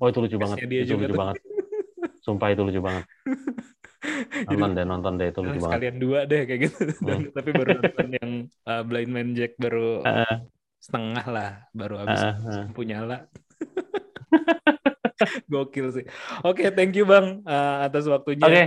Oh, 0.00 0.06
itu 0.08 0.18
lucu 0.24 0.36
banget. 0.40 0.56
dia 0.64 0.82
Itu 0.88 0.96
juga 0.96 1.04
lucu 1.04 1.12
tuh. 1.12 1.20
banget. 1.20 1.36
Sumpah 2.26 2.50
itu 2.50 2.62
lucu 2.66 2.82
banget. 2.82 3.06
Nonton 4.50 4.70
deh, 4.76 4.84
nonton 4.86 5.12
deh 5.18 5.28
itu 5.30 5.40
lucu 5.42 5.58
banget. 5.58 5.70
sekalian 5.78 5.96
dua 5.98 6.20
deh 6.26 6.42
kayak 6.46 6.60
gitu. 6.66 6.78
Hmm. 7.02 7.30
Tapi 7.38 7.50
baru 7.54 7.70
nonton 7.78 8.08
yang 8.18 8.30
uh, 8.66 8.82
Blind 8.82 9.10
Man 9.10 9.28
Jack 9.34 9.54
baru 9.58 10.02
Heeh, 10.02 10.34
setengah 10.78 11.26
lah, 11.26 11.50
baru 11.70 11.94
habis 12.04 12.20
heeh, 12.22 12.34
heeh. 12.34 12.58
lampu 12.66 12.82
nyala. 12.82 13.18
Gokil 15.50 15.86
sih. 15.96 16.04
Oke, 16.44 16.68
thank 16.70 16.94
you 16.94 17.08
Bang 17.08 17.42
uh, 17.46 17.86
atas 17.86 18.06
waktunya. 18.10 18.46
Oke, 18.46 18.64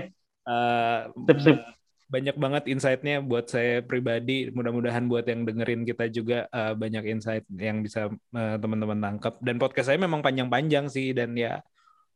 Uh, 0.50 1.14
Sip, 1.30 1.38
sip. 1.46 1.58
uh, 1.62 1.78
banyak 2.10 2.34
banget 2.34 2.64
insight-nya 2.74 3.22
buat 3.22 3.46
saya 3.46 3.86
pribadi. 3.86 4.50
Mudah-mudahan 4.50 5.06
buat 5.06 5.22
yang 5.30 5.46
dengerin 5.46 5.86
kita 5.86 6.10
juga 6.10 6.50
uh, 6.50 6.74
banyak 6.74 7.06
insight 7.06 7.46
yang 7.54 7.86
bisa 7.86 8.10
uh, 8.10 8.56
teman-teman 8.58 8.98
tangkap. 8.98 9.38
Dan 9.46 9.62
podcast 9.62 9.94
saya 9.94 10.02
memang 10.02 10.26
panjang-panjang 10.26 10.90
sih 10.90 11.14
dan 11.14 11.38
ya 11.38 11.62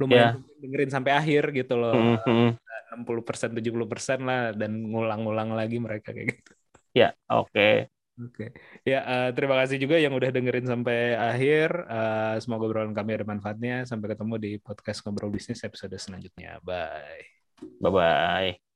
lumayan 0.02 0.42
dengerin 0.62 0.92
sampai 0.92 1.12
akhir 1.14 1.54
gitu 1.54 1.78
loh. 1.78 1.94
Mm, 1.94 2.18
mm. 2.24 2.52
60% 2.94 3.58
70% 3.58 4.22
lah 4.22 4.54
dan 4.54 4.72
ngulang-ngulang 4.90 5.58
lagi 5.58 5.82
mereka 5.82 6.14
kayak 6.14 6.38
gitu. 6.38 6.52
Ya, 6.94 7.18
oke. 7.26 7.90
Oke. 8.22 8.54
Ya, 8.86 9.02
eh, 9.02 9.30
terima 9.34 9.58
kasih 9.58 9.82
juga 9.82 9.98
yang 9.98 10.14
udah 10.14 10.30
dengerin 10.30 10.70
sampai 10.70 11.18
akhir. 11.18 11.74
Eh, 11.74 12.36
semoga 12.46 12.70
obrolan 12.70 12.94
kami 12.94 13.18
ada 13.18 13.26
manfaatnya. 13.26 13.90
Sampai 13.90 14.14
ketemu 14.14 14.38
di 14.38 14.52
podcast 14.62 15.02
Ngobrol 15.02 15.34
Bisnis 15.34 15.66
episode 15.66 15.98
selanjutnya. 15.98 16.62
Bye. 16.62 17.26
Bye-bye. 17.82 18.73